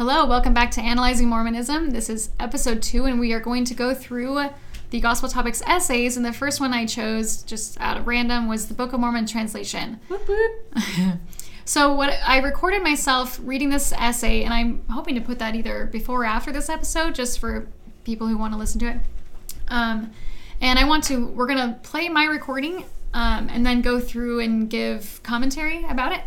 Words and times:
Hello, 0.00 0.24
welcome 0.24 0.54
back 0.54 0.70
to 0.70 0.80
Analyzing 0.80 1.28
Mormonism. 1.28 1.90
This 1.90 2.08
is 2.08 2.30
episode 2.40 2.80
two, 2.80 3.04
and 3.04 3.20
we 3.20 3.34
are 3.34 3.38
going 3.38 3.66
to 3.66 3.74
go 3.74 3.92
through 3.92 4.48
the 4.88 4.98
Gospel 4.98 5.28
Topics 5.28 5.62
essays. 5.66 6.16
And 6.16 6.24
the 6.24 6.32
first 6.32 6.58
one 6.58 6.72
I 6.72 6.86
chose, 6.86 7.42
just 7.42 7.78
out 7.82 7.98
of 7.98 8.06
random, 8.06 8.48
was 8.48 8.68
the 8.68 8.72
Book 8.72 8.94
of 8.94 9.00
Mormon 9.00 9.26
translation. 9.26 10.00
so, 11.66 11.92
what 11.92 12.18
I 12.26 12.38
recorded 12.38 12.82
myself 12.82 13.38
reading 13.42 13.68
this 13.68 13.92
essay, 13.92 14.42
and 14.42 14.54
I'm 14.54 14.82
hoping 14.88 15.16
to 15.16 15.20
put 15.20 15.38
that 15.38 15.54
either 15.54 15.84
before 15.84 16.22
or 16.22 16.24
after 16.24 16.50
this 16.50 16.70
episode, 16.70 17.14
just 17.14 17.38
for 17.38 17.68
people 18.02 18.26
who 18.26 18.38
want 18.38 18.54
to 18.54 18.58
listen 18.58 18.80
to 18.80 18.86
it. 18.86 19.00
Um, 19.68 20.12
and 20.62 20.78
I 20.78 20.84
want 20.84 21.04
to, 21.04 21.26
we're 21.26 21.46
going 21.46 21.58
to 21.58 21.78
play 21.82 22.08
my 22.08 22.24
recording 22.24 22.86
um, 23.12 23.50
and 23.50 23.66
then 23.66 23.82
go 23.82 24.00
through 24.00 24.40
and 24.40 24.70
give 24.70 25.22
commentary 25.22 25.84
about 25.84 26.12
it. 26.12 26.22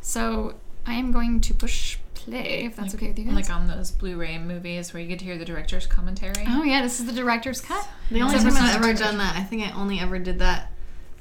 So, 0.00 0.54
I 0.86 0.94
am 0.94 1.12
going 1.12 1.42
to 1.42 1.52
push 1.52 1.98
play 2.24 2.64
if 2.64 2.76
that's 2.76 2.94
okay 2.94 3.08
with 3.08 3.18
you 3.18 3.24
guys. 3.26 3.34
Like 3.34 3.50
on 3.50 3.66
those 3.66 3.90
Blu-ray 3.90 4.38
movies 4.38 4.92
where 4.92 5.02
you 5.02 5.08
get 5.08 5.18
to 5.20 5.24
hear 5.24 5.38
the 5.38 5.44
director's 5.44 5.86
commentary. 5.86 6.44
Oh 6.48 6.62
yeah, 6.62 6.82
this 6.82 7.00
is 7.00 7.06
the 7.06 7.12
director's 7.12 7.60
cut. 7.60 7.86
The 8.10 8.20
only 8.22 8.38
So 8.38 8.48
time 8.48 8.56
I've 8.56 8.76
ever 8.76 8.92
done 8.94 9.18
that, 9.18 9.36
I 9.36 9.42
think 9.42 9.62
I 9.62 9.72
only 9.72 10.00
ever 10.00 10.18
did 10.18 10.38
that 10.40 10.72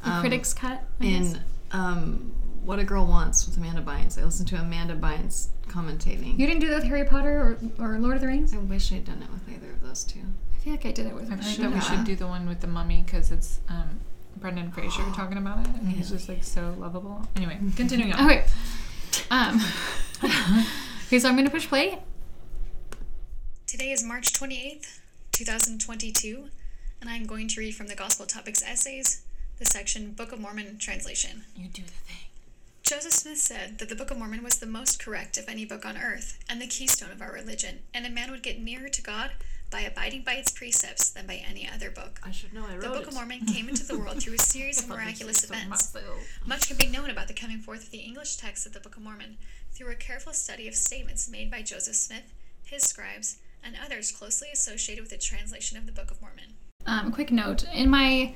The 0.03 0.11
um, 0.11 0.21
critic's 0.21 0.53
cut. 0.53 0.83
I 1.01 1.05
in 1.05 1.39
um, 1.71 2.33
What 2.63 2.79
a 2.79 2.83
Girl 2.83 3.05
Wants 3.05 3.45
with 3.45 3.57
Amanda 3.57 3.81
Bynes. 3.81 4.19
I 4.19 4.23
listened 4.23 4.47
to 4.49 4.55
Amanda 4.55 4.95
Bynes 4.95 5.47
commentating. 5.67 6.37
You 6.37 6.45
didn't 6.47 6.59
do 6.59 6.69
that 6.69 6.75
with 6.75 6.85
Harry 6.85 7.05
Potter 7.05 7.57
or, 7.79 7.85
or 7.85 7.99
Lord 7.99 8.15
of 8.15 8.21
the 8.21 8.27
Rings? 8.27 8.53
I 8.53 8.57
wish 8.57 8.91
I'd 8.91 9.05
done 9.05 9.21
it 9.21 9.31
with 9.31 9.47
either 9.55 9.71
of 9.71 9.81
those 9.81 10.03
two. 10.03 10.19
I 10.55 10.59
feel 10.59 10.73
like 10.73 10.85
I 10.85 10.91
did 10.91 11.07
it 11.07 11.15
with. 11.15 11.31
I've 11.31 11.39
heard 11.39 11.53
Should 11.53 11.63
that 11.65 11.73
we 11.73 11.81
should 11.81 12.03
do 12.05 12.15
the 12.15 12.27
one 12.27 12.47
with 12.47 12.61
the 12.61 12.67
mummy 12.67 13.03
because 13.05 13.31
it's 13.31 13.59
um, 13.69 13.99
Brendan 14.37 14.71
Fraser 14.71 15.03
talking 15.15 15.37
about 15.37 15.59
it, 15.67 15.75
and 15.75 15.89
he's 15.89 16.09
just 16.09 16.29
like 16.29 16.43
so 16.43 16.73
lovable. 16.77 17.27
Anyway, 17.35 17.59
continuing 17.75 18.13
on. 18.13 18.25
Okay. 18.25 18.45
Um. 19.29 19.61
okay, 21.07 21.19
so 21.19 21.29
I'm 21.29 21.35
gonna 21.35 21.49
push 21.49 21.67
play. 21.67 21.99
Today 23.67 23.91
is 23.91 24.03
March 24.03 24.33
28th, 24.33 24.99
2022, 25.31 26.49
and 27.01 27.09
I'm 27.09 27.25
going 27.25 27.47
to 27.49 27.59
read 27.59 27.75
from 27.75 27.87
the 27.87 27.95
Gospel 27.95 28.25
Topics 28.25 28.61
Essays, 28.63 29.23
the 29.57 29.65
section 29.65 30.11
Book 30.11 30.31
of 30.31 30.39
Mormon 30.39 30.77
Translation. 30.77 31.43
You 31.55 31.67
do 31.69 31.81
the 31.81 31.87
thing. 31.89 32.17
Joseph 32.83 33.13
Smith 33.13 33.37
said 33.37 33.79
that 33.79 33.89
the 33.89 33.95
Book 33.95 34.11
of 34.11 34.17
Mormon 34.17 34.43
was 34.43 34.59
the 34.59 34.65
most 34.65 35.03
correct 35.03 35.37
of 35.37 35.47
any 35.47 35.65
book 35.65 35.85
on 35.85 35.97
earth 35.97 36.37
and 36.49 36.61
the 36.61 36.67
keystone 36.67 37.11
of 37.11 37.21
our 37.21 37.31
religion, 37.31 37.79
and 37.93 38.05
a 38.05 38.09
man 38.09 38.29
would 38.29 38.43
get 38.43 38.59
nearer 38.59 38.89
to 38.89 39.01
God 39.01 39.31
by 39.71 39.81
abiding 39.81 40.21
by 40.21 40.33
its 40.33 40.51
precepts 40.51 41.09
than 41.09 41.25
by 41.25 41.41
any 41.49 41.67
other 41.67 41.89
book. 41.89 42.19
I 42.23 42.29
should 42.29 42.53
know. 42.53 42.65
I 42.69 42.77
The 42.77 42.89
Book 42.89 43.07
of 43.07 43.15
Mormon 43.15 43.45
came 43.53 43.67
into 43.69 43.83
the 43.83 43.97
world 43.97 44.21
through 44.21 44.35
a 44.35 44.37
series 44.37 44.83
of 44.83 44.87
miraculous 44.87 45.43
events. 45.43 45.95
Much 46.45 46.67
can 46.67 46.77
be 46.77 46.85
known 46.85 47.09
about 47.09 47.27
the 47.27 47.33
coming 47.33 47.57
forth 47.57 47.85
of 47.85 47.89
the 47.89 47.97
English 47.97 48.35
text 48.35 48.67
of 48.67 48.73
the 48.73 48.79
Book 48.79 48.97
of 48.97 49.01
Mormon 49.01 49.37
through 49.73 49.91
a 49.91 49.95
careful 49.95 50.33
study 50.33 50.67
of 50.67 50.75
statements 50.75 51.29
made 51.29 51.49
by 51.49 51.61
Joseph 51.61 51.95
Smith, 51.95 52.33
his 52.63 52.83
scribes, 52.83 53.37
and 53.63 53.75
others 53.83 54.11
closely 54.11 54.49
associated 54.53 55.01
with 55.01 55.09
the 55.09 55.17
translation 55.17 55.77
of 55.77 55.85
the 55.85 55.91
Book 55.91 56.11
of 56.11 56.21
Mormon. 56.21 56.53
Um, 56.85 57.11
quick 57.11 57.31
note 57.31 57.65
in 57.73 57.89
my 57.89 58.33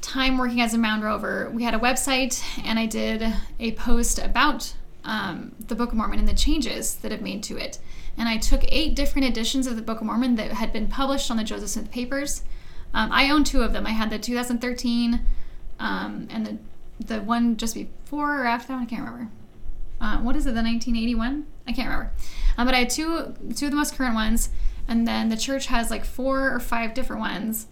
time 0.00 0.36
working 0.36 0.60
as 0.60 0.74
a 0.74 0.78
Mound 0.78 1.04
Rover, 1.04 1.50
we 1.52 1.62
had 1.62 1.74
a 1.74 1.78
website 1.78 2.42
and 2.64 2.78
I 2.78 2.86
did 2.86 3.24
a 3.60 3.72
post 3.72 4.18
about 4.18 4.74
um, 5.04 5.52
the 5.58 5.74
Book 5.74 5.90
of 5.90 5.96
Mormon 5.96 6.18
and 6.18 6.28
the 6.28 6.34
changes 6.34 6.96
that 6.96 7.12
have 7.12 7.20
made 7.20 7.42
to 7.44 7.56
it. 7.56 7.78
And 8.16 8.28
I 8.28 8.36
took 8.36 8.64
eight 8.68 8.96
different 8.96 9.28
editions 9.28 9.66
of 9.66 9.76
the 9.76 9.82
Book 9.82 10.00
of 10.00 10.06
Mormon 10.06 10.34
that 10.36 10.52
had 10.52 10.72
been 10.72 10.88
published 10.88 11.30
on 11.30 11.36
the 11.36 11.44
Joseph 11.44 11.68
Smith 11.70 11.90
papers. 11.90 12.42
Um, 12.92 13.12
I 13.12 13.30
own 13.30 13.44
two 13.44 13.62
of 13.62 13.72
them. 13.72 13.86
I 13.86 13.90
had 13.90 14.10
the 14.10 14.18
2013 14.18 15.20
um, 15.78 16.28
and 16.30 16.46
the 16.46 16.58
the 17.04 17.20
one 17.20 17.56
just 17.56 17.74
before 17.74 18.42
or 18.42 18.46
after 18.46 18.68
that 18.68 18.74
one. 18.74 18.82
I 18.84 18.86
can't 18.86 19.02
remember. 19.02 19.30
Uh, 20.04 20.18
what 20.18 20.36
is 20.36 20.44
it? 20.44 20.52
The 20.54 20.62
1981? 20.62 21.46
I 21.66 21.72
can't 21.72 21.88
remember. 21.88 22.12
Um, 22.58 22.66
but 22.66 22.74
I 22.74 22.80
had 22.80 22.90
two 22.90 23.34
two 23.56 23.64
of 23.64 23.70
the 23.70 23.76
most 23.76 23.96
current 23.96 24.14
ones, 24.14 24.50
and 24.86 25.08
then 25.08 25.30
the 25.30 25.36
church 25.36 25.66
has 25.66 25.90
like 25.90 26.04
four 26.04 26.52
or 26.52 26.60
five 26.60 26.92
different 26.92 27.20
ones. 27.20 27.68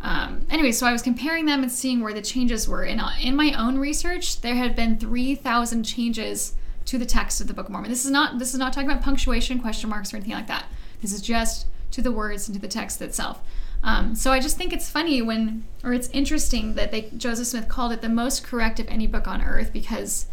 Um, 0.00 0.46
anyway, 0.50 0.72
so 0.72 0.86
I 0.86 0.92
was 0.92 1.00
comparing 1.00 1.46
them 1.46 1.62
and 1.62 1.70
seeing 1.70 2.00
where 2.00 2.12
the 2.12 2.22
changes 2.22 2.68
were. 2.68 2.82
And 2.82 3.00
uh, 3.00 3.10
in 3.22 3.36
my 3.36 3.52
own 3.52 3.78
research, 3.78 4.40
there 4.40 4.54
had 4.54 4.74
been 4.74 4.98
3,000 4.98 5.84
changes 5.84 6.54
to 6.86 6.96
the 6.96 7.04
text 7.04 7.40
of 7.40 7.48
the 7.48 7.54
Book 7.54 7.66
of 7.66 7.72
Mormon. 7.72 7.90
This 7.90 8.04
is 8.04 8.10
not 8.10 8.40
this 8.40 8.52
is 8.52 8.58
not 8.58 8.72
talking 8.72 8.90
about 8.90 9.02
punctuation, 9.02 9.60
question 9.60 9.90
marks, 9.90 10.12
or 10.12 10.16
anything 10.16 10.34
like 10.34 10.48
that. 10.48 10.66
This 11.00 11.12
is 11.12 11.20
just 11.20 11.66
to 11.92 12.02
the 12.02 12.10
words 12.10 12.48
and 12.48 12.56
to 12.56 12.60
the 12.60 12.68
text 12.68 13.00
itself. 13.00 13.42
Um, 13.84 14.16
so 14.16 14.32
I 14.32 14.40
just 14.40 14.58
think 14.58 14.72
it's 14.72 14.90
funny 14.90 15.22
when, 15.22 15.64
or 15.84 15.94
it's 15.94 16.08
interesting 16.10 16.74
that 16.74 16.90
they 16.90 17.10
Joseph 17.16 17.46
Smith 17.46 17.68
called 17.68 17.92
it 17.92 18.02
the 18.02 18.08
most 18.08 18.42
correct 18.42 18.80
of 18.80 18.88
any 18.88 19.06
book 19.06 19.28
on 19.28 19.40
earth 19.40 19.72
because 19.72 20.26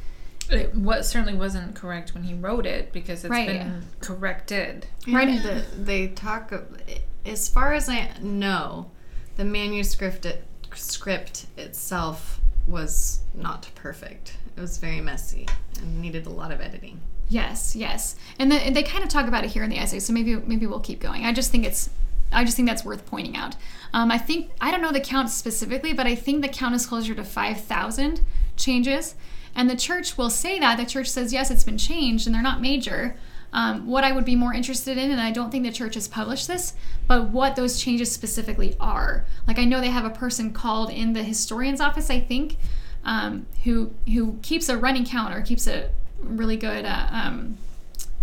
It 0.49 0.73
what 0.75 1.05
certainly 1.05 1.33
wasn't 1.37 1.75
correct 1.75 2.13
when 2.13 2.23
he 2.23 2.33
wrote 2.33 2.65
it 2.65 2.91
because 2.93 3.23
it's 3.23 3.31
Right. 3.31 3.47
been 3.47 3.83
corrected. 3.99 4.87
Right. 5.07 5.27
Right. 5.27 5.43
The, 5.43 5.63
they 5.77 6.07
talk. 6.07 6.51
of- 6.51 6.81
As 7.25 7.49
far 7.49 7.73
as 7.73 7.89
I 7.89 8.11
know, 8.21 8.91
the 9.35 9.43
manuscript 9.45 10.25
it, 10.25 10.45
script 10.75 11.45
itself 11.57 12.39
was 12.67 13.19
not 13.33 13.69
perfect. 13.75 14.37
It 14.55 14.61
was 14.61 14.77
very 14.77 15.01
messy 15.01 15.47
and 15.79 16.01
needed 16.01 16.25
a 16.25 16.29
lot 16.29 16.51
of 16.51 16.61
editing. 16.61 16.99
Yes, 17.29 17.75
yes, 17.75 18.15
and, 18.39 18.49
the, 18.49 18.55
and 18.55 18.73
they 18.73 18.83
kind 18.83 19.03
of 19.03 19.09
talk 19.09 19.27
about 19.27 19.43
it 19.43 19.49
here 19.51 19.61
in 19.63 19.69
the 19.69 19.77
essay. 19.77 19.99
So 19.99 20.13
maybe 20.13 20.35
maybe 20.37 20.65
we'll 20.65 20.79
keep 20.79 21.01
going. 21.01 21.25
I 21.25 21.33
just 21.33 21.51
think 21.51 21.65
it's 21.65 21.89
I 22.31 22.43
just 22.45 22.55
think 22.55 22.67
that's 22.69 22.85
worth 22.85 23.05
pointing 23.05 23.35
out. 23.35 23.55
Um, 23.93 24.11
I 24.11 24.17
think 24.17 24.51
I 24.61 24.71
don't 24.71 24.81
know 24.81 24.91
the 24.93 25.01
count 25.01 25.29
specifically, 25.29 25.91
but 25.93 26.07
I 26.07 26.15
think 26.15 26.41
the 26.41 26.47
count 26.49 26.73
is 26.75 26.85
closer 26.85 27.13
to 27.15 27.23
five 27.25 27.59
thousand 27.61 28.21
changes. 28.55 29.15
And 29.57 29.67
the 29.67 29.75
church 29.75 30.17
will 30.19 30.29
say 30.29 30.59
that 30.59 30.77
the 30.77 30.85
church 30.85 31.09
says 31.09 31.33
yes, 31.33 31.49
it's 31.49 31.63
been 31.63 31.79
changed, 31.79 32.27
and 32.27 32.33
they're 32.33 32.43
not 32.43 32.61
major. 32.61 33.17
Um, 33.51 33.87
what 33.87 34.03
I 34.03 34.11
would 34.11 34.23
be 34.23 34.35
more 34.35 34.53
interested 34.53 34.99
in, 34.99 35.09
and 35.09 35.19
I 35.19 35.31
don't 35.31 35.49
think 35.49 35.65
the 35.65 35.71
church 35.71 35.95
has 35.95 36.07
published 36.07 36.47
this, 36.47 36.73
but 37.07 37.29
what 37.29 37.55
those 37.55 37.81
changes 37.81 38.11
specifically 38.11 38.75
are. 38.79 39.25
Like 39.47 39.57
I 39.57 39.65
know 39.65 39.81
they 39.81 39.89
have 39.89 40.05
a 40.05 40.11
person 40.11 40.53
called 40.53 40.91
in 40.91 41.13
the 41.13 41.23
historian's 41.23 41.81
office, 41.81 42.11
I 42.11 42.19
think, 42.19 42.57
um, 43.03 43.47
who 43.63 43.91
who 44.05 44.37
keeps 44.43 44.69
a 44.69 44.77
running 44.77 45.05
count 45.05 45.33
or 45.33 45.41
keeps 45.41 45.65
a 45.65 45.89
really 46.19 46.57
good 46.57 46.85
uh, 46.85 47.07
um, 47.09 47.57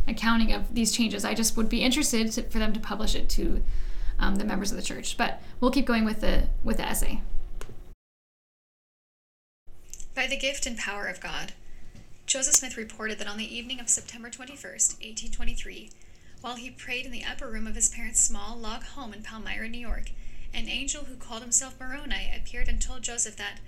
accounting 0.07 0.53
of 0.53 0.73
these 0.73 0.93
changes. 0.93 1.25
I 1.25 1.35
just 1.35 1.57
would 1.57 1.69
be 1.69 1.81
interested 1.81 2.31
to, 2.33 2.43
for 2.45 2.61
them 2.61 2.73
to 2.73 2.81
publish 2.81 3.17
it 3.17 3.29
to 3.31 3.61
um, 4.21 4.37
the 4.37 4.45
members 4.45 4.71
of 4.71 4.77
the 4.77 4.85
church. 4.85 5.17
But 5.17 5.43
we'll 5.61 5.73
keep 5.73 5.87
going 5.87 6.05
with 6.05 6.21
the 6.21 6.45
with 6.63 6.77
the 6.77 6.87
essay. 6.87 7.23
By 10.15 10.29
the 10.29 10.37
gift 10.37 10.65
and 10.65 10.79
power 10.79 11.09
of 11.09 11.21
God, 11.21 11.55
Joseph 12.25 12.55
Smith 12.55 12.77
reported 12.77 13.19
that 13.19 13.27
on 13.27 13.37
the 13.37 13.53
evening 13.53 13.81
of 13.81 13.89
September 13.89 14.31
21st, 14.31 15.01
1823, 15.03 15.91
while 16.41 16.55
he 16.55 16.71
prayed 16.71 17.05
in 17.05 17.11
the 17.11 17.25
upper 17.25 17.49
room 17.49 17.67
of 17.67 17.75
his 17.75 17.89
parents' 17.89 18.21
small 18.21 18.57
log 18.57 18.85
home 18.85 19.13
in 19.13 19.25
Palmyra, 19.25 19.69
New 19.69 19.81
York, 19.81 20.13
an 20.55 20.69
angel 20.69 21.07
who 21.07 21.17
called 21.17 21.43
himself 21.43 21.81
Moroni 21.81 22.33
appeared 22.33 22.69
and 22.69 22.81
told 22.81 23.03
Joseph 23.03 23.37
that 23.39 23.59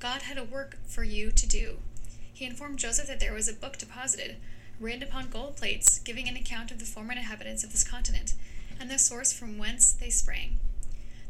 God 0.00 0.22
had 0.22 0.38
a 0.38 0.44
work 0.44 0.76
for 0.88 1.04
you 1.04 1.30
to 1.30 1.46
do. 1.46 1.76
He 2.34 2.46
informed 2.46 2.80
Joseph 2.80 3.06
that 3.06 3.20
there 3.20 3.32
was 3.32 3.46
a 3.46 3.52
book 3.52 3.78
deposited, 3.78 4.38
written 4.80 5.04
upon 5.04 5.30
gold 5.30 5.56
plates, 5.56 6.00
giving 6.00 6.28
an 6.28 6.36
account 6.36 6.72
of 6.72 6.80
the 6.80 6.84
former 6.84 7.12
inhabitants 7.12 7.62
of 7.62 7.70
this 7.70 7.84
continent, 7.84 8.34
and 8.80 8.90
the 8.90 8.98
source 8.98 9.32
from 9.32 9.56
whence 9.56 9.92
they 9.92 10.10
sprang. 10.10 10.58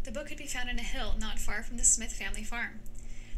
The 0.04 0.10
book 0.10 0.28
could 0.28 0.38
be 0.38 0.46
found 0.46 0.70
in 0.70 0.78
a 0.78 0.82
hill 0.82 1.14
not 1.20 1.38
far 1.38 1.62
from 1.62 1.76
the 1.76 1.84
Smith 1.84 2.14
family 2.14 2.42
farm. 2.42 2.80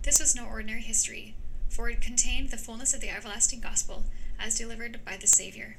This 0.04 0.20
was 0.20 0.36
no 0.36 0.44
ordinary 0.44 0.82
history, 0.82 1.34
for 1.70 1.88
it 1.88 2.02
contained 2.02 2.50
the 2.50 2.58
fullness 2.58 2.92
of 2.92 3.00
the 3.00 3.08
everlasting 3.08 3.60
gospel 3.60 4.04
as 4.38 4.58
delivered 4.58 5.00
by 5.02 5.16
the 5.16 5.26
Savior. 5.26 5.76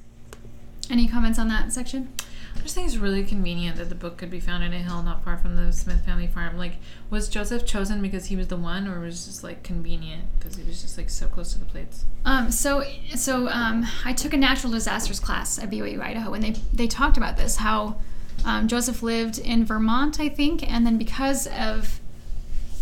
Any 0.89 1.07
comments 1.07 1.37
on 1.37 1.47
that 1.49 1.71
section? 1.71 2.11
I 2.55 2.61
just 2.61 2.73
think 2.73 2.87
it's 2.87 2.97
really 2.97 3.23
convenient 3.23 3.77
that 3.77 3.89
the 3.89 3.95
book 3.95 4.17
could 4.17 4.31
be 4.31 4.39
found 4.39 4.63
in 4.63 4.73
a 4.73 4.79
hill 4.79 5.03
not 5.03 5.23
far 5.23 5.37
from 5.37 5.55
the 5.55 5.71
Smith 5.71 6.03
family 6.03 6.25
farm. 6.25 6.57
Like, 6.57 6.77
was 7.11 7.29
Joseph 7.29 7.67
chosen 7.67 8.01
because 8.01 8.25
he 8.25 8.35
was 8.35 8.47
the 8.47 8.57
one, 8.57 8.87
or 8.87 8.99
was 8.99 9.13
it 9.13 9.29
just 9.29 9.43
like 9.43 9.61
convenient 9.61 10.23
because 10.39 10.55
he 10.55 10.63
was 10.63 10.81
just 10.81 10.97
like 10.97 11.11
so 11.11 11.27
close 11.27 11.53
to 11.53 11.59
the 11.59 11.65
plates? 11.65 12.05
Um, 12.25 12.49
so, 12.49 12.83
so 13.13 13.47
um, 13.49 13.85
I 14.05 14.13
took 14.13 14.33
a 14.33 14.37
natural 14.37 14.71
disasters 14.71 15.19
class 15.19 15.59
at 15.59 15.69
BYU 15.69 16.01
Idaho, 16.01 16.33
and 16.33 16.43
they 16.43 16.55
they 16.73 16.87
talked 16.87 17.17
about 17.17 17.37
this 17.37 17.57
how 17.57 17.97
um, 18.43 18.67
Joseph 18.67 19.03
lived 19.03 19.37
in 19.37 19.65
Vermont, 19.65 20.19
I 20.19 20.29
think, 20.29 20.67
and 20.67 20.83
then 20.83 20.97
because 20.97 21.45
of 21.45 21.99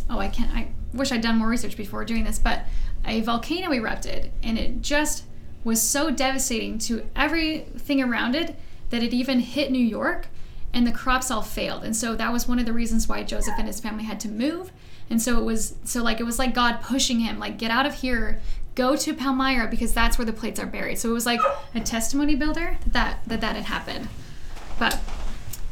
oh, 0.10 0.20
I 0.20 0.30
can't. 0.30 0.50
I 0.56 0.70
wish 0.94 1.12
I'd 1.12 1.22
done 1.22 1.38
more 1.38 1.50
research 1.50 1.76
before 1.76 2.06
doing 2.06 2.24
this, 2.24 2.40
but 2.40 2.66
a 3.06 3.22
volcano 3.22 3.74
erupted, 3.74 4.32
and 4.42 4.58
it 4.58 4.82
just 4.82 5.26
was 5.64 5.82
so 5.82 6.12
devastating 6.12 6.78
to 6.78 7.06
everything 7.16 8.02
around 8.02 8.36
it 8.36 8.56
that 8.90 9.04
it 9.04 9.14
even 9.14 9.40
hit 9.40 9.72
New 9.72 9.86
York, 9.86 10.28
and 10.74 10.86
the 10.86 10.92
crops 10.92 11.30
all 11.30 11.42
failed. 11.42 11.84
And 11.84 11.96
so 11.96 12.16
that 12.16 12.34
was 12.34 12.48
one 12.48 12.60
of 12.60 12.66
the 12.66 12.74
reasons 12.74 13.08
why 13.08 13.24
Joseph 13.24 13.56
and 13.58 13.68
his 13.68 13.80
family 13.80 14.04
had 14.04 14.20
to 14.22 14.30
move. 14.30 14.72
And 15.10 15.22
so 15.22 15.40
it 15.40 15.44
was 15.44 15.76
so 15.84 16.02
like 16.02 16.20
it 16.20 16.24
was 16.24 16.40
like 16.40 16.54
God 16.54 16.82
pushing 16.82 17.20
him, 17.20 17.40
like 17.40 17.58
get 17.58 17.72
out 17.72 17.86
of 17.86 17.96
here, 17.96 18.42
go 18.76 18.96
to 18.96 19.14
Palmyra 19.14 19.68
because 19.68 19.94
that's 19.94 20.18
where 20.18 20.26
the 20.26 20.34
plates 20.34 20.60
are 20.60 20.66
buried. 20.66 20.98
So 20.98 21.10
it 21.10 21.14
was 21.14 21.26
like 21.26 21.40
a 21.76 21.80
testimony 21.80 22.36
builder 22.36 22.78
that 22.88 23.20
that 23.28 23.42
that 23.42 23.56
had 23.56 23.66
happened. 23.66 24.08
But 24.80 25.00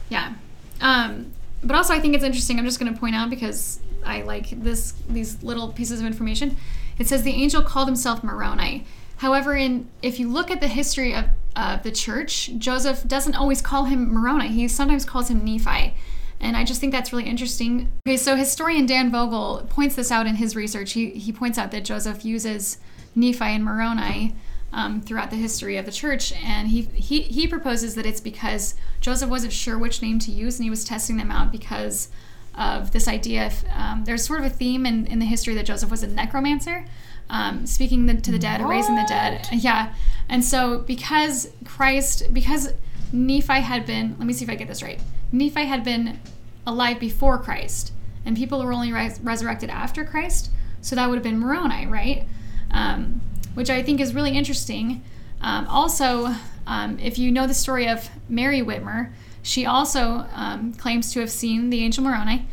yeah. 0.10 0.34
Um, 0.80 1.32
but 1.64 1.76
also 1.76 1.94
I 1.94 2.00
think 2.00 2.16
it's 2.16 2.24
interesting. 2.24 2.60
I'm 2.60 2.66
just 2.66 2.80
going 2.80 2.94
to 2.94 3.00
point 3.00 3.16
out 3.16 3.30
because 3.30 3.80
I 4.06 4.22
like 4.22 4.50
this 4.50 4.94
these 5.10 5.42
little 5.44 5.72
pieces 5.72 6.00
of 6.00 6.06
information. 6.06 6.58
It 6.98 7.08
says 7.08 7.24
the 7.24 7.32
angel 7.32 7.62
called 7.62 7.88
himself 7.88 8.24
Moroni. 8.24 8.86
However, 9.18 9.56
in 9.56 9.90
if 10.02 10.20
you 10.20 10.30
look 10.30 10.52
at 10.52 10.62
the 10.62 10.68
history 10.68 11.14
of 11.14 11.26
of 11.56 11.84
the 11.84 11.92
church, 11.92 12.52
Joseph 12.58 13.08
doesn't 13.08 13.36
always 13.36 13.62
call 13.62 13.86
him 13.86 14.14
Moroni. 14.14 14.48
He 14.48 14.68
sometimes 14.68 15.06
calls 15.06 15.30
him 15.30 15.44
Nephi. 15.44 15.94
And 16.40 16.58
I 16.58 16.64
just 16.64 16.82
think 16.82 16.92
that's 16.92 17.14
really 17.14 17.26
interesting. 17.30 17.92
Okay, 18.08 18.18
so 18.18 18.36
historian 18.36 18.86
Dan 18.86 19.12
Vogel 19.12 19.68
points 19.70 19.96
this 19.96 20.12
out 20.12 20.26
in 20.26 20.36
his 20.36 20.56
research. 20.56 20.94
He, 20.94 21.12
he 21.12 21.32
points 21.32 21.58
out 21.58 21.72
that 21.72 21.86
Joseph 21.86 22.26
uses 22.26 22.80
Nephi 23.14 23.46
and 23.46 23.64
Moroni 23.64 24.36
um, 24.74 25.02
throughout 25.02 25.30
the 25.30 25.36
history 25.36 25.78
of 25.78 25.86
the 25.86 25.92
church, 25.92 26.34
and 26.34 26.70
he, 26.70 26.84
he, 26.84 27.22
he 27.22 27.46
proposes 27.46 27.94
that 27.96 28.06
it's 28.06 28.22
because 28.22 28.76
Joseph 29.02 29.30
wasn't 29.30 29.54
sure 29.54 29.78
which 29.78 30.02
name 30.02 30.18
to 30.20 30.32
use, 30.32 30.58
and 30.58 30.64
he 30.64 30.70
was 30.70 30.84
testing 30.84 31.18
them 31.18 31.30
out 31.30 31.52
because 31.52 32.08
of 32.56 32.92
this 32.92 33.08
idea. 33.08 33.48
Of, 33.48 33.64
um, 33.76 34.04
there's 34.06 34.26
sort 34.26 34.40
of 34.40 34.46
a 34.46 34.50
theme 34.50 34.86
in, 34.86 35.06
in 35.08 35.20
the 35.20 35.26
history 35.26 35.54
that 35.56 35.66
Joseph 35.66 35.90
was 35.90 36.04
a 36.04 36.08
necromancer, 36.08 36.86
um, 37.30 37.66
speaking 37.66 38.06
the, 38.06 38.16
to 38.16 38.32
the 38.32 38.40
dead, 38.40 38.62
raising 38.62 38.96
the 38.96 39.06
dead. 39.08 39.48
Yeah, 39.52 39.94
and 40.30 40.44
so 40.44 40.80
because 40.80 41.50
Christ, 41.66 42.34
because 42.34 42.74
Nephi 43.12 43.62
had 43.62 43.86
been, 43.86 44.16
let 44.18 44.28
me 44.28 44.34
see 44.34 44.44
if 44.44 44.50
I 44.50 44.56
get 44.56 44.68
this 44.68 44.84
right. 44.84 45.00
Nephi 45.32 45.66
had 45.66 45.84
been 45.84 46.20
alive 46.66 47.00
before 47.00 47.38
Christ, 47.38 47.94
and 48.26 48.36
people 48.36 48.64
were 48.64 48.74
only 48.74 48.92
res- 48.92 49.20
resurrected 49.22 49.70
after 49.70 50.04
Christ. 50.04 50.50
So 50.82 50.96
that 50.96 51.10
would 51.10 51.16
have 51.16 51.24
been 51.24 51.40
Moroni, 51.40 51.86
right? 51.88 52.26
Um, 52.72 53.22
which 53.54 53.70
I 53.70 53.84
think 53.84 54.00
is 54.00 54.14
really 54.14 54.32
interesting. 54.32 55.04
Um, 55.42 55.68
also, 55.68 56.34
um, 56.68 57.00
if 57.00 57.18
you 57.18 57.32
know 57.32 57.48
the 57.48 57.54
story 57.54 57.88
of 57.88 58.10
Mary 58.30 58.62
Whitmer, 58.62 59.12
she 59.44 59.66
also 59.66 60.26
um, 60.34 60.74
claims 60.74 61.12
to 61.14 61.20
have 61.20 61.32
seen 61.32 61.70
the 61.70 61.84
angel 61.84 62.04
Moroni, 62.04 62.48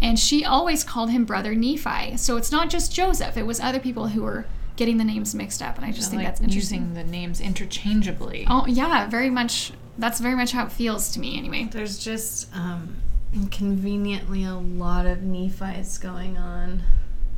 and 0.00 0.18
she 0.18 0.44
always 0.44 0.84
called 0.84 1.10
him 1.10 1.24
brother 1.24 1.54
Nephi. 1.54 2.16
So 2.16 2.36
it's 2.36 2.50
not 2.50 2.70
just 2.70 2.92
Joseph; 2.92 3.36
it 3.36 3.46
was 3.46 3.60
other 3.60 3.80
people 3.80 4.08
who 4.08 4.22
were 4.22 4.46
getting 4.76 4.96
the 4.96 5.04
names 5.04 5.34
mixed 5.34 5.62
up, 5.62 5.76
and 5.76 5.84
I 5.84 5.92
just 5.92 6.10
think 6.10 6.22
like 6.22 6.28
that's 6.28 6.40
interesting. 6.40 6.80
using 6.82 6.94
the 6.94 7.04
names 7.04 7.40
interchangeably. 7.40 8.46
Oh 8.48 8.66
yeah, 8.66 9.06
very 9.06 9.30
much. 9.30 9.72
That's 9.98 10.20
very 10.20 10.34
much 10.34 10.52
how 10.52 10.66
it 10.66 10.72
feels 10.72 11.10
to 11.12 11.20
me, 11.20 11.36
anyway. 11.36 11.68
There's 11.70 11.98
just 11.98 12.54
um, 12.54 12.96
inconveniently 13.34 14.44
a 14.44 14.54
lot 14.54 15.06
of 15.06 15.22
Nephi's 15.22 15.98
going 15.98 16.38
on 16.38 16.82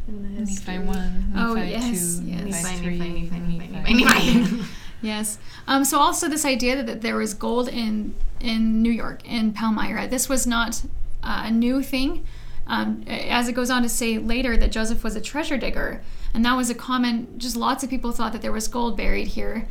in 0.07 0.23
the 0.23 0.41
history. 0.41 0.79
Nephi 0.79 0.87
one, 0.87 1.33
Nephi 1.35 1.45
Oh, 1.45 1.55
yes, 1.57 2.19
two, 2.19 2.25
yes. 2.27 2.45
Nephi 2.45 2.51
Nephi, 2.53 2.77
three, 2.79 2.99
Nephi, 2.99 3.39
Nephi, 3.39 3.69
Nephi, 3.69 3.95
Nephi. 3.95 4.05
Nephi, 4.05 4.41
Nephi. 4.41 4.65
Yes. 5.05 5.39
Um, 5.67 5.85
so 5.85 5.99
also 5.99 6.29
this 6.29 6.47
idea 6.47 6.77
that 6.77 6.87
that 6.87 7.03
there 7.03 7.17
was 7.17 7.35
gold 7.35 7.69
in 7.69 8.15
in 8.41 8.83
New 8.83 8.91
York 8.91 9.21
in 9.25 9.53
Palmyra. 9.53 10.09
This 10.09 10.29
was 10.29 10.47
not 10.47 10.83
uh, 11.23 11.45
a 11.47 11.51
new 11.51 11.83
thing. 11.83 12.25
Um, 12.67 13.05
as 13.07 13.47
it 13.47 13.53
goes 13.53 13.69
on 13.69 13.83
to 13.83 13.89
say 13.91 14.17
later 14.17 14.57
that 14.57 14.73
Joseph 14.73 15.05
was 15.05 15.15
a 15.15 15.21
treasure 15.21 15.59
digger, 15.59 16.03
and 16.33 16.43
that 16.47 16.57
was 16.57 16.71
a 16.71 16.75
common. 16.75 17.39
Just 17.39 17.55
lots 17.55 17.85
of 17.85 17.91
people 17.91 18.13
thought 18.13 18.33
that 18.33 18.41
there 18.41 18.53
was 18.53 18.67
gold 18.67 18.97
buried 18.97 19.29
here, 19.29 19.69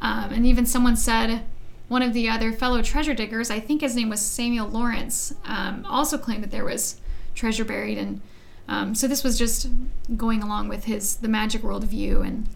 um, 0.00 0.30
and 0.32 0.46
even 0.46 0.66
someone 0.66 0.96
said. 0.96 1.42
One 1.86 2.00
of 2.00 2.14
the 2.14 2.30
other 2.30 2.50
fellow 2.50 2.80
treasure 2.80 3.12
diggers, 3.12 3.50
I 3.50 3.60
think 3.60 3.82
his 3.82 3.94
name 3.94 4.08
was 4.08 4.22
Samuel 4.22 4.68
Lawrence, 4.68 5.34
um, 5.44 5.84
also 5.86 6.16
claimed 6.16 6.42
that 6.42 6.50
there 6.50 6.64
was 6.64 6.98
treasure 7.34 7.64
buried, 7.64 7.98
and 7.98 8.22
um, 8.66 8.94
so 8.94 9.06
this 9.06 9.22
was 9.22 9.38
just 9.38 9.68
going 10.16 10.42
along 10.42 10.68
with 10.68 10.84
his 10.84 11.16
the 11.16 11.28
magic 11.28 11.62
world 11.62 11.84
view 11.84 12.22
and 12.22 12.48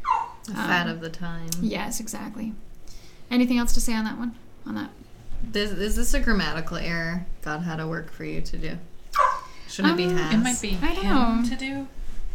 The 0.49 0.55
fad 0.55 0.89
of 0.89 1.01
the 1.01 1.11
time. 1.11 1.51
Yes, 1.61 2.01
exactly. 2.01 2.53
Anything 3.31 3.59
else 3.59 3.73
to 3.75 3.81
say 3.81 3.95
on 3.95 4.05
that 4.05 4.19
one? 4.19 4.35
On 4.67 4.75
that? 4.75 4.91
This, 5.43 5.71
is 5.71 5.97
this 5.97 6.15
a 6.15 6.21
grammatical 6.21 6.77
error 6.79 7.27
God 7.43 7.61
had 7.61 7.79
a 7.81 7.87
work 7.87 8.11
for 8.11 8.25
you 8.25 8.41
to 8.41 8.57
do? 8.59 8.79
Shouldn't 9.69 9.95
it 9.95 9.97
be 9.99 10.05
Um, 10.07 10.17
has? 10.17 10.35
It 10.35 10.39
might 10.39 10.61
be 10.61 10.79
I 10.83 10.95
don't 10.95 11.05
him 11.05 11.43
know. 11.43 11.49
to 11.49 11.57
do. 11.57 11.89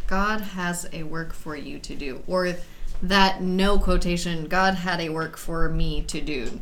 God 0.07 0.41
has 0.41 0.87
a 0.93 1.03
work 1.03 1.33
for 1.33 1.55
you 1.55 1.79
to 1.79 1.95
do. 1.95 2.21
Or 2.27 2.55
that 3.01 3.41
no 3.41 3.79
quotation, 3.79 4.45
God 4.47 4.75
had 4.75 5.01
a 5.01 5.09
work 5.09 5.35
for 5.37 5.67
me 5.69 6.03
to 6.03 6.21
do. 6.21 6.59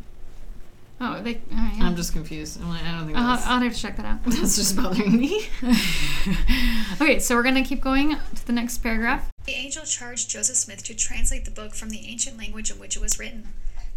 Oh, 1.04 1.20
they. 1.22 1.36
All 1.52 1.58
right, 1.58 1.74
yeah. 1.78 1.84
I'm 1.86 1.96
just 1.96 2.14
confused. 2.14 2.62
I'm 2.62 2.70
like, 2.70 2.84
I 2.84 2.92
don't 2.96 3.06
think 3.08 3.18
I'll, 3.18 3.36
that's, 3.36 3.48
I'll 3.48 3.60
have 3.60 3.74
to 3.74 3.80
check 3.80 3.98
that 3.98 4.06
out. 4.06 4.24
that's 4.26 4.56
just 4.56 4.76
bothering 4.78 5.18
me. 5.20 5.48
okay, 7.02 7.18
so 7.20 7.36
we're 7.36 7.44
gonna 7.44 7.64
keep 7.64 7.82
going 7.82 8.16
to 8.36 8.48
the 8.48 8.54
next 8.54 8.78
paragraph. 8.80 9.31
The 9.46 9.54
angel 9.54 9.86
charged 9.86 10.30
Joseph 10.30 10.56
Smith 10.56 10.84
to 10.84 10.94
translate 10.94 11.46
the 11.46 11.52
book 11.52 11.74
from 11.74 11.90
the 11.90 12.06
ancient 12.08 12.38
language 12.38 12.70
in 12.70 12.78
which 12.78 12.96
it 12.96 13.02
was 13.02 13.18
written. 13.18 13.50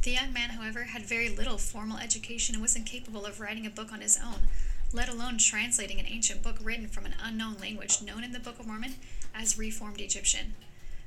The 0.02 0.12
young 0.12 0.32
man, 0.32 0.50
however, 0.50 0.84
had 0.84 1.02
very 1.02 1.28
little 1.28 1.58
formal 1.58 1.98
education 1.98 2.54
and 2.54 2.62
was 2.62 2.76
incapable 2.76 3.26
of 3.26 3.40
writing 3.40 3.66
a 3.66 3.70
book 3.70 3.92
on 3.92 4.00
his 4.00 4.18
own, 4.22 4.48
let 4.92 5.08
alone 5.08 5.36
translating 5.36 6.00
an 6.00 6.06
ancient 6.06 6.42
book 6.42 6.56
written 6.62 6.88
from 6.88 7.04
an 7.04 7.14
unknown 7.22 7.56
language 7.60 8.00
known 8.00 8.24
in 8.24 8.32
the 8.32 8.38
Book 8.38 8.58
of 8.58 8.66
Mormon 8.66 8.94
as 9.34 9.58
Reformed 9.58 10.00
Egyptian. 10.00 10.54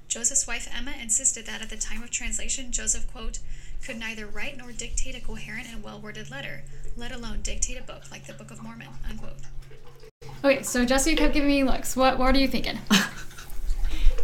Joseph's 0.08 0.48
wife 0.48 0.70
Emma 0.76 0.94
insisted 1.02 1.46
that 1.48 1.62
at 1.62 1.70
the 1.70 1.78
time 1.78 2.04
of 2.04 2.12
translation, 2.12 2.72
Joseph, 2.72 3.12
quote, 3.12 3.40
could 3.84 3.98
neither 3.98 4.28
write 4.28 4.58
nor 4.58 4.72
dictate 4.72 5.16
a 5.16 5.20
coherent 5.20 5.68
and 5.72 5.84
well 5.84 6.00
worded 6.00 6.30
letter, 6.30 6.64
let 6.96 7.12
alone 7.12 7.42
dictate 7.42 7.80
a 7.80 7.84
book 7.84 8.04
like 8.12 8.26
the 8.26 8.34
Book 8.34 8.52
of 8.52 8.62
Mormon, 8.62 8.88
unquote. 9.10 9.38
Okay, 10.44 10.64
so 10.64 10.86
Jesse 10.86 11.16
kept 11.16 11.34
giving 11.34 11.50
me 11.50 11.64
looks. 11.64 11.96
What 11.96 12.18
What 12.20 12.36
are 12.36 12.40
you 12.40 12.48
thinking? 12.48 12.80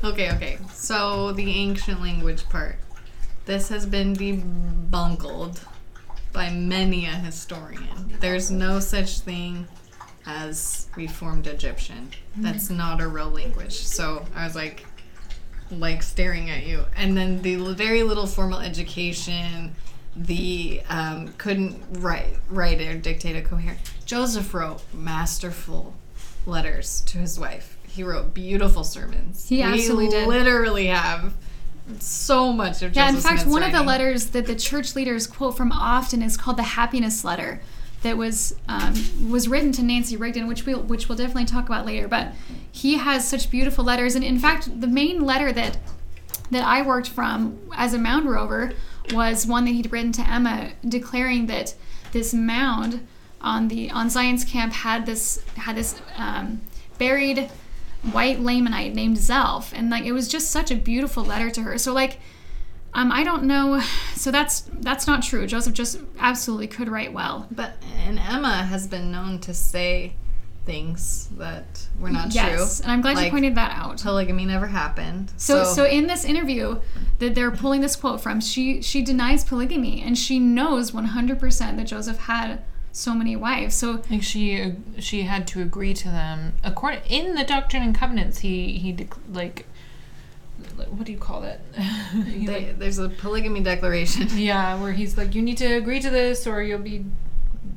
okay, 0.03 0.31
okay. 0.31 0.57
So 0.71 1.31
the 1.31 1.49
ancient 1.51 2.01
language 2.01 2.47
part. 2.49 2.77
This 3.45 3.69
has 3.69 3.85
been 3.85 4.15
debunkled 4.15 5.59
by 6.31 6.49
many 6.49 7.05
a 7.05 7.09
historian. 7.09 8.15
There's 8.19 8.49
no 8.49 8.79
such 8.79 9.19
thing 9.19 9.67
as 10.25 10.87
Reformed 10.95 11.47
Egyptian. 11.47 12.09
That's 12.37 12.69
not 12.69 13.01
a 13.01 13.07
real 13.07 13.29
language. 13.29 13.73
So 13.73 14.25
I 14.33 14.45
was 14.45 14.55
like, 14.55 14.85
like 15.69 16.03
staring 16.03 16.49
at 16.49 16.65
you. 16.65 16.85
And 16.95 17.17
then 17.17 17.41
the 17.41 17.57
very 17.73 18.03
little 18.03 18.27
formal 18.27 18.59
education, 18.59 19.75
the 20.15 20.81
um, 20.89 21.33
couldn't 21.37 21.83
write, 21.99 22.37
write 22.49 22.81
or 22.81 22.95
dictate 22.95 23.35
a 23.35 23.41
coherent. 23.41 23.79
Joseph 24.05 24.53
wrote 24.53 24.81
masterful 24.93 25.93
letters 26.45 27.01
to 27.01 27.17
his 27.19 27.39
wife. 27.39 27.72
He 27.93 28.03
wrote 28.03 28.33
beautiful 28.33 28.83
sermons. 28.83 29.47
He 29.47 29.61
absolutely 29.61 30.05
we 30.05 30.11
did. 30.11 30.27
Literally 30.27 30.87
have 30.87 31.33
so 31.99 32.51
much 32.51 32.81
of 32.81 32.95
Yeah, 32.95 33.09
in 33.09 33.15
fact, 33.15 33.41
Smith's 33.41 33.53
one 33.53 33.63
of 33.63 33.71
the 33.71 33.83
letters 33.83 34.27
that 34.27 34.45
the 34.45 34.55
church 34.55 34.95
leaders 34.95 35.27
quote 35.27 35.55
from 35.55 35.71
often 35.71 36.21
is 36.21 36.37
called 36.37 36.57
the 36.57 36.63
Happiness 36.63 37.23
Letter, 37.23 37.61
that 38.03 38.17
was 38.17 38.55
um, 38.67 38.93
was 39.29 39.47
written 39.47 39.71
to 39.73 39.83
Nancy 39.83 40.15
Rigdon, 40.15 40.47
which 40.47 40.65
we'll 40.65 40.81
which 40.81 41.09
we'll 41.09 41.17
definitely 41.17 41.45
talk 41.45 41.65
about 41.65 41.85
later. 41.85 42.07
But 42.07 42.33
he 42.71 42.97
has 42.97 43.27
such 43.27 43.49
beautiful 43.49 43.83
letters, 43.83 44.15
and 44.15 44.23
in 44.23 44.37
fact, 44.37 44.79
the 44.79 44.87
main 44.87 45.21
letter 45.21 45.51
that 45.53 45.77
that 46.51 46.63
I 46.63 46.81
worked 46.81 47.09
from 47.09 47.59
as 47.75 47.93
a 47.93 47.97
mound 47.97 48.29
rover 48.29 48.73
was 49.11 49.47
one 49.47 49.65
that 49.65 49.71
he'd 49.71 49.91
written 49.91 50.11
to 50.13 50.29
Emma, 50.29 50.71
declaring 50.87 51.47
that 51.47 51.75
this 52.11 52.33
mound 52.33 53.05
on 53.41 53.69
the 53.69 53.89
on 53.89 54.09
Zion's 54.09 54.43
camp 54.45 54.73
had 54.73 55.05
this 55.05 55.43
had 55.55 55.75
this 55.75 55.99
um, 56.17 56.61
buried 56.97 57.49
white 58.11 58.39
Lamanite 58.39 58.93
named 58.93 59.17
Zelph, 59.17 59.71
and 59.73 59.89
like 59.89 60.03
it 60.05 60.11
was 60.11 60.27
just 60.27 60.51
such 60.51 60.71
a 60.71 60.75
beautiful 60.75 61.23
letter 61.23 61.49
to 61.51 61.61
her. 61.61 61.77
So 61.77 61.93
like, 61.93 62.19
um, 62.93 63.11
I 63.11 63.23
don't 63.23 63.43
know. 63.43 63.81
So 64.23 64.31
that's 64.31 64.61
that's 64.79 65.05
not 65.05 65.21
true. 65.21 65.45
Joseph 65.45 65.73
just 65.73 65.99
absolutely 66.17 66.67
could 66.67 66.87
write 66.87 67.11
well. 67.11 67.45
But 67.51 67.73
and 68.05 68.17
Emma 68.17 68.63
has 68.63 68.87
been 68.87 69.11
known 69.11 69.39
to 69.39 69.53
say 69.53 70.13
things 70.65 71.27
that 71.37 71.85
were 71.99 72.09
not 72.09 72.33
yes, 72.33 72.47
true. 72.47 72.59
Yes, 72.59 72.79
and 72.79 72.89
I'm 72.89 73.01
glad 73.01 73.19
you 73.19 73.29
pointed 73.29 73.55
that 73.55 73.77
out. 73.77 74.01
Polygamy 74.01 74.45
never 74.45 74.67
happened. 74.67 75.33
So, 75.35 75.65
so 75.65 75.85
in 75.85 76.07
this 76.07 76.23
interview 76.23 76.79
that 77.19 77.35
they're 77.35 77.51
pulling 77.51 77.81
this 77.81 77.97
quote 77.97 78.21
from, 78.21 78.39
she 78.39 78.81
she 78.81 79.01
denies 79.01 79.43
polygamy 79.43 80.01
and 80.01 80.17
she 80.17 80.39
knows 80.39 80.91
100% 80.91 81.77
that 81.77 81.83
Joseph 81.83 82.19
had 82.19 82.63
so 82.93 83.13
many 83.13 83.35
wives. 83.35 83.75
So 83.75 84.01
Like 84.09 84.23
she 84.23 84.73
she 84.99 85.23
had 85.23 85.45
to 85.47 85.61
agree 85.61 85.93
to 85.95 86.05
them. 86.07 86.53
According 86.63 87.01
in 87.09 87.35
the 87.35 87.43
Doctrine 87.43 87.83
and 87.83 87.93
Covenants, 87.93 88.39
he 88.39 88.77
he 88.77 88.93
dec- 88.93 89.17
like 89.31 89.65
what 90.89 91.03
do 91.05 91.11
you 91.11 91.17
call 91.17 91.41
that? 91.41 91.59
He, 92.25 92.45
they, 92.45 92.67
like- 92.67 92.79
there's 92.79 92.99
a 92.99 93.09
polygamy 93.09 93.61
declaration. 93.61 94.27
yeah, 94.35 94.79
where 94.79 94.93
he's 94.93 95.17
like, 95.17 95.35
you 95.35 95.41
need 95.41 95.57
to 95.57 95.65
agree 95.75 95.99
to 95.99 96.09
this, 96.09 96.47
or 96.47 96.61
you'll 96.61 96.79
be 96.79 97.05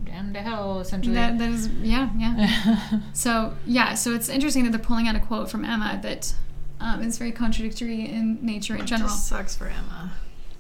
damned 0.05 0.35
to 0.35 0.41
hell. 0.43 0.81
Essentially. 0.81 1.15
that, 1.15 1.39
that 1.39 1.51
is 1.51 1.69
yeah 1.83 2.11
yeah. 2.17 3.01
So 3.15 3.55
yeah, 3.67 3.95
so 3.95 4.13
it's 4.15 4.29
interesting 4.29 4.65
that 4.65 4.71
they're 4.71 4.79
pulling 4.79 5.09
out 5.09 5.17
a 5.17 5.21
quote 5.21 5.51
from 5.51 5.65
Emma 5.65 5.99
that 6.03 6.35
um, 6.79 7.03
is 7.03 7.17
very 7.17 7.33
contradictory 7.33 8.05
in 8.05 8.39
nature 8.45 8.77
in 8.77 8.87
general. 8.87 9.09
Just 9.09 9.27
sucks 9.29 9.57
for 9.57 9.67
Emma. 9.67 10.13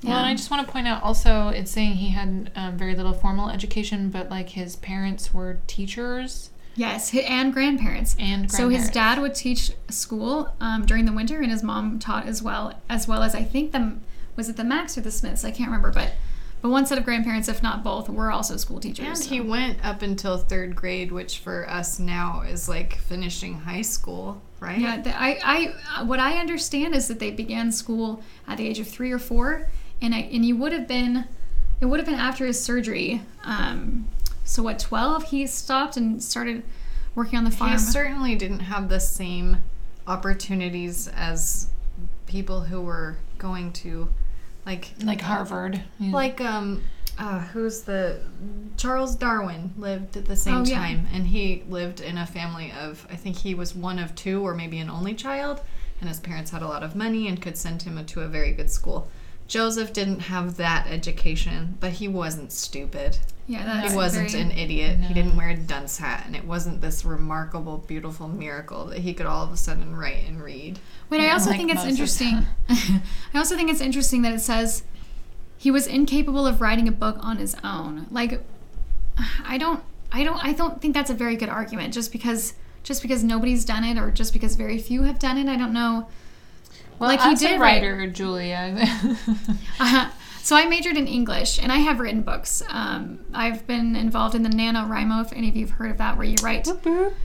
Well, 0.06 0.18
and 0.18 0.26
I 0.26 0.34
just 0.34 0.50
want 0.50 0.66
to 0.66 0.72
point 0.72 0.86
out 0.86 1.02
also, 1.02 1.48
it's 1.48 1.70
saying 1.70 1.94
he 1.94 2.10
had 2.10 2.50
um, 2.54 2.76
very 2.76 2.94
little 2.94 3.12
formal 3.12 3.48
education, 3.50 4.10
but 4.10 4.30
like 4.30 4.50
his 4.50 4.76
parents 4.76 5.34
were 5.34 5.58
teachers 5.66 6.50
Yes, 6.76 7.14
and 7.14 7.52
grandparents. 7.54 8.14
and 8.18 8.50
So 8.52 8.68
his 8.68 8.90
dad 8.90 9.18
would 9.18 9.34
teach 9.34 9.72
school 9.88 10.54
um, 10.60 10.84
during 10.84 11.06
the 11.06 11.12
winter, 11.12 11.40
and 11.40 11.50
his 11.50 11.62
mom 11.62 11.98
taught 11.98 12.26
as 12.26 12.42
well, 12.42 12.74
as 12.88 13.08
well 13.08 13.22
as 13.22 13.34
I 13.34 13.44
think 13.44 13.72
the 13.72 13.96
was 14.36 14.50
it 14.50 14.56
the 14.56 14.64
Macks 14.64 14.98
or 14.98 15.00
the 15.00 15.10
Smiths? 15.10 15.44
I 15.44 15.50
can't 15.50 15.70
remember, 15.70 15.90
but 15.90 16.12
but 16.60 16.68
one 16.70 16.84
set 16.84 16.98
of 16.98 17.04
grandparents, 17.04 17.48
if 17.48 17.62
not 17.62 17.82
both, 17.82 18.08
were 18.08 18.30
also 18.30 18.56
school 18.56 18.80
teachers. 18.80 19.06
And 19.06 19.18
so. 19.18 19.28
he 19.28 19.40
went 19.40 19.84
up 19.84 20.02
until 20.02 20.36
third 20.36 20.76
grade, 20.76 21.12
which 21.12 21.38
for 21.38 21.68
us 21.68 21.98
now 21.98 22.42
is 22.42 22.68
like 22.68 22.96
finishing 22.96 23.54
high 23.60 23.82
school, 23.82 24.42
right? 24.60 24.78
yeah, 24.78 25.00
the, 25.00 25.18
I, 25.18 25.74
I 25.96 26.02
what 26.04 26.20
I 26.20 26.38
understand 26.38 26.94
is 26.94 27.08
that 27.08 27.18
they 27.18 27.30
began 27.30 27.72
school 27.72 28.22
at 28.46 28.58
the 28.58 28.68
age 28.68 28.78
of 28.78 28.88
three 28.88 29.12
or 29.12 29.18
four, 29.18 29.68
and 30.02 30.14
I 30.14 30.18
and 30.32 30.44
you 30.44 30.56
would 30.56 30.72
have 30.72 30.86
been 30.88 31.24
it 31.80 31.86
would 31.86 31.98
have 32.00 32.06
been 32.06 32.14
after 32.18 32.46
his 32.46 32.60
surgery. 32.62 33.22
Um, 33.44 34.08
so 34.44 34.62
what, 34.62 34.78
12? 34.78 35.24
He 35.24 35.46
stopped 35.46 35.96
and 35.96 36.22
started 36.22 36.62
working 37.14 37.38
on 37.38 37.44
the 37.44 37.50
farm. 37.50 37.72
He 37.72 37.78
certainly 37.78 38.34
didn't 38.36 38.60
have 38.60 38.88
the 38.88 39.00
same 39.00 39.58
opportunities 40.06 41.08
as 41.08 41.68
people 42.26 42.62
who 42.62 42.80
were 42.80 43.16
going 43.38 43.72
to, 43.72 44.08
like, 44.64 44.92
Like 45.04 45.20
Harvard. 45.20 45.82
Yeah. 45.98 46.12
like 46.12 46.40
um, 46.40 46.82
uh, 47.18 47.40
who's 47.40 47.82
the 47.82 48.20
Charles 48.76 49.14
Darwin 49.14 49.72
lived 49.76 50.16
at 50.16 50.24
the 50.26 50.36
same 50.36 50.54
Oh, 50.56 50.64
yeah. 50.64 50.76
time, 50.78 51.06
and 51.12 51.26
he 51.26 51.62
lived 51.68 52.00
in 52.00 52.16
a 52.18 52.26
family 52.26 52.72
of 52.72 53.06
I 53.10 53.16
think 53.16 53.36
he 53.36 53.54
was 53.54 53.74
one 53.74 53.98
of 53.98 54.14
two 54.14 54.42
or 54.46 54.54
maybe 54.54 54.78
an 54.78 54.88
only 54.90 55.14
child, 55.14 55.60
and 56.00 56.08
his 56.08 56.20
parents 56.20 56.50
had 56.50 56.62
a 56.62 56.66
lot 56.68 56.82
of 56.82 56.94
money 56.96 57.28
and 57.28 57.40
could 57.40 57.56
send 57.58 57.82
him 57.82 58.02
to 58.04 58.20
a 58.22 58.28
very 58.28 58.52
good 58.52 58.70
school. 58.70 59.08
Joseph 59.48 59.92
didn't 59.92 60.20
have 60.20 60.56
that 60.56 60.86
education, 60.88 61.76
but 61.80 61.92
he 61.92 62.08
wasn't 62.08 62.52
stupid. 62.52 63.18
yeah, 63.48 63.64
that's 63.64 63.92
He 63.92 63.96
wasn't 63.96 64.30
very- 64.32 64.42
an 64.42 64.50
idiot. 64.50 64.98
He 64.98 65.14
didn't 65.14 65.36
wear 65.36 65.50
a 65.50 65.56
dunce 65.56 65.98
hat, 65.98 66.24
and 66.26 66.34
it 66.34 66.44
wasn't 66.44 66.80
this 66.80 67.04
remarkable, 67.04 67.78
beautiful 67.86 68.26
miracle 68.26 68.86
that 68.86 68.98
he 68.98 69.14
could 69.14 69.26
all 69.26 69.44
of 69.44 69.52
a 69.52 69.56
sudden 69.56 69.94
write 69.94 70.24
and 70.26 70.42
read. 70.42 70.80
Wait, 71.10 71.20
I 71.20 71.30
also 71.30 71.50
Like 71.50 71.58
think 71.58 71.70
it's 71.70 71.76
Moses. 71.84 71.90
interesting. 71.92 72.46
I 72.68 73.38
also 73.38 73.54
think 73.54 73.70
it's 73.70 73.80
interesting 73.80 74.22
that 74.22 74.32
it 74.34 74.40
says 74.40 74.82
he 75.56 75.70
was 75.70 75.86
incapable 75.86 76.44
of 76.44 76.60
writing 76.60 76.88
a 76.88 76.92
book 76.92 77.18
on 77.20 77.36
his 77.36 77.54
own. 77.62 78.06
Like, 78.10 78.42
I 79.44 79.58
don't, 79.58 79.80
I 80.10 80.24
don't, 80.24 80.44
I 80.44 80.52
don't 80.52 80.80
think 80.82 80.92
that's 80.94 81.10
a 81.10 81.14
very 81.14 81.36
good 81.36 81.48
argument. 81.48 81.94
Just 81.94 82.10
because, 82.10 82.54
just 82.82 83.00
because 83.00 83.22
nobody's 83.22 83.64
done 83.64 83.84
it, 83.84 83.96
or 83.96 84.10
just 84.10 84.32
because 84.32 84.56
very 84.56 84.78
few 84.78 85.02
have 85.02 85.20
done 85.20 85.38
it, 85.38 85.48
I 85.48 85.56
don't 85.56 85.72
know. 85.72 86.08
Well, 86.98 87.10
like, 87.10 87.20
he 87.20 87.34
did 87.34 87.56
a 87.56 87.58
write- 87.58 87.82
writer, 87.82 88.06
Julia. 88.08 88.86
Uh, 89.78 90.10
so 90.42 90.54
I 90.56 90.66
majored 90.66 90.96
in 90.96 91.06
English, 91.08 91.58
and 91.58 91.70
I 91.72 91.78
have 91.78 91.98
written 91.98 92.22
books. 92.22 92.62
Um, 92.70 93.18
I've 93.34 93.66
been 93.66 93.96
involved 93.96 94.34
in 94.34 94.42
the 94.42 94.48
NaNoWriMo, 94.48 95.24
if 95.26 95.32
any 95.32 95.48
of 95.48 95.56
you 95.56 95.66
have 95.66 95.74
heard 95.74 95.90
of 95.90 95.98
that, 95.98 96.16
where 96.16 96.26
you 96.26 96.36
write 96.42 96.66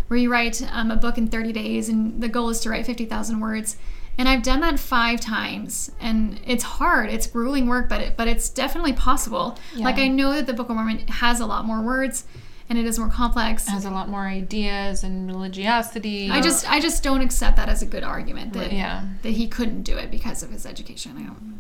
where 0.08 0.20
you 0.20 0.32
write 0.32 0.62
um, 0.74 0.90
a 0.92 0.96
book 0.96 1.18
in 1.18 1.28
30 1.28 1.54
days, 1.54 1.88
and 1.88 2.22
the 2.22 2.28
goal 2.28 2.50
is 2.50 2.60
to 2.62 2.70
write 2.72 2.86
50,000 2.86 3.40
words. 3.40 3.78
And 4.18 4.28
I've 4.28 4.44
done 4.44 4.60
that 4.62 4.80
five 4.80 5.22
times, 5.22 5.92
and 6.00 6.40
it's 6.46 6.64
hard. 6.64 7.10
It's 7.10 7.28
grueling 7.28 7.68
work, 7.68 7.88
but 7.88 8.02
it, 8.02 8.18
but 8.18 8.28
it's 8.28 8.50
definitely 8.50 8.94
possible. 8.94 9.58
Like 9.78 9.98
I 10.00 10.08
know 10.10 10.34
that 10.34 10.48
the 10.48 10.54
Book 10.54 10.70
of 10.70 10.76
Mormon 10.76 11.08
has 11.08 11.40
a 11.40 11.46
lot 11.46 11.64
more 11.66 11.82
words, 11.82 12.26
and 12.72 12.80
it 12.80 12.86
is 12.86 12.98
more 12.98 13.10
complex. 13.10 13.68
It 13.68 13.72
has 13.72 13.84
a 13.84 13.90
lot 13.90 14.08
more 14.08 14.22
ideas 14.22 15.04
and 15.04 15.30
religiosity. 15.30 16.32
I 16.32 16.40
just 16.40 16.72
I 16.72 16.80
just 16.80 17.04
don't 17.04 17.20
accept 17.20 17.58
that 17.58 17.68
as 17.68 17.82
a 17.82 17.86
good 17.86 18.02
argument 18.02 18.54
that 18.54 18.72
yeah, 18.72 19.10
that 19.24 19.32
he 19.32 19.50
couldn't 19.50 19.84
do 19.84 19.98
it 19.98 20.10
because 20.10 20.42
of 20.42 20.52
his 20.52 20.66
education. 20.66 21.18
I 21.18 21.24
don't. 21.24 21.60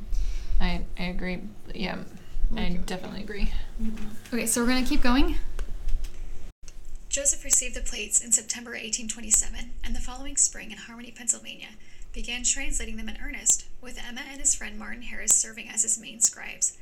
I 0.61 0.81
I 0.97 1.07
agree. 1.09 1.41
Yeah, 1.75 1.97
I 2.55 2.79
definitely 2.85 3.23
agree. 3.23 3.51
Mm-hmm. 3.81 4.33
Okay, 4.33 4.45
so 4.45 4.61
we're 4.61 4.69
gonna 4.69 4.85
keep 4.85 5.01
going. 5.01 5.35
Joseph 7.09 7.43
received 7.43 7.75
the 7.75 7.81
plates 7.81 8.23
in 8.23 8.31
September 8.31 8.71
1827, 8.71 9.71
and 9.83 9.93
the 9.93 9.99
following 9.99 10.37
spring 10.37 10.71
in 10.71 10.77
Harmony, 10.77 11.11
Pennsylvania, 11.11 11.71
began 12.13 12.45
translating 12.45 12.95
them 12.95 13.09
in 13.09 13.17
earnest, 13.21 13.65
with 13.81 13.99
Emma 14.01 14.21
and 14.31 14.39
his 14.39 14.55
friend 14.55 14.79
Martin 14.79 15.01
Harris 15.01 15.35
serving 15.35 15.67
as 15.67 15.83
his 15.83 15.99
main 15.99 16.21
scribes. 16.21 16.77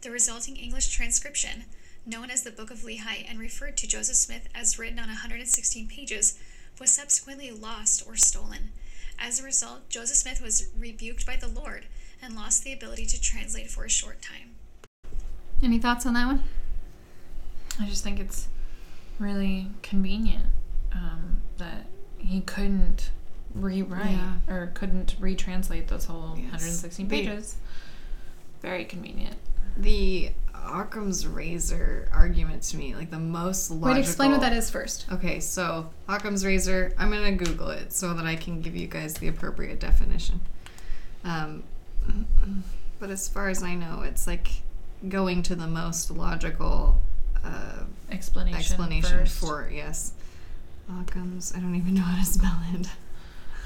The 0.00 0.10
resulting 0.10 0.56
English 0.56 0.88
transcription, 0.88 1.66
known 2.06 2.30
as 2.30 2.42
the 2.42 2.50
Book 2.50 2.70
of 2.70 2.78
Lehi 2.78 3.28
and 3.28 3.38
referred 3.38 3.76
to 3.78 3.86
Joseph 3.88 4.16
Smith 4.16 4.48
as 4.54 4.78
written 4.78 4.98
on 4.98 5.08
116 5.08 5.88
pages, 5.88 6.38
was 6.80 6.92
subsequently 6.92 7.50
lost 7.50 8.06
or 8.06 8.16
stolen. 8.16 8.70
As 9.18 9.40
a 9.40 9.44
result, 9.44 9.88
Joseph 9.88 10.16
Smith 10.16 10.40
was 10.42 10.68
rebuked 10.78 11.26
by 11.26 11.36
the 11.36 11.48
Lord 11.48 11.86
and 12.22 12.34
lost 12.36 12.64
the 12.64 12.72
ability 12.72 13.06
to 13.06 13.20
translate 13.20 13.70
for 13.70 13.84
a 13.84 13.90
short 13.90 14.20
time. 14.22 14.54
Any 15.62 15.78
thoughts 15.78 16.04
on 16.06 16.14
that 16.14 16.26
one? 16.26 16.44
I 17.80 17.86
just 17.86 18.04
think 18.04 18.20
it's 18.20 18.48
really 19.18 19.68
convenient 19.82 20.46
um, 20.92 21.40
that 21.58 21.86
he 22.18 22.40
couldn't 22.42 23.10
rewrite 23.54 24.10
Yeah. 24.10 24.34
or 24.48 24.66
couldn't 24.74 25.18
retranslate 25.20 25.88
those 25.88 26.04
whole 26.04 26.34
Yes. 26.36 26.52
116 26.62 27.08
They- 27.08 27.26
pages. 27.26 27.56
Very 28.62 28.84
convenient. 28.84 29.36
The 29.76 30.32
Occam's 30.66 31.26
razor 31.26 32.08
argument 32.12 32.62
to 32.64 32.76
me, 32.76 32.94
like 32.94 33.10
the 33.10 33.18
most 33.18 33.70
logical. 33.70 33.94
Wait, 33.94 34.00
explain 34.00 34.30
what 34.32 34.40
that 34.40 34.52
is 34.52 34.70
first. 34.70 35.06
Okay, 35.12 35.40
so 35.40 35.90
Occam's 36.08 36.44
razor. 36.44 36.92
I'm 36.98 37.10
gonna 37.10 37.32
Google 37.32 37.70
it 37.70 37.92
so 37.92 38.14
that 38.14 38.26
I 38.26 38.36
can 38.36 38.60
give 38.60 38.76
you 38.76 38.86
guys 38.86 39.14
the 39.14 39.28
appropriate 39.28 39.80
definition. 39.80 40.40
Um, 41.24 41.62
but 42.98 43.10
as 43.10 43.28
far 43.28 43.48
as 43.48 43.62
I 43.62 43.74
know, 43.74 44.02
it's 44.02 44.26
like 44.26 44.48
going 45.08 45.42
to 45.44 45.54
the 45.54 45.66
most 45.66 46.10
logical 46.10 47.00
uh, 47.44 47.82
Explanation. 48.10 48.58
explanation 48.58 49.18
first. 49.20 49.38
for 49.38 49.68
yes. 49.72 50.12
Occam's. 51.00 51.52
I 51.54 51.58
don't 51.58 51.74
even 51.74 51.94
know 51.94 52.02
how 52.02 52.18
to 52.18 52.24
spell 52.24 52.58
it. 52.74 52.86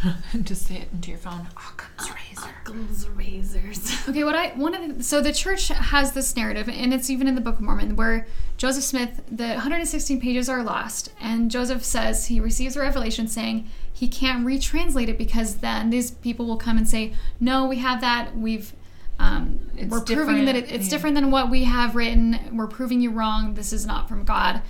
Just 0.43 0.67
say 0.67 0.77
it 0.77 0.89
into 0.93 1.11
your 1.11 1.19
phone. 1.19 1.47
Occam's 1.57 2.11
razor. 2.11 2.55
Occam's 2.65 3.09
razors. 3.09 3.91
Okay, 4.09 4.25
what 4.25 4.35
I 4.35 4.49
one 4.51 4.75
of 4.75 4.99
the, 4.99 5.05
so 5.05 5.21
the 5.21 5.33
church 5.33 5.69
has 5.69 6.13
this 6.13 6.35
narrative, 6.35 6.69
and 6.69 6.93
it's 6.95 7.11
even 7.11 7.29
in 7.29 7.35
the 7.35 7.41
Book 7.41 7.57
of 7.57 7.61
Mormon, 7.61 7.97
where 7.97 8.27
Joseph 8.57 8.83
Smith, 8.85 9.23
the 9.31 9.49
116 9.49 10.21
pages 10.21 10.49
are 10.49 10.63
lost, 10.63 11.13
and 11.21 11.51
Joseph 11.51 11.85
says 11.85 12.27
he 12.27 12.41
receives 12.41 12.77
a 12.77 12.81
revelation 12.81 13.29
saying 13.29 13.69
he 13.93 14.09
can't 14.09 14.47
retranslate 14.47 15.09
it 15.09 15.19
because 15.19 15.57
then 15.57 15.91
these 15.91 16.11
people 16.11 16.47
will 16.47 16.57
come 16.57 16.77
and 16.77 16.89
say, 16.89 17.13
"No, 17.39 17.67
we 17.67 17.77
have 17.77 18.01
that. 18.01 18.37
We've 18.37 18.73
um, 19.19 19.61
It's 19.77 19.91
we're 19.91 20.01
proving 20.01 20.47
that 20.47 20.57
it, 20.57 20.73
it's 20.73 20.87
yeah. 20.87 20.91
different 20.91 21.15
than 21.15 21.31
what 21.31 21.51
we 21.51 21.65
have 21.65 21.95
written. 21.95 22.39
We're 22.53 22.67
proving 22.67 23.01
you 23.01 23.11
wrong. 23.11 23.55
This 23.55 23.73
is 23.73 23.87
not 23.87 24.09
from 24.09 24.25
God." 24.25 24.63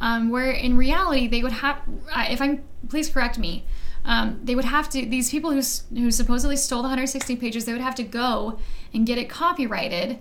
Um, 0.00 0.30
where 0.30 0.52
in 0.52 0.76
reality 0.76 1.26
they 1.26 1.42
would 1.42 1.52
have, 1.52 1.80
uh, 2.14 2.26
if 2.30 2.40
I'm, 2.40 2.62
please 2.88 3.10
correct 3.10 3.36
me. 3.36 3.64
Um, 4.08 4.40
they 4.42 4.54
would 4.54 4.64
have 4.64 4.88
to 4.90 5.04
these 5.04 5.30
people 5.30 5.50
who 5.50 5.60
who 5.94 6.10
supposedly 6.10 6.56
stole 6.56 6.78
the 6.80 6.88
160 6.88 7.36
pages 7.36 7.66
they 7.66 7.72
would 7.72 7.82
have 7.82 7.94
to 7.96 8.02
go 8.02 8.58
and 8.94 9.06
get 9.06 9.18
it 9.18 9.28
copyrighted 9.28 10.18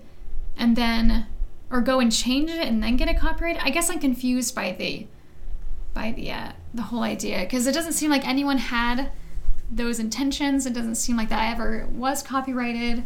and 0.57 0.75
then 0.75 1.25
or 1.71 1.79
go 1.81 1.99
and 2.01 2.11
change 2.11 2.49
it 2.49 2.67
and 2.67 2.83
then 2.83 2.97
get 2.97 3.07
it 3.07 3.17
copyrighted. 3.17 3.61
I 3.63 3.69
guess 3.69 3.89
i'm 3.89 3.99
confused 3.99 4.53
by 4.53 4.73
the 4.73 5.07
by 5.93 6.11
the 6.11 6.31
uh, 6.31 6.51
the 6.73 6.81
whole 6.83 7.01
idea 7.01 7.39
because 7.39 7.65
it 7.65 7.73
doesn't 7.73 7.93
seem 7.93 8.11
like 8.11 8.27
anyone 8.27 8.57
had 8.57 9.09
those 9.71 9.99
intentions. 9.99 10.65
It 10.65 10.73
doesn't 10.73 10.95
seem 10.95 11.15
like 11.15 11.29
that 11.29 11.53
ever 11.53 11.87
was 11.91 12.21
copyrighted. 12.21 13.03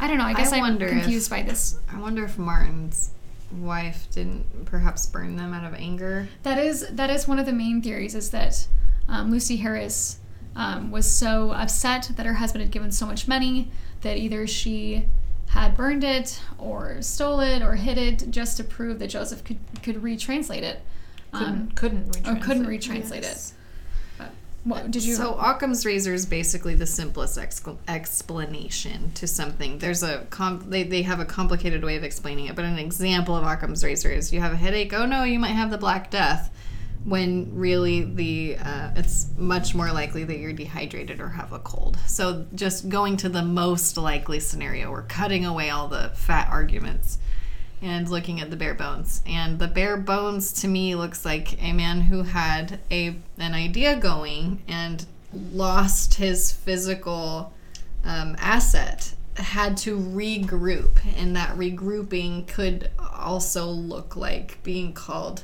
I 0.00 0.08
don't 0.08 0.18
know. 0.18 0.24
I 0.24 0.32
guess 0.34 0.52
I 0.52 0.56
i'm 0.56 0.62
wonder 0.62 0.86
if- 0.86 0.92
confused 1.02 1.28
by 1.30 1.42
this. 1.42 1.78
I 1.92 2.00
wonder 2.00 2.24
if 2.24 2.38
Martin's 2.38 3.10
wife 3.52 4.08
didn't 4.10 4.64
perhaps 4.64 5.06
burn 5.06 5.36
them 5.36 5.52
out 5.54 5.64
of 5.64 5.74
anger. 5.74 6.28
That 6.42 6.58
is 6.58 6.86
that 6.90 7.10
is 7.10 7.28
one 7.28 7.38
of 7.38 7.44
the 7.46 7.52
main 7.52 7.82
theories 7.82 8.14
is 8.14 8.30
that 8.30 8.66
um, 9.08 9.30
Lucy 9.30 9.56
Harris 9.56 10.18
um, 10.54 10.90
was 10.90 11.10
so 11.10 11.50
upset 11.52 12.10
that 12.16 12.26
her 12.26 12.34
husband 12.34 12.62
had 12.62 12.70
given 12.70 12.90
so 12.92 13.06
much 13.06 13.28
money 13.28 13.70
that 14.02 14.16
either 14.16 14.46
she 14.46 15.04
had 15.50 15.76
burned 15.76 16.02
it 16.04 16.40
or 16.58 17.00
stole 17.02 17.40
it 17.40 17.62
or 17.62 17.76
hid 17.76 17.98
it 17.98 18.30
just 18.30 18.56
to 18.56 18.64
prove 18.64 18.98
that 18.98 19.08
Joseph 19.08 19.44
could 19.44 19.58
could 19.82 19.96
retranslate 19.96 20.62
it. 20.62 20.80
Um, 21.32 21.70
Couldn't, 21.74 22.12
couldn't 22.12 22.26
or 22.26 22.40
couldn't 22.42 22.66
retranslate 22.66 23.22
Yes. 23.22 23.52
it. 23.52 23.56
But 24.18 24.30
what 24.64 24.90
did 24.90 25.04
you? 25.04 25.14
So 25.14 25.34
Occam's 25.34 25.84
razor 25.84 26.14
is 26.14 26.24
basically 26.24 26.74
the 26.74 26.86
simplest 26.86 27.36
excl- 27.38 27.76
explanation 27.88 29.12
to 29.14 29.26
something. 29.26 29.78
There's 29.78 30.02
a 30.02 30.26
com- 30.30 30.64
they 30.70 30.82
they 30.82 31.02
have 31.02 31.20
a 31.20 31.24
complicated 31.24 31.84
way 31.84 31.96
of 31.96 32.02
explaining 32.04 32.46
it, 32.46 32.56
but 32.56 32.64
an 32.64 32.78
example 32.78 33.36
of 33.36 33.44
Occam's 33.44 33.84
razor 33.84 34.10
is 34.10 34.32
you 34.32 34.40
have 34.40 34.52
a 34.52 34.56
headache. 34.56 34.92
Oh 34.92 35.06
no, 35.06 35.24
you 35.24 35.38
might 35.38 35.48
have 35.52 35.70
the 35.70 35.78
Black 35.78 36.10
Death. 36.10 36.50
When 37.06 37.54
really 37.54 38.02
the 38.02 38.56
uh, 38.60 38.90
it's 38.96 39.28
much 39.38 39.74
more 39.74 39.92
likely 39.92 40.24
that 40.24 40.38
you're 40.38 40.52
dehydrated 40.52 41.20
or 41.20 41.28
have 41.28 41.52
a 41.52 41.60
cold. 41.60 41.98
So 42.06 42.46
just 42.54 42.88
going 42.88 43.16
to 43.18 43.28
the 43.28 43.42
most 43.42 43.96
likely 43.96 44.40
scenario, 44.40 44.90
we're 44.90 45.02
cutting 45.02 45.46
away 45.46 45.70
all 45.70 45.88
the 45.88 46.10
fat 46.14 46.48
arguments 46.50 47.18
and 47.80 48.08
looking 48.08 48.40
at 48.40 48.50
the 48.50 48.56
bare 48.56 48.74
bones. 48.74 49.22
And 49.26 49.58
the 49.58 49.68
bare 49.68 49.96
bones 49.96 50.52
to 50.62 50.68
me 50.68 50.94
looks 50.94 51.24
like 51.24 51.62
a 51.62 51.72
man 51.72 52.02
who 52.02 52.22
had 52.22 52.80
a 52.90 53.16
an 53.38 53.54
idea 53.54 53.96
going 53.96 54.62
and 54.66 55.06
lost 55.32 56.14
his 56.14 56.52
physical 56.52 57.52
um, 58.04 58.36
asset 58.38 59.14
had 59.34 59.76
to 59.76 59.98
regroup 59.98 60.92
and 61.16 61.36
that 61.36 61.54
regrouping 61.56 62.46
could 62.46 62.90
also 62.98 63.66
look 63.66 64.16
like 64.16 64.62
being 64.62 64.92
called 64.92 65.42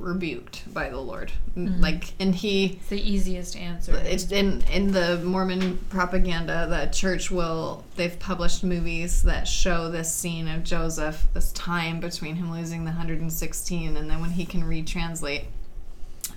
rebuked 0.00 0.72
by 0.74 0.88
the 0.88 0.98
lord 0.98 1.30
like 1.56 2.12
and 2.18 2.34
he 2.34 2.66
It's 2.80 2.88
the 2.88 3.00
easiest 3.10 3.56
answer. 3.56 3.94
it's 4.04 4.30
in 4.32 4.62
in 4.72 4.92
the 4.92 5.18
Mormon 5.22 5.78
propaganda 5.90 6.66
that 6.70 6.92
church 6.92 7.30
will 7.30 7.84
they've 7.96 8.18
published 8.18 8.64
movies 8.64 9.22
that 9.24 9.46
show 9.46 9.90
this 9.90 10.12
scene 10.12 10.48
of 10.48 10.64
Joseph 10.64 11.26
this 11.34 11.52
time 11.52 12.00
between 12.00 12.36
him 12.36 12.50
losing 12.52 12.80
the 12.84 12.90
116 12.92 13.96
and 13.96 14.10
then 14.10 14.20
when 14.20 14.30
he 14.30 14.44
can 14.46 14.62
retranslate 14.62 15.44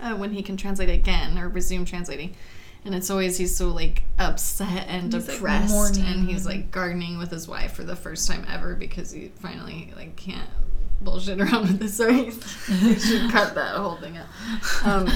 uh, 0.02 0.14
when 0.16 0.32
he 0.34 0.42
can 0.44 0.58
translate 0.58 0.90
again 0.90 1.38
or 1.38 1.48
resume 1.48 1.86
translating 1.86 2.34
And 2.86 2.94
it's 2.94 3.10
always 3.10 3.38
he's 3.38 3.56
so 3.56 3.70
like 3.70 4.04
upset 4.20 4.88
and 4.90 5.14
He's, 5.14 5.26
depressed, 5.28 5.72
mourning. 5.74 6.06
and 6.06 6.30
he's 6.30 6.46
like 6.46 6.70
gardening 6.72 7.18
with 7.18 7.32
his 7.32 7.48
wife 7.48 7.72
for 7.74 7.84
the 7.86 7.96
first 7.96 8.28
time 8.28 8.46
ever 8.50 8.76
because 8.76 9.12
he 9.12 9.32
finally 9.40 9.94
like 9.96 10.16
can't 10.18 10.50
bullshit 11.02 11.40
around 11.40 11.68
with 11.68 11.80
this. 11.80 11.98
Sorry, 11.98 12.26
you 12.26 12.32
should 13.00 13.32
cut 13.32 13.56
that 13.56 13.76
whole 13.76 13.96
thing 13.98 14.18
out. 14.18 14.28
Um, 14.86 15.10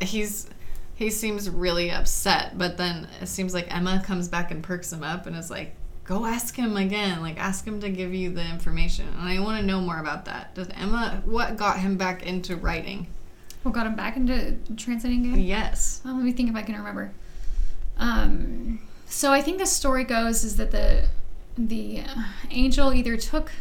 he's 0.00 0.48
he 0.94 1.10
seems 1.10 1.50
really 1.50 1.90
upset, 1.90 2.56
but 2.56 2.76
then 2.76 3.08
it 3.20 3.26
seems 3.26 3.52
like 3.52 3.74
Emma 3.74 4.02
comes 4.04 4.28
back 4.28 4.50
and 4.50 4.62
perks 4.62 4.92
him 4.92 5.02
up 5.02 5.26
and 5.26 5.36
is 5.36 5.50
like, 5.50 5.74
"Go 6.04 6.24
ask 6.24 6.56
him 6.56 6.76
again. 6.76 7.20
Like 7.20 7.38
ask 7.38 7.66
him 7.66 7.80
to 7.80 7.90
give 7.90 8.14
you 8.14 8.30
the 8.32 8.48
information." 8.48 9.08
And 9.08 9.28
I 9.28 9.40
want 9.40 9.60
to 9.60 9.66
know 9.66 9.80
more 9.80 9.98
about 9.98 10.24
that. 10.26 10.54
Does 10.54 10.68
Emma 10.70 11.22
what 11.24 11.56
got 11.56 11.78
him 11.80 11.96
back 11.96 12.24
into 12.24 12.56
writing? 12.56 13.06
What 13.62 13.74
got 13.74 13.86
him 13.86 13.96
back 13.96 14.16
into 14.16 14.56
translating 14.76 15.26
again? 15.26 15.40
Yes. 15.40 16.00
Um, 16.04 16.16
let 16.16 16.24
me 16.24 16.32
think 16.32 16.50
if 16.50 16.56
I 16.56 16.62
can 16.62 16.76
remember. 16.76 17.12
Um, 17.96 18.80
so 19.06 19.32
I 19.32 19.40
think 19.40 19.58
the 19.58 19.66
story 19.66 20.04
goes 20.04 20.44
is 20.44 20.56
that 20.56 20.70
the 20.70 21.08
the 21.56 22.02
angel 22.50 22.92
either 22.92 23.16
took 23.16 23.52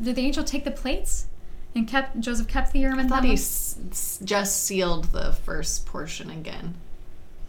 did 0.00 0.16
the 0.16 0.22
angel 0.22 0.44
take 0.44 0.64
the 0.64 0.70
plates 0.70 1.26
and 1.74 1.86
kept 1.88 2.20
Joseph 2.20 2.48
kept 2.48 2.72
the 2.72 2.80
urim 2.80 2.98
and 2.98 3.08
thought 3.08 3.24
he 3.24 3.32
s- 3.34 3.76
s- 3.90 4.20
just 4.24 4.62
sealed 4.64 5.06
the 5.06 5.32
first 5.32 5.86
portion 5.86 6.30
again, 6.30 6.74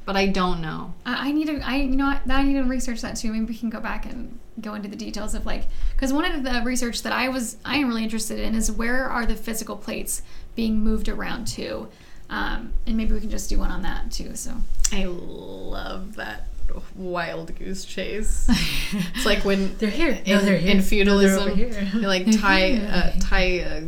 but 0.06 0.16
I 0.16 0.28
don't 0.28 0.62
know. 0.62 0.94
I, 1.06 1.30
I 1.30 1.32
need 1.32 1.48
to 1.48 1.60
I 1.62 1.78
you 1.78 1.96
know 1.96 2.06
what, 2.08 2.22
I 2.30 2.44
need 2.44 2.54
to 2.56 2.64
research 2.64 3.02
that 3.02 3.16
too. 3.18 3.32
Maybe 3.32 3.46
we 3.46 3.56
can 3.58 3.70
go 3.70 3.80
back 3.80 4.06
and 4.06 4.40
go 4.62 4.74
into 4.74 4.88
the 4.88 4.96
details 4.96 5.36
of 5.36 5.46
like 5.46 5.68
because 5.94 6.14
one 6.14 6.26
of 6.26 6.44
the 6.44 6.62
research 6.66 7.04
that 7.04 7.14
I 7.14 7.30
was 7.30 7.58
I 7.66 7.78
am 7.78 7.88
really 7.88 8.04
interested 8.04 8.40
in 8.40 8.56
is 8.56 8.72
where 8.72 9.10
are 9.10 9.26
the 9.26 9.36
physical 9.36 9.76
plates 9.76 10.22
being 10.56 10.80
moved 10.80 11.10
around 11.10 11.46
to, 11.48 11.90
um, 12.30 12.72
and 12.88 12.96
maybe 12.96 13.14
we 13.14 13.20
can 13.20 13.30
just 13.30 13.50
do 13.50 13.60
one 13.60 13.70
on 13.72 13.82
that 13.84 14.12
too. 14.12 14.36
So 14.36 14.54
I 14.94 15.04
love 15.06 16.16
that 16.16 16.48
wild 16.96 17.56
goose 17.58 17.86
chase. 17.86 18.48
it's 19.14 19.26
like 19.26 19.44
when 19.46 19.76
They're 19.78 19.90
here. 19.90 20.20
in, 20.26 20.38
no, 20.38 20.42
they're 20.42 20.58
here. 20.58 20.72
in 20.72 20.78
No, 20.78 20.84
feudalism, 20.84 21.56
here. 21.56 21.90
you 21.94 22.02
like 22.02 22.32
tie 22.40 22.76
uh, 22.78 23.12
tie 23.20 23.60
uh, 23.62 23.82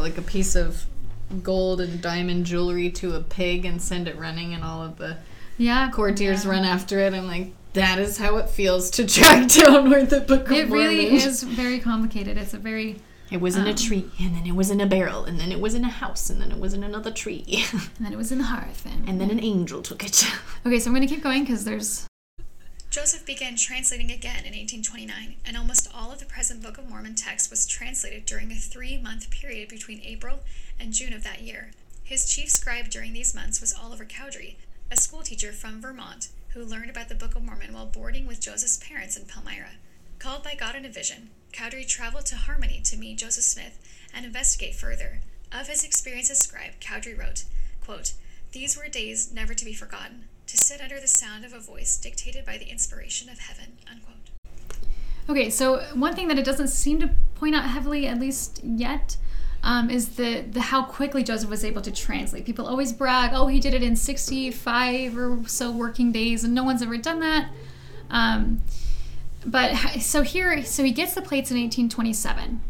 like 0.00 0.18
a 0.18 0.22
piece 0.22 0.54
of 0.54 0.84
gold 1.42 1.80
and 1.80 2.00
diamond 2.00 2.46
jewelry 2.46 2.90
to 2.90 3.14
a 3.16 3.20
pig 3.20 3.64
and 3.64 3.80
send 3.80 4.08
it 4.08 4.16
running, 4.16 4.54
and 4.54 4.62
all 4.64 4.82
of 4.82 4.96
the 4.98 5.16
yeah, 5.56 5.90
courtiers 5.90 6.44
run 6.46 6.64
after 6.64 6.98
it. 7.00 7.14
I'm 7.14 7.26
like, 7.26 7.52
that 7.74 7.98
is 7.98 8.18
how 8.18 8.36
it 8.36 8.48
feels 8.50 8.90
to 8.92 9.06
track 9.06 9.48
down 9.52 9.88
where 9.90 10.04
the 10.04 10.20
book 10.20 10.50
It 10.50 10.68
really 10.68 11.02
Mormon. 11.10 11.14
is 11.28 11.42
very 11.42 11.78
complicated. 11.78 12.36
It's 12.36 12.54
a 12.54 12.58
very 12.58 13.00
It 13.30 13.40
was 13.40 13.56
in 13.56 13.66
a 13.66 13.70
um, 13.70 13.76
tree, 13.76 14.10
and 14.20 14.34
then 14.36 14.46
it 14.46 14.54
was 14.54 14.70
in 14.70 14.80
a 14.80 14.86
barrel, 14.86 15.24
and 15.24 15.38
then 15.40 15.50
it 15.52 15.60
was 15.60 15.74
in 15.74 15.84
a 15.84 15.88
house, 15.88 16.28
and 16.30 16.40
then 16.40 16.50
it 16.52 16.58
was 16.58 16.74
in 16.74 16.82
another 16.84 17.10
tree, 17.10 17.44
and 17.72 17.90
then 18.00 18.12
it 18.12 18.16
was 18.16 18.30
in 18.32 18.38
the 18.38 18.44
hearth 18.44 18.84
and, 18.86 19.08
and 19.08 19.20
then 19.20 19.30
an 19.30 19.40
angel 19.42 19.80
took 19.82 20.04
it. 20.04 20.24
okay. 20.66 20.78
So 20.78 20.88
I'm 20.90 20.94
gonna 20.94 21.06
keep 21.06 21.22
going 21.22 21.42
because 21.44 21.64
there's 21.64 22.06
Joseph 22.94 23.26
began 23.26 23.56
translating 23.56 24.12
again 24.12 24.44
in 24.44 24.54
1829, 24.54 25.34
and 25.44 25.56
almost 25.56 25.88
all 25.92 26.12
of 26.12 26.20
the 26.20 26.24
present 26.24 26.62
Book 26.62 26.78
of 26.78 26.88
Mormon 26.88 27.16
text 27.16 27.50
was 27.50 27.66
translated 27.66 28.24
during 28.24 28.52
a 28.52 28.54
three 28.54 28.96
month 28.96 29.30
period 29.30 29.68
between 29.68 30.00
April 30.04 30.38
and 30.78 30.92
June 30.92 31.12
of 31.12 31.24
that 31.24 31.42
year. 31.42 31.72
His 32.04 32.32
chief 32.32 32.50
scribe 32.50 32.90
during 32.90 33.12
these 33.12 33.34
months 33.34 33.60
was 33.60 33.74
Oliver 33.74 34.04
Cowdery, 34.04 34.58
a 34.92 34.96
schoolteacher 34.96 35.50
from 35.50 35.80
Vermont 35.80 36.28
who 36.50 36.64
learned 36.64 36.88
about 36.88 37.08
the 37.08 37.16
Book 37.16 37.34
of 37.34 37.42
Mormon 37.42 37.74
while 37.74 37.84
boarding 37.84 38.28
with 38.28 38.38
Joseph's 38.40 38.76
parents 38.76 39.16
in 39.16 39.26
Palmyra. 39.26 39.70
Called 40.20 40.44
by 40.44 40.54
God 40.54 40.76
in 40.76 40.84
a 40.84 40.88
vision, 40.88 41.30
Cowdery 41.52 41.84
traveled 41.88 42.26
to 42.26 42.36
Harmony 42.36 42.80
to 42.84 42.96
meet 42.96 43.18
Joseph 43.18 43.42
Smith 43.42 43.76
and 44.14 44.24
investigate 44.24 44.76
further. 44.76 45.18
Of 45.50 45.66
his 45.66 45.82
experience 45.82 46.30
as 46.30 46.38
scribe, 46.38 46.78
Cowdery 46.78 47.18
wrote, 47.18 47.42
quote, 47.80 48.12
These 48.52 48.76
were 48.76 48.86
days 48.86 49.32
never 49.32 49.52
to 49.52 49.64
be 49.64 49.74
forgotten, 49.74 50.26
to 50.46 50.56
sit 50.56 50.80
under 50.80 51.00
the 51.00 51.08
sound 51.08 51.44
of 51.44 51.52
a 51.52 51.58
voice 51.58 51.96
dictated 51.96 52.44
by 52.44 52.58
the 52.58 52.66
inspiration 52.66 53.28
of 53.28 53.38
heaven. 53.38 53.78
Unquote. 53.90 54.16
okay. 55.28 55.50
So 55.50 55.80
one 55.94 56.14
thing 56.14 56.28
that 56.28 56.38
it 56.38 56.44
doesn't 56.44 56.68
seem 56.68 57.00
to 57.00 57.10
point 57.34 57.54
out 57.54 57.64
heavily, 57.64 58.06
at 58.06 58.20
least 58.20 58.60
yet, 58.62 59.16
um, 59.62 59.88
is 59.88 60.16
the 60.16 60.42
the 60.42 60.60
how 60.60 60.84
quickly 60.84 61.22
Joseph 61.22 61.48
was 61.48 61.64
able 61.64 61.82
to 61.82 61.90
translate. 61.90 62.44
People 62.44 62.66
always 62.66 62.92
brag, 62.92 63.30
oh, 63.32 63.46
he 63.46 63.58
did 63.58 63.74
it 63.74 63.82
in 63.82 63.96
65 63.96 65.16
or 65.16 65.40
so 65.46 65.70
working 65.72 66.12
days, 66.12 66.44
and 66.44 66.54
no 66.54 66.62
one's 66.62 66.82
ever 66.82 66.98
done 66.98 67.20
that. 67.20 67.50
Um, 68.10 68.62
but 69.46 69.74
so 70.00 70.22
here, 70.22 70.62
so 70.64 70.84
he 70.84 70.92
gets 70.92 71.14
the 71.14 71.22
plates 71.22 71.50
in 71.50 71.56
1827, 71.56 72.60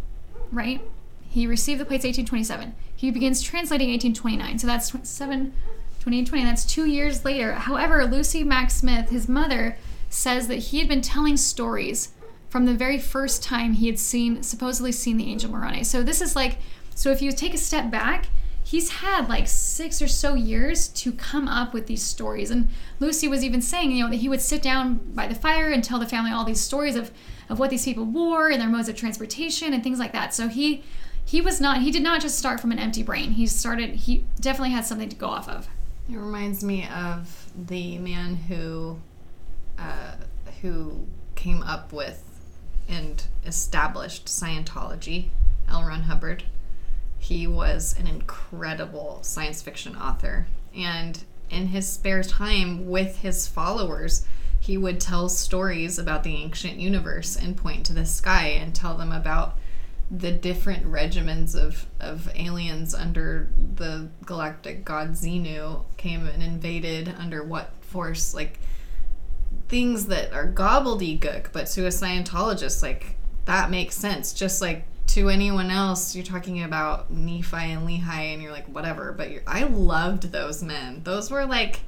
right? 0.51 0.81
He 1.29 1.46
received 1.46 1.81
the 1.81 1.85
plates 1.85 2.05
1827. 2.05 2.75
He 2.94 3.11
begins 3.11 3.42
translating 3.42 3.88
1829. 3.90 4.61
So 4.61 4.66
that's 4.66 4.88
27, 4.88 5.53
28, 6.05 6.45
That's 6.45 6.67
two 6.67 6.85
years 6.85 7.25
later. 7.25 7.55
However, 7.55 8.05
Lucy 8.05 8.45
Mack 8.45 8.71
Smith, 8.71 9.09
his 9.09 9.27
mother, 9.27 9.79
says 10.11 10.49
that 10.49 10.57
he 10.57 10.79
had 10.79 10.87
been 10.87 11.01
telling 11.01 11.38
stories 11.38 12.12
from 12.51 12.67
the 12.67 12.75
very 12.75 12.99
first 12.99 13.43
time 13.43 13.73
he 13.73 13.87
had 13.87 13.99
seen, 13.99 14.43
supposedly 14.43 14.93
seen 14.93 15.17
the 15.17 15.31
angel 15.31 15.51
Moroni. 15.51 15.83
So 15.83 16.03
this 16.03 16.21
is 16.21 16.37
like, 16.37 16.59
so 16.95 17.11
if 17.11 17.23
you 17.23 17.33
take 17.33 17.55
a 17.55 17.59
step 17.59 17.90
back, 17.90 18.27
he's 18.62 18.90
had 18.90 19.31
like 19.31 19.49
six 19.49 20.03
or 20.03 20.07
so 20.07 20.35
years 20.35 20.88
to 20.88 21.11
come 21.11 21.49
up 21.49 21.73
with 21.73 21.87
these 21.87 22.03
stories. 22.03 22.51
And 22.51 22.69
Lucy 23.01 23.27
was 23.27 23.43
even 23.43 23.62
saying, 23.62 23.90
you 23.90 24.05
know, 24.05 24.11
that 24.11 24.17
he 24.17 24.29
would 24.29 24.43
sit 24.43 24.61
down 24.61 24.97
by 25.14 25.27
the 25.27 25.35
fire 25.35 25.71
and 25.71 25.83
tell 25.83 25.99
the 25.99 26.07
family 26.07 26.33
all 26.33 26.45
these 26.45 26.61
stories 26.61 26.97
of, 26.97 27.12
of 27.49 27.59
what 27.59 27.71
these 27.71 27.87
people 27.87 28.05
wore 28.05 28.51
and 28.51 28.61
their 28.61 28.69
modes 28.69 28.90
of 28.90 28.95
transportation 28.97 29.73
and 29.73 29.83
things 29.83 29.99
like 29.99 30.12
that. 30.12 30.35
So 30.35 30.49
he 30.49 30.85
he 31.27 31.40
was 31.40 31.62
not 31.62 31.81
he 31.81 31.90
did 31.90 32.03
not 32.03 32.21
just 32.21 32.38
start 32.38 32.61
from 32.61 32.73
an 32.73 32.79
empty 32.79 33.03
brain. 33.03 33.31
He 33.31 33.47
started 33.47 33.95
he 33.95 34.27
definitely 34.38 34.73
had 34.73 34.85
something 34.85 35.09
to 35.09 35.17
go 35.17 35.29
off 35.29 35.49
of. 35.49 35.67
It 36.11 36.17
reminds 36.17 36.62
me 36.62 36.87
of 36.87 37.51
the 37.57 37.99
man 37.99 38.37
who, 38.37 38.99
uh, 39.79 40.17
who 40.61 41.07
came 41.35 41.62
up 41.62 41.93
with 41.93 42.23
and 42.88 43.25
established 43.47 44.27
Scientology, 44.27 45.29
L. 45.69 45.83
Ron 45.83 46.03
Hubbard. 46.03 46.45
He 47.19 47.47
was 47.47 47.97
an 47.99 48.07
incredible 48.07 49.21
science 49.23 49.62
fiction 49.62 49.97
author, 49.97 50.47
and 50.77 51.25
in 51.49 51.69
his 51.69 51.88
spare 51.88 52.23
time 52.23 52.87
with 52.90 53.19
his 53.19 53.49
followers, 53.49 54.27
he 54.61 54.77
would 54.77 55.01
tell 55.01 55.31
stories 55.31 55.99
about 55.99 56.23
the 56.23 56.37
ancient 56.37 56.79
universe 56.79 57.35
and 57.35 57.57
point 57.57 57.87
to 57.87 57.95
the 57.95 58.05
sky 58.05 58.49
and 58.49 58.75
tell 58.75 58.97
them 58.97 59.12
about 59.12 59.59
the 60.11 60.31
different 60.31 60.87
regimens 60.87 61.57
of, 61.57 61.87
of 61.99 62.31
aliens 62.35 62.95
under 62.95 63.49
the 63.77 64.09
galactic 64.25 64.85
god 64.85 65.12
Xenu 65.12 65.85
came 65.97 66.27
and 66.27 66.43
invaded 66.43 67.14
under 67.19 67.43
what 67.43 67.71
force? 67.81 68.35
Like 68.35 68.59
things 69.69 70.07
that 70.07 70.33
are 70.33 70.47
gobbledygook 70.47 71.53
but 71.53 71.67
to 71.69 71.87
a 71.87 71.88
Scientologist 71.88 72.83
like 72.83 73.17
that 73.47 73.71
makes 73.71 73.97
sense. 73.97 74.33
Just 74.33 74.61
like 74.61 74.85
to 75.09 75.29
anyone 75.29 75.71
else 75.71 76.14
you're 76.14 76.25
talking 76.25 76.62
about 76.62 77.11
Nephi 77.11 77.57
and 77.57 77.87
Lehi 77.88 78.35
and 78.35 78.43
you're 78.43 78.53
like 78.53 78.67
whatever. 78.67 79.12
But 79.12 79.31
I 79.47 79.64
loved 79.64 80.33
those 80.33 80.62
men. 80.62 81.03
Those 81.05 81.31
were 81.31 81.47
like 81.47 81.81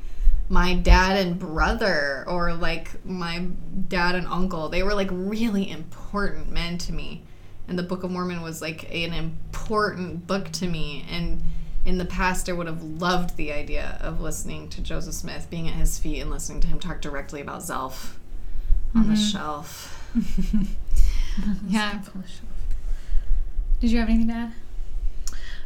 my 0.49 0.75
dad 0.75 1.17
and 1.19 1.39
brother 1.39 2.25
or 2.27 2.55
like 2.55 3.05
my 3.05 3.47
dad 3.89 4.15
and 4.15 4.27
uncle. 4.27 4.69
They 4.69 4.83
were 4.83 4.95
like 4.95 5.09
really 5.11 5.71
important 5.71 6.51
men 6.51 6.79
to 6.79 6.93
me 6.93 7.25
and 7.69 7.79
the 7.79 7.83
book 7.83 8.03
of 8.05 8.11
mormon 8.11 8.43
was 8.43 8.61
like 8.63 8.85
an 8.95 9.13
important 9.13 10.27
book 10.27 10.51
to 10.53 10.67
me 10.67 11.05
and 11.11 11.43
in 11.85 11.99
the 11.99 12.05
past 12.05 12.49
i 12.49 12.53
would 12.53 12.67
have 12.67 12.83
loved 12.83 13.37
the 13.37 13.53
idea 13.53 13.99
of 14.01 14.21
listening 14.21 14.69
to 14.69 14.81
joseph 14.81 15.15
smith 15.15 15.47
being 15.51 15.69
at 15.69 15.75
his 15.75 15.99
feet 15.99 16.21
and 16.21 16.31
listening 16.31 16.61
to 16.61 16.67
him 16.69 16.79
talk 16.79 17.01
directly 17.01 17.41
about 17.41 17.61
zelph 17.63 18.15
on 18.95 19.09
the 19.09 19.17
shelf 19.17 19.93
Yeah. 21.69 22.01
Did 23.81 23.91
you 23.93 23.99
have 23.99 24.09
anything 24.09 24.29
to 24.29 24.35
add? 24.35 24.53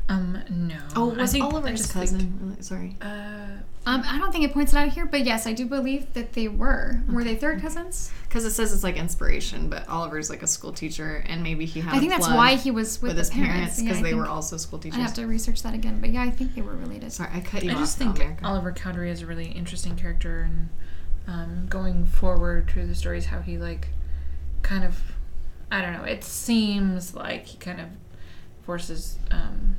Um, 0.08 0.42
no. 0.50 0.78
oh 0.96 1.12
I 1.14 1.18
was 1.18 1.30
think- 1.32 1.44
oliver's 1.44 1.86
cousin 1.92 2.36
really, 2.42 2.60
sorry 2.62 2.96
uh, 3.00 3.58
Um, 3.86 4.02
I 4.06 4.18
don't 4.18 4.30
think 4.30 4.44
it 4.44 4.52
points 4.52 4.72
it 4.74 4.76
out 4.76 4.88
here, 4.90 5.06
but 5.06 5.24
yes, 5.24 5.46
I 5.46 5.52
do 5.54 5.64
believe 5.64 6.12
that 6.12 6.34
they 6.34 6.48
were. 6.48 7.00
Were 7.10 7.24
they 7.24 7.34
third 7.34 7.60
cousins? 7.62 8.10
because 8.30 8.44
it 8.44 8.52
says 8.52 8.72
it's 8.72 8.84
like 8.84 8.96
inspiration 8.96 9.68
but 9.68 9.88
oliver's 9.88 10.30
like 10.30 10.40
a 10.44 10.46
school 10.46 10.72
teacher 10.72 11.24
and 11.26 11.42
maybe 11.42 11.66
he 11.66 11.80
had 11.80 11.96
I 11.96 11.98
think 11.98 12.12
a 12.12 12.14
that's 12.14 12.26
plug 12.28 12.36
why 12.36 12.54
he 12.54 12.70
was 12.70 13.02
with, 13.02 13.08
with 13.10 13.18
his 13.18 13.28
parents 13.28 13.80
because 13.82 13.98
I 13.98 14.02
they 14.02 14.10
think- 14.10 14.22
were 14.22 14.28
also 14.28 14.56
school 14.56 14.78
teachers. 14.78 14.98
I'd 14.98 15.00
teachers 15.00 15.16
have 15.16 15.24
to 15.24 15.26
research 15.26 15.62
that 15.64 15.74
again, 15.74 16.00
but 16.00 16.10
yeah, 16.10 16.22
I 16.22 16.30
think 16.30 16.54
they 16.54 16.62
were 16.62 16.76
related. 16.76 17.12
sorry 17.12 17.30
i 17.34 17.40
cut 17.40 17.64
you 17.64 17.70
I 17.72 17.74
off 17.74 17.80
just 17.80 17.98
think 17.98 18.16
America. 18.18 18.46
Oliver 18.46 18.70
Cowdery 18.70 19.10
is 19.10 19.22
a 19.22 19.26
really 19.26 19.46
interesting 19.46 19.96
character, 19.96 20.42
and 20.42 20.68
um, 21.26 21.66
going 21.68 22.04
forward 22.06 22.70
through 22.70 22.86
the 22.86 22.94
stories, 22.94 23.26
how 23.26 23.40
he 23.40 23.58
like 23.58 23.88
kind 24.62 24.84
of, 24.84 25.00
I 25.72 25.80
don't 25.82 25.92
know. 25.94 26.04
It 26.04 26.22
seems 26.22 27.12
like 27.12 27.46
he 27.46 27.58
kind 27.58 27.80
of 27.80 27.88
forces 28.62 29.18
um, 29.32 29.78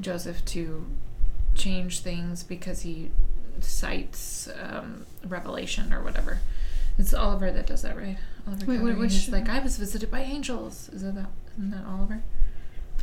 Joseph 0.00 0.42
to 0.46 0.86
change 1.54 2.00
things 2.00 2.42
because 2.42 2.82
he 2.82 3.10
cites 3.60 4.48
um, 4.60 5.06
Revelation 5.26 5.92
or 5.92 6.02
whatever. 6.02 6.40
It's 6.98 7.14
Oliver 7.14 7.50
that 7.50 7.66
does 7.66 7.82
that, 7.82 7.96
right? 7.96 8.18
Oliver 8.46 8.66
Wait, 8.66 8.78
Cowdery. 8.80 8.94
which- 8.96 9.28
like, 9.28 9.48
I 9.48 9.58
was 9.60 9.76
visited 9.78 10.10
by 10.10 10.20
angels. 10.22 10.88
Is 10.92 11.02
that 11.02 11.14
that? 11.14 11.30
Isn't 11.58 11.70
that 11.70 11.84
Oliver? 11.86 12.22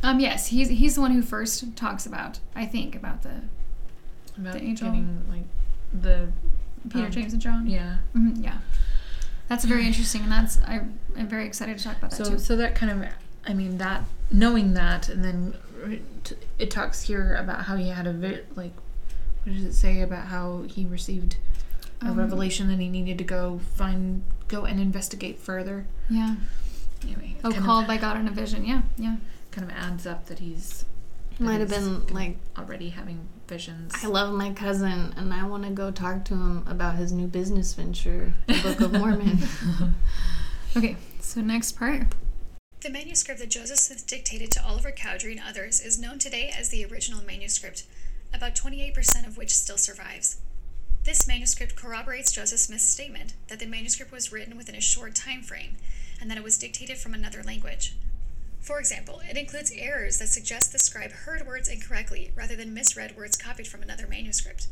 Um, 0.02 0.18
yes, 0.20 0.46
he's 0.48 0.68
he's 0.70 0.94
the 0.94 1.00
one 1.02 1.10
who 1.12 1.22
first 1.22 1.76
talks 1.76 2.06
about, 2.06 2.38
I 2.54 2.64
think, 2.66 2.94
about 2.96 3.22
the 3.22 3.42
About 4.38 4.54
The 4.54 4.62
angel? 4.62 4.88
getting 4.88 5.24
like 5.28 5.44
the 5.92 6.32
Peter, 6.88 7.06
Um, 7.06 7.10
James, 7.12 7.32
and 7.34 7.42
John. 7.42 7.66
Yeah. 7.66 7.96
Mhm, 8.16 8.42
yeah. 8.42 8.58
That's 9.48 9.64
very 9.64 9.86
interesting, 9.86 10.22
and 10.22 10.32
that's 10.32 10.58
I, 10.62 10.80
I'm 11.16 11.28
very 11.28 11.44
excited 11.46 11.76
to 11.76 11.84
talk 11.84 11.98
about 11.98 12.10
that 12.12 12.16
So 12.24 12.32
too. 12.32 12.38
so 12.38 12.56
that 12.56 12.74
kind 12.74 12.92
of 13.04 13.08
I 13.46 13.52
mean 13.52 13.78
that 13.78 14.04
knowing 14.30 14.72
that 14.74 15.08
and 15.08 15.24
then 15.24 15.54
it, 15.86 16.38
it 16.58 16.70
talks 16.70 17.02
here 17.02 17.34
about 17.34 17.64
how 17.64 17.76
he 17.76 17.88
had 17.88 18.06
a 18.06 18.12
vi- 18.12 18.40
like 18.56 18.72
what 19.44 19.54
does 19.54 19.64
it 19.64 19.72
say 19.74 20.00
about 20.02 20.26
how 20.26 20.62
he 20.68 20.84
received 20.84 21.36
a 22.02 22.06
Um, 22.08 22.16
revelation 22.18 22.68
that 22.68 22.78
he 22.78 22.88
needed 22.88 23.18
to 23.18 23.24
go 23.24 23.60
find 23.74 24.22
go 24.48 24.64
and 24.64 24.80
investigate 24.80 25.38
further. 25.38 25.86
Yeah. 26.08 26.36
Anyway, 27.04 27.36
Oh, 27.44 27.50
called 27.52 27.84
of, 27.84 27.88
by 27.88 27.96
God 27.96 28.16
in 28.18 28.28
a 28.28 28.30
vision. 28.30 28.64
Yeah, 28.64 28.82
yeah. 28.98 29.16
kind 29.50 29.70
of 29.70 29.74
adds 29.76 30.06
up 30.06 30.26
that 30.26 30.38
he's 30.40 30.84
that 31.38 31.44
Might 31.44 31.60
have 31.60 31.70
been 31.70 32.06
like, 32.08 32.36
already 32.58 32.90
having 32.90 33.26
visions. 33.48 33.92
I 34.02 34.06
love 34.08 34.34
my 34.34 34.50
cousin 34.52 35.14
and 35.16 35.32
I 35.32 35.46
want 35.46 35.64
to 35.64 35.70
go 35.70 35.90
talk 35.90 36.24
to 36.26 36.34
him 36.34 36.64
about 36.68 36.96
his 36.96 37.12
new 37.12 37.26
business 37.26 37.72
venture, 37.72 38.34
the 38.46 38.60
Book 38.62 38.80
of 38.80 38.92
Mormon. 39.00 39.38
Okay, 40.76 40.96
so 41.20 41.40
next 41.40 41.72
part. 41.72 42.02
The 42.80 42.88
manuscript 42.88 43.40
that 43.40 43.50
Joseph 43.50 43.78
Smith 43.78 44.06
dictated 44.06 44.50
to 44.52 44.64
Oliver 44.64 44.90
Cowdery 44.90 45.32
and 45.32 45.42
others 45.46 45.80
is 45.80 45.98
known 45.98 46.18
today 46.18 46.48
as 46.48 46.70
the 46.70 46.82
original 46.86 47.22
manuscript, 47.22 47.84
about 48.32 48.54
28% 48.54 49.26
of 49.26 49.36
which 49.36 49.54
still 49.54 49.76
survives. 49.76 50.38
This 51.04 51.28
manuscript 51.28 51.76
corroborates 51.76 52.32
Joseph 52.32 52.58
Smith's 52.58 52.88
statement 52.88 53.34
that 53.48 53.58
the 53.58 53.66
manuscript 53.66 54.10
was 54.10 54.32
written 54.32 54.56
within 54.56 54.74
a 54.74 54.80
short 54.80 55.14
time 55.14 55.42
frame 55.42 55.76
and 56.22 56.30
that 56.30 56.38
it 56.38 56.44
was 56.44 56.56
dictated 56.56 56.96
from 56.96 57.12
another 57.12 57.42
language. 57.42 57.96
For 58.60 58.78
example, 58.78 59.20
it 59.28 59.36
includes 59.36 59.72
errors 59.76 60.18
that 60.18 60.28
suggest 60.28 60.72
the 60.72 60.78
scribe 60.78 61.12
heard 61.12 61.46
words 61.46 61.68
incorrectly 61.68 62.32
rather 62.34 62.56
than 62.56 62.72
misread 62.72 63.14
words 63.14 63.36
copied 63.36 63.68
from 63.68 63.82
another 63.82 64.06
manuscript. 64.06 64.68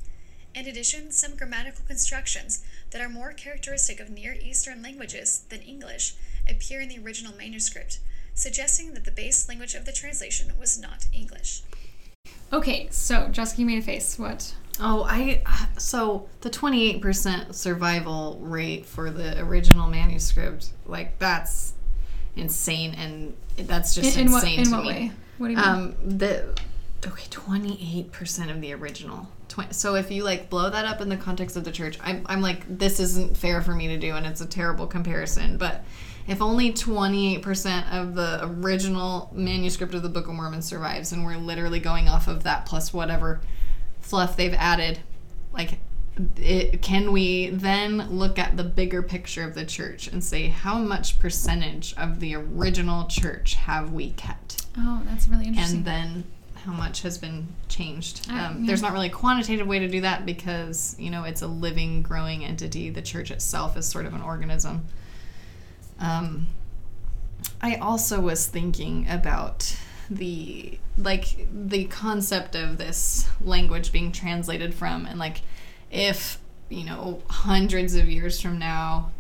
In 0.55 0.67
addition, 0.67 1.13
some 1.13 1.37
grammatical 1.37 1.85
constructions 1.87 2.65
that 2.91 3.01
are 3.01 3.09
more 3.09 3.33
characteristic 3.33 4.01
of 4.01 4.11
Near 4.11 4.33
Eastern 4.35 4.83
languages 4.83 5.45
than 5.51 5.61
English 5.63 6.15
appear 6.49 6.81
in 6.81 6.89
the 6.89 6.99
original 6.99 7.35
manuscript, 7.37 8.01
suggesting 8.35 8.95
that 8.95 9.05
the 9.05 9.11
base 9.11 9.49
language 9.49 9.75
of 9.75 9.85
the 9.85 9.93
translation 9.93 10.53
was 10.59 10.79
not 10.81 11.07
English. 11.13 11.63
Okay, 12.53 12.89
so 12.91 13.29
Jessica, 13.29 13.61
you 13.61 13.67
made 13.67 13.79
a 13.79 13.83
face. 13.83 14.19
What? 14.19 14.55
Oh, 14.81 15.05
I 15.05 15.43
so 15.77 16.29
the 16.41 16.51
28% 16.51 17.55
survival 17.55 18.39
rate 18.41 18.87
for 18.87 19.11
the 19.11 19.39
original 19.41 19.89
manuscript, 19.89 20.71
like 20.87 21.19
that's 21.19 21.75
insane 22.37 22.95
and 22.95 23.37
that's 23.69 23.95
just 23.95 24.17
In, 24.17 24.27
in 24.27 24.33
what? 24.33 24.45
insane 24.45 24.61
In 24.61 24.65
to 24.67 24.71
what 24.73 24.83
me. 24.85 24.89
way? 24.89 25.13
What 25.39 25.47
do 25.49 25.53
you 25.53 25.57
mean? 25.59 25.67
Um 25.67 25.95
the 26.19 26.55
okay, 27.07 27.27
28% 27.29 28.51
of 28.51 28.61
the 28.61 28.73
original. 28.73 29.29
So 29.71 29.95
if 29.95 30.11
you 30.11 30.25
like 30.25 30.51
blow 30.51 30.71
that 30.71 30.85
up 30.85 31.01
in 31.01 31.09
the 31.09 31.17
context 31.17 31.57
of 31.57 31.65
the 31.65 31.73
church, 31.73 31.99
I'm 32.03 32.25
I'm 32.27 32.41
like 32.41 32.79
this 32.79 33.01
isn't 33.01 33.37
fair 33.37 33.63
for 33.63 33.75
me 33.75 33.89
to 33.89 33.97
do 33.97 34.15
and 34.15 34.27
it's 34.27 34.41
a 34.41 34.47
terrible 34.47 34.87
comparison, 34.87 35.57
but 35.57 35.85
if 36.27 36.43
only 36.43 36.73
28% 36.73 37.91
of 37.91 38.15
the 38.15 38.41
original 38.45 39.31
manuscript 39.33 39.95
of 39.95 40.03
the 40.03 40.11
Book 40.11 40.29
of 40.29 40.35
Mormon 40.35 40.61
survives 40.61 41.11
and 41.13 41.25
we're 41.25 41.39
literally 41.39 41.81
going 41.81 42.07
off 42.07 42.29
of 42.29 42.45
that 42.45 42.67
plus 42.67 42.93
whatever 42.93 43.41
fluff 44.01 44.37
they've 44.37 44.55
added 44.55 45.01
like 45.53 45.79
it, 46.37 46.83
can 46.83 47.13
we 47.13 47.49
then 47.49 48.11
look 48.11 48.39
at 48.39 48.57
the 48.57 48.65
bigger 48.65 49.03
picture 49.03 49.45
of 49.45 49.55
the 49.55 49.65
church 49.65 50.09
and 50.09 50.23
say 50.23 50.49
how 50.49 50.77
much 50.79 51.19
percentage 51.19 51.95
of 51.97 52.21
the 52.21 52.35
original 52.35 53.07
church 53.07 53.55
have 53.55 53.93
we 53.93 54.11
kept 54.11 54.67
oh, 54.77 55.01
that's 55.07 55.29
really 55.29 55.47
interesting. 55.47 55.79
and 55.79 55.85
then 55.87 56.25
how 56.65 56.73
much 56.73 57.03
has 57.03 57.19
been 57.19 57.49
changed. 57.69 58.27
Uh, 58.31 58.35
um, 58.35 58.61
yeah. 58.61 58.67
there's 58.67 58.83
not 58.83 58.93
really 58.93 59.09
a 59.09 59.11
quantitative 59.11 59.67
way 59.67 59.79
to 59.79 59.89
do 59.89 60.01
that 60.03 60.27
because 60.27 60.97
you 60.99 61.11
know 61.11 61.25
it's 61.25 61.43
a 61.43 61.47
living 61.47 62.03
growing 62.03 62.45
entity. 62.45 62.91
The 62.91 63.03
church 63.03 63.31
itself 63.31 63.77
is 63.77 63.87
sort 63.87 64.07
of 64.07 64.15
an 64.15 64.23
organism. 64.23 64.87
Um, 65.99 66.47
i 67.61 67.77
also 67.77 68.21
was 68.21 68.47
thinking 68.47 69.07
about 69.09 69.77
the 70.11 70.79
like 70.97 71.47
the 71.53 71.85
concept 71.87 72.55
of 72.55 72.79
this 72.79 73.29
language 73.41 73.93
being 73.93 74.11
translated 74.11 74.75
from 74.75 75.07
and 75.07 75.19
like 75.19 75.43
if 75.91 76.39
you 76.69 76.85
know 76.85 77.23
hundreds 77.29 77.95
of 77.95 78.09
years 78.09 78.41
from 78.41 78.59
now 78.59 79.11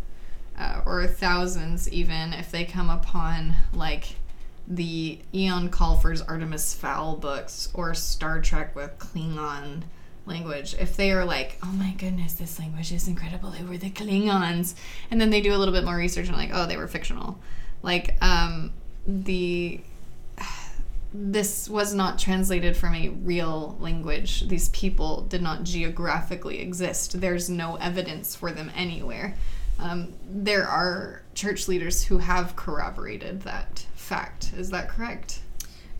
uh, 0.58 0.80
or 0.86 1.06
thousands 1.06 1.90
even 1.92 2.32
if 2.32 2.50
they 2.50 2.64
come 2.64 2.90
upon 2.90 3.54
like 3.72 4.16
the 4.68 5.18
Eoin 5.32 5.70
Colfer's 5.70 6.20
Artemis 6.20 6.74
Fowl 6.74 7.16
books 7.16 7.70
or 7.72 7.94
Star 7.94 8.40
Trek 8.40 8.76
with 8.76 8.98
Klingon 8.98 9.84
language, 10.26 10.76
if 10.78 10.94
they 10.96 11.10
are 11.10 11.24
like, 11.24 11.58
oh 11.62 11.72
my 11.72 11.92
goodness, 11.92 12.34
this 12.34 12.58
language 12.58 12.92
is 12.92 13.08
incredible, 13.08 13.50
they 13.50 13.64
were 13.64 13.78
the 13.78 13.90
Klingons, 13.90 14.74
and 15.10 15.20
then 15.20 15.30
they 15.30 15.40
do 15.40 15.54
a 15.54 15.56
little 15.56 15.72
bit 15.72 15.84
more 15.84 15.96
research 15.96 16.28
and 16.28 16.36
like, 16.36 16.50
oh, 16.52 16.66
they 16.66 16.76
were 16.76 16.86
fictional. 16.86 17.38
Like, 17.82 18.16
um, 18.22 18.72
the 19.06 19.80
this 21.14 21.70
was 21.70 21.94
not 21.94 22.18
translated 22.18 22.76
from 22.76 22.94
a 22.94 23.08
real 23.08 23.78
language. 23.80 24.46
These 24.48 24.68
people 24.68 25.22
did 25.22 25.40
not 25.40 25.64
geographically 25.64 26.60
exist. 26.60 27.18
There's 27.22 27.48
no 27.48 27.76
evidence 27.76 28.36
for 28.36 28.52
them 28.52 28.70
anywhere. 28.76 29.34
Um, 29.78 30.12
there 30.28 30.66
are 30.66 31.22
church 31.34 31.68
leaders 31.68 32.04
who 32.04 32.18
have 32.18 32.56
corroborated 32.56 33.42
that 33.42 33.86
fact. 34.08 34.52
Is 34.56 34.70
that 34.70 34.88
correct? 34.88 35.40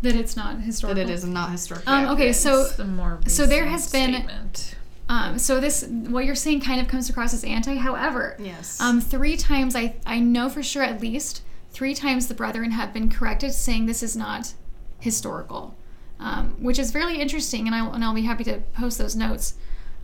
that 0.03 0.15
it's 0.15 0.37
not 0.37 0.61
historical. 0.61 0.95
That 1.03 1.11
it 1.11 1.13
is 1.13 1.25
not 1.25 1.51
historical. 1.51 1.93
Um, 1.93 2.07
okay, 2.11 2.33
so 2.33 2.65
the 2.69 2.85
more 2.85 3.19
so 3.27 3.47
there 3.47 3.67
has 3.67 3.91
been- 3.91 4.15
statement. 4.15 4.75
Um, 5.11 5.39
so 5.39 5.59
this 5.59 5.85
what 5.87 6.27
you're 6.27 6.35
saying 6.35 6.61
kind 6.61 6.81
of 6.83 6.87
comes 6.87 7.09
across 7.09 7.33
as 7.33 7.43
anti. 7.43 7.77
However, 7.77 8.37
yes, 8.39 8.79
um, 8.79 9.01
three 9.01 9.37
times 9.39 9.75
I 9.75 9.97
I 10.05 10.19
know 10.21 10.51
for 10.51 10.63
sure 10.63 10.83
at 10.83 11.01
least 11.01 11.43
three 11.71 11.95
times 11.95 12.29
the 12.29 12.35
brethren 12.35 12.73
have 12.73 12.93
been 12.93 13.09
corrected, 13.11 13.53
saying 13.55 13.87
this 13.87 14.03
is 14.03 14.15
not 14.17 14.53
historical, 15.01 15.75
um, 16.21 16.57
which 16.61 16.79
is 16.79 16.95
really 16.95 17.21
interesting, 17.23 17.67
and 17.67 17.75
I 17.75 17.87
and 17.87 18.05
I'll 18.05 18.15
be 18.15 18.23
happy 18.23 18.45
to 18.45 18.59
post 18.75 18.99
those 18.99 19.17
notes. 19.17 19.55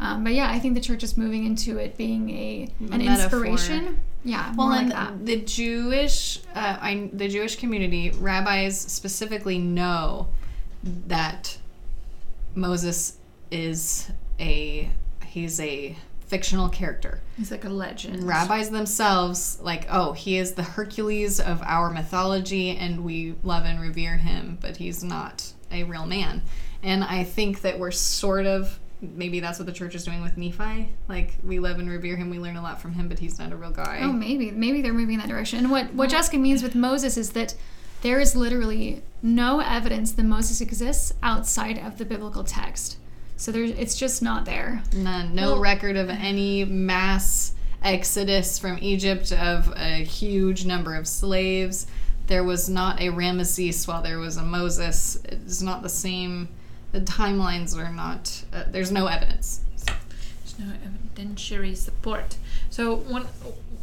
Um, 0.01 0.25
but 0.25 0.33
yeah, 0.33 0.51
I 0.51 0.59
think 0.59 0.75
the 0.75 0.81
church 0.81 1.03
is 1.03 1.19
moving 1.19 1.45
into 1.45 1.77
it 1.77 1.99
being 1.99 2.31
a 2.31 2.73
an 2.81 3.05
Metaphor. 3.05 3.45
inspiration. 3.45 4.01
Yeah, 4.25 4.55
well, 4.57 4.69
like 4.69 4.89
that. 4.89 5.27
the 5.27 5.37
Jewish, 5.43 6.41
uh, 6.55 6.79
I, 6.81 7.11
the 7.13 7.29
Jewish 7.29 7.57
community, 7.57 8.11
rabbis 8.11 8.81
specifically 8.81 9.59
know 9.59 10.29
that 10.83 11.59
Moses 12.55 13.19
is 13.51 14.11
a 14.41 14.91
he's 15.27 15.61
a 15.61 15.97
fictional 16.27 16.69
character. 16.69 17.21
He's 17.37 17.51
like 17.51 17.65
a 17.65 17.69
legend. 17.69 18.27
rabbis 18.27 18.71
themselves 18.71 19.59
like 19.61 19.87
oh 19.91 20.13
he 20.13 20.39
is 20.39 20.55
the 20.55 20.63
hercules 20.63 21.39
of 21.41 21.61
our 21.63 21.91
mythology 21.91 22.71
and 22.71 23.05
we 23.05 23.35
love 23.43 23.65
and 23.65 23.81
revere 23.81 24.17
him 24.17 24.57
but 24.61 24.77
he's 24.79 25.05
not 25.05 25.53
a 25.71 25.83
real 25.85 26.07
man 26.07 26.43
and 26.83 27.03
i 27.05 27.25
think 27.25 27.61
that 27.63 27.79
we're 27.79 27.91
sort 27.91 28.47
of 28.47 28.79
maybe 29.15 29.41
that's 29.41 29.59
what 29.59 29.67
the 29.67 29.73
church 29.73 29.95
is 29.95 30.05
doing 30.05 30.23
with 30.23 30.37
nephi 30.37 30.89
like 31.09 31.35
we 31.45 31.59
love 31.59 31.79
and 31.79 31.89
revere 31.91 32.17
him 32.17 32.31
we 32.31 32.39
learn 32.39 32.57
a 32.57 32.63
lot 32.63 32.81
from 32.81 32.93
him 32.93 33.09
but 33.09 33.19
he's 33.19 33.39
not 33.39 33.53
a 33.53 33.57
real 33.57 33.71
guy 33.71 34.01
Oh, 34.03 34.13
maybe 34.13 34.51
maybe 34.51 34.81
they're 34.83 34.93
moving 34.95 35.15
in 35.15 35.21
that 35.21 35.29
direction. 35.29 35.59
And 35.61 35.71
what 35.71 35.93
what 35.95 36.11
Jessica 36.11 36.39
means 36.39 36.63
with 36.63 36.75
Moses 36.75 37.17
is 37.17 37.31
that 37.33 37.55
there 38.03 38.21
is 38.21 38.37
literally 38.37 39.03
no 39.23 39.61
evidence 39.61 40.13
that 40.13 40.25
Moses 40.25 40.61
exists 40.61 41.15
outside 41.23 41.79
of 41.79 41.97
the 41.99 42.05
biblical 42.05 42.45
text. 42.45 42.99
So 43.37 43.51
there's 43.53 43.71
it's 43.71 43.97
just 43.97 44.23
not 44.23 44.45
there. 44.45 44.83
none 44.95 45.35
no 45.35 45.53
Well- 45.53 45.61
record 45.61 45.97
of 45.97 46.09
any 46.11 46.65
mass 46.65 47.55
exodus 47.83 48.59
from 48.59 48.79
egypt 48.81 49.31
of 49.33 49.71
a 49.77 50.03
huge 50.05 50.65
number 50.65 50.95
of 50.95 51.07
slaves 51.07 51.87
there 52.29 52.43
was 52.43 52.67
not 52.69 52.99
a 53.01 53.09
ramesses 53.11 53.87
while 53.87 54.01
there 54.01 54.19
was 54.19 54.39
a 54.39 54.43
moses 54.43 55.19
it's 55.25 55.61
not 55.61 55.83
the 55.83 55.89
same 55.91 56.49
the 56.95 57.01
timelines 57.01 57.77
are 57.77 57.93
not 57.93 58.45
uh, 58.53 58.63
there's 58.69 58.93
no 58.93 59.09
evidence 59.09 59.61
There's 59.85 60.59
no 60.59 60.73
evidentiary 60.87 61.77
support. 61.77 62.37
So 62.71 62.95
one 62.95 63.27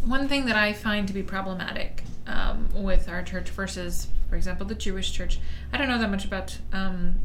one 0.03 0.27
thing 0.27 0.45
that 0.45 0.55
I 0.55 0.73
find 0.73 1.07
to 1.07 1.13
be 1.13 1.21
problematic 1.21 2.03
um, 2.25 2.69
with 2.73 3.07
our 3.09 3.21
church 3.21 3.49
versus, 3.49 4.07
for 4.29 4.35
example, 4.35 4.65
the 4.65 4.75
Jewish 4.75 5.11
church. 5.11 5.39
I 5.71 5.77
don't 5.77 5.89
know 5.89 5.99
that 5.99 6.09
much 6.09 6.25
about 6.25 6.57
um, 6.73 7.15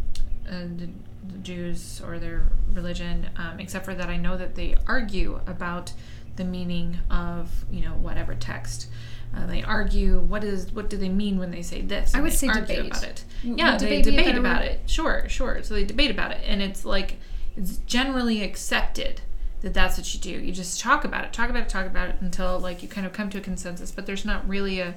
uh, 0.47 0.65
the, 0.77 0.89
the 1.27 1.39
Jews 1.39 2.03
or 2.05 2.19
their 2.19 2.49
religion, 2.73 3.31
um, 3.37 3.61
except 3.61 3.85
for 3.85 3.95
that 3.95 4.09
I 4.09 4.17
know 4.17 4.37
that 4.37 4.57
they 4.57 4.77
argue 4.87 5.41
about 5.47 5.93
the 6.35 6.45
meaning 6.45 6.99
of 7.11 7.65
you 7.71 7.83
know 7.83 7.93
whatever 7.93 8.35
text. 8.35 8.89
Uh, 9.37 9.47
they 9.47 9.63
argue 9.63 10.21
what 10.21 10.43
is 10.43 10.73
what 10.73 10.89
do 10.89 10.97
they 10.97 11.09
mean 11.11 11.39
when 11.39 11.51
they 11.51 11.63
say 11.63 11.83
this? 11.83 12.15
I 12.15 12.21
would 12.21 12.33
say 12.33 12.49
argue 12.49 12.77
debate. 12.77 12.87
about 12.87 13.05
it. 13.05 13.25
Would 13.45 13.59
Yeah, 13.59 13.77
they 13.77 14.01
debate 14.03 14.35
about 14.37 14.63
word? 14.63 14.71
it. 14.71 14.81
Sure, 14.87 15.29
sure. 15.29 15.63
So 15.63 15.75
they 15.75 15.85
debate 15.85 16.11
about 16.11 16.31
it, 16.33 16.41
and 16.47 16.63
it's 16.63 16.85
like 16.85 17.19
it's 17.57 17.79
generally 17.79 18.43
accepted 18.43 19.21
that 19.63 19.75
that's 19.75 19.99
what 19.99 20.13
you 20.15 20.21
do. 20.21 20.31
You 20.31 20.53
just 20.53 20.81
talk 20.81 21.05
about 21.05 21.25
it, 21.25 21.33
talk 21.33 21.51
about 21.51 21.63
it, 21.63 21.69
talk 21.69 21.87
about 21.87 22.09
it 22.09 22.17
until 22.21 22.59
like 22.59 22.83
you 22.83 22.89
kind 22.89 23.07
of 23.07 23.13
come 23.13 23.29
to 23.31 23.39
a 23.39 23.41
consensus. 23.41 23.91
But 23.91 24.07
there's 24.07 24.25
not 24.25 24.49
really 24.49 24.81
a, 24.81 24.95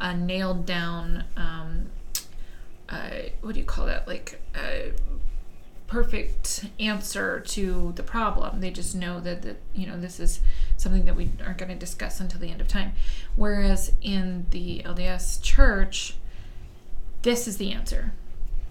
a 0.00 0.16
nailed 0.16 0.66
down, 0.66 1.24
um, 1.36 1.86
uh, 2.88 3.10
what 3.42 3.54
do 3.54 3.60
you 3.60 3.66
call 3.66 3.86
that? 3.86 4.06
Like 4.08 4.40
uh, 4.54 4.90
perfect 5.86 6.64
answer 6.80 7.40
to 7.40 7.92
the 7.96 8.02
problem. 8.02 8.60
They 8.60 8.70
just 8.70 8.94
know 8.94 9.20
that, 9.20 9.42
that 9.42 9.56
you 9.74 9.86
know 9.86 9.98
this 9.98 10.18
is 10.20 10.40
something 10.86 11.04
that 11.04 11.16
we 11.16 11.28
aren't 11.44 11.58
going 11.58 11.68
to 11.68 11.74
discuss 11.74 12.20
until 12.20 12.38
the 12.38 12.48
end 12.48 12.60
of 12.60 12.68
time. 12.68 12.92
Whereas 13.34 13.90
in 14.00 14.46
the 14.50 14.82
LDS 14.84 15.42
church, 15.42 16.14
this 17.22 17.48
is 17.48 17.56
the 17.56 17.72
answer. 17.72 18.12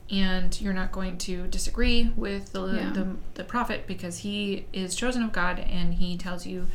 And 0.09 0.59
you're 0.61 0.71
not 0.73 0.93
going 0.93 1.17
to 1.19 1.47
disagree 1.47 2.11
with 2.15 2.53
the, 2.53 2.67
Yeah. 2.67 2.89
the, 2.93 3.15
the 3.33 3.43
prophet 3.43 3.85
because 3.85 4.19
he 4.19 4.65
is 4.71 4.95
chosen 4.95 5.23
of 5.23 5.33
God 5.33 5.59
and 5.59 5.95
he 5.95 6.15
tells 6.15 6.45
you 6.47 6.67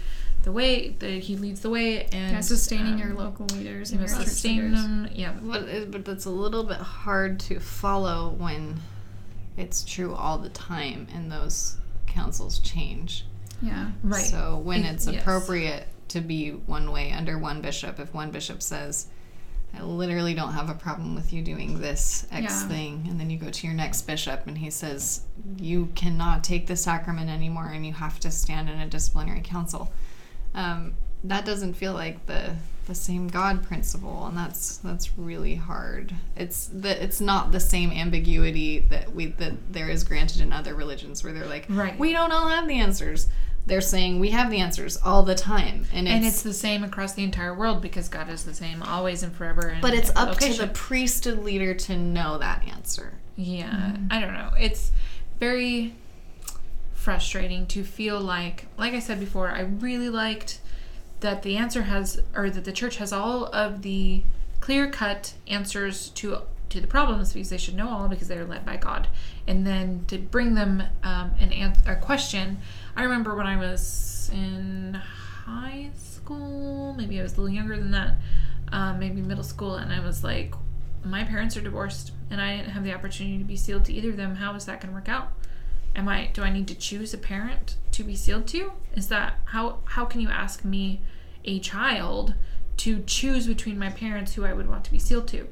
the 0.42 0.53
way, 0.53 0.90
that 0.98 1.11
he 1.24 1.37
leads 1.37 1.61
the 1.61 1.70
way. 1.70 2.05
And 2.12 2.33
Yeah, 2.33 2.40
sustaining 2.40 2.94
um, 2.94 2.98
your 2.98 3.14
local 3.14 3.46
leaders 3.46 3.92
you 3.92 3.98
and 3.98 4.07
your 4.11 4.18
sustain 4.18 4.72
them. 4.72 5.09
Yeah. 5.14 5.33
But, 5.40 5.62
it- 5.62 5.90
but 5.90 6.05
that's 6.05 6.26
a 6.26 6.31
little 6.31 6.64
bit 6.64 6.79
hard 6.79 7.40
to 7.40 7.61
follow 7.61 8.29
when 8.29 8.81
it's 9.57 9.85
true 9.85 10.14
all 10.14 10.37
the 10.37 10.48
time 10.50 11.07
and 11.14 11.33
those 11.33 11.79
councils 12.07 12.59
change. 12.59 13.24
Yeah. 13.62 13.90
Right. 14.02 14.24
So 14.24 14.58
when 14.58 14.84
It- 14.84 14.94
it's 14.94 15.06
yes. 15.06 15.20
appropriate 15.20 15.86
to 16.08 16.20
be 16.20 16.50
one 16.50 16.90
way 16.90 17.12
under 17.12 17.38
one 17.38 17.60
bishop, 17.60 17.98
if 18.00 18.12
one 18.14 18.30
bishop 18.30 18.62
says, 18.62 19.06
I 19.72 19.82
literally 19.82 20.34
don't 20.34 20.54
have 20.54 20.68
a 20.68 20.74
problem 20.74 21.14
with 21.14 21.32
you 21.32 21.42
doing 21.42 21.80
this 21.80 22.26
X 22.32 22.42
Yeah. 22.62 22.68
thing, 22.68 23.06
and 23.08 23.20
then 23.20 23.30
you 23.30 23.38
go 23.38 23.50
to 23.50 23.66
your 23.66 23.76
next 23.76 24.02
bishop 24.02 24.46
and 24.48 24.58
he 24.58 24.70
says, 24.70 25.20
You 25.58 25.86
cannot 25.94 26.42
take 26.42 26.66
the 26.66 26.76
sacrament 26.76 27.30
anymore 27.30 27.66
and 27.72 27.86
you 27.86 27.92
have 27.92 28.18
to 28.20 28.30
stand 28.32 28.68
in 28.68 28.80
a 28.80 28.88
disciplinary 28.88 29.40
council. 29.42 29.92
Um, 30.54 30.94
that 31.22 31.44
doesn't 31.44 31.74
feel 31.74 31.92
like 31.92 32.26
the 32.26 32.56
the 32.86 32.94
same 32.96 33.28
God 33.28 33.62
principle, 33.62 34.26
and 34.26 34.36
that's 34.36 34.78
that's 34.78 35.16
really 35.16 35.54
hard. 35.54 36.12
It's 36.34 36.66
the 36.66 37.00
it's 37.00 37.20
not 37.20 37.52
the 37.52 37.60
same 37.60 37.92
ambiguity 37.92 38.80
that 38.90 39.14
we 39.14 39.26
that 39.26 39.72
there 39.72 39.88
is 39.88 40.02
granted 40.02 40.40
in 40.40 40.52
other 40.52 40.74
religions, 40.74 41.22
where 41.22 41.32
they're 41.32 41.46
like, 41.46 41.66
Right. 41.68 41.96
we 41.96 42.12
don't 42.12 42.32
all 42.32 42.48
have 42.48 42.66
the 42.66 42.80
answers. 42.80 43.28
They're 43.70 43.80
saying 43.80 44.18
we 44.18 44.30
have 44.30 44.50
the 44.50 44.59
answers 44.59 44.96
all 44.96 45.22
the 45.22 45.37
time, 45.37 45.87
and 45.92 46.09
it's, 46.09 46.16
and 46.16 46.24
it's 46.24 46.42
the 46.42 46.52
same 46.52 46.83
across 46.83 47.12
the 47.12 47.22
entire 47.22 47.54
world 47.54 47.80
because 47.80 48.09
God 48.09 48.28
is 48.28 48.44
the 48.44 48.52
same 48.52 48.83
always 48.83 49.22
and 49.22 49.33
forever. 49.33 49.68
And 49.68 49.80
but 49.80 49.94
it's 49.94 50.11
up 50.11 50.16
to 50.16 50.44
location. 50.44 50.66
the 50.66 50.74
priesthood 50.74 51.44
leader 51.44 51.72
to 51.72 51.96
know 51.96 52.37
that 52.38 52.66
answer. 52.66 53.12
Yeah, 53.37 53.96
I 54.11 54.18
don't 54.20 54.35
know. 54.35 54.50
It's 54.59 54.90
very 55.38 55.94
frustrating 56.94 57.64
to 57.68 57.85
feel 57.85 58.20
like, 58.20 58.66
like 58.76 58.92
I 58.92 58.98
said 58.98 59.20
before, 59.20 59.50
I 59.50 59.61
really 59.61 60.11
liked 60.11 60.59
that 61.20 61.44
the 61.44 61.56
answer 61.56 61.83
has, 61.83 62.20
or 62.35 62.50
that 62.50 62.64
the 62.64 62.72
church 62.72 62.96
has 62.96 63.12
all 63.12 63.44
of 63.54 63.83
the 63.83 64.24
clear-cut 64.59 65.35
answers 65.46 66.09
to 66.09 66.38
to 66.70 66.80
the 66.80 66.87
problems 66.87 67.33
because 67.33 67.50
they 67.50 67.59
should 67.59 67.74
know 67.74 67.88
all 67.88 68.09
because 68.09 68.26
they're 68.26 68.44
led 68.44 68.66
by 68.66 68.76
God, 68.76 69.06
and 69.46 69.64
then 69.64 70.04
to 70.09 70.18
bring 70.18 70.54
them 70.54 70.83
um, 71.04 71.30
an 71.38 71.52
answer, 71.52 71.92
a 71.92 71.96
question. 71.96 72.59
I 72.96 73.05
remember 73.05 73.35
when 73.35 73.46
I 73.46 73.57
was 73.57 74.31
in 74.33 74.94
high 74.94 75.90
school, 75.96 76.94
maybe 76.94 77.18
I 77.18 77.22
was 77.22 77.37
a 77.37 77.40
little 77.40 77.55
younger 77.55 77.76
than 77.76 77.90
that, 77.92 78.16
um, 78.72 78.98
maybe 78.98 79.20
middle 79.20 79.44
school, 79.44 79.76
and 79.76 79.92
I 79.92 80.00
was 80.00 80.22
like, 80.22 80.55
my 81.05 81.24
parents 81.24 81.57
are 81.57 81.61
divorced 81.61 82.12
and 82.31 82.40
I 82.40 82.57
didn't 82.57 82.70
have 82.70 82.85
the 82.85 82.92
opportunity 82.92 83.38
to 83.38 83.44
be 83.44 83.57
sealed 83.57 83.85
to 83.87 83.92
either 83.92 84.11
of 84.11 84.16
them. 84.16 84.37
How 84.37 84.55
is 84.55 84.66
that 84.66 84.81
going 84.81 84.88
to 84.88 84.94
work 84.94 85.09
out? 85.09 85.33
Am 85.96 86.09
I 86.09 86.31
do 86.33 86.42
I 86.42 86.50
need 86.50 86.68
to 86.68 86.74
choose 86.74 87.12
a 87.14 87.18
parent 87.18 87.76
to 87.92 88.05
be 88.05 88.14
sealed 88.14 88.46
to? 88.48 88.72
Is 88.94 89.09
that 89.09 89.38
how 89.46 89.79
how 89.87 90.05
can 90.05 90.20
you 90.20 90.29
ask 90.29 90.64
me 90.64 91.00
a 91.44 91.59
child 91.59 92.35
to 92.79 93.03
choose 93.03 93.46
between 93.46 93.79
my 93.79 93.90
parents 93.90 94.35
who 94.35 94.44
I 94.44 94.53
would 94.53 94.68
want 94.68 94.85
to 94.85 94.92
be 94.92 94.98
sealed 94.98 95.26
to? 95.29 95.48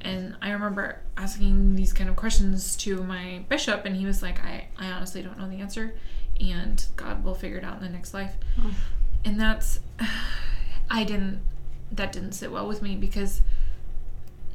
And 0.00 0.36
I 0.40 0.50
remember 0.50 1.00
asking 1.16 1.76
these 1.76 1.92
kind 1.92 2.08
of 2.08 2.16
questions 2.16 2.76
to 2.78 3.02
my 3.02 3.44
bishop 3.48 3.84
and 3.84 3.96
he 3.96 4.06
was 4.06 4.22
like, 4.22 4.42
I, 4.44 4.68
I 4.78 4.90
honestly 4.90 5.22
don't 5.22 5.38
know 5.38 5.48
the 5.48 5.60
answer 5.60 5.94
and 6.40 6.84
God 6.96 7.24
will 7.24 7.34
figure 7.34 7.58
it 7.58 7.64
out 7.64 7.78
in 7.78 7.82
the 7.82 7.88
next 7.88 8.14
life. 8.14 8.34
And 9.24 9.40
that's 9.40 9.80
I 10.90 11.04
didn't 11.04 11.40
that 11.90 12.12
didn't 12.12 12.32
sit 12.32 12.52
well 12.52 12.68
with 12.68 12.82
me 12.82 12.96
because 12.96 13.40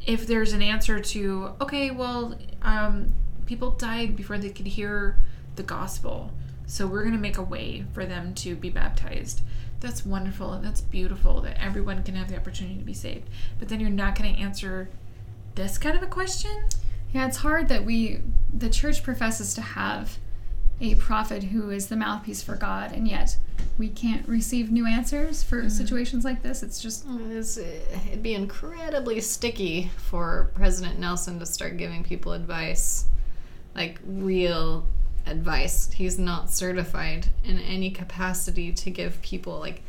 if 0.06 0.28
there's 0.28 0.54
an 0.54 0.62
answer 0.62 1.00
to 1.00 1.52
okay 1.62 1.90
well 1.90 2.38
um, 2.62 3.14
people 3.46 3.72
died 3.72 4.16
before 4.16 4.38
they 4.38 4.50
could 4.50 4.68
hear 4.68 5.18
the 5.56 5.64
gospel 5.64 6.32
so 6.66 6.88
we're 6.88 7.04
going 7.04 7.16
to 7.16 7.22
make 7.22 7.38
a 7.38 7.44
way 7.44 7.86
for 7.94 8.06
them 8.06 8.34
to 8.36 8.56
be 8.56 8.70
baptized. 8.70 9.42
That's 9.80 10.06
wonderful 10.06 10.54
and 10.54 10.66
that's 10.66 10.82
beautiful 10.82 11.42
that 11.42 11.62
everyone 11.62 12.04
can 12.04 12.16
have 12.16 12.30
the 12.30 12.38
opportunity 12.38 12.78
to 12.78 12.86
be 12.86 12.94
saved. 12.94 13.30
But 13.60 13.70
then 13.70 13.80
you're 13.80 13.90
not 13.90 14.18
going 14.18 14.34
to 14.34 14.42
answer 14.42 14.90
this 15.56 15.78
kind 15.78 15.96
of 15.96 16.04
a 16.04 16.08
question? 16.08 16.70
Yeah, 17.14 17.28
it's 17.28 17.38
hard 17.38 17.68
that 17.68 17.86
we, 17.86 18.22
the 18.52 18.70
church 18.70 19.04
professes 19.04 19.54
to 19.56 19.62
have 19.62 20.18
a 20.82 20.96
prophet 20.96 21.44
who 21.44 21.70
is 21.70 21.88
the 21.88 21.96
mouthpiece 21.96 22.42
for 22.42 22.56
God, 22.56 22.92
and 22.92 23.08
yet 23.08 23.38
we 23.78 23.90
can't 23.90 24.28
receive 24.28 24.72
new 24.72 24.86
answers 24.86 25.44
for 25.44 25.70
situations 25.70 26.26
like 26.26 26.44
this. 26.44 26.62
It's 26.62 26.82
just, 26.82 27.06
It's, 27.30 27.58
it'd 27.58 28.22
be 28.22 28.34
incredibly 28.34 29.22
sticky 29.22 29.92
for 29.98 30.52
President 30.54 31.00
Nelson 31.00 31.40
to 31.40 31.46
start 31.46 31.78
giving 31.78 32.04
people 32.04 32.34
advice, 32.34 33.06
like 33.76 34.00
real 34.06 34.86
advice. 35.26 35.92
He's 35.92 36.20
not 36.20 36.50
certified 36.50 37.28
in 37.44 37.60
any 37.60 37.90
capacity 37.90 38.74
to 38.74 38.90
give 38.90 39.22
people, 39.22 39.60
like, 39.60 39.82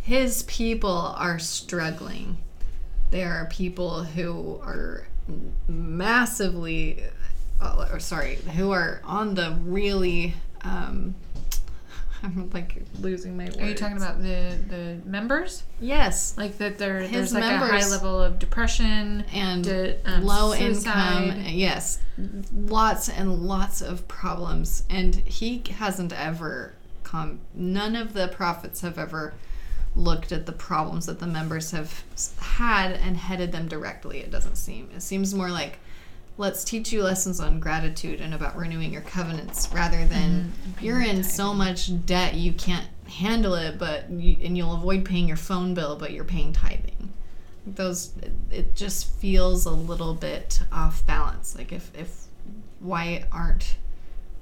his 0.00 0.44
people 0.44 1.14
are 1.18 1.38
struggling. 1.38 2.38
There 3.10 3.32
are 3.32 3.46
people 3.46 4.04
who 4.04 4.60
are 4.62 5.06
massively, 5.66 7.02
uh, 7.02 7.10
or 7.60 7.98
sorry, 8.00 8.36
who 8.36 8.70
are 8.70 9.00
on 9.04 9.34
the 9.34 9.56
really, 9.62 10.34
um, 10.62 11.14
I'm 12.22 12.50
like 12.50 12.82
losing 13.00 13.36
my 13.36 13.44
words. 13.44 13.56
are 13.58 13.68
you 13.68 13.74
talking 13.74 13.96
about 13.96 14.20
the 14.22 14.58
the 14.68 14.98
members 15.04 15.62
Yes. 15.80 16.36
like 16.36 16.58
that 16.58 16.76
there 16.78 16.98
His 17.00 17.30
there's 17.30 17.34
like 17.34 17.44
a 17.44 17.58
high 17.58 17.86
level 17.88 18.20
of 18.20 18.38
depression 18.40 19.24
and 19.32 19.64
to, 19.64 19.96
um, 20.04 20.24
low 20.24 20.52
suicide. 20.52 21.28
income 21.36 21.44
yes 21.46 22.00
lots 22.52 23.08
and 23.08 23.32
lots 23.46 23.80
of 23.80 24.08
problems 24.08 24.82
and 24.90 25.14
he 25.14 25.62
hasn't 25.78 26.12
ever 26.12 26.74
come 27.04 27.38
none 27.54 27.94
of 27.94 28.14
the 28.14 28.26
prophets 28.28 28.80
have 28.80 28.98
ever 28.98 29.34
looked 29.94 30.32
at 30.32 30.44
the 30.46 30.52
problems 30.52 31.06
that 31.06 31.20
the 31.20 31.26
members 31.26 31.70
have 31.70 32.02
had 32.40 32.92
and 32.92 33.16
headed 33.16 33.52
them 33.52 33.68
directly 33.68 34.18
it 34.18 34.30
doesn't 34.32 34.56
seem 34.56 34.88
it 34.94 35.02
seems 35.02 35.32
more 35.34 35.50
like 35.50 35.78
let's 36.38 36.64
teach 36.64 36.92
you 36.92 37.02
lessons 37.02 37.40
on 37.40 37.60
gratitude 37.60 38.20
and 38.20 38.32
about 38.32 38.56
renewing 38.56 38.92
your 38.92 39.02
covenants 39.02 39.68
rather 39.72 40.06
than 40.06 40.52
you're 40.80 41.02
in 41.02 41.22
so 41.22 41.52
much 41.52 41.90
debt 42.06 42.34
you 42.34 42.52
can't 42.52 42.86
handle 43.08 43.54
it 43.54 43.78
but 43.78 44.08
you, 44.10 44.36
and 44.42 44.56
you'll 44.56 44.74
avoid 44.74 45.04
paying 45.04 45.26
your 45.26 45.36
phone 45.36 45.74
bill 45.74 45.96
but 45.96 46.12
you're 46.12 46.24
paying 46.24 46.52
tithing. 46.52 47.12
Those 47.66 48.12
it, 48.22 48.32
it 48.50 48.76
just 48.76 49.12
feels 49.14 49.66
a 49.66 49.70
little 49.70 50.14
bit 50.14 50.62
off 50.72 51.04
balance 51.06 51.56
like 51.56 51.72
if 51.72 51.94
if 51.94 52.24
why 52.80 53.24
aren't 53.32 53.76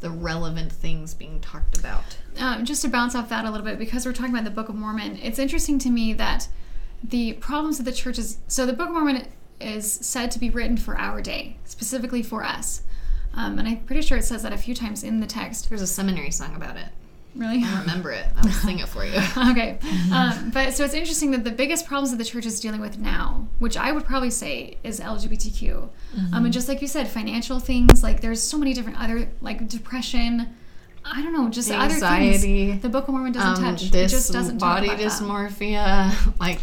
the 0.01 0.11
relevant 0.11 0.71
things 0.71 1.15
being 1.15 1.41
talked 1.41 1.79
about? 1.79 2.19
Um, 2.39 2.67
just 2.67 2.83
to 2.83 2.89
bounce 2.89 3.15
off 3.15 3.31
that 3.31 3.47
a 3.47 3.51
little 3.51 3.65
bit, 3.65 3.79
because 3.79 4.05
we're 4.05 4.13
talking 4.13 4.33
about 4.33 4.45
the 4.45 4.51
Book 4.51 4.69
of 4.69 4.75
Mormon, 4.75 5.19
it's 5.23 5.39
interesting 5.39 5.79
to 5.81 5.91
me 5.91 6.13
that 6.13 6.49
the 7.03 7.33
problems 7.35 7.79
of 7.79 7.87
the 7.87 7.93
church 7.93 8.19
is 8.19 8.39
so 8.47 8.67
the 8.67 8.73
Book 8.73 8.89
of 8.89 8.95
Mormon 8.95 9.27
is 9.61 9.91
said 9.91 10.31
to 10.33 10.39
be 10.39 10.51
written 10.51 10.77
for 10.77 10.97
our 10.99 11.21
day, 11.21 11.57
specifically 11.65 12.23
for 12.23 12.43
us. 12.45 12.83
Um, 13.35 13.59
and 13.59 13.67
I'm 13.69 13.79
pretty 13.85 14.03
sure 14.03 14.19
it 14.19 14.25
says 14.25 14.43
that 14.43 14.53
a 14.53 14.59
few 14.59 14.75
times 14.75 15.03
in 15.05 15.21
the 15.21 15.27
text. 15.27 15.69
there's 15.69 15.83
a 15.83 15.87
seminary 15.87 16.31
song 16.31 16.55
about 16.57 16.77
it 16.77 16.87
Really? 17.35 17.63
i 17.63 17.81
remember 17.81 18.11
it 18.13 18.25
i'll 18.39 18.49
sing 18.51 18.79
it 18.79 18.89
for 18.89 19.05
you 19.05 19.13
okay. 19.51 19.79
Um, 20.11 20.51
but 20.55 20.73
so 20.73 20.85
it's 20.85 20.95
interesting 20.95 21.33
that 21.33 21.45
the 21.45 21.51
biggest 21.51 21.85
problems 21.87 22.11
that 22.11 22.17
the 22.17 22.25
church 22.25 22.47
is 22.47 22.61
dealing 22.61 22.81
with 22.81 22.99
now, 22.99 23.47
which 23.59 23.77
I 23.77 23.93
would 23.93 24.07
probably 24.07 24.31
say 24.31 24.79
is 24.83 25.01
LGBTQ. 25.01 25.89
Um, 26.33 26.45
and 26.47 26.53
just 26.53 26.67
like 26.67 26.81
you 26.81 26.89
said, 26.89 27.09
financial 27.09 27.59
things, 27.59 28.03
like 28.03 28.23
there's 28.23 28.41
so 28.43 28.57
many 28.57 28.73
different 28.73 28.99
other, 28.99 29.29
like 29.43 29.69
depression. 29.69 30.55
I 31.05 31.23
don't 31.23 31.35
know, 31.35 31.51
just 31.51 31.71
other 31.71 31.93
Anxiety. 31.95 32.39
things. 32.71 32.83
The 32.83 32.89
Book 32.89 33.07
of 33.07 33.13
Mormon 33.13 33.33
doesn't 33.33 33.63
um, 33.65 33.77
touch. 33.77 33.91
this 33.91 34.13
it 34.13 34.17
just 34.17 34.33
doesn't 34.33 34.59
talk 34.59 34.79
body 34.87 34.89
dysmorphia 34.89 36.11
like 36.41 36.61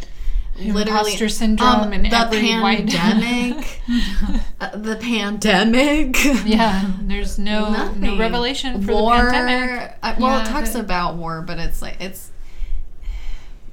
literally 0.57 0.81
Imposter 1.13 1.29
syndrome 1.29 1.67
um, 1.81 1.93
and 1.93 2.05
the 2.05 2.15
every 2.15 2.41
pandemic 2.47 3.79
uh, 4.61 4.77
the 4.77 4.95
pandemic 4.97 6.23
yeah 6.45 6.91
there's 7.01 7.39
no 7.39 7.91
no 7.93 8.17
revelation 8.17 8.81
for 8.83 8.93
war. 8.93 9.15
the 9.25 9.31
pandemic 9.31 9.95
uh, 10.03 10.15
well, 10.19 10.37
Yeah, 10.37 10.43
it 10.47 10.51
talks 10.51 10.73
the- 10.73 10.79
about 10.79 11.15
war, 11.15 11.41
but 11.41 11.57
it's 11.59 11.81
like 11.81 11.99
it's. 11.99 12.29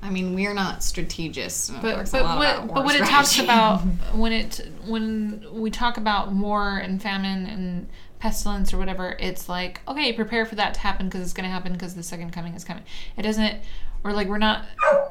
I 0.02 0.08
mean, 0.08 0.34
we're 0.34 0.54
not 0.54 0.82
strategists. 0.82 1.68
but 1.82 2.10
but 2.10 2.24
what 2.24 2.68
but 2.74 2.86
when 2.86 2.96
it 2.96 3.06
talks 3.06 3.38
about 3.38 3.80
when 4.14 4.32
it 4.32 4.66
when 4.86 5.44
we 5.52 5.70
talk 5.70 5.98
about 5.98 6.32
war 6.32 6.78
and 6.78 7.02
famine 7.02 7.44
and 7.44 7.86
pestilence 8.20 8.72
or 8.72 8.78
whatever 8.78 9.16
it's 9.18 9.48
like 9.48 9.80
okay 9.88 10.12
prepare 10.12 10.46
for 10.46 10.54
that 10.54 10.74
to 10.74 10.80
happen 10.80 11.06
because 11.08 11.22
it's 11.22 11.32
going 11.32 11.44
to 11.44 11.50
happen 11.50 11.72
because 11.72 11.94
the 11.94 12.02
second 12.02 12.30
coming 12.30 12.54
is 12.54 12.62
coming 12.64 12.82
it 13.16 13.22
doesn't 13.22 13.60
or 14.04 14.12
like 14.12 14.28
we're 14.28 14.38
not 14.38 14.64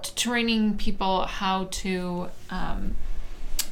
t- 0.04 0.12
training 0.16 0.78
people 0.78 1.26
how 1.26 1.66
to 1.72 2.28
um 2.50 2.96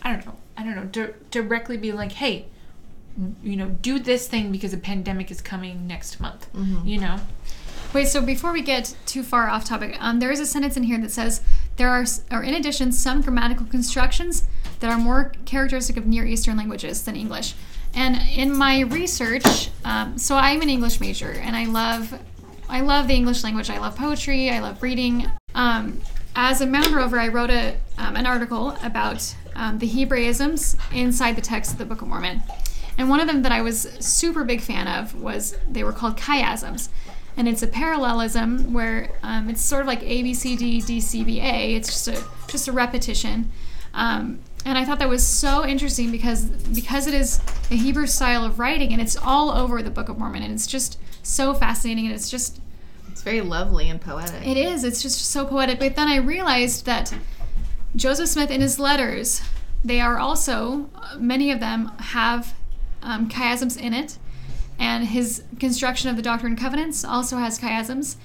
i 0.02 0.12
don't 0.12 0.26
know 0.26 0.36
i 0.58 0.64
don't 0.64 0.76
know 0.76 0.86
di- 0.86 1.14
directly 1.32 1.78
be 1.78 1.92
like 1.92 2.12
hey 2.14 2.48
you 3.42 3.56
know, 3.56 3.70
do 3.82 3.98
this 3.98 4.28
thing 4.28 4.52
because 4.52 4.74
a 4.74 4.78
pandemic 4.78 5.32
is 5.32 5.42
coming 5.42 5.88
next 5.88 6.20
month. 6.20 6.54
Mm-hmm. 6.54 6.88
You 6.88 7.00
know, 7.00 7.20
Wait, 7.94 8.08
so 8.08 8.22
before 8.22 8.52
we 8.52 8.62
get 8.62 8.96
too 9.06 9.24
far 9.24 9.50
off 9.50 9.64
topic, 9.66 9.96
um, 10.00 10.20
there 10.20 10.30
is 10.30 10.40
a 10.40 10.46
sentence 10.46 10.76
in 10.78 10.84
here 10.84 11.00
that 11.00 11.10
says 11.10 11.42
there 11.78 11.90
are, 11.90 12.02
s- 12.02 12.22
are 12.30 12.44
in 12.44 12.54
addition 12.54 12.92
some 12.92 13.22
grammatical 13.22 13.66
constructions 13.66 14.44
that 14.82 14.92
are 14.92 15.00
more 15.00 15.32
characteristic 15.46 15.98
of 15.98 16.06
Near 16.06 16.26
Eastern 16.26 16.58
languages 16.58 17.04
than 17.06 17.16
English. 17.16 17.56
And 17.98 18.22
in 18.30 18.56
my 18.56 18.82
research, 18.82 19.72
um, 19.84 20.20
so 20.20 20.36
I'm 20.36 20.62
an 20.62 20.70
English 20.70 21.00
major, 21.00 21.32
and 21.32 21.56
I 21.56 21.66
love, 21.66 22.14
I 22.70 22.82
love 22.82 23.08
the 23.08 23.16
English 23.16 23.44
language. 23.44 23.72
I 23.72 23.80
love 23.80 23.96
poetry. 23.96 24.52
I 24.52 24.60
love 24.60 24.84
reading. 24.84 25.26
Um, 25.56 26.00
as 26.36 26.62
a 26.62 26.68
Mound 26.68 26.94
Rover, 26.94 27.20
I 27.20 27.30
wrote 27.30 27.50
a, 27.50 27.76
um, 27.98 28.16
an 28.16 28.28
article 28.28 28.78
about 28.84 29.36
um, 29.56 29.80
the 29.80 29.88
Hebraisms 29.88 30.78
inside 30.94 31.36
the 31.36 31.42
text 31.42 31.72
of 31.72 31.80
the 31.80 31.86
Book 31.86 32.04
of 32.04 32.08
Mormon. 32.08 32.44
And 33.00 33.10
one 33.10 33.20
of 33.20 33.26
them 33.26 33.42
that 33.42 33.52
I 33.52 33.62
was 33.62 33.90
super 34.00 34.44
big 34.44 34.62
fan 34.62 34.88
of 34.88 35.20
was 35.20 35.58
they 35.68 35.84
were 35.84 35.92
called 35.92 36.18
chiasms. 36.18 36.90
And 37.36 37.48
it's 37.48 37.64
a 37.64 37.68
parallelism 37.68 38.74
where 38.74 39.10
um, 39.24 39.50
it's 39.50 39.62
sort 39.62 39.82
of 39.82 39.88
like 39.88 40.04
A 40.04 40.22
B 40.22 40.36
C 40.36 40.56
D 40.56 40.82
D 40.82 41.02
C 41.02 41.24
B 41.24 41.40
A. 41.40 41.76
It's 41.76 41.88
just 41.90 42.08
a 42.08 42.24
just 42.48 42.68
a 42.68 42.72
repetition. 42.72 43.52
Um, 43.96 44.40
and 44.68 44.78
I 44.78 44.84
thought 44.84 45.00
that 45.00 45.08
was 45.10 45.26
so 45.26 45.66
interesting 45.66 46.12
because 46.12 46.44
because 46.46 47.08
it 47.08 47.14
is 47.14 47.40
a 47.72 47.76
Hebrew 47.76 48.06
style 48.06 48.44
of 48.44 48.60
writing 48.60 48.92
and 48.92 49.02
it's 49.02 49.16
all 49.16 49.50
over 49.50 49.82
the 49.82 49.90
Book 49.90 50.10
of 50.10 50.20
Mormon 50.20 50.44
and 50.44 50.54
it's 50.54 50.68
just 50.68 51.00
so 51.24 51.54
fascinating 51.54 52.06
and 52.06 52.14
it's 52.14 52.30
just 52.30 52.60
It's 53.10 53.22
very 53.22 53.42
lovely 53.42 53.90
and 53.90 54.00
poetic. 54.00 54.46
it 54.46 54.58
is. 54.58 54.84
It's 54.84 55.02
just 55.02 55.20
so 55.32 55.46
poetic. 55.46 55.80
But 55.80 55.96
then 55.96 56.08
I 56.10 56.18
realized 56.18 56.86
that 56.86 57.14
Joseph 57.96 58.28
Smith, 58.28 58.52
in 58.52 58.62
his 58.62 58.78
letters, 58.78 59.42
they 59.86 60.02
are 60.02 60.20
also, 60.20 60.90
many 61.18 61.50
of 61.52 61.60
them 61.62 61.92
have 62.00 62.54
um, 63.02 63.30
chiasms 63.30 63.80
in 63.80 63.94
it. 63.94 64.18
And 64.80 65.06
his 65.06 65.44
construction 65.60 66.10
of 66.10 66.18
the 66.18 66.22
Doctrine 66.22 66.52
and 66.54 66.62
Covenants 66.62 67.04
also 67.06 67.38
has 67.38 67.58
chiasms. 67.58 68.18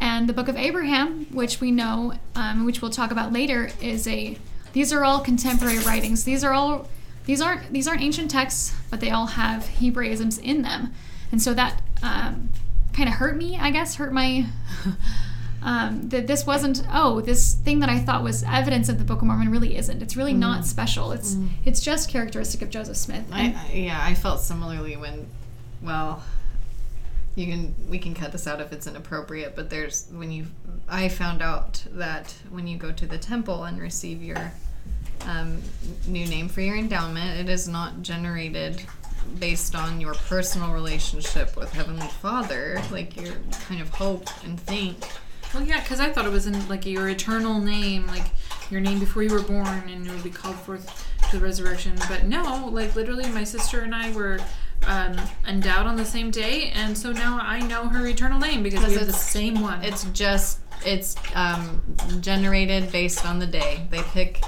And 0.00 0.28
the 0.28 0.32
Book 0.32 0.48
of 0.48 0.56
Abraham, 0.56 1.26
which 1.32 1.60
we 1.60 1.70
know, 1.72 2.12
um, 2.36 2.64
which 2.64 2.80
we'll 2.82 2.90
talk 2.92 3.10
about 3.10 3.32
later, 3.32 3.70
is 3.80 4.06
a. 4.06 4.36
These 4.72 4.92
are 4.92 5.04
all 5.04 5.20
contemporary 5.20 5.78
writings. 5.78 6.24
These 6.24 6.44
are 6.44 6.52
all. 6.52 6.88
These 7.26 7.40
aren't 7.42 7.72
these 7.72 7.86
aren't 7.86 8.00
ancient 8.02 8.30
texts, 8.30 8.74
but 8.90 9.00
they 9.00 9.10
all 9.10 9.26
have 9.26 9.64
Hebraisms 9.64 10.40
in 10.42 10.62
them, 10.62 10.94
and 11.30 11.42
so 11.42 11.52
that 11.54 11.82
um, 12.02 12.48
kind 12.94 13.08
of 13.08 13.16
hurt 13.16 13.36
me. 13.36 13.58
I 13.58 13.70
guess 13.70 13.96
hurt 13.96 14.12
my. 14.12 14.46
um, 15.62 16.08
that 16.10 16.26
this 16.28 16.46
wasn't 16.46 16.82
oh 16.92 17.20
this 17.20 17.54
thing 17.54 17.80
that 17.80 17.88
I 17.88 17.98
thought 17.98 18.22
was 18.22 18.44
evidence 18.44 18.88
of 18.88 18.98
the 18.98 19.04
Book 19.04 19.20
of 19.20 19.26
Mormon 19.26 19.50
really 19.50 19.76
isn't. 19.76 20.02
It's 20.02 20.16
really 20.16 20.32
not 20.32 20.64
special. 20.64 21.12
It's 21.12 21.36
it's 21.64 21.80
just 21.80 22.08
characteristic 22.08 22.62
of 22.62 22.70
Joseph 22.70 22.96
Smith. 22.96 23.24
I, 23.32 23.54
I- 23.68 23.72
yeah, 23.74 23.98
I 24.00 24.14
felt 24.14 24.40
similarly 24.40 24.96
when, 24.96 25.26
well, 25.82 26.22
you 27.38 27.46
can 27.46 27.74
we 27.88 27.98
can 27.98 28.14
cut 28.14 28.32
this 28.32 28.46
out 28.46 28.60
if 28.60 28.72
it's 28.72 28.86
inappropriate, 28.86 29.54
but 29.54 29.70
there's 29.70 30.08
when 30.10 30.32
you 30.32 30.46
I 30.88 31.08
found 31.08 31.40
out 31.40 31.84
that 31.92 32.34
when 32.50 32.66
you 32.66 32.76
go 32.76 32.90
to 32.90 33.06
the 33.06 33.18
temple 33.18 33.64
and 33.64 33.80
receive 33.80 34.22
your 34.22 34.52
um, 35.26 35.62
new 36.06 36.26
name 36.26 36.48
for 36.48 36.62
your 36.62 36.76
endowment, 36.76 37.38
it 37.38 37.48
is 37.48 37.68
not 37.68 38.02
generated 38.02 38.82
based 39.38 39.76
on 39.76 40.00
your 40.00 40.14
personal 40.14 40.72
relationship 40.72 41.56
with 41.56 41.72
Heavenly 41.72 42.08
Father, 42.08 42.82
like 42.90 43.16
your 43.16 43.34
kind 43.66 43.80
of 43.80 43.90
hope 43.90 44.26
and 44.44 44.58
think. 44.58 44.96
Well, 45.54 45.62
yeah, 45.62 45.80
because 45.80 46.00
I 46.00 46.10
thought 46.10 46.26
it 46.26 46.32
was 46.32 46.46
in 46.46 46.68
like 46.68 46.86
your 46.86 47.08
eternal 47.08 47.60
name, 47.60 48.06
like 48.08 48.26
your 48.70 48.80
name 48.80 48.98
before 48.98 49.22
you 49.22 49.30
were 49.30 49.42
born, 49.42 49.88
and 49.88 50.06
it 50.06 50.10
would 50.10 50.24
be 50.24 50.30
called 50.30 50.56
forth 50.56 51.06
to 51.30 51.38
the 51.38 51.44
resurrection. 51.44 51.94
But 52.08 52.24
no, 52.24 52.68
like 52.72 52.96
literally, 52.96 53.28
my 53.28 53.44
sister 53.44 53.80
and 53.80 53.94
I 53.94 54.10
were 54.12 54.40
um, 54.88 55.16
endowed 55.46 55.86
on 55.86 55.96
the 55.96 56.04
same 56.04 56.30
day, 56.30 56.70
and 56.74 56.96
so 56.96 57.12
now 57.12 57.38
I 57.40 57.60
know 57.60 57.88
her 57.88 58.06
eternal 58.06 58.40
name 58.40 58.62
because 58.62 58.84
we 58.86 58.94
have 58.94 59.06
the 59.06 59.12
same 59.12 59.60
one. 59.60 59.84
It's 59.84 60.04
just 60.06 60.60
it's 60.84 61.16
um, 61.34 61.82
generated 62.20 62.90
based 62.90 63.26
on 63.26 63.38
the 63.38 63.46
day. 63.46 63.86
They 63.90 64.02
pick 64.02 64.42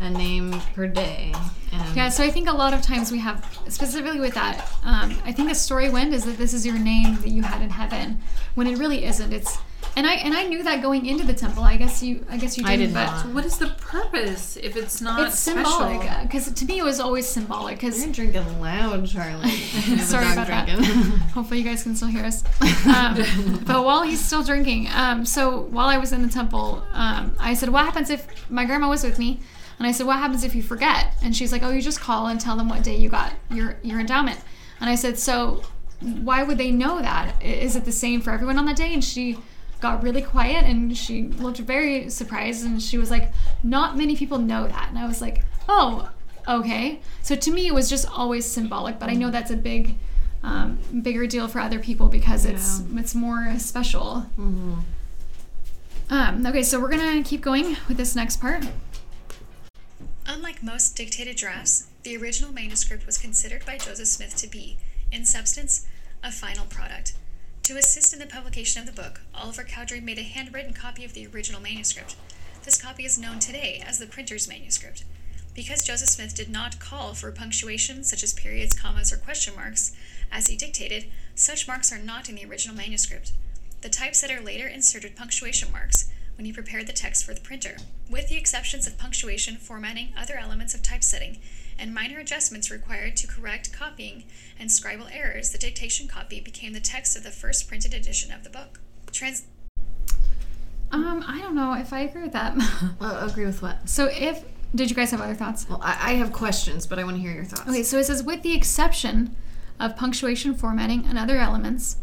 a 0.00 0.10
name 0.10 0.52
per 0.74 0.86
day. 0.86 1.32
And 1.72 1.96
Yeah, 1.96 2.08
so 2.08 2.22
I 2.22 2.30
think 2.30 2.48
a 2.48 2.52
lot 2.52 2.72
of 2.72 2.82
times 2.82 3.10
we 3.10 3.18
have, 3.18 3.58
specifically 3.68 4.20
with 4.20 4.34
that, 4.34 4.68
um, 4.84 5.16
I 5.24 5.32
think 5.32 5.48
the 5.48 5.54
story 5.54 5.90
went 5.90 6.14
is 6.14 6.24
that 6.24 6.38
this 6.38 6.54
is 6.54 6.64
your 6.64 6.78
name 6.78 7.16
that 7.16 7.28
you 7.28 7.42
had 7.42 7.62
in 7.62 7.70
heaven, 7.70 8.20
when 8.54 8.66
it 8.66 8.78
really 8.78 9.04
isn't. 9.04 9.32
It's, 9.32 9.58
and 9.98 10.06
I 10.06 10.14
and 10.14 10.32
I 10.32 10.44
knew 10.44 10.62
that 10.62 10.80
going 10.80 11.06
into 11.06 11.24
the 11.26 11.34
temple. 11.34 11.64
I 11.64 11.76
guess 11.76 12.04
you, 12.04 12.24
I 12.30 12.36
guess 12.36 12.56
you 12.56 12.62
didn't, 12.62 12.86
did 12.86 12.94
but 12.94 13.06
not. 13.06 13.22
so 13.24 13.28
what 13.30 13.44
is 13.44 13.58
the 13.58 13.66
purpose 13.80 14.56
if 14.56 14.76
it's 14.76 15.00
not 15.00 15.26
it's 15.26 15.36
symbolic. 15.36 16.08
Because 16.22 16.52
to 16.52 16.64
me, 16.66 16.78
it 16.78 16.84
was 16.84 17.00
always 17.00 17.26
symbolic. 17.26 17.80
Because 17.80 18.04
You're 18.04 18.14
drinking 18.14 18.60
loud, 18.60 19.08
Charlie. 19.08 19.50
You 19.50 19.96
have 19.96 19.98
a 19.98 20.02
Sorry 20.02 20.24
dog 20.24 20.32
about 20.34 20.46
that. 20.46 20.68
Hopefully, 21.34 21.58
you 21.58 21.64
guys 21.64 21.82
can 21.82 21.96
still 21.96 22.06
hear 22.06 22.24
us. 22.24 22.44
Um, 22.86 23.60
but 23.66 23.84
while 23.84 24.02
he's 24.02 24.24
still 24.24 24.44
drinking, 24.44 24.86
um, 24.94 25.24
so 25.24 25.62
while 25.62 25.88
I 25.88 25.98
was 25.98 26.12
in 26.12 26.22
the 26.22 26.28
temple, 26.28 26.80
um, 26.92 27.34
I 27.40 27.54
said, 27.54 27.68
"What 27.70 27.84
happens 27.84 28.08
if 28.08 28.48
my 28.48 28.64
grandma 28.66 28.88
was 28.88 29.02
with 29.02 29.18
me?" 29.18 29.40
And 29.80 29.86
I 29.88 29.90
said, 29.90 30.06
"What 30.06 30.18
happens 30.18 30.44
if 30.44 30.54
you 30.54 30.62
forget?" 30.62 31.12
And 31.24 31.34
she's 31.36 31.50
like, 31.50 31.64
"Oh, 31.64 31.70
you 31.70 31.82
just 31.82 32.00
call 32.00 32.28
and 32.28 32.40
tell 32.40 32.56
them 32.56 32.68
what 32.68 32.84
day 32.84 32.96
you 32.96 33.08
got 33.08 33.32
your 33.50 33.76
your 33.82 33.98
endowment." 33.98 34.38
And 34.80 34.88
I 34.88 34.94
said, 34.94 35.18
"So, 35.18 35.64
why 36.00 36.44
would 36.44 36.56
they 36.56 36.70
know 36.70 37.02
that? 37.02 37.42
Is 37.42 37.74
it 37.74 37.84
the 37.84 37.90
same 37.90 38.20
for 38.20 38.30
everyone 38.30 38.60
on 38.60 38.66
that 38.66 38.76
day?" 38.76 38.94
And 38.94 39.02
she 39.02 39.38
got 39.80 40.02
really 40.02 40.22
quiet 40.22 40.64
and 40.64 40.96
she 40.96 41.24
looked 41.24 41.58
very 41.58 42.10
surprised 42.10 42.64
and 42.64 42.82
she 42.82 42.98
was 42.98 43.10
like, 43.10 43.32
"Not 43.62 43.96
many 43.96 44.16
people 44.16 44.38
know 44.38 44.66
that." 44.66 44.88
And 44.88 44.98
I 44.98 45.06
was 45.06 45.20
like, 45.20 45.44
"Oh." 45.68 46.10
Okay, 46.46 47.00
so 47.22 47.36
to 47.36 47.50
me 47.50 47.66
it 47.66 47.74
was 47.74 47.90
just 47.90 48.08
always 48.10 48.46
symbolic, 48.46 48.98
but 48.98 49.10
I 49.10 49.12
know 49.12 49.30
that's 49.30 49.50
a 49.50 49.56
big, 49.56 49.96
um, 50.42 50.78
bigger 51.02 51.26
deal 51.26 51.46
for 51.46 51.60
other 51.60 51.78
people 51.78 52.08
because 52.08 52.46
it's 52.46 52.82
it's 52.96 53.14
more 53.14 53.58
special. 53.58 54.24
Mhm. 54.38 54.82
Um, 56.08 56.46
okay, 56.46 56.62
so 56.62 56.80
we're 56.80 56.88
gonna 56.88 57.22
keep 57.22 57.42
going 57.42 57.76
with 57.86 57.98
this 57.98 58.16
next 58.16 58.40
part. 58.40 58.64
Unlike 60.26 60.62
most 60.62 60.96
dictated 60.96 61.36
drafts, 61.36 61.88
the 62.02 62.16
original 62.16 62.50
manuscript 62.52 63.04
was 63.04 63.18
considered 63.18 63.66
by 63.66 63.76
Joseph 63.76 64.08
Smith 64.08 64.34
to 64.36 64.46
be, 64.46 64.78
in 65.12 65.26
substance, 65.26 65.84
a 66.22 66.32
final 66.32 66.64
product. 66.64 67.12
To 67.68 67.76
assist 67.76 68.14
in 68.14 68.18
the 68.18 68.24
publication 68.24 68.80
of 68.80 68.86
the 68.86 69.02
book, 69.02 69.20
Oliver 69.34 69.62
Cowdery 69.62 70.00
made 70.00 70.16
a 70.16 70.22
handwritten 70.22 70.72
copy 70.72 71.04
of 71.04 71.12
the 71.12 71.26
original 71.26 71.60
manuscript. 71.60 72.16
This 72.62 72.80
copy 72.80 73.04
is 73.04 73.18
known 73.18 73.40
today 73.40 73.82
as 73.86 73.98
the 73.98 74.06
printer's 74.06 74.48
manuscript. 74.48 75.04
Because 75.54 75.84
Joseph 75.84 76.08
Smith 76.08 76.34
did 76.34 76.48
not 76.48 76.80
call 76.80 77.12
for 77.12 77.30
punctuation 77.30 78.04
such 78.04 78.22
as 78.22 78.32
periods, 78.32 78.72
commas, 78.74 79.12
or 79.12 79.18
question 79.18 79.54
marks, 79.54 79.94
as 80.32 80.46
he 80.46 80.56
dictated, 80.56 81.10
such 81.34 81.68
marks 81.68 81.92
are 81.92 81.98
not 81.98 82.30
in 82.30 82.36
the 82.36 82.46
original 82.46 82.74
manuscript. 82.74 83.32
The 83.82 83.90
typesetter 83.90 84.40
later 84.40 84.66
inserted 84.66 85.14
punctuation 85.14 85.70
marks 85.70 86.10
when 86.38 86.46
he 86.46 86.54
prepared 86.54 86.86
the 86.86 86.94
text 86.94 87.22
for 87.22 87.34
the 87.34 87.42
printer. 87.42 87.76
With 88.08 88.30
the 88.30 88.38
exceptions 88.38 88.86
of 88.86 88.96
punctuation, 88.96 89.58
formatting, 89.58 90.14
other 90.16 90.38
elements 90.38 90.72
of 90.72 90.82
typesetting, 90.82 91.36
and 91.78 91.94
minor 91.94 92.18
adjustments 92.18 92.70
required 92.70 93.16
to 93.16 93.26
correct 93.26 93.72
copying 93.72 94.24
and 94.58 94.68
scribal 94.70 95.08
errors, 95.12 95.50
the 95.50 95.58
dictation 95.58 96.08
copy 96.08 96.40
became 96.40 96.72
the 96.72 96.80
text 96.80 97.16
of 97.16 97.22
the 97.22 97.30
first 97.30 97.68
printed 97.68 97.94
edition 97.94 98.32
of 98.32 98.44
the 98.44 98.50
book. 98.50 98.80
Trans- 99.12 99.44
Um, 100.90 101.22
I 101.26 101.38
don't 101.40 101.54
know 101.54 101.74
if 101.74 101.92
I 101.92 102.00
agree 102.00 102.22
with 102.22 102.32
that. 102.32 102.56
Well, 103.00 103.28
agree 103.30 103.44
with 103.46 103.62
what? 103.62 103.88
so 103.88 104.06
if 104.12 104.42
did 104.74 104.90
you 104.90 104.96
guys 104.96 105.10
have 105.12 105.20
other 105.22 105.34
thoughts? 105.34 105.66
Well, 105.68 105.80
I, 105.82 106.10
I 106.10 106.14
have 106.14 106.30
questions, 106.32 106.86
but 106.86 106.98
I 106.98 107.04
want 107.04 107.16
to 107.16 107.22
hear 107.22 107.32
your 107.32 107.44
thoughts. 107.44 107.68
Okay, 107.68 107.82
so 107.82 107.98
it 107.98 108.04
says 108.04 108.22
with 108.22 108.42
the 108.42 108.54
exception 108.54 109.34
of 109.80 109.96
punctuation, 109.96 110.54
formatting, 110.54 111.06
and 111.06 111.18
other 111.18 111.38
elements, 111.38 111.96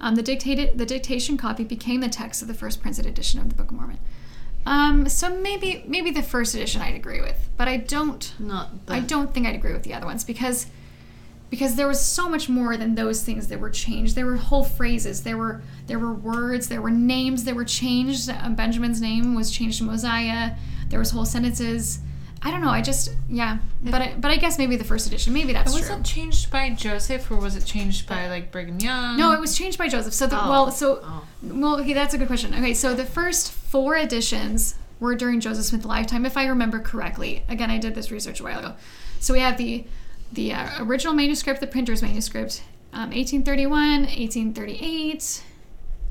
um, 0.00 0.14
the 0.14 0.22
dictated 0.22 0.78
the 0.78 0.86
dictation 0.86 1.36
copy 1.36 1.62
became 1.64 2.00
the 2.00 2.08
text 2.08 2.40
of 2.40 2.48
the 2.48 2.54
first 2.54 2.80
printed 2.80 3.04
edition 3.04 3.38
of 3.40 3.48
the 3.50 3.54
Book 3.54 3.70
of 3.70 3.76
Mormon. 3.76 3.98
Um, 4.66 5.08
so 5.08 5.34
maybe 5.34 5.84
maybe 5.86 6.10
the 6.10 6.22
first 6.22 6.54
edition 6.54 6.80
I'd 6.80 6.94
agree 6.94 7.20
with, 7.20 7.50
but 7.56 7.68
I 7.68 7.76
don't 7.76 8.32
Not 8.38 8.86
the, 8.86 8.94
I 8.94 9.00
don't 9.00 9.32
think 9.34 9.46
I'd 9.46 9.54
agree 9.54 9.72
with 9.72 9.82
the 9.82 9.94
other 9.94 10.06
ones 10.06 10.24
because 10.24 10.66
because 11.50 11.76
there 11.76 11.86
was 11.86 12.00
so 12.00 12.28
much 12.28 12.48
more 12.48 12.76
than 12.76 12.94
those 12.94 13.22
things 13.22 13.48
that 13.48 13.60
were 13.60 13.70
changed. 13.70 14.14
There 14.14 14.26
were 14.26 14.36
whole 14.36 14.64
phrases. 14.64 15.22
There 15.22 15.36
were 15.36 15.62
there 15.86 15.98
were 15.98 16.12
words. 16.12 16.68
There 16.68 16.80
were 16.82 16.90
names 16.90 17.44
that 17.44 17.54
were 17.54 17.64
changed. 17.64 18.28
Benjamin's 18.56 19.00
name 19.00 19.34
was 19.34 19.50
changed 19.50 19.78
to 19.78 19.84
Mosiah. 19.84 20.56
There 20.88 20.98
was 20.98 21.10
whole 21.10 21.26
sentences. 21.26 22.00
I 22.46 22.50
don't 22.50 22.60
know. 22.60 22.68
I 22.68 22.82
just 22.82 23.10
yeah. 23.28 23.58
But 23.82 24.02
I, 24.02 24.14
but 24.18 24.30
I 24.30 24.36
guess 24.36 24.58
maybe 24.58 24.76
the 24.76 24.84
first 24.84 25.06
edition. 25.06 25.32
Maybe 25.32 25.52
that's 25.54 25.72
was 25.72 25.86
true. 25.86 25.96
it 25.96 26.04
changed 26.04 26.50
by 26.50 26.70
Joseph 26.70 27.30
or 27.30 27.36
was 27.36 27.56
it 27.56 27.64
changed 27.64 28.06
by 28.06 28.28
like 28.28 28.52
Brigham 28.52 28.78
Young? 28.80 29.16
No, 29.16 29.32
it 29.32 29.40
was 29.40 29.56
changed 29.56 29.78
by 29.78 29.88
Joseph. 29.88 30.12
So 30.12 30.26
the 30.26 30.36
Oh. 30.42 30.50
well, 30.50 30.70
so 30.70 31.00
Oh. 31.02 31.24
well, 31.42 31.80
okay, 31.80 31.94
that's 31.94 32.12
a 32.12 32.18
good 32.18 32.26
question. 32.26 32.52
Okay, 32.54 32.74
so 32.74 32.94
the 32.94 33.06
first 33.06 33.50
four 33.50 33.96
editions 33.96 34.74
were 35.00 35.14
during 35.14 35.40
Joseph 35.40 35.64
Smith's 35.64 35.86
lifetime, 35.86 36.24
if 36.26 36.36
I 36.36 36.44
remember 36.46 36.78
correctly. 36.80 37.42
Again, 37.48 37.70
I 37.70 37.78
did 37.78 37.94
this 37.94 38.10
research 38.10 38.40
a 38.40 38.42
while 38.44 38.58
ago. 38.58 38.74
So 39.20 39.32
we 39.32 39.40
have 39.40 39.56
the 39.56 39.84
the 40.32 40.52
uh, 40.52 40.84
original 40.84 41.14
manuscript, 41.14 41.60
the 41.60 41.66
printer's 41.66 42.02
manuscript, 42.02 42.62
um, 42.92 43.10
1831, 43.10 44.02
1838. 44.02 45.42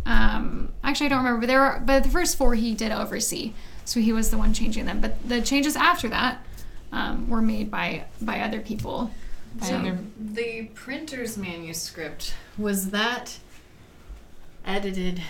Um, 0.06 0.74
actually, 0.84 1.06
I 1.06 1.10
don't 1.10 1.20
remember, 1.20 1.42
but 1.42 1.48
there 1.48 1.62
are, 1.62 1.80
but 1.80 2.04
the 2.04 2.10
first 2.10 2.38
four 2.38 2.56
he 2.56 2.74
did 2.74 2.92
oversee, 2.92 3.54
so 3.86 4.00
he 4.00 4.12
was 4.12 4.30
the 4.30 4.38
one 4.38 4.54
changing 4.54 4.86
them. 4.86 5.02
But 5.02 5.28
the 5.28 5.42
changes 5.42 5.76
after 5.76 6.08
that 6.10 6.44
um, 6.92 7.30
were 7.30 7.42
made 7.42 7.70
by 7.70 8.06
by 8.22 8.40
other 8.40 8.60
people. 8.60 9.12
by 9.56 9.68
So 9.68 9.76
other 9.78 9.98
the 10.20 10.70
printer's 10.74 11.38
manuscript 11.38 12.34
was 12.58 12.92
that 12.92 13.40
edited 14.66 15.22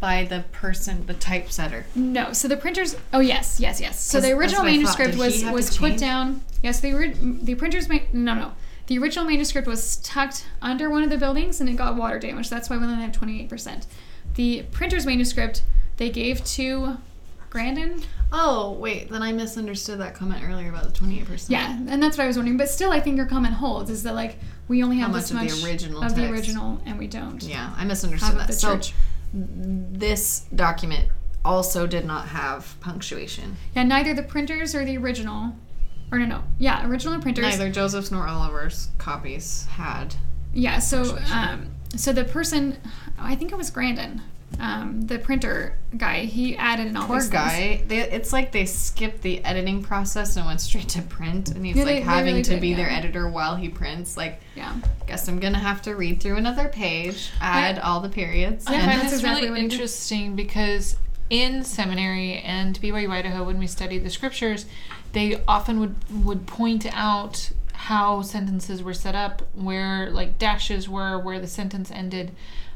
by 0.00 0.24
the 0.24 0.44
person, 0.52 1.06
the 1.06 1.14
typesetter. 1.14 1.86
No, 1.94 2.32
so 2.32 2.46
the 2.48 2.56
printers. 2.56 2.96
Oh 3.12 3.20
yes, 3.20 3.58
yes, 3.58 3.80
yes. 3.80 4.00
So 4.00 4.20
the 4.20 4.32
original 4.32 4.64
what 4.64 4.72
I 4.72 4.82
thought. 4.82 4.98
manuscript 4.98 5.16
was 5.16 5.44
was 5.44 5.78
put 5.78 5.96
down. 5.96 6.42
Yes, 6.62 6.80
the 6.80 7.14
the 7.42 7.54
printer's 7.54 7.88
ma- 7.88 8.00
no 8.12 8.34
no. 8.34 8.52
The 8.86 8.98
original 8.98 9.24
manuscript 9.24 9.66
was 9.66 9.96
tucked 9.96 10.44
under 10.60 10.90
one 10.90 11.02
of 11.02 11.08
the 11.08 11.16
buildings 11.16 11.58
and 11.60 11.70
it 11.70 11.76
got 11.76 11.96
water 11.96 12.18
damage. 12.18 12.50
That's 12.50 12.68
why 12.68 12.76
we 12.76 12.84
only 12.84 13.02
have 13.02 13.12
twenty 13.12 13.40
eight 13.40 13.48
percent. 13.48 13.86
The 14.34 14.64
printer's 14.72 15.06
manuscript 15.06 15.62
they 15.96 16.10
gave 16.10 16.44
to 16.44 16.98
Grandin. 17.54 18.02
Oh 18.32 18.72
wait, 18.72 19.08
then 19.10 19.22
I 19.22 19.30
misunderstood 19.30 20.00
that 20.00 20.12
comment 20.16 20.42
earlier 20.44 20.68
about 20.70 20.82
the 20.82 20.90
twenty-eight 20.90 21.26
percent. 21.26 21.50
Yeah, 21.50 21.78
and 21.88 22.02
that's 22.02 22.18
what 22.18 22.24
I 22.24 22.26
was 22.26 22.36
wondering. 22.36 22.56
But 22.56 22.68
still, 22.68 22.90
I 22.90 22.98
think 22.98 23.16
your 23.16 23.26
comment 23.26 23.54
holds. 23.54 23.90
Is 23.90 24.02
that 24.02 24.16
like 24.16 24.38
we 24.66 24.82
only 24.82 24.96
have 24.96 25.12
How 25.12 25.16
this 25.18 25.32
much 25.32 25.44
much 25.44 25.52
of 25.52 25.62
the 25.62 25.68
original 25.68 26.02
of 26.02 26.16
the 26.16 26.28
original 26.28 26.82
and 26.84 26.98
we 26.98 27.06
don't. 27.06 27.40
Yeah, 27.44 27.72
I 27.76 27.84
misunderstood 27.84 28.36
that. 28.40 28.48
the 28.48 28.52
So 28.54 28.80
this 29.32 30.46
document 30.52 31.10
also 31.44 31.86
did 31.86 32.04
not 32.04 32.26
have 32.26 32.74
punctuation. 32.80 33.56
Yeah, 33.76 33.84
neither 33.84 34.14
the 34.14 34.24
printers 34.24 34.74
or 34.74 34.84
the 34.84 34.98
original, 34.98 35.54
or 36.10 36.18
no, 36.18 36.26
no, 36.26 36.42
yeah, 36.58 36.84
original 36.88 37.14
and 37.14 37.22
printers. 37.22 37.44
Neither 37.44 37.70
Joseph's 37.70 38.10
nor 38.10 38.26
Oliver's 38.26 38.88
copies 38.98 39.66
had. 39.66 40.16
Yeah, 40.52 40.80
so 40.80 41.18
um, 41.32 41.70
so 41.94 42.12
the 42.12 42.24
person, 42.24 42.78
I 43.16 43.36
think 43.36 43.52
it 43.52 43.56
was 43.56 43.70
Grandin, 43.70 44.22
um, 44.60 45.02
the 45.02 45.18
printer 45.18 45.76
guy. 45.96 46.20
He 46.26 46.56
added 46.56 46.86
in 46.86 46.96
all 46.96 47.06
Poor 47.06 47.16
these 47.16 47.28
things. 47.28 47.32
guy. 47.42 47.82
They, 47.88 47.98
it's 48.00 48.32
like 48.32 48.52
they 48.52 48.66
skipped 48.66 49.22
the 49.22 49.44
editing 49.44 49.82
process 49.82 50.36
and 50.36 50.46
went 50.46 50.60
straight 50.60 50.88
to 50.90 51.02
print, 51.02 51.50
and 51.50 51.66
he's 51.66 51.76
Yeah, 51.76 51.82
like 51.84 51.94
they- 51.94 51.98
they 52.00 52.04
having 52.04 52.26
really 52.34 52.42
to 52.44 52.50
did, 52.52 52.60
be 52.60 52.74
their 52.74 52.88
editor 52.90 53.28
while 53.28 53.56
he 53.56 53.68
prints. 53.68 54.16
Like, 54.16 54.40
Yeah, 54.54 54.74
guess 55.06 55.28
I'm 55.28 55.40
gonna 55.40 55.58
have 55.58 55.82
to 55.82 55.94
read 55.94 56.20
through 56.22 56.36
another 56.36 56.68
page, 56.68 57.30
add 57.40 57.78
all 57.80 58.00
the 58.00 58.08
periods. 58.08 58.64
Yeah, 58.68 58.76
and- 58.78 58.88
that's 58.90 59.02
that's 59.02 59.14
exactly 59.14 59.48
really 59.48 59.50
what 59.50 59.60
he 59.62 59.68
did. 59.68 59.72
interesting 59.74 60.36
because 60.36 60.96
in 61.30 61.64
seminary 61.64 62.34
and 62.38 62.80
BYU 62.80 63.10
Idaho, 63.10 63.44
when 63.44 63.58
we 63.58 63.66
studied 63.66 64.04
the 64.04 64.10
scriptures, 64.10 64.66
they 65.12 65.42
often 65.48 65.80
would 65.80 65.96
would 66.24 66.46
point 66.46 66.86
out 66.92 67.50
how 67.72 68.22
sentences 68.22 68.82
were 68.82 68.94
set 68.94 69.14
up, 69.16 69.42
where 69.54 70.10
like 70.10 70.38
dashes 70.38 70.88
were, 70.88 71.18
where 71.18 71.40
the 71.40 71.46
sentence 71.48 71.90
ended, 71.90 72.30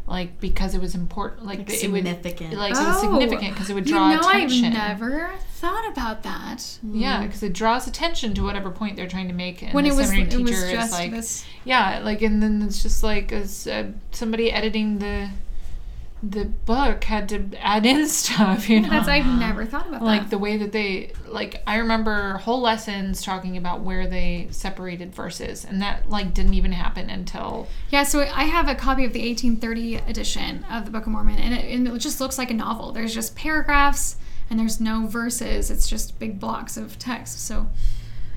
like 0.09 0.41
because 0.41 0.75
it 0.75 0.81
was 0.81 0.95
important, 0.95 1.45
like, 1.47 1.67
the- 1.67 1.85
it 1.85 1.91
would 1.91 2.05
significant. 2.05 2.55
like 2.55 2.73
it 2.73 2.79
was 2.79 3.01
significant 3.01 3.53
because 3.55 3.71
it 3.71 3.75
would 3.75 3.85
draw 3.85 4.09
Oh, 4.09 4.11
you 4.11 4.17
know, 4.21 4.29
attention. 4.29 4.65
I've 4.67 5.01
never 5.01 5.31
thought 5.53 5.89
about 5.91 6.23
that. 6.23 6.79
Yeah, 6.83 7.23
because 7.25 7.43
it 7.43 7.53
draws 7.53 7.87
attention 7.87 8.33
to 8.35 8.43
whatever 8.43 8.71
point 8.71 8.97
they're 8.97 9.09
trying 9.09 9.29
to 9.29 9.35
make. 9.35 9.63
And 9.63 9.75
When 9.75 9.85
the 9.85 9.91
it 9.91 9.97
was, 9.97 10.07
seminary 10.07 10.29
it 10.29 10.31
teacher 10.31 10.43
was 10.43 10.63
is 10.63 10.71
just 10.73 10.93
like, 10.93 11.11
this. 11.11 11.45
yeah, 11.65 12.01
like, 12.03 12.23
and 12.23 12.43
then 12.43 12.63
it's 12.63 12.83
just 12.83 13.03
like 13.03 13.33
as 13.33 13.67
uh, 13.67 13.91
somebody 14.13 14.51
editing 14.53 14.99
the 14.99 15.29
the 16.23 16.45
book 16.47 17.05
had 17.05 17.29
to 17.29 17.51
add 17.61 17.87
in 17.87 18.09
stuff, 18.09 18.69
you 18.69 18.81
know. 18.81 18.89
That's 18.91 19.09
I've 19.09 19.27
never 19.27 19.65
thought 19.65 19.87
about 19.87 20.03
like 20.03 20.23
that. 20.23 20.31
the 20.31 20.39
way 20.39 20.57
that 20.57 20.73
they 20.73 21.13
like 21.27 21.63
I 21.67 21.77
remember 21.77 22.39
whole 22.39 22.61
lessons 22.61 23.23
talking 23.23 23.57
about 23.57 23.81
where 23.81 24.07
they 24.07 24.49
separated 24.51 25.15
verses 25.15 25.65
and 25.65 25.81
that 25.83 26.11
like 26.11 26.35
didn't 26.35 26.55
even 26.55 26.73
happen 26.73 27.09
until 27.09 27.69
Yeah, 27.91 28.03
so 28.03 28.21
I 28.21 28.45
have 28.45 28.69
a 28.69 28.75
copy 28.75 29.05
of 29.05 29.13
the 29.13 29.21
1830 29.29 29.97
edition 30.11 30.65
of 30.71 30.85
the 30.85 30.91
Book 30.91 31.07
of 31.07 31.13
Mormon, 31.13 31.39
and 31.39 31.55
it, 31.55 31.65
and 31.67 31.87
it 31.87 31.99
just 31.99 32.21
looks 32.21 32.37
like 32.39 32.51
a 32.51 32.55
novel. 32.55 32.91
There's 32.93 33.15
just 33.15 33.37
paragraphs, 33.37 34.17
and 34.51 34.59
there's 34.59 34.81
no 34.81 35.07
verses. 35.07 35.71
It's 35.71 35.87
just 35.89 36.19
big 36.19 36.41
blocks 36.41 36.77
of 36.77 36.99
text. 36.99 37.47
So, 37.47 37.69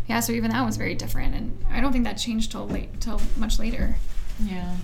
yeah, 0.08 0.20
so 0.20 0.34
even 0.34 0.52
that 0.52 0.66
was 0.66 0.78
very 0.78 0.94
different, 0.94 1.34
and 1.34 1.66
I 1.72 1.82
don't 1.82 1.92
think 1.92 2.04
that 2.04 2.14
changed 2.18 2.52
till 2.52 2.68
late, 2.68 3.00
till 3.02 3.20
much 3.38 3.58
later. 3.58 3.96
yeah. 4.44 4.76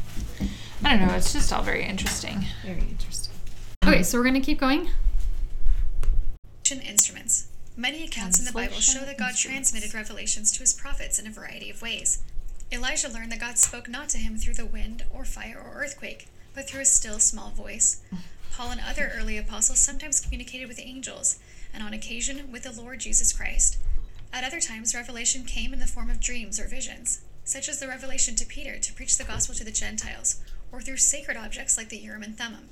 I 0.84 0.95
don't 0.95 1.07
know, 1.07 1.15
it's 1.15 1.34
just 1.34 1.51
all 1.51 1.63
very 1.63 1.84
interesting. 1.84 2.45
Very 2.63 2.82
interesting. 2.82 3.34
Okay, 3.86 4.03
so 4.03 4.17
we're 4.17 4.25
gonna 4.25 4.41
keep 4.41 4.59
going. 4.59 4.89
instruments. 6.97 7.47
Many 7.75 8.03
accounts 8.03 8.39
in 8.39 8.45
the 8.45 8.51
Bible 8.51 8.80
show 8.80 9.05
that 9.05 9.17
God 9.17 9.36
transmitted 9.36 9.93
revelations 9.93 10.51
to 10.51 10.59
his 10.59 10.73
prophets 10.73 11.19
in 11.19 11.28
a 11.28 11.32
variety 11.32 11.69
of 11.69 11.82
ways. 11.82 12.23
Elijah 12.71 13.07
learned 13.07 13.32
that 13.32 13.39
God 13.39 13.57
spoke 13.57 13.88
not 13.88 14.09
to 14.09 14.17
him 14.17 14.38
through 14.38 14.55
the 14.55 14.65
wind 14.65 15.05
or 15.13 15.23
fire 15.23 15.57
or 15.63 15.82
earthquake, 15.82 16.28
but 16.53 16.67
through 16.67 16.82
a 16.82 16.86
still 16.86 17.19
small 17.19 17.51
voice. 17.51 18.01
Paul 18.51 18.71
and 18.71 18.82
other 18.82 19.11
early 19.15 19.38
apostles 19.38 19.80
sometimes 19.80 20.19
communicated 20.19 20.67
with 20.67 20.80
angels, 20.80 21.39
and 21.73 21.84
on 21.84 21.93
occasion 21.93 22.51
with 22.51 22.63
the 22.63 22.71
Lord 22.71 22.99
Jesus 22.99 23.32
Christ. 23.32 23.78
At 24.34 24.43
other 24.43 24.59
times, 24.59 24.95
revelation 24.95 25.43
came 25.43 25.71
in 25.71 25.80
the 25.80 25.86
form 25.86 26.09
of 26.09 26.19
dreams 26.19 26.59
or 26.59 26.67
visions, 26.67 27.21
such 27.43 27.69
as 27.69 27.80
the 27.80 27.88
revelation 27.88 28.36
to 28.36 28.45
Peter 28.45 28.80
to 28.80 28.93
preach 28.93 29.17
the 29.17 29.23
gospel 29.23 29.55
to 29.55 29.63
the 29.63 29.71
Gentiles, 29.71 30.41
or 30.72 30.82
through 30.82 30.97
sacred 30.97 31.38
objects 31.38 31.78
like 31.78 31.89
the 31.89 31.97
Urim 31.97 32.24
and 32.24 32.38
Thummim. 32.38 32.70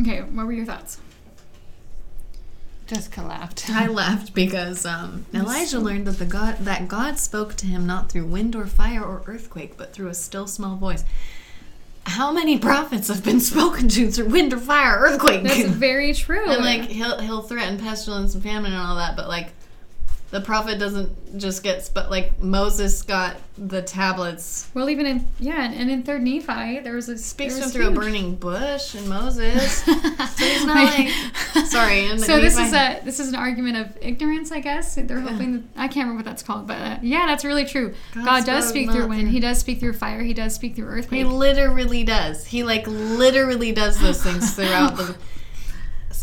Okay, 0.00 0.20
what 0.20 0.46
were 0.46 0.52
your 0.52 0.66
thoughts? 0.66 0.98
Jessica 2.86 3.22
laughed. 3.22 3.68
I 3.68 3.86
laughed 3.88 4.32
because 4.32 4.86
um, 4.86 5.26
Elijah 5.34 5.80
learned 5.80 6.06
that 6.06 6.18
the 6.18 6.24
God 6.24 6.58
that 6.60 6.86
God 6.86 7.18
spoke 7.18 7.54
to 7.56 7.66
him 7.66 7.86
not 7.86 8.10
through 8.10 8.26
wind 8.26 8.54
or 8.54 8.66
fire 8.66 9.02
or 9.02 9.22
earthquake, 9.26 9.76
but 9.76 9.92
through 9.92 10.08
a 10.08 10.14
still 10.14 10.46
small 10.46 10.76
voice. 10.76 11.04
How 12.04 12.30
many 12.30 12.58
prophets 12.58 13.08
have 13.08 13.24
been 13.24 13.40
spoken 13.52 13.88
to 13.88 14.10
through 14.10 14.28
wind 14.28 14.52
or 14.52 14.58
fire 14.58 15.00
or 15.00 15.06
earthquake? 15.06 15.42
That's 15.42 15.64
very 15.68 16.14
true. 16.14 16.48
and 16.48 16.64
like 16.64 16.82
he'll 16.82 17.18
he'll 17.18 17.42
threaten 17.42 17.78
pestilence 17.78 18.34
and 18.34 18.42
famine 18.42 18.72
and 18.72 18.80
all 18.80 18.96
that, 18.96 19.16
but 19.16 19.26
like 19.26 19.48
the 20.30 20.40
prophet 20.40 20.78
doesn't 20.78 21.38
just 21.38 21.62
get 21.62 21.88
but 21.94 22.10
like 22.10 22.40
Moses 22.40 23.02
got 23.02 23.36
the 23.58 23.82
tablets 23.82 24.68
well, 24.74 24.90
even 24.90 25.06
in 25.06 25.28
yeah, 25.38 25.70
and 25.70 25.90
in 25.90 26.02
Third 26.02 26.22
Nephi, 26.22 26.80
there 26.80 26.94
was 26.94 27.08
a 27.08 27.16
speaks 27.16 27.58
was 27.58 27.72
through 27.72 27.88
a 27.88 27.90
burning 27.90 28.34
bush 28.34 28.94
and 28.94 29.08
Moses. 29.08 29.82
so 29.84 29.92
he's 29.92 30.66
not 30.66 30.76
like 30.76 31.08
sorry. 31.66 32.06
So 32.18 32.40
this 32.40 32.58
is 32.58 32.72
a 32.72 33.00
this 33.04 33.20
is 33.20 33.28
an 33.30 33.34
argument 33.34 33.76
of 33.76 33.96
ignorance, 34.00 34.52
I 34.52 34.60
guess. 34.60 34.96
They're 34.96 35.20
hoping 35.20 35.52
that, 35.52 35.62
I 35.76 35.88
can't 35.88 36.08
remember 36.08 36.16
what 36.16 36.24
that's 36.24 36.42
called, 36.42 36.66
but 36.66 36.78
uh, 36.78 36.98
yeah, 37.02 37.26
that's 37.26 37.44
really 37.44 37.64
true. 37.64 37.94
God 38.14 38.24
God, 38.24 38.44
does 38.46 38.68
speak 38.68 38.90
through 38.90 39.08
wind. 39.08 39.28
He 39.28 39.40
does 39.40 39.58
speak 39.58 39.80
through 39.80 39.94
fire. 39.94 40.22
He 40.22 40.34
does 40.34 40.54
speak 40.54 40.76
through 40.76 40.88
earth. 40.88 41.10
He 41.10 41.24
literally 41.24 42.04
does. 42.04 42.46
He 42.46 42.62
like 42.62 42.86
literally 42.86 43.72
does 43.72 43.98
those 44.00 44.22
things 44.22 44.54
throughout 44.54 44.96
the. 44.96 45.16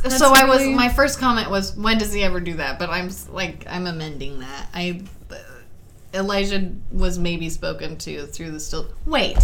so 0.10 0.34
I 0.34 0.46
was 0.46 0.66
my 0.68 0.90
first 0.90 1.20
comment 1.20 1.50
was 1.50 1.76
when 1.76 1.98
does 1.98 2.14
he 2.14 2.24
ever 2.24 2.40
do 2.40 2.56
that? 2.56 2.80
But 2.80 2.90
I'm 2.90 3.10
like 3.32 3.66
I'm 3.70 3.88
amending 3.88 4.40
that. 4.40 4.68
I 4.74 5.02
Elijah 6.14 6.72
was 6.92 7.18
maybe 7.18 7.50
spoken 7.50 7.98
to 7.98 8.26
through 8.28 8.52
the 8.52 8.60
still. 8.60 8.88
Wait, 9.06 9.38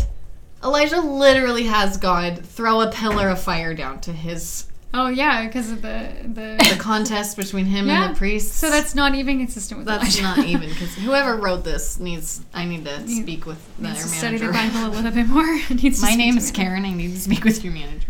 Elijah 0.63 1.01
literally 1.01 1.63
has 1.63 1.97
God 1.97 2.45
throw 2.45 2.81
a 2.81 2.91
pillar 2.91 3.29
of 3.29 3.41
fire 3.41 3.73
down 3.73 3.99
to 4.01 4.13
his 4.13 4.65
Oh 4.91 5.07
yeah, 5.07 5.45
because 5.45 5.71
of 5.71 5.81
the 5.83 6.09
the. 6.23 6.69
the 6.75 6.77
contest 6.79 7.37
between 7.37 7.65
him 7.65 7.87
yeah. 7.87 8.05
and 8.05 8.15
the 8.15 8.17
priests. 8.17 8.55
So 8.55 8.69
that's 8.71 8.95
not 8.95 9.13
even 9.13 9.37
consistent 9.37 9.77
with 9.79 9.87
that's 9.87 10.19
Elijah. 10.19 10.41
not 10.41 10.47
even 10.47 10.69
because 10.69 10.95
whoever 10.95 11.35
wrote 11.35 11.63
this 11.63 11.99
needs. 11.99 12.41
I 12.53 12.65
need 12.65 12.85
to 12.85 12.99
Needs- 13.01 13.21
speak 13.21 13.45
with 13.45 13.59
their 13.77 13.91
Needs 13.93 14.03
to 14.03 14.09
study 14.09 14.39
manager. 14.39 14.47
the 14.47 14.53
Bible 14.53 14.87
a 14.87 14.91
little 14.95 15.11
bit 15.23 15.27
more. 15.27 15.59
Needs 15.69 16.01
My 16.01 16.15
name 16.15 16.37
is. 16.37 16.51
Karen. 16.51 16.85
I 16.85 16.93
need 16.93 17.13
to 17.13 17.19
speak 17.19 17.43
with 17.43 17.63
your 17.63 17.73
manager. 17.73 18.07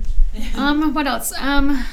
Um, 0.55 0.93
what 0.93 1.05
else? 1.05 1.33
Um, 1.37 1.83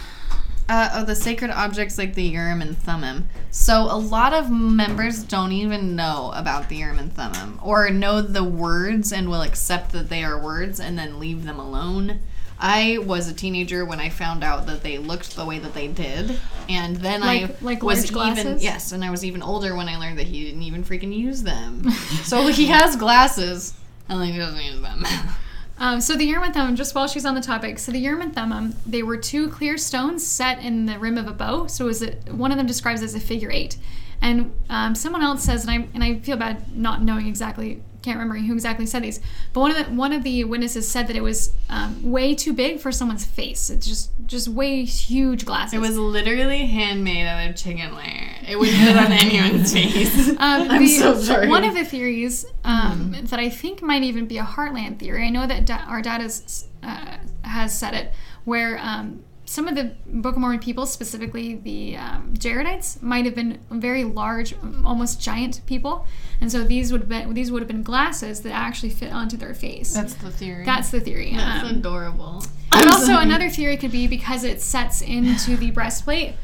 Uh, 0.69 0.91
oh, 0.95 1.05
the 1.05 1.15
sacred 1.15 1.51
objects 1.51 1.97
like 1.97 2.15
the 2.15 2.25
Urim 2.25 2.61
and 2.61 2.77
Thummim. 2.77 3.29
So 3.53 3.83
a 3.83 3.97
lot 3.97 4.33
of 4.33 4.51
members 4.51 5.23
don't 5.23 5.53
even 5.53 5.95
know 5.95 6.33
about 6.35 6.69
the 6.69 6.77
Urim 6.77 6.99
and 6.99 7.13
Thummim, 7.13 7.61
or 7.63 7.89
know 7.91 8.21
the 8.21 8.43
words 8.43 9.13
and 9.13 9.29
will 9.29 9.43
accept 9.43 9.93
that 9.93 10.09
they 10.09 10.25
are 10.25 10.39
words 10.39 10.81
and 10.81 10.99
then 10.99 11.21
leave 11.21 11.45
them 11.45 11.61
alone. 11.61 12.19
I 12.59 12.99
was 13.05 13.29
a 13.29 13.35
teenager 13.35 13.85
when 13.85 14.01
I 14.01 14.09
found 14.09 14.43
out 14.43 14.67
that 14.67 14.83
they 14.83 14.97
looked 14.99 15.37
the 15.37 15.45
way 15.45 15.59
that 15.59 15.75
they 15.75 15.89
did, 15.89 16.39
and 16.69 16.97
then 16.97 17.23
I 17.23 17.43
Like- 17.43 17.63
like 17.63 17.83
was 17.83 18.11
even 18.11 18.59
yes, 18.59 18.93
and 18.93 19.05
I 19.05 19.11
was 19.11 19.25
even 19.25 19.43
older 19.43 19.77
when 19.77 19.89
I 19.89 19.99
learned 19.99 20.19
that 20.19 20.27
he 20.27 20.45
didn't 20.47 20.63
even 20.63 20.83
freaking 20.83 21.17
use 21.17 21.43
them. 21.43 21.91
so 22.25 22.47
he 22.49 22.67
has 22.67 22.97
glasses, 22.97 23.75
and 24.09 24.25
he 24.25 24.37
doesn't 24.39 24.61
use 24.65 24.81
them. 24.81 25.05
Um, 25.79 26.01
so 26.01 26.17
the 26.17 26.25
Urim 26.25 26.45
and 26.45 26.55
Thummim, 26.55 26.75
just 26.75 26.95
while 26.95 27.07
she's 27.07 27.27
on 27.27 27.35
the 27.35 27.41
topic, 27.41 27.79
so 27.79 27.93
the 27.93 27.99
Urim 27.99 28.23
and 28.23 28.35
Thummim, 28.35 28.75
they 28.87 29.03
were 29.03 29.17
two 29.17 29.49
clear 29.49 29.77
stones 29.77 30.27
set 30.27 30.59
in 30.61 30.87
the 30.87 30.99
rim 30.99 31.19
of 31.19 31.29
a 31.29 31.33
bow. 31.33 31.67
So 31.67 31.85
it 31.85 31.89
was 31.89 32.03
a, 32.03 32.13
one 32.33 32.51
of 32.51 32.57
them 32.57 32.67
describes 32.67 33.03
as 33.03 33.15
a 33.15 33.21
figure 33.21 33.51
eight, 33.51 33.77
and 34.23 34.55
um, 34.71 34.95
someone 34.95 35.23
else 35.23 35.43
says, 35.45 35.67
and 35.67 35.71
I 35.71 35.89
and 35.93 36.03
I 36.03 36.19
feel 36.21 36.39
bad 36.39 36.75
not 36.75 37.03
knowing 37.03 37.27
exactly, 37.27 37.83
can't 38.07 38.19
remember 38.19 38.37
who 38.37 38.53
exactly 38.55 38.87
said 38.87 39.03
these, 39.03 39.21
but 39.53 39.61
one 39.61 39.71
of 39.73 39.77
the 39.77 39.93
one 39.93 40.13
of 40.13 40.23
the 40.23 40.45
witnesses 40.45 40.87
said 40.89 41.09
that 41.09 41.17
it 41.17 41.23
was 41.23 41.53
um, 41.69 42.03
way 42.11 42.35
too 42.35 42.53
big 42.53 42.79
for 42.81 42.93
someone's 42.93 43.25
face. 43.25 43.69
It's 43.69 43.87
just 43.87 44.11
just 44.27 44.49
way 44.49 44.85
huge 44.85 45.45
glasses. 45.45 45.75
It 45.75 45.79
was 45.81 45.99
literally 45.99 46.67
handmade 46.67 47.27
out 47.27 47.51
of 47.51 47.57
chicken 47.57 47.93
wire. 47.93 48.31
It 48.49 48.57
would 48.59 48.69
fit 48.69 48.97
on 48.97 49.11
anyone's 49.13 49.73
face. 49.79 50.29
Um, 50.31 50.39
I'm 50.71 50.83
the- 50.83 50.87
so 50.89 51.21
sorry. 51.21 51.49
One 51.49 51.65
of 51.65 51.75
the 51.75 51.85
theories 51.85 52.47
um, 52.65 53.15
that 53.25 53.41
I 53.41 53.49
think 53.51 53.83
might 53.83 54.03
even 54.05 54.27
be 54.27 54.39
a 54.39 54.45
Heartland 54.45 54.99
theory. 54.99 55.27
I 55.27 55.31
know 55.31 55.47
that 55.47 55.65
da- 55.67 55.85
our 55.89 56.01
dad 56.01 56.21
has 56.21 56.69
uh, 56.83 57.17
has 57.43 57.77
said 57.79 57.95
it, 57.95 58.13
where 58.45 58.79
um, 58.81 59.25
some 59.49 59.69
of 59.69 59.75
the 59.77 59.95
Book 60.07 60.35
of 60.35 60.41
Mormon 60.41 60.59
people, 60.59 60.87
specifically 60.87 61.55
the 61.55 61.97
um, 61.97 62.35
Jaredites, 62.35 63.01
might 63.01 63.25
have 63.25 63.35
been 63.37 63.61
very 63.71 64.03
large, 64.05 64.55
almost 64.85 65.21
giant 65.21 65.61
people, 65.67 66.05
and 66.41 66.51
so 66.51 66.65
these 66.65 66.91
would 66.93 67.03
have 67.03 67.09
been 67.09 67.33
these 67.33 67.51
would 67.53 67.63
have 67.63 67.69
been 67.69 67.83
glasses 67.85 68.41
that 68.43 68.51
actually 68.53 68.91
fit 68.91 69.13
onto 69.13 69.37
their 69.37 69.55
face. 69.55 69.95
That's 69.95 70.15
the 70.15 70.31
theory. 70.31 70.65
That's 70.65 70.91
the 70.91 71.01
theory. 71.01 71.33
That's 71.35 71.65
Um, 71.71 71.77
adorable. 71.77 72.43
but 72.71 72.87
also 72.93 73.19
another 73.19 73.49
theory 73.49 73.77
could 73.77 73.93
be 73.93 74.07
because 74.09 74.43
it 74.45 74.61
sets 74.61 75.01
into 75.01 75.57
the 75.57 75.71
breastplate, 75.71 76.35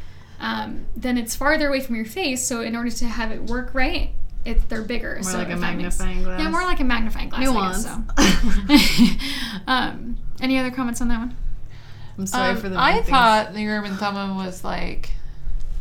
um, 0.40 0.86
then 0.96 1.18
it's 1.18 1.34
farther 1.34 1.68
away 1.68 1.80
from 1.80 1.96
your 1.96 2.04
face. 2.04 2.46
So 2.46 2.60
in 2.62 2.76
order 2.76 2.90
to 2.90 3.06
have 3.06 3.32
it 3.32 3.42
work 3.44 3.74
right, 3.74 4.10
it, 4.44 4.68
they're 4.68 4.82
bigger. 4.82 5.14
More 5.14 5.22
so 5.24 5.38
like 5.38 5.48
a 5.48 5.52
if 5.52 5.60
that 5.60 5.76
makes- 5.76 5.98
magnifying 5.98 6.22
glass. 6.22 6.40
Yeah, 6.40 6.48
more 6.50 6.62
like 6.62 6.78
a 6.80 6.84
magnifying 6.84 7.28
glass. 7.30 7.42
Nuance. 7.44 7.86
I 7.86 8.02
guess, 8.68 9.16
so. 9.18 9.62
um, 9.66 10.16
any 10.40 10.56
other 10.58 10.70
comments 10.70 11.00
on 11.00 11.08
that 11.08 11.18
one? 11.18 11.36
I'm 12.18 12.26
sorry 12.26 12.50
Um, 12.50 12.56
for 12.58 12.68
the. 12.68 12.78
I 12.78 12.92
big 12.94 13.04
things. 13.04 13.10
thought 13.10 13.52
the 13.54 13.60
Urim 13.62 13.84
and 13.84 13.98
Thummim 13.98 14.36
was 14.36 14.62
like, 14.64 15.10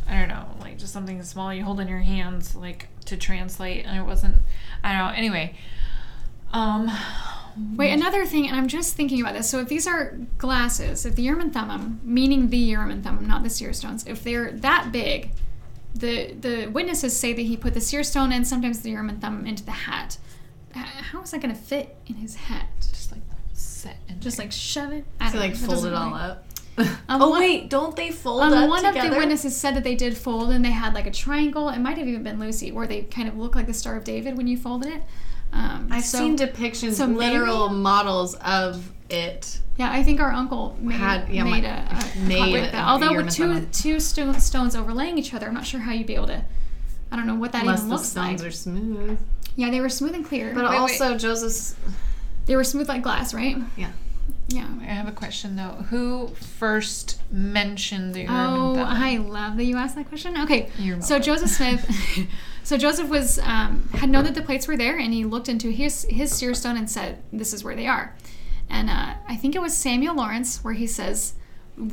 I 0.08 0.18
don't 0.18 0.28
know, 0.28 0.46
like 0.60 0.78
just 0.78 0.92
something 0.92 1.22
small 1.22 1.52
you 1.52 1.64
hold 1.64 1.80
in 1.80 1.88
your 1.88 1.98
hands, 2.00 2.54
like 2.54 2.88
to 3.06 3.16
translate, 3.16 3.84
and 3.86 3.96
it 3.98 4.02
wasn't. 4.02 4.36
I 4.82 4.92
don't 4.96 5.06
know. 5.08 5.12
Anyway, 5.16 5.54
um, 6.52 6.90
Wait, 7.76 7.92
another 7.92 8.24
thing, 8.24 8.48
and 8.48 8.56
I'm 8.56 8.66
just 8.66 8.94
thinking 8.96 9.20
about 9.20 9.34
this. 9.34 9.48
So 9.50 9.60
if 9.60 9.68
these 9.68 9.86
are 9.86 10.16
glasses, 10.38 11.04
if 11.04 11.16
the 11.16 11.22
Urim 11.22 11.40
and 11.42 11.52
Thummim, 11.52 12.00
meaning 12.02 12.48
the 12.48 12.56
Urim 12.56 12.90
and 12.90 13.04
Thummim, 13.04 13.26
not 13.28 13.42
the 13.42 13.50
seer 13.50 13.74
stones, 13.74 14.06
if 14.06 14.24
they're 14.24 14.50
that 14.52 14.90
big, 14.90 15.32
the 15.94 16.32
the 16.32 16.66
witnesses 16.68 17.14
say 17.14 17.34
that 17.34 17.42
he 17.42 17.56
put 17.58 17.74
the 17.74 17.80
seer 17.80 18.02
stone 18.02 18.32
and 18.32 18.46
sometimes 18.46 18.80
the 18.80 18.90
Urim 18.90 19.10
and 19.10 19.20
Thummim 19.20 19.46
into 19.46 19.62
the 19.64 19.70
hat. 19.72 20.16
How 20.74 21.20
is 21.20 21.32
that 21.32 21.42
going 21.42 21.54
to 21.54 21.60
fit 21.60 21.94
in 22.06 22.14
his 22.14 22.34
hat? 22.36 22.68
just 22.80 23.12
like 23.12 23.20
set 23.82 23.96
in 24.08 24.20
Just 24.20 24.36
there. 24.36 24.46
like 24.46 24.52
shove 24.52 24.92
it. 24.92 25.04
I 25.20 25.30
don't 25.30 25.40
like 25.40 25.52
know. 25.52 25.56
Fold 25.58 25.70
doesn't 25.70 25.92
it 25.92 25.96
all 25.96 26.06
really- 26.10 26.20
up. 26.20 26.44
Um, 27.08 27.20
oh 27.20 27.28
one- 27.30 27.40
wait, 27.40 27.68
don't 27.68 27.94
they 27.94 28.10
fold 28.10 28.40
Um, 28.42 28.52
up 28.54 28.68
one 28.68 28.82
together? 28.84 29.08
of 29.08 29.12
the 29.14 29.18
witnesses 29.18 29.54
said 29.54 29.74
that 29.76 29.84
they 29.84 29.94
did 29.94 30.16
fold, 30.16 30.50
and 30.50 30.64
they 30.64 30.70
had 30.70 30.94
like 30.94 31.06
a 31.06 31.10
triangle. 31.10 31.68
It 31.68 31.78
might 31.80 31.98
have 31.98 32.08
even 32.08 32.22
been 32.22 32.40
Lucy, 32.40 32.72
where 32.72 32.86
they 32.86 33.02
kind 33.02 33.28
of 33.28 33.36
look 33.36 33.54
like 33.54 33.66
the 33.66 33.74
Star 33.74 33.94
of 33.96 34.04
David 34.04 34.36
when 34.38 34.46
you 34.46 34.56
folded 34.56 34.90
it. 34.94 35.02
Um, 35.52 35.88
I've 35.90 36.04
so- 36.04 36.16
seen 36.18 36.36
depictions, 36.38 36.94
so 36.94 37.06
maybe- 37.06 37.38
literal 37.38 37.68
models 37.68 38.34
of 38.36 38.90
it. 39.10 39.58
Yeah, 39.76 39.90
I 39.92 40.02
think 40.02 40.20
our 40.20 40.32
uncle 40.32 40.76
made, 40.80 40.94
Had- 40.96 41.28
yeah, 41.28 41.44
made 41.44 41.64
my- 41.64 41.68
a, 41.68 41.98
a 42.16 42.18
made 42.26 42.54
a 42.68 42.70
that. 42.72 42.88
Although 42.88 43.16
with 43.16 43.30
two 43.34 43.66
two 43.72 44.00
stone, 44.00 44.40
stones 44.40 44.74
overlaying 44.74 45.18
each 45.18 45.34
other, 45.34 45.46
I'm 45.48 45.54
not 45.54 45.66
sure 45.66 45.80
how 45.80 45.92
you'd 45.92 46.06
be 46.06 46.14
able 46.14 46.28
to. 46.28 46.42
I 47.10 47.16
don't 47.16 47.26
know 47.26 47.34
what 47.34 47.52
that 47.52 47.62
Unless 47.62 47.80
even 47.80 47.88
the 47.90 47.94
looks 47.96 48.08
stones 48.08 48.40
like. 48.40 48.48
are 48.48 48.50
smooth. 48.50 49.18
Yeah, 49.56 49.68
they 49.70 49.82
were 49.82 49.90
smooth 49.90 50.14
and 50.14 50.24
clear. 50.24 50.54
But 50.54 50.64
Wait, 50.64 50.70
wait. 50.70 50.78
also 50.78 51.18
Joseph's. 51.18 51.74
They 52.46 52.56
were 52.56 52.64
smooth 52.64 52.88
like 52.88 53.02
glass, 53.02 53.32
right? 53.34 53.56
Yeah. 53.76 53.92
Yeah. 54.48 54.68
I 54.80 54.84
have 54.84 55.08
a 55.08 55.12
question 55.12 55.56
though. 55.56 55.84
Who 55.90 56.28
first 56.28 57.20
mentioned 57.32 58.14
the 58.14 58.22
Urim 58.22 58.34
Oh, 58.34 58.68
and 58.70 58.76
Thummim? 58.76 59.02
I 59.02 59.16
love 59.18 59.56
that 59.56 59.64
you 59.64 59.76
asked 59.76 59.94
that 59.96 60.08
question. 60.08 60.36
Okay, 60.42 60.68
You're 60.78 61.00
so. 61.00 61.18
Joseph 61.18 61.50
Smith, 61.50 62.28
so 62.62 62.76
Joseph 62.76 63.08
was 63.08 63.38
um, 63.38 63.88
had 63.94 64.10
known 64.10 64.24
that 64.24 64.34
the 64.34 64.42
plates 64.42 64.66
were 64.68 64.76
there, 64.76 64.98
and 64.98 65.12
he 65.14 65.24
looked 65.24 65.48
into 65.48 65.70
his 65.70 66.06
his 66.10 66.32
seer 66.32 66.54
stone 66.54 66.76
and 66.76 66.90
said, 66.90 67.22
"This 67.32 67.52
is 67.52 67.64
where 67.64 67.74
they 67.76 67.86
are." 67.86 68.14
And 68.68 68.90
uh, 68.90 69.14
I 69.28 69.36
think 69.36 69.54
it 69.54 69.62
was 69.62 69.76
Samuel 69.76 70.14
Lawrence 70.16 70.62
where 70.64 70.74
he 70.74 70.86
says, 70.86 71.34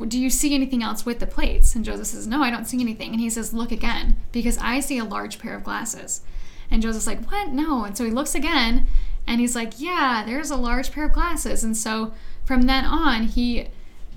"Do 0.08 0.18
you 0.18 0.28
see 0.30 0.54
anything 0.54 0.82
else 0.82 1.06
with 1.06 1.18
the 1.20 1.26
plates?" 1.26 1.74
And 1.74 1.84
Joseph 1.84 2.08
says, 2.08 2.26
"No, 2.26 2.42
I 2.42 2.50
don't 2.50 2.66
see 2.66 2.80
anything." 2.80 3.12
And 3.12 3.20
he 3.20 3.30
says, 3.30 3.54
"Look 3.54 3.72
again, 3.72 4.16
because 4.32 4.58
I 4.58 4.80
see 4.80 4.98
a 4.98 5.04
large 5.04 5.38
pair 5.38 5.54
of 5.54 5.64
glasses." 5.64 6.22
And 6.70 6.82
Joseph's 6.82 7.06
like, 7.06 7.24
"What? 7.30 7.48
No!" 7.50 7.84
And 7.84 7.96
so 7.96 8.04
he 8.04 8.10
looks 8.10 8.34
again, 8.34 8.86
and 9.30 9.40
he's 9.40 9.54
like, 9.54 9.74
"Yeah, 9.78 10.24
there's 10.26 10.50
a 10.50 10.56
large 10.56 10.92
pair 10.92 11.06
of 11.06 11.12
glasses." 11.12 11.64
And 11.64 11.76
so 11.76 12.12
from 12.44 12.62
then 12.62 12.84
on, 12.84 13.22
he 13.22 13.68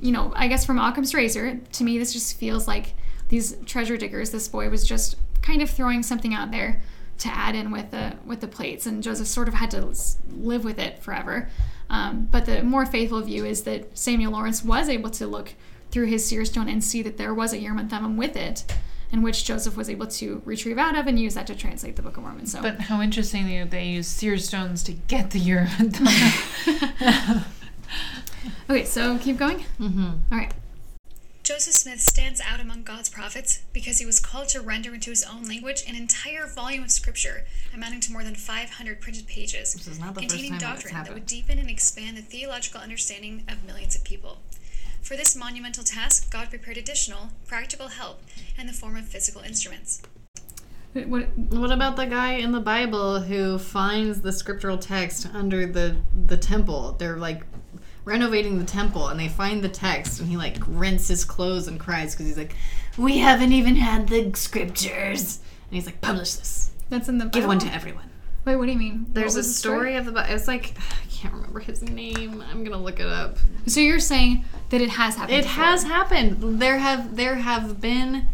you 0.01 0.11
know, 0.11 0.33
I 0.35 0.49
guess 0.49 0.65
from 0.65 0.77
Occam's 0.77 1.13
razor, 1.13 1.61
to 1.71 1.83
me, 1.85 1.97
this 1.97 2.11
just 2.11 2.37
feels 2.37 2.67
like 2.67 2.93
these 3.29 3.55
treasure 3.65 3.95
diggers. 3.95 4.31
This 4.31 4.49
boy 4.49 4.69
was 4.69 4.85
just 4.85 5.15
kind 5.41 5.61
of 5.61 5.69
throwing 5.69 6.03
something 6.03 6.33
out 6.33 6.51
there 6.51 6.81
to 7.19 7.29
add 7.29 7.55
in 7.55 7.71
with 7.71 7.91
the 7.91 8.17
with 8.25 8.41
the 8.41 8.47
plates, 8.47 8.85
and 8.85 9.01
Joseph 9.01 9.27
sort 9.27 9.47
of 9.47 9.53
had 9.53 9.71
to 9.71 9.95
live 10.29 10.65
with 10.65 10.77
it 10.77 10.99
forever. 10.99 11.49
Um, 11.89 12.27
but 12.29 12.45
the 12.45 12.63
more 12.63 12.85
faithful 12.85 13.21
view 13.21 13.45
is 13.45 13.63
that 13.63 13.97
Samuel 13.97 14.33
Lawrence 14.33 14.63
was 14.63 14.89
able 14.89 15.09
to 15.11 15.27
look 15.27 15.53
through 15.89 16.07
his 16.07 16.25
seer 16.25 16.43
stone 16.43 16.67
and 16.67 16.83
see 16.83 17.01
that 17.03 17.17
there 17.17 17.33
was 17.33 17.53
a 17.53 17.59
Urim 17.59 17.79
and 17.79 17.89
Thummim 17.89 18.17
with 18.17 18.35
it, 18.35 18.65
in 19.13 19.21
which 19.21 19.45
Joseph 19.45 19.77
was 19.77 19.89
able 19.91 20.07
to 20.07 20.41
retrieve 20.43 20.79
out 20.79 20.97
of 20.97 21.05
and 21.05 21.19
use 21.19 21.35
that 21.35 21.45
to 21.47 21.55
translate 21.55 21.95
the 21.95 22.01
Book 22.01 22.17
of 22.17 22.23
Mormon. 22.23 22.47
So 22.47 22.61
But 22.63 22.81
how 22.81 22.99
interesting 22.99 23.47
that 23.59 23.69
they 23.69 23.85
use 23.85 24.07
seer 24.07 24.39
stones 24.39 24.83
to 24.83 24.91
get 24.91 25.29
the 25.29 25.39
Urim 25.39 25.69
okay, 28.69 28.83
so 28.83 29.19
keep 29.19 29.37
going. 29.37 29.59
Mm-hmm. 29.79 30.09
All 30.31 30.37
right. 30.37 30.51
Joseph 31.43 31.73
Smith 31.73 32.01
stands 32.01 32.41
out 32.41 32.59
among 32.59 32.83
God's 32.83 33.09
prophets 33.09 33.61
because 33.71 33.99
he 33.99 34.05
was 34.05 34.19
called 34.19 34.47
to 34.49 34.61
render 34.61 34.93
into 34.93 35.09
his 35.09 35.23
own 35.23 35.43
language 35.43 35.83
an 35.87 35.95
entire 35.95 36.47
volume 36.47 36.83
of 36.83 36.89
scripture 36.91 37.43
amounting 37.75 37.99
to 37.99 38.11
more 38.11 38.23
than 38.23 38.33
500 38.33 39.01
printed 39.01 39.27
pages, 39.27 39.73
This 39.73 39.87
is 39.87 39.99
not 39.99 40.15
the 40.15 40.21
first 40.21 40.33
containing 40.33 40.57
doctrine 40.57 40.93
that 40.95 41.13
would 41.13 41.25
deepen 41.25 41.59
and 41.59 41.69
expand 41.69 42.17
the 42.17 42.21
theological 42.21 42.79
understanding 42.79 43.43
of 43.49 43.63
millions 43.65 43.95
of 43.95 44.03
people. 44.03 44.39
For 45.03 45.17
this 45.17 45.35
monumental 45.35 45.83
task, 45.83 46.31
God 46.31 46.49
prepared 46.49 46.77
additional, 46.77 47.31
practical 47.45 47.89
help 47.89 48.21
in 48.57 48.67
the 48.67 48.73
form 48.73 48.95
of 48.95 49.05
physical 49.05 49.41
instruments. 49.41 50.01
What, 50.93 51.07
what, 51.09 51.37
What 51.49 51.71
about 51.73 51.97
the 51.97 52.05
guy 52.05 52.35
in 52.35 52.53
the 52.53 52.61
Bible 52.61 53.19
who 53.19 53.59
finds 53.59 54.21
the 54.21 54.31
scriptural 54.31 54.77
text 54.77 55.27
under 55.33 55.65
the 55.65 55.97
the 56.27 56.37
temple? 56.37 56.95
They're 56.97 57.17
like 57.17 57.43
renovating 58.05 58.59
the 58.59 58.65
temple 58.65 59.09
and 59.09 59.19
they 59.19 59.27
find 59.27 59.61
the 59.61 59.69
text 59.69 60.21
and 60.21 60.29
he 60.29 60.37
like 60.37 60.57
rents 60.67 61.09
his 61.09 61.25
clothes 61.25 61.67
and 61.67 61.77
cries 61.77 62.13
because 62.13 62.27
he's 62.27 62.37
like, 62.37 62.55
"We 62.97 63.17
haven't 63.17 63.51
even 63.51 63.75
had 63.75 64.07
the 64.07 64.31
scriptures." 64.35 65.39
And 65.67 65.75
he's 65.75 65.85
like, 65.85 65.99
"Publish 65.99 66.35
this. 66.35 66.71
that's 66.89 67.09
in 67.09 67.17
the 67.17 67.25
Bible. 67.25 67.39
Give 67.41 67.47
one 67.47 67.59
to 67.59 67.73
everyone." 67.73 68.09
Wait, 68.45 68.55
what 68.57 68.65
do 68.65 68.71
you 68.71 68.77
mean? 68.77 69.05
There's 69.09 69.35
a 69.35 69.39
was 69.39 69.47
the 69.47 69.53
story 69.53 69.95
of 69.95 70.05
the 70.05 70.11
Bi- 70.11 70.27
it's 70.27 70.47
like 70.47 70.73
I 70.77 71.11
can't 71.11 71.33
remember 71.33 71.59
his 71.59 71.81
name. 71.81 72.43
I'm 72.51 72.63
gonna 72.63 72.81
look 72.81 72.99
it 72.99 73.05
up. 73.05 73.37
So 73.67 73.79
you're 73.79 73.99
saying 73.99 74.43
that 74.69 74.81
it 74.81 74.89
has 74.89 75.15
happened. 75.15 75.37
It 75.37 75.43
before. 75.43 75.63
has 75.63 75.83
happened. 75.83 76.59
There 76.61 76.77
have 76.79 77.15
there 77.15 77.35
have 77.35 77.79
been 77.79 78.27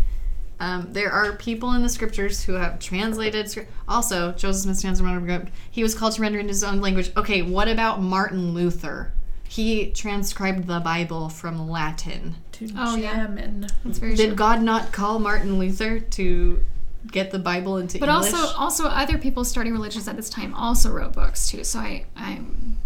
um, 0.60 0.88
there 0.92 1.12
are 1.12 1.34
people 1.34 1.72
in 1.74 1.84
the 1.84 1.90
scriptures 1.90 2.44
who 2.44 2.54
have 2.54 2.80
translated. 2.80 3.68
Also, 3.88 4.34
Joseph 4.34 4.64
Smith 4.64 4.78
stands 4.78 5.00
around. 5.00 5.52
He 5.72 5.84
was 5.84 5.96
called 5.96 6.14
to 6.16 6.22
render 6.22 6.38
in 6.40 6.48
his 6.50 6.64
own 6.66 6.82
language. 6.82 7.12
Okay, 7.16 7.42
what 7.42 7.68
about 7.70 8.02
Martin 8.02 8.54
Luther? 8.54 9.14
He 9.48 9.90
transcribed 9.92 10.68
the 10.68 10.80
Bible 10.82 11.30
from 11.30 11.70
Latin. 11.70 12.36
to 12.54 12.70
Oh, 12.78 12.96
yeah. 12.98 13.26
German. 13.26 13.68
That's 13.86 13.98
very 14.00 14.16
Did 14.16 14.28
true. 14.28 14.36
God 14.36 14.62
not 14.62 14.92
call 14.92 15.18
Martin 15.18 15.58
Luther 15.58 16.00
to 16.00 16.62
get 17.08 17.32
the 17.32 17.40
Bible 17.40 17.78
into 17.78 17.98
But 18.00 18.10
English? 18.10 18.34
also, 18.34 18.58
also 18.58 18.86
other 18.88 19.18
people 19.18 19.44
starting 19.44 19.74
religions 19.74 20.08
at 20.08 20.16
this 20.16 20.30
time 20.30 20.54
also 20.54 20.90
wrote 20.92 21.14
books 21.14 21.50
too. 21.50 21.64
So 21.64 21.80
I, 21.80 22.06
I'm 22.16 22.78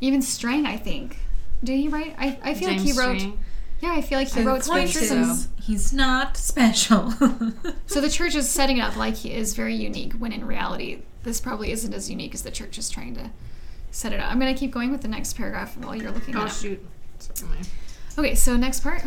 even 0.00 0.22
Strang. 0.22 0.66
I 0.66 0.76
think 0.76 1.18
did 1.62 1.78
he 1.78 1.88
write? 1.88 2.14
I, 2.18 2.38
I 2.42 2.54
feel 2.54 2.68
like 2.68 2.80
he 2.80 2.92
wrote. 2.92 3.18
Strang. 3.20 3.38
Yeah, 3.80 3.92
I 3.92 4.00
feel 4.02 4.18
like 4.18 4.28
he 4.28 4.40
I 4.40 4.44
wrote 4.44 4.62
think 4.64 4.88
scriptures. 4.88 5.08
so. 5.08 5.16
And, 5.16 5.48
He's 5.62 5.92
not 5.92 6.36
special. 6.36 7.10
so 7.86 8.00
the 8.00 8.10
church 8.10 8.34
is 8.34 8.48
setting 8.48 8.78
it 8.78 8.80
up 8.82 8.96
like 8.96 9.14
he 9.16 9.32
is 9.32 9.54
very 9.54 9.74
unique, 9.74 10.12
when 10.14 10.30
in 10.32 10.46
reality, 10.46 11.02
this 11.22 11.40
probably 11.40 11.70
isn't 11.72 11.92
as 11.94 12.10
unique 12.10 12.34
as 12.34 12.42
the 12.42 12.50
church 12.50 12.76
is 12.78 12.88
trying 12.90 13.14
to 13.14 13.30
set 13.90 14.12
it 14.12 14.20
up. 14.20 14.30
I'm 14.30 14.38
gonna 14.38 14.54
keep 14.54 14.70
going 14.72 14.90
with 14.90 15.00
the 15.02 15.08
next 15.08 15.34
paragraph 15.34 15.76
while 15.78 15.94
you're 15.96 16.10
looking 16.12 16.36
Oh 16.36 16.40
that 16.40 16.48
up. 16.48 16.52
shoot! 16.56 16.84
Sorry, 17.18 17.58
Okay, 18.18 18.34
so 18.34 18.56
next 18.56 18.80
part. 18.80 19.02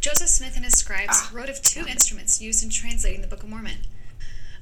Joseph 0.00 0.30
Smith 0.30 0.56
and 0.56 0.64
his 0.64 0.78
scribes 0.78 1.12
ah. 1.12 1.30
wrote 1.30 1.50
of 1.50 1.60
two 1.60 1.86
instruments 1.86 2.40
used 2.40 2.64
in 2.64 2.70
translating 2.70 3.20
the 3.20 3.26
Book 3.26 3.42
of 3.42 3.50
Mormon. 3.50 3.82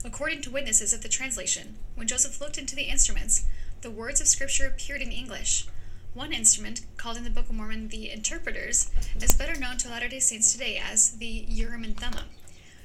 According 0.04 0.42
to 0.42 0.50
witnesses 0.50 0.92
of 0.92 1.02
the 1.02 1.08
translation, 1.08 1.76
when 1.94 2.08
Joseph 2.08 2.40
looked 2.40 2.58
into 2.58 2.74
the 2.74 2.90
instruments, 2.90 3.44
the 3.82 3.90
words 3.90 4.20
of 4.20 4.26
Scripture 4.26 4.66
appeared 4.66 5.00
in 5.00 5.12
English. 5.12 5.66
One 6.12 6.32
instrument, 6.32 6.80
called 6.96 7.16
in 7.16 7.22
the 7.22 7.30
Book 7.30 7.48
of 7.48 7.54
Mormon 7.54 7.86
the 7.86 8.10
Interpreters, 8.10 8.90
is 9.22 9.32
better 9.32 9.54
known 9.54 9.76
to 9.78 9.88
Latter 9.88 10.08
day 10.08 10.18
Saints 10.18 10.52
today 10.52 10.76
as 10.76 11.12
the 11.18 11.26
Urim 11.26 11.84
and 11.84 11.96
Thummim. 11.96 12.30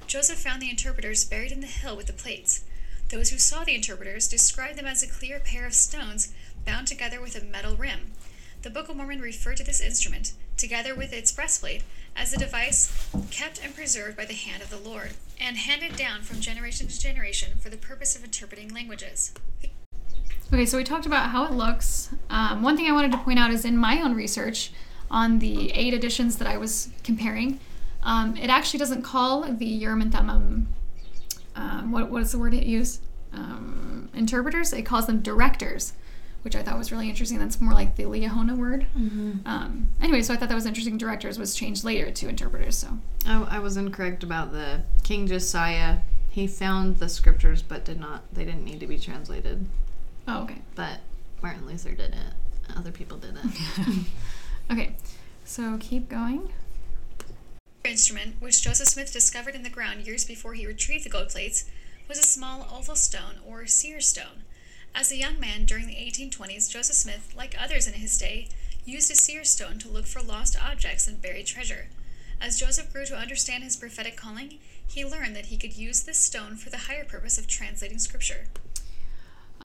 Joseph 0.05 0.37
found 0.37 0.61
the 0.61 0.69
interpreters 0.69 1.25
buried 1.25 1.51
in 1.51 1.61
the 1.61 1.65
hill 1.65 1.97
with 1.97 2.05
the 2.05 2.13
plates. 2.13 2.63
Those 3.09 3.31
who 3.31 3.39
saw 3.39 3.63
the 3.63 3.73
interpreters 3.73 4.27
described 4.27 4.77
them 4.77 4.85
as 4.85 5.01
a 5.01 5.07
clear 5.07 5.39
pair 5.39 5.65
of 5.65 5.73
stones 5.73 6.31
bound 6.67 6.85
together 6.85 7.19
with 7.19 7.35
a 7.35 7.43
metal 7.43 7.75
rim. 7.75 8.11
The 8.61 8.69
Book 8.69 8.89
of 8.89 8.95
Mormon 8.95 9.21
referred 9.21 9.57
to 9.57 9.63
this 9.63 9.81
instrument, 9.81 10.33
together 10.55 10.95
with 10.95 11.11
its 11.11 11.31
breastplate, 11.31 11.83
as 12.15 12.33
a 12.33 12.37
device 12.37 13.09
kept 13.31 13.63
and 13.63 13.75
preserved 13.75 14.17
by 14.17 14.25
the 14.25 14.33
hand 14.33 14.61
of 14.61 14.69
the 14.69 14.77
Lord, 14.77 15.11
and 15.39 15.57
handed 15.57 15.95
down 15.95 16.21
from 16.21 16.39
generation 16.39 16.87
to 16.87 16.99
generation 16.99 17.57
for 17.59 17.69
the 17.69 17.77
purpose 17.77 18.15
of 18.15 18.23
interpreting 18.23 18.73
languages. 18.73 19.33
Okay, 20.51 20.65
so 20.65 20.77
we 20.77 20.83
talked 20.83 21.05
about 21.05 21.29
how 21.29 21.45
it 21.45 21.51
looks. 21.51 22.13
Um, 22.29 22.61
one 22.61 22.77
thing 22.77 22.87
I 22.87 22.91
wanted 22.91 23.11
to 23.13 23.17
point 23.17 23.39
out 23.39 23.51
is 23.51 23.65
in 23.65 23.77
my 23.77 24.01
own 24.01 24.13
research 24.13 24.71
on 25.09 25.39
the 25.39 25.71
eight 25.71 25.93
editions 25.93 26.37
that 26.37 26.47
I 26.47 26.57
was 26.57 26.89
comparing, 27.03 27.59
um, 28.03 28.37
it 28.37 28.49
actually 28.49 28.79
doesn't 28.79 29.01
call 29.01 29.43
the 29.43 29.65
Urim 29.65 30.01
and 30.01 30.11
Thummim, 30.11 30.67
um, 31.55 31.91
what, 31.91 32.09
what 32.09 32.21
is 32.21 32.31
the 32.31 32.39
word 32.39 32.53
it 32.53 32.65
used? 32.65 33.01
Um, 33.31 34.09
interpreters. 34.13 34.73
It 34.73 34.83
calls 34.83 35.07
them 35.07 35.21
directors, 35.21 35.93
which 36.43 36.55
I 36.55 36.61
thought 36.63 36.77
was 36.77 36.91
really 36.91 37.09
interesting. 37.09 37.39
That's 37.39 37.59
more 37.59 37.73
like 37.73 37.95
the 37.95 38.03
Liahona 38.03 38.55
word. 38.57 38.85
Um, 38.95 39.89
anyway, 40.01 40.21
so 40.21 40.33
I 40.33 40.37
thought 40.37 40.49
that 40.49 40.55
was 40.55 40.65
interesting. 40.65 40.97
Directors 40.97 41.39
was 41.39 41.55
changed 41.55 41.83
later 41.83 42.11
to 42.11 42.27
interpreters. 42.29 42.77
So 42.77 42.97
I, 43.25 43.41
I 43.43 43.59
was 43.59 43.77
incorrect 43.77 44.23
about 44.23 44.51
the 44.51 44.83
King 45.03 45.25
Josiah. 45.27 45.99
He 46.29 46.47
found 46.47 46.97
the 46.97 47.09
scriptures, 47.09 47.61
but 47.61 47.85
did 47.85 47.99
not. 47.99 48.23
They 48.33 48.45
didn't 48.45 48.63
need 48.65 48.79
to 48.79 48.87
be 48.87 48.99
translated. 48.99 49.65
oh 50.27 50.43
okay. 50.43 50.61
But 50.75 50.99
Martin 51.41 51.65
Luther 51.65 51.91
didn't. 51.91 52.33
Other 52.75 52.91
people 52.91 53.17
didn't. 53.17 53.55
Okay, 54.71 54.95
so 55.43 55.77
keep 55.79 56.07
going. 56.07 56.49
instrument, 57.83 58.35
which 58.39 58.61
Joseph 58.61 58.87
Smith 58.87 59.11
discovered 59.11 59.55
in 59.55 59.63
the 59.63 59.69
ground 59.69 60.05
years 60.07 60.23
before 60.23 60.53
he 60.53 60.65
retrieved 60.65 61.03
the 61.05 61.09
gold 61.09 61.29
plates, 61.29 61.65
was 62.07 62.17
a 62.17 62.23
small 62.23 62.65
oval 62.73 62.95
stone 62.95 63.35
or 63.45 63.65
seer 63.67 63.99
stone. 63.99 64.43
As 64.95 65.11
a 65.11 65.17
young 65.17 65.39
man 65.39 65.65
during 65.65 65.87
the 65.87 65.95
1820s, 65.95 66.69
Joseph 66.69 66.95
Smith, 66.95 67.33
like 67.35 67.55
others 67.59 67.87
in 67.87 67.93
his 67.93 68.17
day, 68.17 68.47
used 68.85 69.11
a 69.11 69.15
seer 69.15 69.43
stone 69.43 69.79
to 69.79 69.89
look 69.89 70.05
for 70.05 70.21
lost 70.21 70.55
objects 70.61 71.07
and 71.07 71.21
buried 71.21 71.47
treasure. 71.47 71.87
As 72.39 72.59
Joseph 72.59 72.93
grew 72.93 73.05
to 73.05 73.17
understand 73.17 73.63
his 73.63 73.75
prophetic 73.75 74.15
calling, 74.15 74.59
he 74.85 75.03
learned 75.03 75.35
that 75.35 75.47
he 75.47 75.57
could 75.57 75.75
use 75.75 76.03
this 76.03 76.19
stone 76.19 76.55
for 76.57 76.69
the 76.69 76.77
higher 76.77 77.05
purpose 77.05 77.39
of 77.39 77.47
translating 77.47 77.97
scripture. 77.97 78.47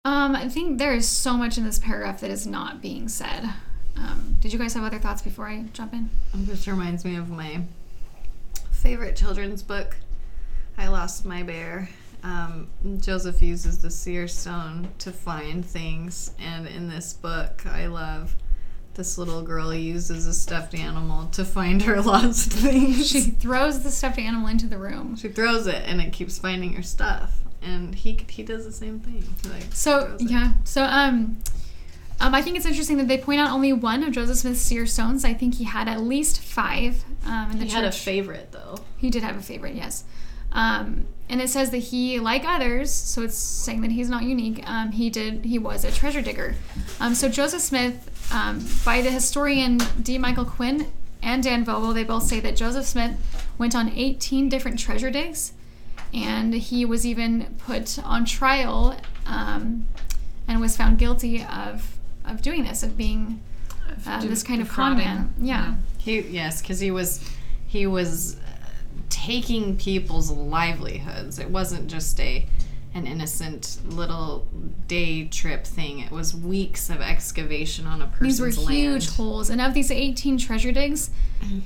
Um, 0.04 0.34
I 0.34 0.48
think 0.48 0.78
there 0.78 0.94
is 0.94 1.06
so 1.06 1.36
much 1.36 1.58
in 1.58 1.64
this 1.64 1.78
paragraph 1.78 2.20
that 2.20 2.30
is 2.30 2.46
not 2.46 2.80
being 2.80 3.08
said. 3.08 3.50
Um, 3.96 4.36
did 4.40 4.52
you 4.52 4.58
guys 4.58 4.72
have 4.74 4.84
other 4.84 4.98
thoughts 4.98 5.20
before 5.20 5.46
I 5.46 5.64
jump 5.72 5.92
in? 5.92 6.08
This 6.32 6.66
reminds 6.66 7.04
me 7.04 7.16
of 7.16 7.28
my 7.28 7.62
favorite 8.70 9.16
children's 9.16 9.62
book, 9.62 9.96
I 10.78 10.88
Lost 10.88 11.26
My 11.26 11.42
Bear. 11.42 11.90
Um, 12.22 12.68
Joseph 12.98 13.40
uses 13.42 13.78
the 13.78 13.90
seer 13.90 14.26
stone 14.28 14.88
to 14.98 15.12
find 15.12 15.64
things, 15.64 16.32
and 16.38 16.66
in 16.66 16.88
this 16.88 17.12
book, 17.12 17.64
I 17.66 17.86
love 17.86 18.34
this 18.94 19.16
little 19.16 19.42
girl 19.42 19.72
uses 19.72 20.26
a 20.26 20.34
stuffed 20.34 20.74
animal 20.74 21.26
to 21.28 21.44
find 21.44 21.82
her 21.82 22.00
lost 22.02 22.52
things. 22.52 23.08
She 23.08 23.20
throws 23.20 23.82
the 23.84 23.90
stuffed 23.90 24.18
animal 24.18 24.48
into 24.48 24.66
the 24.66 24.78
room. 24.78 25.14
She 25.16 25.28
throws 25.28 25.66
it, 25.68 25.82
and 25.86 26.00
it 26.00 26.12
keeps 26.12 26.38
finding 26.38 26.72
her 26.74 26.82
stuff. 26.82 27.38
And 27.62 27.94
he 27.94 28.18
he 28.28 28.42
does 28.42 28.64
the 28.64 28.72
same 28.72 28.98
thing. 29.00 29.24
Like, 29.52 29.72
So 29.72 30.16
yeah, 30.18 30.54
so 30.64 30.82
um, 30.84 31.38
um, 32.20 32.34
I 32.34 32.42
think 32.42 32.56
it's 32.56 32.66
interesting 32.66 32.96
that 32.98 33.06
they 33.08 33.18
point 33.18 33.40
out 33.40 33.50
only 33.50 33.72
one 33.72 34.02
of 34.02 34.12
Joseph 34.12 34.38
Smith's 34.38 34.60
seer 34.60 34.86
stones. 34.86 35.24
I 35.24 35.34
think 35.34 35.54
he 35.56 35.64
had 35.64 35.88
at 35.88 36.00
least 36.00 36.40
five. 36.40 37.04
Um, 37.24 37.52
in 37.52 37.58
the 37.58 37.64
he 37.64 37.70
church. 37.70 37.72
had 37.72 37.84
a 37.84 37.92
favorite 37.92 38.50
though. 38.52 38.76
He 38.96 39.10
did 39.10 39.22
have 39.22 39.36
a 39.36 39.42
favorite, 39.42 39.74
yes. 39.76 40.04
Um, 40.52 41.06
and 41.28 41.42
it 41.42 41.50
says 41.50 41.70
that 41.70 41.78
he, 41.78 42.18
like 42.18 42.44
others, 42.46 42.90
so 42.90 43.22
it's 43.22 43.36
saying 43.36 43.82
that 43.82 43.90
he's 43.90 44.08
not 44.08 44.22
unique. 44.22 44.62
Um, 44.68 44.92
he 44.92 45.10
did. 45.10 45.44
He 45.44 45.58
was 45.58 45.84
a 45.84 45.90
treasure 45.90 46.22
digger. 46.22 46.54
Um, 47.00 47.14
so 47.14 47.28
Joseph 47.28 47.60
Smith, 47.60 48.32
um, 48.32 48.66
by 48.84 49.02
the 49.02 49.10
historian 49.10 49.78
D. 50.02 50.16
Michael 50.16 50.46
Quinn 50.46 50.86
and 51.22 51.42
Dan 51.42 51.64
Vogel, 51.64 51.92
they 51.92 52.04
both 52.04 52.22
say 52.22 52.40
that 52.40 52.56
Joseph 52.56 52.86
Smith 52.86 53.16
went 53.58 53.76
on 53.76 53.90
18 53.90 54.48
different 54.48 54.78
treasure 54.78 55.10
digs, 55.10 55.52
and 56.14 56.54
he 56.54 56.86
was 56.86 57.04
even 57.04 57.56
put 57.58 57.98
on 58.04 58.24
trial 58.24 58.96
um, 59.26 59.86
and 60.46 60.60
was 60.60 60.76
found 60.76 60.98
guilty 60.98 61.44
of 61.44 61.98
of 62.24 62.42
doing 62.42 62.64
this, 62.64 62.82
of 62.82 62.96
being 62.96 63.40
uh, 64.06 64.20
this 64.22 64.42
kind 64.42 64.62
of 64.62 64.68
con 64.68 64.96
man. 64.96 65.34
Yeah. 65.38 65.74
He 65.98 66.20
yes, 66.20 66.62
because 66.62 66.80
he 66.80 66.90
was 66.90 67.28
he 67.66 67.86
was 67.86 68.36
taking 69.08 69.76
people's 69.76 70.30
livelihoods. 70.30 71.38
It 71.38 71.50
wasn't 71.50 71.88
just 71.88 72.18
a 72.20 72.46
an 72.94 73.06
innocent 73.06 73.78
little 73.90 74.48
day 74.86 75.26
trip 75.26 75.66
thing. 75.66 76.00
It 76.00 76.10
was 76.10 76.34
weeks 76.34 76.90
of 76.90 77.00
excavation 77.00 77.86
on 77.86 78.00
a 78.00 78.06
person's 78.06 78.40
land. 78.40 78.52
These 78.52 78.58
were 78.58 78.64
land. 78.64 78.78
huge 78.78 79.08
holes, 79.10 79.50
and 79.50 79.60
of 79.60 79.74
these 79.74 79.90
18 79.90 80.38
treasure 80.38 80.72
digs, 80.72 81.10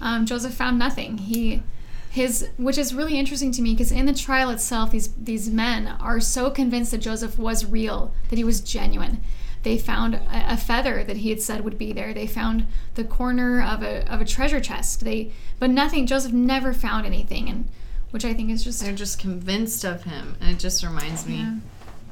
um, 0.01 0.27
Joseph 0.27 0.55
found 0.55 0.79
nothing. 0.79 1.19
He, 1.19 1.63
his, 2.11 2.49
which 2.59 2.77
is 2.77 2.95
really 2.95 3.19
interesting 3.19 3.53
to 3.53 3.63
me 3.63 3.73
because 3.73 3.93
in 3.93 4.07
the 4.07 4.13
trial 4.13 4.51
itself, 4.51 4.91
these 4.91 5.13
these 5.15 5.49
men 5.49 5.87
are 5.87 6.21
so 6.21 6.51
convinced 6.51 6.91
that 6.91 6.99
Joseph 6.99 7.39
was 7.39 7.65
real, 7.65 8.13
that 8.29 8.37
he 8.37 8.45
was 8.45 8.61
genuine. 8.61 9.23
They 9.63 9.79
found 9.79 10.15
a, 10.15 10.53
a 10.53 10.57
feather 10.57 11.05
that 11.05 11.19
he 11.19 11.31
had 11.31 11.41
said 11.41 11.63
would 11.63 11.79
be 11.79 11.93
there. 11.93 12.13
They 12.13 12.27
found 12.27 12.67
the 12.95 13.05
corner 13.05 13.63
of 13.63 13.83
a 13.83 14.11
of 14.13 14.21
a 14.21 14.25
treasure 14.25 14.61
chest. 14.61 15.05
They, 15.05 15.33
but 15.59 15.71
nothing. 15.71 16.07
Joseph 16.07 16.33
never 16.33 16.73
found 16.73 17.07
anything, 17.07 17.49
and 17.49 17.69
which 18.11 18.25
I 18.25 18.35
think 18.35 18.51
is 18.51 18.65
just 18.65 18.81
They're 18.83 18.93
just 18.95 19.19
convinced 19.19 19.85
of 19.85 20.03
him, 20.05 20.37
and 20.41 20.51
it 20.51 20.59
just 20.59 20.83
reminds 20.83 21.27
me 21.27 21.37
Yeah. 21.37 21.57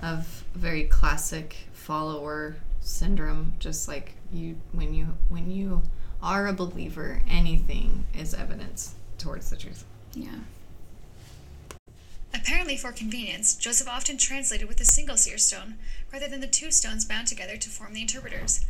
of 0.03 0.45
very 0.55 0.85
classic 0.85 1.57
follower 1.73 2.57
syndrome. 2.81 3.55
Just 3.59 3.89
like 3.89 4.15
you, 4.33 4.57
when 4.73 4.95
you 4.95 5.09
when 5.29 5.51
you 5.51 5.83
are 6.23 6.47
a 6.47 6.53
believer, 6.53 7.23
anything 7.29 8.05
is 8.17 8.33
evidence 8.35 8.95
towards 9.19 9.51
the 9.51 9.57
truth. 9.57 9.85
yeah. 10.15 10.31
Apparently, 12.33 12.77
for 12.77 12.93
convenience, 12.93 13.55
Joseph 13.55 13.89
often 13.89 14.17
translated 14.17 14.69
with 14.69 14.81
a 14.81 14.85
single 14.85 15.17
seer 15.17 15.39
stone 15.39 15.77
rather 16.13 16.29
than 16.29 16.41
the 16.41 16.47
two 16.47 16.71
stones 16.71 17.05
bound 17.05 17.27
together 17.27 17.57
to 17.57 17.69
form 17.69 17.95
the 17.95 18.03
interpreters. 18.03 18.65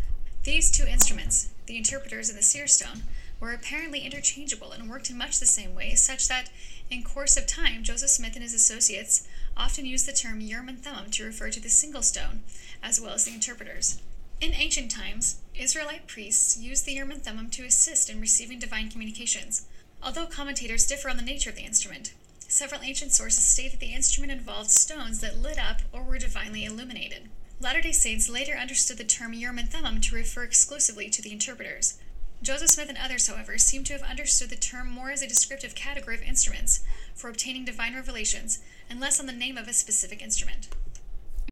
These 0.45 0.71
two 0.71 0.87
instruments, 0.87 1.51
the 1.67 1.77
interpreters 1.77 2.31
and 2.31 2.39
the 2.39 2.43
seer 2.43 2.67
stone, 2.67 3.03
were 3.39 3.53
apparently 3.53 4.01
interchangeable 4.01 4.73
and 4.73 4.89
worked 4.89 5.11
in 5.11 5.19
much 5.19 5.39
the 5.39 5.47
same 5.47 5.75
way, 5.75 5.95
such 5.95 6.29
that, 6.29 6.51
in 6.91 7.03
course 7.03 7.37
of 7.37 7.47
time, 7.47 7.85
Joseph 7.85 8.11
Smith 8.11 8.35
and 8.35 8.43
his 8.43 8.55
associates 8.55 9.27
often 9.57 9.85
used 9.85 10.07
the 10.07 10.13
term 10.13 10.41
Urim 10.41 10.69
and 10.69 10.83
Thummim 10.83 11.11
to 11.11 11.25
refer 11.25 11.51
to 11.51 11.61
the 11.61 11.69
single 11.69 12.03
stone, 12.03 12.43
as 12.83 13.01
well 13.01 13.13
as 13.13 13.25
the 13.25 13.35
interpreters. 13.35 14.01
In 14.41 14.55
ancient 14.55 14.91
times, 14.91 15.41
Israelite 15.55 16.07
priests 16.07 16.59
used 16.59 16.87
the 16.87 16.93
Urim 16.93 17.11
and 17.11 17.23
Thummim 17.23 17.51
to 17.51 17.65
assist 17.65 18.09
in 18.09 18.21
receiving 18.21 18.59
divine 18.59 18.91
communications, 18.91 19.67
although 20.03 20.27
commentators 20.27 20.87
differ 20.87 21.11
on 21.11 21.19
the 21.19 21.23
nature 21.23 21.51
of 21.51 21.57
the 21.57 21.65
instrument. 21.65 22.15
Several 22.53 22.83
ancient 22.83 23.13
sources 23.13 23.45
state 23.45 23.71
that 23.71 23.79
the 23.79 23.95
instrument 23.95 24.33
involved 24.33 24.71
stones 24.71 25.21
that 25.21 25.41
lit 25.41 25.57
up 25.57 25.83
or 25.93 26.03
were 26.03 26.19
divinely 26.19 26.65
illuminated. 26.65 27.29
Latter 27.61 27.81
day 27.81 27.93
Saints 27.93 28.29
later 28.29 28.57
understood 28.57 28.99
the 28.99 29.05
term 29.05 29.33
Urim 29.33 29.61
and 29.61 29.71
Thummim 29.71 30.01
to 30.01 30.17
refer 30.17 30.43
exclusively 30.43 31.09
to 31.11 31.23
the 31.23 31.31
interpreters. 31.31 32.01
Joseph 32.43 32.71
Smith 32.71 32.89
and 32.89 32.99
others, 32.99 33.29
however, 33.29 33.57
seem 33.57 33.85
to 33.85 33.93
have 33.93 34.03
understood 34.03 34.51
the 34.51 34.57
term 34.57 34.91
more 34.91 35.13
as 35.13 35.23
a 35.23 35.29
descriptive 35.29 35.77
category 35.77 36.17
of 36.17 36.23
instruments 36.23 36.83
for 37.15 37.31
obtaining 37.31 37.65
divine 37.65 37.95
revelations 37.95 38.59
and 38.91 38.99
less 38.99 39.21
on 39.21 39.27
the 39.27 39.33
name 39.33 39.57
of 39.57 39.69
a 39.69 39.73
specific 39.73 40.21
instrument. 40.21 40.67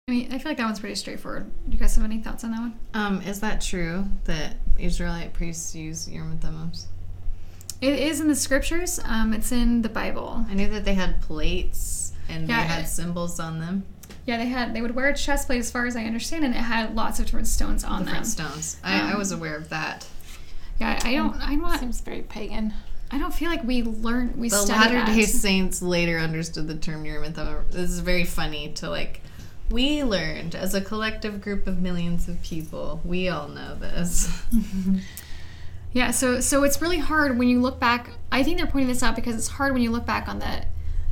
I 0.09 0.11
mean, 0.11 0.32
I 0.32 0.38
feel 0.38 0.51
like 0.51 0.59
that 0.59 0.64
one's 0.64 0.80
pretty 0.80 0.96
straightforward. 0.96 1.49
Do 1.68 1.76
you 1.76 1.78
guys 1.78 1.94
have 1.94 2.05
any 2.05 2.18
thoughts 2.18 2.42
on 2.42 2.51
that 2.51 2.61
one? 2.61 2.78
Um, 2.94 3.22
is 3.22 3.38
that 3.38 3.61
true 3.61 4.05
that 4.24 4.57
Israelite 4.76 5.32
priests 5.32 5.76
use 5.76 6.09
Urim 6.09 6.32
and 6.32 6.42
Thummim? 6.42 6.72
It 7.81 7.95
is 7.99 8.20
in 8.20 8.29
the 8.29 8.35
scriptures. 8.35 8.99
Um, 9.05 9.33
it's 9.33 9.53
in 9.53 9.83
the 9.83 9.89
Bible. 9.89 10.45
I 10.49 10.55
knew 10.55 10.68
that 10.70 10.85
they 10.85 10.95
had 10.95 11.20
plates 11.22 12.12
and 12.29 12.49
Yeah, 12.49 12.62
they 12.62 12.68
had 12.68 12.85
it- 12.85 12.89
symbols 12.89 13.39
on 13.41 13.59
them, 13.61 13.85
Yeah, 14.26 14.37
they 14.37 14.47
had. 14.49 14.74
They 14.74 14.83
would 14.83 14.95
wear 14.95 15.09
a 15.09 15.14
chest 15.14 15.47
plate, 15.47 15.61
as 15.61 15.70
far 15.70 15.87
as 15.87 15.97
I 15.97 16.05
understand, 16.05 16.45
and 16.45 16.55
it 16.55 16.59
had 16.59 16.95
lots 16.95 17.18
of 17.18 17.24
different 17.26 17.47
stones 17.47 17.83
on 17.85 18.05
different 18.05 18.24
them. 18.26 18.51
stones. 18.51 18.76
I, 18.85 19.01
I 19.11 19.12
Um, 19.12 19.18
was 19.18 19.33
aware 19.33 19.57
of 19.57 19.68
that. 19.70 20.07
Yeah, 20.81 20.99
I 21.03 21.14
don't. 21.14 21.35
I'm 21.41 21.61
not. 21.62 21.81
Seems 21.81 22.01
very 22.03 22.20
pagan. 22.22 22.74
I 23.11 23.16
don't 23.18 23.33
feel 23.33 23.49
like 23.49 23.64
we 23.64 23.83
learned. 23.83 24.37
We 24.37 24.51
The 24.51 24.62
Latter 24.64 25.03
Day. 25.07 25.22
Saints 25.24 25.81
later 25.81 26.18
understood 26.18 26.68
the 26.68 26.74
term 26.74 27.07
Urim 27.07 27.24
and 27.24 27.35
Thummim. 27.35 27.64
This 27.70 27.91
is 27.91 28.01
very 28.01 28.24
funny 28.24 28.72
to 28.74 28.91
like. 28.91 29.22
We 29.70 30.03
learned 30.05 30.55
as 30.55 30.74
a 30.74 30.81
collective 30.83 31.41
group 31.41 31.66
of 31.66 31.81
millions 31.81 32.29
of 32.29 32.43
people. 32.43 33.01
We 33.05 33.29
all 33.31 33.49
know 33.49 33.74
this. 33.76 34.31
Yeah, 35.93 36.11
so 36.11 36.41
so 36.41 36.64
it's 36.64 36.82
really 36.82 36.99
hard 36.99 37.39
when 37.39 37.49
you 37.49 37.61
look 37.61 37.80
back. 37.80 38.11
I 38.30 38.43
think 38.43 38.59
they're 38.59 38.66
pointing 38.66 38.89
this 38.89 39.03
out 39.03 39.16
because 39.16 39.36
it's 39.36 39.49
hard 39.49 39.72
when 39.72 39.82
you 39.82 39.91
look 39.91 40.07
back 40.07 40.28
on 40.28 40.39
the 40.39 40.64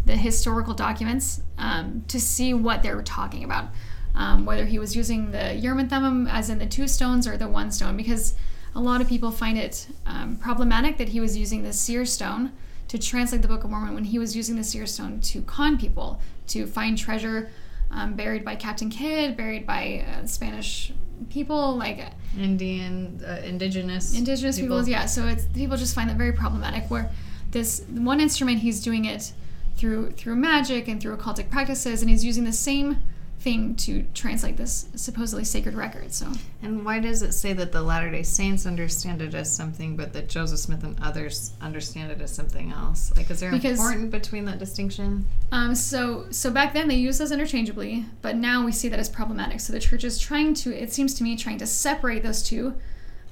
the 0.05 0.17
historical 0.17 0.75
documents 0.75 1.43
um, 1.59 2.05
to 2.09 2.21
see 2.21 2.55
what 2.55 2.83
they 2.83 2.95
were 2.95 3.03
talking 3.03 3.43
about. 3.45 3.67
Um, 4.15 4.47
whether 4.47 4.65
he 4.65 4.79
was 4.79 4.97
using 4.97 5.33
the 5.33 5.55
Urim 5.55 5.79
and 5.79 5.91
Thummim 5.91 6.27
as 6.27 6.49
in 6.49 6.59
the 6.59 6.67
two 6.67 6.89
stones 6.89 7.27
or 7.27 7.37
the 7.37 7.49
one 7.49 7.71
stone, 7.71 7.97
because 7.99 8.35
a 8.75 8.81
lot 8.81 9.01
of 9.01 9.09
people 9.09 9.31
find 9.31 9.59
it 9.59 9.89
um, 10.07 10.37
problematic 10.37 10.97
that 10.99 11.11
he 11.11 11.21
was 11.21 11.37
using 11.37 11.63
the 11.63 11.73
seer 11.73 12.07
stone 12.07 12.53
to 12.89 12.99
translate 12.99 13.43
the 13.43 13.49
Book 13.49 13.65
of 13.65 13.71
Mormon 13.71 13.95
when 13.95 14.05
he 14.05 14.19
was 14.19 14.37
using 14.37 14.57
the 14.57 14.65
seer 14.65 14.87
stone 14.87 15.21
to 15.21 15.43
con 15.43 15.77
people 15.77 16.21
to 16.49 16.67
find 16.67 16.97
treasure 16.97 17.51
um, 17.91 18.15
buried 18.15 18.45
by 18.45 18.57
Captain 18.57 18.91
Kidd, 18.91 19.37
buried 19.37 19.67
by 19.67 20.05
uh, 20.07 20.27
Spanish 20.27 20.93
people, 21.31 21.77
like 21.77 22.05
Indian, 22.39 23.21
uh, 23.27 23.41
indigenous, 23.45 24.17
indigenous 24.17 24.59
peoples 24.59 24.89
yeah. 24.89 25.07
So 25.07 25.27
it's 25.27 25.47
people 25.47 25.77
just 25.77 25.95
find 25.95 26.11
that 26.11 26.17
very 26.17 26.33
problematic 26.33 26.91
where 26.91 27.11
this 27.51 27.85
one 27.89 28.21
instrument 28.21 28.59
he's 28.59 28.83
doing 28.83 29.05
it 29.05 29.33
through 29.77 30.11
through 30.13 30.37
magic 30.37 30.89
and 30.89 31.01
through 31.01 31.17
occultic 31.17 31.51
practices 31.51 32.01
and 32.03 32.11
he's 32.11 32.25
using 32.25 32.45
the 32.45 32.53
same 32.53 33.03
thing 33.47 33.77
to 33.77 34.05
translate 34.13 34.57
this 34.57 34.89
supposedly 34.97 35.45
sacred 35.45 35.77
record. 35.77 36.13
So 36.13 36.33
And 36.63 36.85
why 36.85 36.99
does 36.99 37.23
it 37.23 37.31
say 37.31 37.53
that 37.53 37.71
the 37.71 37.81
Latter 37.81 38.11
day 38.11 38.25
Saints 38.25 38.67
understand 38.67 39.23
it 39.23 39.35
as 39.35 39.55
something, 39.55 39.97
but 39.97 40.13
that 40.15 40.29
Joseph 40.29 40.59
Smith 40.59 40.83
and 40.83 40.99
others 41.01 41.53
understand 41.61 42.11
it 42.11 42.21
as 42.21 42.35
something 42.35 42.73
else? 42.73 43.13
Like, 43.17 43.31
is 43.31 43.39
there 43.39 43.53
Because- 43.53 43.79
important 43.79 44.11
between 44.11 44.47
that 44.47 44.59
distinction? 44.59 45.27
Um, 45.53 45.77
so 45.77 46.27
so 46.31 46.51
back 46.51 46.73
then 46.75 46.89
they 46.89 46.97
used 46.97 47.21
those 47.21 47.31
interchangeably, 47.31 48.07
but 48.21 48.35
now 48.35 48.65
we 48.65 48.73
see 48.73 48.89
that 48.89 48.99
as 48.99 49.09
problematic. 49.09 49.61
So 49.61 49.73
the 49.73 49.79
church 49.79 50.03
is 50.03 50.19
trying 50.19 50.53
to, 50.55 50.75
it 50.75 50.93
seems 50.93 51.15
to 51.15 51.23
me, 51.23 51.37
trying 51.37 51.59
to 51.59 51.69
separate 51.69 52.25
those 52.25 52.43
two, 52.43 52.75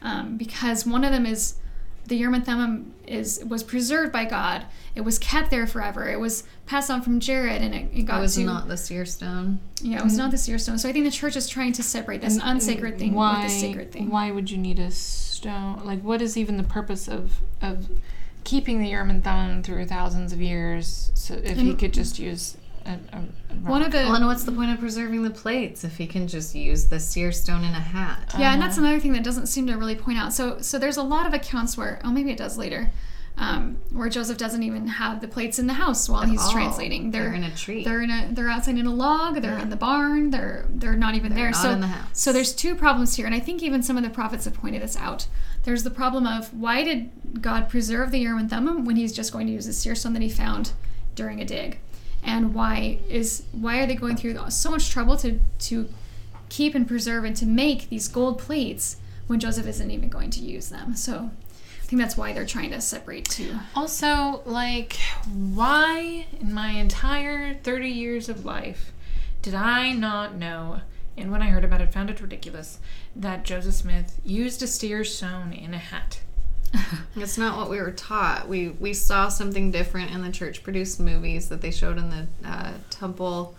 um, 0.01 0.37
because 0.37 0.87
one 0.87 1.03
of 1.03 1.11
them 1.11 1.27
is 1.27 1.55
the 2.07 2.15
Urim 2.17 2.35
and 2.35 2.47
Thummim 2.47 2.95
is 3.05 3.43
was 3.49 3.65
preserved 3.65 4.13
by 4.13 4.27
God. 4.27 4.67
It 4.95 5.01
was 5.03 5.19
kept 5.19 5.51
there 5.51 5.67
forever. 5.67 6.09
It 6.09 6.21
was 6.21 6.45
passed 6.67 6.89
on 6.91 7.03
from 7.03 7.19
Jared, 7.19 7.61
and 7.63 7.75
it, 7.75 7.91
it 7.93 8.03
got 8.05 8.19
It 8.19 8.23
was 8.23 8.35
to 8.37 8.45
not 8.45 8.69
the 8.69 8.77
seer 8.77 9.05
stone. 9.05 9.59
yeah, 9.83 9.99
it 9.99 10.05
was 10.05 10.17
not 10.17 10.31
the 10.31 10.39
seer 10.39 10.57
stone. 10.59 10.79
So 10.79 10.89
I 10.89 10.93
think 10.93 11.05
the 11.05 11.11
church 11.11 11.35
is 11.37 11.49
trying 11.49 11.73
to 11.73 11.83
separate 11.83 12.21
this 12.21 12.39
unsacred 12.43 12.99
thing 12.99 13.13
why, 13.13 13.43
with 13.43 13.53
the 13.53 13.59
sacred 13.59 13.91
thing. 13.93 14.09
Why 14.11 14.31
would 14.31 14.51
you 14.51 14.59
need 14.59 14.79
a 14.79 14.91
stone? 14.93 15.81
Like, 15.85 16.03
what 16.03 16.23
is 16.23 16.37
even 16.37 16.57
the 16.57 16.63
purpose 16.63 17.09
of 17.09 17.41
of 17.61 17.89
keeping 18.45 18.79
the 18.81 18.89
Urim 18.89 19.11
and 19.11 19.25
Thummim 19.25 19.63
through 19.63 19.87
thousands 19.87 20.33
of 20.33 20.41
years? 20.41 21.11
So 21.15 21.35
if 21.35 21.57
he 21.59 21.75
could 21.75 21.93
just 21.93 22.19
use 22.19 22.57
a, 22.87 22.91
a, 23.13 23.19
a 23.19 23.55
One 23.69 23.83
of 23.83 23.91
the 23.93 23.99
Well, 23.99 24.15
and 24.15 24.27
what's 24.27 24.45
the 24.45 24.53
point 24.53 24.71
of 24.71 24.79
preserving 24.79 25.23
the 25.23 25.31
plates 25.31 25.83
if 25.85 25.97
he 25.97 26.07
can 26.07 26.29
just 26.29 26.55
use 26.55 26.85
the 26.87 27.01
seer 27.01 27.33
stone 27.33 27.65
in 27.65 27.71
a 27.75 27.81
hat? 27.81 28.35
Yeah, 28.39 28.53
and 28.53 28.63
that's 28.63 28.77
Uh-huh. 28.79 28.87
another 28.87 29.01
thing 29.01 29.13
that 29.15 29.25
doesn't 29.25 29.47
seem 29.47 29.67
to 29.67 29.75
really 29.77 29.97
point 29.97 30.19
out. 30.19 30.33
So, 30.33 30.61
so 30.61 30.79
there's 30.79 30.99
a 30.99 31.03
lot 31.03 31.27
of 31.27 31.33
accounts 31.35 31.77
where, 31.77 31.99
oh, 32.05 32.13
maybe 32.13 32.31
it 32.31 32.37
does 32.37 32.57
later, 32.59 32.91
um, 33.37 33.79
where 33.91 34.09
Joseph 34.09 34.39
doesn't 34.39 34.63
even 34.63 34.87
have 34.87 35.21
the 35.21 35.27
plates 35.27 35.59
in 35.59 35.67
the 35.67 35.75
house 35.75 36.09
while 36.09 36.23
he's 36.23 36.41
all. 36.41 36.53
translating. 36.53 37.11
They're, 37.11 37.25
They're 37.25 37.35
in 37.35 37.45
a 37.45 37.55
tree. 37.55 37.85
They're 37.85 38.03
in 38.03 38.11
a. 38.11 38.29
They're 38.31 38.49
outside 38.49 38.79
in 38.79 38.87
a 38.87 38.95
log. 38.95 39.43
They're 39.43 39.59
in 39.59 39.71
the 39.71 39.77
barn. 39.77 40.31
They're 40.31 40.67
they're 40.69 40.95
not 40.95 41.15
even 41.15 41.35
there. 41.35 41.51
not 41.51 41.57
so 41.57 41.71
in 41.71 41.81
the 41.81 41.89
house. 41.89 42.09
so 42.13 42.33
there's 42.33 42.55
two 42.55 42.77
problems 42.77 43.17
here, 43.17 43.27
and 43.27 43.35
I 43.35 43.41
think 43.41 43.63
even 43.63 43.83
some 43.83 43.97
of 43.97 44.05
the 44.05 44.11
prophets 44.11 44.45
have 44.45 44.55
pointed 44.55 44.83
this 44.83 44.97
out. 44.97 45.27
There's 45.65 45.83
the 45.83 45.91
problem 45.91 46.27
of 46.27 46.55
why 46.55 46.85
did 46.85 47.43
God 47.43 47.69
preserve 47.69 48.13
the 48.13 48.19
Urim 48.19 48.39
and 48.39 48.51
Thummim 48.51 48.85
when 48.85 48.97
He's 48.97 49.13
just 49.13 49.33
going 49.33 49.47
to 49.49 49.53
use 49.53 49.67
a 49.67 49.73
seer 49.73 49.97
stone 49.97 50.13
that 50.13 50.23
He 50.23 50.29
found 50.31 50.73
during 51.17 51.41
a 51.41 51.45
dig, 51.45 51.81
and 52.23 52.55
why 52.55 53.01
is 53.09 53.45
why 53.51 53.81
are 53.81 53.87
they 53.87 53.97
going 53.97 54.17
through 54.17 54.39
so 54.51 54.71
much 54.71 54.91
trouble 54.91 55.17
to 55.19 55.41
to 55.61 55.89
keep 56.51 56.77
and 56.77 56.87
preserve 56.87 57.25
and 57.25 57.35
to 57.37 57.47
make 57.47 57.89
these 57.89 58.07
gold 58.07 58.39
plates 58.39 58.99
when 59.27 59.41
Joseph 59.41 59.67
isn't 59.67 59.91
even 59.91 60.09
going 60.09 60.31
to 60.31 60.41
use 60.41 60.69
them? 60.69 60.95
So 60.95 61.31
think 61.95 62.03
that's 62.03 62.17
why 62.17 62.33
they're 62.33 62.45
trying 62.45 62.73
to 62.73 62.81
separate 62.81 63.27
two. 63.27 63.55
Also, 63.77 64.43
like, 64.45 64.95
why 65.33 66.27
in 66.41 66.53
my 66.53 66.71
entire 66.71 67.55
30 67.55 67.89
years 67.89 68.29
of 68.29 68.45
life 68.45 68.93
did 69.43 69.55
I 69.55 69.93
not 69.93 70.35
know, 70.35 70.81
and 71.17 71.31
when 71.31 71.41
I 71.41 71.51
heard 71.51 71.65
about 71.65 71.81
it, 71.81 71.93
found 71.93 72.11
it 72.11 72.21
ridiculous, 72.21 72.81
that 73.15 73.45
Joseph 73.45 73.75
Smith 73.75 74.21
used 74.25 74.61
a 74.61 74.67
seer 74.67 75.05
stone 75.05 75.53
in 75.53 75.73
a 75.73 75.79
hat? 75.79 76.21
It's 77.17 77.39
not 77.39 77.57
what 77.57 77.71
we 77.71 77.81
were 77.81 77.93
taught. 77.93 78.49
We 78.49 78.71
we 78.71 78.93
saw 78.93 79.29
something 79.29 79.71
different 79.71 80.11
in 80.11 80.23
the 80.23 80.33
church 80.33 80.65
produced 80.65 80.99
movies 80.99 81.49
that 81.49 81.61
they 81.61 81.71
showed 81.71 81.97
in 81.97 82.11
the 82.11 82.27
uh, 82.45 82.73
temple. 82.91 83.55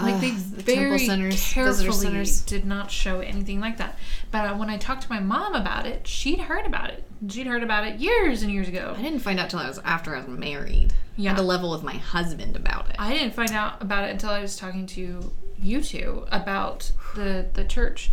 Like, 0.00 0.14
uh, 0.14 0.18
they 0.20 0.30
the 0.30 0.62
very 0.62 0.98
centers, 0.98 1.52
carefully 1.52 1.90
centers. 1.90 2.40
did 2.42 2.64
not 2.64 2.90
show 2.90 3.20
anything 3.20 3.60
like 3.60 3.76
that. 3.78 3.98
But 4.30 4.46
uh, 4.52 4.56
when 4.56 4.70
I 4.70 4.76
talked 4.78 5.02
to 5.02 5.10
my 5.10 5.20
mom 5.20 5.54
about 5.54 5.86
it, 5.86 6.06
she'd 6.06 6.40
heard 6.40 6.64
about 6.66 6.90
it. 6.90 7.04
She'd 7.28 7.46
heard 7.46 7.62
about 7.62 7.86
it 7.86 8.00
years 8.00 8.42
and 8.42 8.50
years 8.50 8.68
ago. 8.68 8.94
I 8.96 9.02
didn't 9.02 9.20
find 9.20 9.38
out 9.38 9.50
till 9.50 9.58
I 9.60 9.68
was 9.68 9.78
after 9.84 10.14
I 10.16 10.18
was 10.20 10.28
married. 10.28 10.92
I 10.92 11.20
Yeah. 11.22 11.30
had 11.30 11.36
to 11.36 11.42
level 11.42 11.70
with 11.70 11.82
my 11.82 11.94
husband 11.96 12.56
about 12.56 12.88
it. 12.90 12.96
I 12.98 13.12
didn't 13.12 13.34
find 13.34 13.50
out 13.50 13.82
about 13.82 14.04
it 14.04 14.10
until 14.12 14.30
I 14.30 14.40
was 14.40 14.56
talking 14.56 14.86
to 14.86 15.32
you 15.58 15.80
two 15.82 16.24
about 16.32 16.90
the 17.14 17.46
the 17.52 17.64
church, 17.64 18.10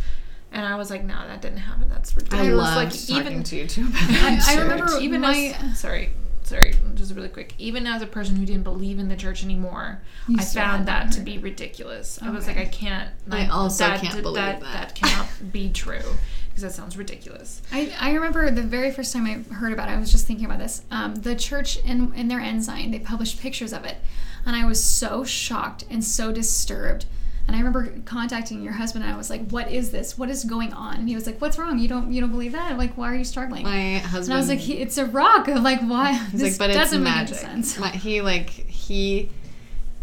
and 0.51 0.65
I 0.65 0.75
was 0.75 0.89
like, 0.91 1.03
"No, 1.03 1.15
that 1.15 1.41
didn't 1.41 1.59
happen. 1.59 1.88
That's 1.89 2.15
ridiculous. 2.15 2.41
I 2.41 2.45
ridiculous." 2.49 2.75
loved 2.75 3.09
like 3.09 3.23
talking 3.25 3.32
even 3.32 3.43
to 3.43 3.55
you 3.55 3.67
too 3.67 3.82
about 3.88 4.01
I- 4.09 4.39
I 4.47 4.61
remember 4.61 4.99
even 4.99 5.21
my- 5.21 5.55
as 5.61 5.80
sorry, 5.80 6.11
sorry, 6.50 6.74
just 6.95 7.14
really 7.16 7.30
quick. 7.30 7.54
Even 7.58 7.86
as 7.86 8.02
a 8.02 8.08
person 8.08 8.36
who 8.36 8.45
didn't 8.45 8.64
believe 8.64 9.00
in 9.00 9.08
the 9.08 9.16
church 9.16 9.43
anymore, 9.43 10.02
You 10.28 10.38
I 10.39 10.43
found 10.43 10.88
that 10.88 11.12
to 11.12 11.20
to 11.20 11.24
be 11.24 11.38
ridiculous. 11.38 12.20
I 12.22 12.30
was 12.30 12.47
like, 12.47 12.58
I 12.58 12.66
can't. 12.66 13.10
I 13.30 13.43
like, 13.43 13.54
also 13.54 13.86
that, 13.86 14.02
can't 14.02 14.22
believe 14.22 14.36
that. 14.36 14.60
that. 14.62 14.95
That 14.95 14.95
cannot 14.95 15.30
be 15.52 15.70
true 15.70 16.02
because 16.50 16.64
that 16.64 16.74
sounds 16.74 16.97
ridiculous. 16.97 17.62
I, 17.72 17.93
I 18.00 18.12
remember 18.14 18.50
the 18.52 18.64
very 18.64 18.91
first 18.91 19.14
time 19.14 19.26
I 19.26 19.54
heard 19.54 19.72
about 19.72 19.88
it, 19.88 19.93
I 19.93 20.00
was 20.00 20.12
just 20.12 20.28
thinking 20.28 20.45
about 20.45 20.60
this. 20.60 20.82
Um, 20.91 21.16
the 21.16 21.36
church 21.36 21.78
in, 21.78 22.14
in 22.16 22.28
their 22.28 22.39
ensign, 22.39 22.91
they 22.91 23.00
published 23.00 23.39
pictures 23.39 23.72
of 23.72 23.86
it. 23.86 23.97
And 24.45 24.56
I 24.56 24.66
was 24.66 24.84
so 24.84 25.24
shocked 25.24 25.86
and 25.89 26.04
so 26.04 26.32
disturbed. 26.32 27.06
And 27.50 27.56
I 27.56 27.60
remember 27.60 27.91
contacting 28.06 28.62
your 28.64 28.74
husband 28.74 29.04
and 29.04 29.12
I 29.12 29.18
was 29.18 29.30
like, 29.32 29.50
What 29.50 29.72
is 29.72 29.89
this? 29.89 30.18
What 30.20 30.30
is 30.30 30.43
going 30.45 30.72
on? 30.74 30.97
And 30.97 31.10
he 31.10 31.16
was 31.16 31.26
like, 31.26 31.41
What's 31.41 31.58
wrong? 31.58 31.80
You 31.80 31.88
don't 31.89 32.14
you 32.14 32.22
don't 32.22 32.30
believe 32.32 32.52
that? 32.52 32.70
I'm 32.72 32.78
like, 32.78 32.95
why 32.95 33.12
are 33.12 33.16
you 33.16 33.24
struggling? 33.24 33.64
my 33.64 33.76
and 33.76 34.06
husband. 34.06 34.36
I 34.36 34.38
was 34.38 34.50
like, 34.50 34.70
it's 34.70 34.97
a 35.00 35.06
rock. 35.08 35.47
I'm 35.50 35.64
like, 35.64 35.82
why? 35.82 36.14
He's 36.14 36.39
this 36.41 36.60
like, 36.60 36.60
but 36.60 36.70
it's 36.70 36.78
doesn't 36.78 37.02
make 37.04 37.12
any 37.12 37.22
magic. 37.22 37.38
sense. 37.38 37.80
My, 37.80 37.89
he 37.89 38.22
like 38.22 38.50
he, 38.52 39.30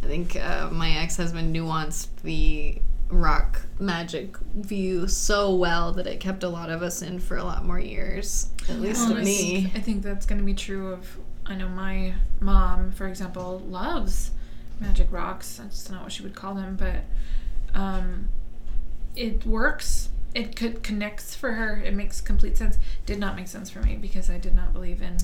I 0.02 0.06
think 0.06 0.34
uh, 0.36 0.70
my 0.72 0.90
ex 0.98 1.16
husband 1.16 1.54
nuanced 1.54 2.08
the 2.24 2.80
rock 3.08 3.62
magic 3.78 4.36
view 4.56 5.06
so 5.06 5.54
well 5.54 5.92
that 5.92 6.08
it 6.08 6.18
kept 6.18 6.42
a 6.42 6.48
lot 6.48 6.68
of 6.70 6.82
us 6.82 7.02
in 7.02 7.20
for 7.20 7.36
a 7.36 7.44
lot 7.44 7.64
more 7.64 7.78
years. 7.78 8.50
At 8.68 8.80
least 8.80 9.06
Well, 9.06 9.14
to 9.14 9.20
I 9.20 9.24
me. 9.24 9.36
think- 9.62 9.76
I 9.76 9.80
think 9.80 10.02
that's 10.02 10.26
going 10.26 10.40
to 10.40 10.44
be 10.44 10.54
true 10.54 10.88
of. 10.94 11.16
I 11.48 11.54
know 11.54 11.68
my 11.68 12.12
mom, 12.40 12.90
for 12.90 13.06
example, 13.06 13.60
loves 13.68 14.32
magic 14.80 15.08
rocks. 15.10 15.56
That's 15.56 15.90
not 15.90 16.02
what 16.02 16.12
she 16.12 16.22
would 16.22 16.34
call 16.34 16.54
them, 16.54 16.76
but 16.76 17.04
um, 17.78 18.28
it 19.14 19.46
works. 19.46 20.10
It 20.34 20.54
could 20.54 20.82
connects 20.82 21.34
for 21.34 21.52
her. 21.52 21.82
It 21.84 21.94
makes 21.94 22.20
complete 22.20 22.56
sense. 22.56 22.78
Did 23.06 23.18
not 23.18 23.36
make 23.36 23.48
sense 23.48 23.70
for 23.70 23.80
me 23.80 23.96
because 23.96 24.28
I 24.28 24.38
did 24.38 24.54
not 24.54 24.72
believe 24.72 25.00
in 25.00 25.16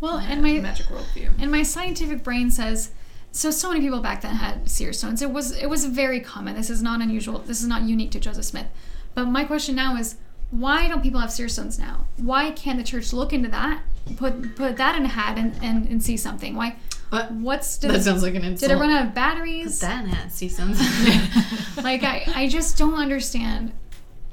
Well, 0.00 0.18
and 0.18 0.42
my 0.42 0.52
magic 0.54 0.86
worldview. 0.86 1.30
And 1.38 1.50
my 1.50 1.62
scientific 1.62 2.22
brain 2.22 2.50
says 2.50 2.92
so 3.32 3.50
so 3.50 3.68
many 3.68 3.80
people 3.80 4.00
back 4.00 4.22
then 4.22 4.36
had 4.36 4.70
seer 4.70 4.92
stones. 4.94 5.20
It 5.20 5.30
was 5.30 5.52
it 5.56 5.68
was 5.68 5.84
very 5.84 6.20
common. 6.20 6.56
This 6.56 6.70
is 6.70 6.82
not 6.82 7.02
unusual. 7.02 7.40
This 7.40 7.60
is 7.60 7.68
not 7.68 7.82
unique 7.82 8.10
to 8.12 8.20
Joseph 8.20 8.46
Smith. 8.46 8.68
But 9.14 9.26
my 9.26 9.44
question 9.44 9.74
now 9.74 9.96
is 9.96 10.16
why 10.50 10.88
don't 10.88 11.02
people 11.02 11.20
have 11.20 11.32
seer 11.32 11.48
stones 11.48 11.78
now? 11.78 12.06
Why 12.16 12.50
can't 12.50 12.78
the 12.78 12.84
church 12.84 13.12
look 13.12 13.32
into 13.32 13.48
that, 13.50 13.82
put 14.16 14.56
put 14.56 14.76
that 14.78 14.96
in 14.96 15.04
a 15.04 15.08
hat 15.08 15.36
and, 15.36 15.54
and, 15.62 15.86
and 15.86 16.02
see 16.02 16.16
something? 16.16 16.54
Why 16.54 16.76
What? 17.10 17.30
what's 17.32 17.78
did, 17.78 17.90
That 17.92 18.02
sounds 18.02 18.22
like 18.22 18.34
an 18.34 18.42
insult. 18.44 18.68
did 18.70 18.76
it 18.76 18.80
run 18.80 18.90
out 18.90 19.06
of 19.06 19.14
batteries? 19.14 19.78
That 19.80 20.06
hat, 20.06 20.32
see 20.32 20.48
something. 20.48 20.84
like 21.84 22.02
I, 22.02 22.24
I 22.34 22.48
just 22.48 22.76
don't 22.76 22.94
understand. 22.94 23.72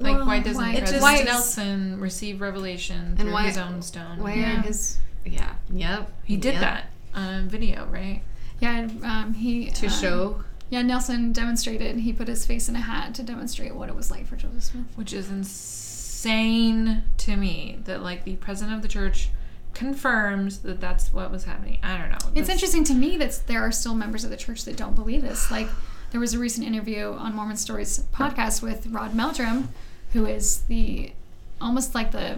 Like, 0.00 0.16
Well, 0.16 0.26
why 0.26 0.40
doesn't 0.40 0.60
why- 0.60 0.76
President 0.78 1.02
why 1.02 1.22
Nelson 1.22 2.00
receive 2.00 2.40
revelation 2.40 3.16
through 3.16 3.32
why- 3.32 3.46
his 3.46 3.58
own 3.58 3.80
stone? 3.82 4.18
Why 4.20 4.34
Yeah. 4.34 4.62
his? 4.62 4.98
Yeah. 5.24 5.54
Yep. 5.70 6.12
He 6.24 6.36
did 6.36 6.54
yep. 6.54 6.60
that 6.62 6.90
on 7.14 7.48
video, 7.48 7.86
right? 7.86 8.22
Yeah, 8.60 8.88
um, 9.02 9.34
he 9.34 9.70
to 9.70 9.86
um, 9.86 9.92
show. 9.92 10.44
Yeah, 10.70 10.82
Nelson 10.82 11.32
demonstrated. 11.32 11.98
He 11.98 12.12
put 12.12 12.26
his 12.26 12.44
face 12.44 12.68
in 12.68 12.74
a 12.76 12.80
hat 12.80 13.14
to 13.14 13.22
demonstrate 13.22 13.74
what 13.74 13.88
it 13.88 13.94
was 13.94 14.10
like 14.10 14.26
for 14.26 14.34
Joseph 14.36 14.62
Smith. 14.64 14.86
which 14.96 15.12
is 15.12 15.30
insane 15.30 17.04
to 17.18 17.36
me 17.36 17.78
that 17.84 18.02
like 18.02 18.24
the 18.24 18.36
president 18.36 18.74
of 18.76 18.82
the 18.82 18.88
church 18.88 19.28
confirms 19.74 20.58
that 20.60 20.80
that's 20.80 21.12
what 21.12 21.30
was 21.30 21.44
happening. 21.44 21.78
I 21.82 21.96
don't 21.98 22.10
know. 22.10 22.16
It's 22.34 22.46
This- 22.46 22.48
interesting 22.48 22.84
to 22.84 22.94
me 22.94 23.16
that 23.18 23.42
there 23.46 23.60
are 23.60 23.72
still 23.72 23.94
members 23.94 24.24
of 24.24 24.30
the 24.30 24.36
church 24.36 24.64
that 24.64 24.76
don't 24.76 24.94
believe 24.94 25.22
this. 25.22 25.50
Like, 25.50 25.68
there 26.10 26.20
was 26.20 26.32
a 26.34 26.38
recent 26.38 26.66
interview 26.66 27.12
on 27.12 27.34
Mormon 27.34 27.56
Stories 27.56 28.04
podcast 28.12 28.62
with 28.62 28.86
Rod 28.86 29.14
Meldrum, 29.14 29.68
who 30.12 30.26
is 30.26 30.60
the 30.68 31.12
almost 31.60 31.94
like 31.94 32.10
the 32.12 32.36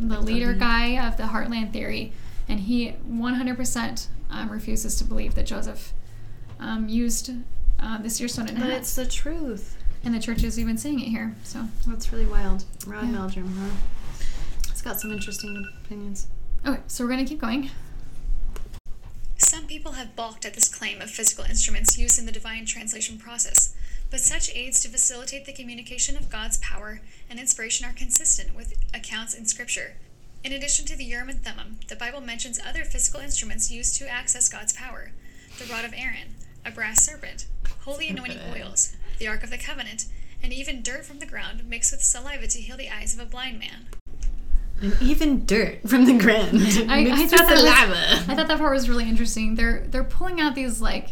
the 0.00 0.20
leader 0.20 0.54
guy 0.54 0.98
of 1.06 1.16
the 1.16 1.24
Heartland 1.24 1.72
theory, 1.72 2.12
and 2.48 2.60
he 2.60 2.94
100% 3.08 4.06
um, 4.30 4.48
refuses 4.50 4.96
to 4.96 5.04
believe 5.04 5.34
that 5.34 5.46
Joseph 5.46 5.92
um, 6.58 6.88
used 6.88 7.30
uh, 7.78 7.98
the 7.98 8.08
seer 8.10 8.28
stone 8.28 8.48
in 8.48 8.58
But 8.58 8.70
it's 8.70 8.94
the 8.94 9.06
truth. 9.06 9.76
and 10.04 10.14
the 10.14 10.18
church 10.20 10.42
is 10.42 10.58
even 10.58 10.76
saying 10.78 11.00
it 11.00 11.08
here. 11.08 11.34
So, 11.44 11.68
That's 11.86 12.12
really 12.12 12.26
wild. 12.26 12.64
Rod 12.86 13.04
Yeah. 13.04 13.10
Meldrum, 13.12 13.56
huh? 13.56 13.76
It's 14.70 14.82
got 14.82 14.98
some 15.00 15.12
interesting 15.12 15.68
opinions. 15.84 16.26
Okay, 16.66 16.80
so 16.86 17.04
we're 17.04 17.10
gonna 17.10 17.24
keep 17.24 17.40
going. 17.40 17.70
Some 19.36 19.66
people 19.66 19.92
have 19.92 20.16
balked 20.16 20.44
at 20.44 20.54
this 20.54 20.68
claim 20.68 21.00
of 21.00 21.10
physical 21.10 21.44
instruments 21.44 21.98
used 21.98 22.18
in 22.18 22.26
the 22.26 22.32
divine 22.32 22.64
translation 22.64 23.18
process, 23.18 23.74
but 24.10 24.20
such 24.20 24.54
aids 24.54 24.80
to 24.80 24.88
facilitate 24.88 25.44
the 25.44 25.52
communication 25.52 26.16
of 26.16 26.30
God's 26.30 26.58
power 26.58 27.00
and 27.28 27.38
inspiration 27.38 27.86
are 27.86 27.92
consistent 27.92 28.54
with 28.54 28.74
accounts 28.94 29.34
in 29.34 29.46
Scripture. 29.46 29.94
In 30.44 30.52
addition 30.52 30.86
to 30.86 30.96
the 30.96 31.04
Urim 31.04 31.28
and 31.28 31.44
Thummim, 31.44 31.78
the 31.88 31.96
Bible 31.96 32.20
mentions 32.20 32.58
other 32.58 32.84
physical 32.84 33.20
instruments 33.20 33.70
used 33.70 33.96
to 33.96 34.10
access 34.10 34.48
God's 34.48 34.72
power 34.72 35.12
the 35.58 35.70
rod 35.70 35.84
of 35.84 35.92
Aaron, 35.94 36.34
a 36.64 36.70
brass 36.70 37.04
serpent, 37.04 37.46
holy 37.80 38.08
anointing 38.08 38.38
oils, 38.50 38.96
the 39.18 39.28
Ark 39.28 39.44
of 39.44 39.50
the 39.50 39.58
Covenant, 39.58 40.06
and 40.42 40.52
even 40.52 40.82
dirt 40.82 41.04
from 41.04 41.18
the 41.18 41.26
ground 41.26 41.68
mixed 41.68 41.92
with 41.92 42.02
saliva 42.02 42.46
to 42.46 42.58
heal 42.58 42.76
the 42.76 42.90
eyes 42.90 43.14
of 43.14 43.20
a 43.20 43.28
blind 43.28 43.58
man. 43.58 43.86
And 44.82 44.96
even 45.00 45.46
dirt 45.46 45.88
from 45.88 46.04
the 46.06 46.18
ground. 46.18 46.58
I, 46.88 47.08
I 47.12 47.26
thought 47.26 47.48
with 47.48 47.62
that 47.62 47.88
was. 47.88 48.28
I 48.28 48.34
thought 48.34 48.48
that 48.48 48.58
part 48.58 48.72
was 48.74 48.88
really 48.88 49.08
interesting. 49.08 49.54
They're 49.54 49.86
they're 49.88 50.04
pulling 50.04 50.40
out 50.40 50.54
these 50.54 50.80
like 50.80 51.10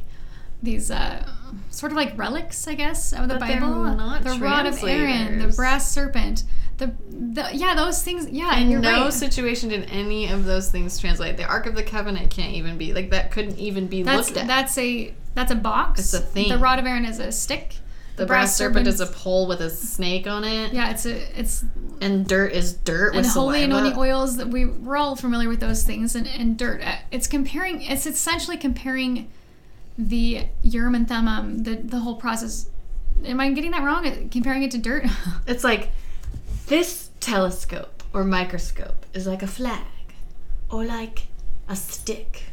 these 0.62 0.90
uh, 0.90 1.26
sort 1.70 1.92
of 1.92 1.96
like 1.96 2.18
relics, 2.18 2.66
I 2.68 2.74
guess, 2.74 3.12
of 3.12 3.28
the 3.28 3.36
But 3.36 3.46
they're 3.48 3.60
Bible. 3.60 3.84
not 3.94 4.24
the 4.24 4.38
rod 4.40 4.66
of 4.66 4.82
Aaron, 4.84 5.38
the 5.38 5.48
brass 5.54 5.90
serpent, 5.90 6.44
the, 6.76 6.92
the 7.08 7.48
yeah, 7.54 7.74
those 7.74 8.02
things. 8.02 8.28
Yeah, 8.30 8.58
In 8.58 8.70
you're 8.70 8.80
no 8.80 9.04
right. 9.04 9.12
situation 9.12 9.70
did 9.70 9.88
any 9.90 10.28
of 10.30 10.44
those 10.44 10.70
things 10.70 10.98
translate. 10.98 11.36
The 11.38 11.44
Ark 11.44 11.66
of 11.66 11.74
the 11.76 11.82
Covenant 11.82 12.30
can't 12.30 12.52
even 12.54 12.76
be 12.76 12.92
like 12.92 13.10
that. 13.10 13.30
Couldn't 13.30 13.58
even 13.58 13.86
be 13.86 14.02
that's 14.02 14.28
looked 14.28 14.40
at. 14.40 14.46
that's 14.48 14.76
a 14.76 15.14
that's 15.34 15.52
a 15.52 15.56
box. 15.56 16.00
It's 16.00 16.12
a 16.14 16.20
thing. 16.20 16.48
The 16.48 16.58
rod 16.58 16.78
of 16.78 16.86
Aaron 16.86 17.04
is 17.04 17.18
a 17.20 17.30
stick. 17.32 17.76
The 18.20 18.26
brass 18.26 18.54
serpent 18.54 18.86
is 18.86 19.00
a 19.00 19.06
pole 19.06 19.46
with 19.48 19.60
a 19.60 19.70
snake 19.70 20.26
on 20.26 20.44
it, 20.44 20.72
yeah. 20.72 20.90
It's 20.90 21.06
a 21.06 21.14
it's 21.40 21.64
and 22.00 22.26
dirt 22.26 22.52
is 22.52 22.74
dirt 22.74 23.14
and 23.14 23.24
holy 23.26 23.60
saliva. 23.60 23.64
anointing 23.64 23.98
oils 23.98 24.36
that 24.36 24.48
we 24.48 24.66
we're 24.66 24.96
all 24.96 25.16
familiar 25.16 25.48
with 25.48 25.60
those 25.60 25.82
things 25.84 26.14
and, 26.14 26.26
and 26.26 26.56
dirt. 26.58 26.82
Uh, 26.82 26.96
It's 27.10 27.26
comparing. 27.26 27.82
It's 27.82 28.06
essentially 28.06 28.56
comparing 28.56 29.28
the 29.96 30.46
Urim 30.62 30.94
and 30.94 31.08
Thummim, 31.08 31.62
the 31.64 31.74
the 31.76 32.00
whole 32.00 32.16
process. 32.16 32.68
Am 33.24 33.40
I 33.40 33.50
getting 33.52 33.70
that 33.72 33.82
wrong? 33.82 34.06
Uh, 34.06 34.14
Comparing 34.30 34.62
it 34.62 34.70
to 34.72 34.78
dirt? 34.78 35.04
It's 35.46 35.64
like 35.64 35.90
this 36.66 37.10
telescope 37.20 38.02
or 38.12 38.24
microscope 38.24 39.06
is 39.14 39.26
like 39.26 39.42
a 39.42 39.46
flag, 39.46 39.84
or 40.70 40.84
like 40.84 41.26
a 41.68 41.76
stick, 41.76 42.44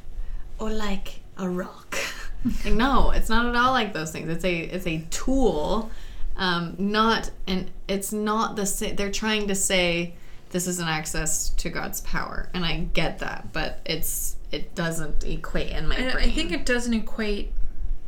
or 0.59 0.70
like 0.72 1.20
a 1.38 1.47
rock. 1.49 1.97
like, 2.63 2.73
no, 2.73 3.11
it's 3.11 3.29
not 3.29 3.45
at 3.45 3.55
all 3.55 3.71
like 3.71 3.93
those 3.93 4.11
things. 4.11 4.29
It's 4.29 4.45
a 4.45 4.59
it's 4.59 4.87
a 4.87 5.03
tool, 5.09 5.91
um, 6.35 6.75
not 6.77 7.31
and 7.47 7.71
it's 7.87 8.11
not 8.11 8.55
the 8.55 8.65
sa- 8.65 8.93
they're 8.95 9.11
trying 9.11 9.47
to 9.47 9.55
say 9.55 10.15
this 10.49 10.67
is 10.67 10.79
an 10.79 10.87
access 10.87 11.49
to 11.49 11.69
God's 11.69 12.01
power, 12.01 12.49
and 12.53 12.65
I 12.65 12.87
get 12.93 13.19
that, 13.19 13.51
but 13.53 13.81
it's 13.85 14.35
it 14.51 14.75
doesn't 14.75 15.23
equate 15.23 15.71
in 15.71 15.87
my 15.87 15.95
I, 15.95 16.11
brain. 16.11 16.29
I 16.29 16.31
think 16.31 16.51
it 16.51 16.65
doesn't 16.65 16.93
equate 16.93 17.51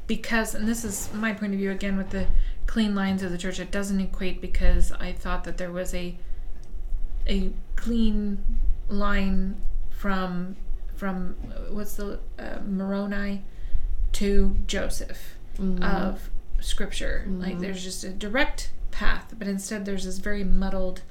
because, 0.07 0.55
and 0.55 0.67
this 0.67 0.83
is 0.83 1.09
my 1.13 1.33
point 1.33 1.53
of 1.53 1.59
view 1.59 1.71
again 1.71 1.97
with 1.97 2.09
the 2.11 2.27
clean 2.65 2.95
lines 2.95 3.23
of 3.23 3.31
the 3.31 3.37
church. 3.37 3.59
It 3.59 3.71
doesn't 3.71 3.99
equate 3.99 4.41
because 4.41 4.91
I 4.93 5.11
thought 5.11 5.43
that 5.45 5.57
there 5.57 5.71
was 5.71 5.93
a 5.93 6.17
a 7.27 7.51
clean 7.75 8.43
line 8.87 9.61
from 9.89 10.55
from 10.95 11.35
what's 11.71 11.95
the 11.95 12.19
uh, 12.37 12.59
Moroni 12.65 13.43
to 14.13 14.55
Joseph 14.67 15.35
mm-hmm. 15.57 15.83
of 15.83 16.29
Scripture. 16.59 17.25
Like 17.27 17.53
mm-hmm. 17.53 17.61
there's 17.61 17.83
just 17.83 18.03
a 18.03 18.09
direct 18.09 18.71
path, 18.91 19.33
but 19.37 19.47
instead 19.47 19.85
there's 19.85 20.05
this 20.05 20.19
very 20.19 20.43
muddled 20.43 21.01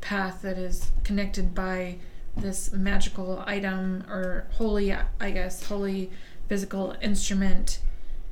path 0.00 0.42
that 0.42 0.58
is 0.58 0.90
connected 1.04 1.54
by 1.54 1.98
this 2.36 2.72
magical 2.72 3.42
item 3.46 4.04
or 4.08 4.46
holy, 4.52 4.92
I 4.92 5.30
guess, 5.30 5.64
holy 5.64 6.10
physical 6.48 6.96
instrument 7.02 7.80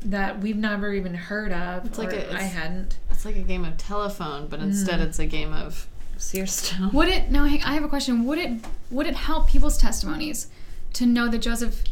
that 0.01 0.41
we've 0.41 0.57
never 0.57 0.93
even 0.93 1.15
heard 1.15 1.53
of. 1.53 1.85
It's 1.87 1.99
like 1.99 2.13
a- 2.13 2.27
I 2.31 2.37
it's- 2.37 2.53
hadn't. 2.53 2.99
it's 3.11 3.25
like 3.25 3.37
a 3.37 3.43
game 3.43 3.65
of 3.65 3.77
telephone, 3.77 4.47
but 4.47 4.61
instead 4.61 5.01
mm. 5.01 5.05
it's 5.07 5.19
a 5.19 5.27
game 5.27 5.53
of 5.53 5.89
seer 6.17 6.47
stone. 6.47 6.93
Would 6.93 7.09
it 7.09 7.31
now? 7.31 7.45
I 7.45 7.75
have 7.75 7.85
a 7.85 7.89
question. 7.89 8.25
Would 8.25 8.39
it 8.39 8.65
would 8.91 9.07
it 9.07 9.17
help 9.17 9.49
people's 9.49 9.79
testimonies 9.79 10.49
to 10.95 11.07
know 11.07 11.29
that 11.29 11.39
Joseph? 11.39 11.83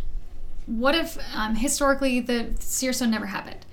What 0.67 0.95
if 0.95 1.19
um, 1.35 1.57
historically 1.57 2.21
the 2.21 2.55
seer 2.59 2.93
stone 2.93 3.11
never 3.11 3.27
happened, 3.27 3.67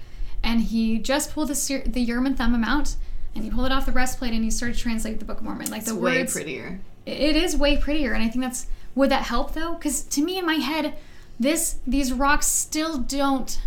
and 0.44 0.62
he 0.62 0.98
just 1.00 1.32
pulled 1.34 1.48
the 1.50 1.56
seer, 1.56 1.84
the 1.86 2.02
Urim 2.02 2.26
and 2.26 2.38
Thummim 2.38 2.64
out, 2.64 2.96
and 3.34 3.44
he 3.44 3.50
pulled 3.50 3.66
it 3.68 3.72
off 3.72 3.86
the 3.86 3.92
breastplate, 3.92 4.34
and 4.34 4.44
he 4.44 4.52
started 4.52 4.76
to 4.76 4.82
translate 4.82 5.20
the 5.20 5.26
Book 5.26 5.38
of 5.38 5.44
Mormon? 5.44 5.70
Like 5.72 5.80
It's 5.84 5.90
the 5.92 5.96
way 5.96 6.20
words, 6.20 6.34
prettier. 6.34 6.80
it 7.06 7.36
is 7.36 7.56
way 7.56 7.78
prettier, 7.78 8.14
and 8.14 8.24
I 8.24 8.28
think 8.30 8.44
that's 8.44 8.68
would 8.94 9.10
that 9.10 9.24
help 9.24 9.54
though? 9.54 9.74
Because 9.76 10.02
to 10.04 10.22
me 10.22 10.38
in 10.38 10.46
my 10.46 10.56
head, 10.56 10.96
this 11.40 11.78
these 11.88 12.12
rocks 12.12 12.48
still 12.48 12.98
don't. 12.98 13.62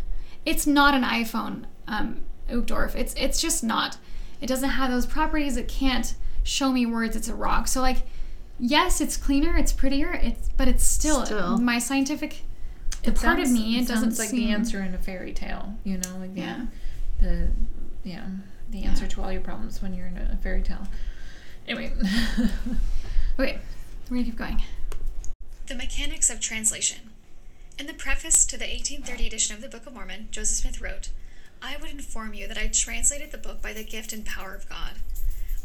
It's 0.44 0.66
not 0.66 0.92
an 0.94 1.02
iPhone, 1.02 1.64
um, 1.88 2.20
Uchtdorf. 2.50 2.94
It's 2.94 3.14
it's 3.14 3.40
just 3.40 3.64
not. 3.64 3.96
It 4.42 4.46
doesn't 4.48 4.68
have 4.68 4.90
those 4.90 5.06
properties. 5.06 5.56
It 5.56 5.66
can't 5.68 6.14
show 6.42 6.70
me 6.72 6.84
words. 6.84 7.16
It's 7.16 7.28
a 7.28 7.34
rock. 7.34 7.66
So 7.68 7.80
like, 7.80 8.02
yes, 8.58 9.00
it's 9.00 9.16
cleaner. 9.16 9.56
It's 9.56 9.72
prettier. 9.72 10.12
It's 10.12 10.50
but 10.58 10.68
it's 10.68 10.84
still, 10.84 11.24
Still. 11.24 11.56
my 11.56 11.78
scientific. 11.78 12.42
The 13.04 13.10
It 13.10 13.16
part 13.16 13.38
of 13.40 13.50
me 13.50 13.76
it, 13.78 13.86
doesn't 13.86 13.96
sounds 14.02 14.18
like 14.18 14.28
seem, 14.30 14.40
the 14.46 14.50
answer 14.52 14.82
in 14.82 14.94
a 14.94 14.98
fairy 14.98 15.32
tale. 15.32 15.74
You 15.84 15.98
know, 15.98 16.16
like 16.18 16.30
Yeah. 16.34 16.66
the 17.20 17.48
yeah 18.02 18.26
the 18.70 18.82
answer 18.84 19.06
to 19.06 19.22
all 19.22 19.30
your 19.30 19.40
problems 19.42 19.80
when 19.82 19.94
you're 19.94 20.06
in 20.06 20.16
a 20.16 20.36
fairy 20.42 20.62
tale. 20.62 20.86
Anyway, 21.68 21.92
Okay, 23.38 23.58
we're 24.08 24.16
gonna 24.16 24.24
keep 24.24 24.36
going. 24.36 24.62
The 25.66 25.74
Mechanics 25.74 26.30
of 26.30 26.40
Translation. 26.40 27.10
In 27.78 27.86
the 27.86 27.94
preface 27.94 28.44
to 28.46 28.56
the 28.56 28.64
1830 28.66 29.26
edition 29.26 29.54
of 29.54 29.62
the 29.62 29.68
Book 29.68 29.86
of 29.86 29.94
Mormon, 29.94 30.28
Joseph 30.30 30.58
Smith 30.58 30.80
wrote, 30.80 31.08
I 31.62 31.76
would 31.76 31.90
inform 31.90 32.34
you 32.34 32.46
that 32.46 32.58
I 32.58 32.68
translated 32.68 33.32
the 33.32 33.38
book 33.38 33.60
by 33.62 33.72
the 33.72 33.82
gift 33.84 34.12
and 34.12 34.24
power 34.24 34.54
of 34.54 34.68
God. 34.68 34.96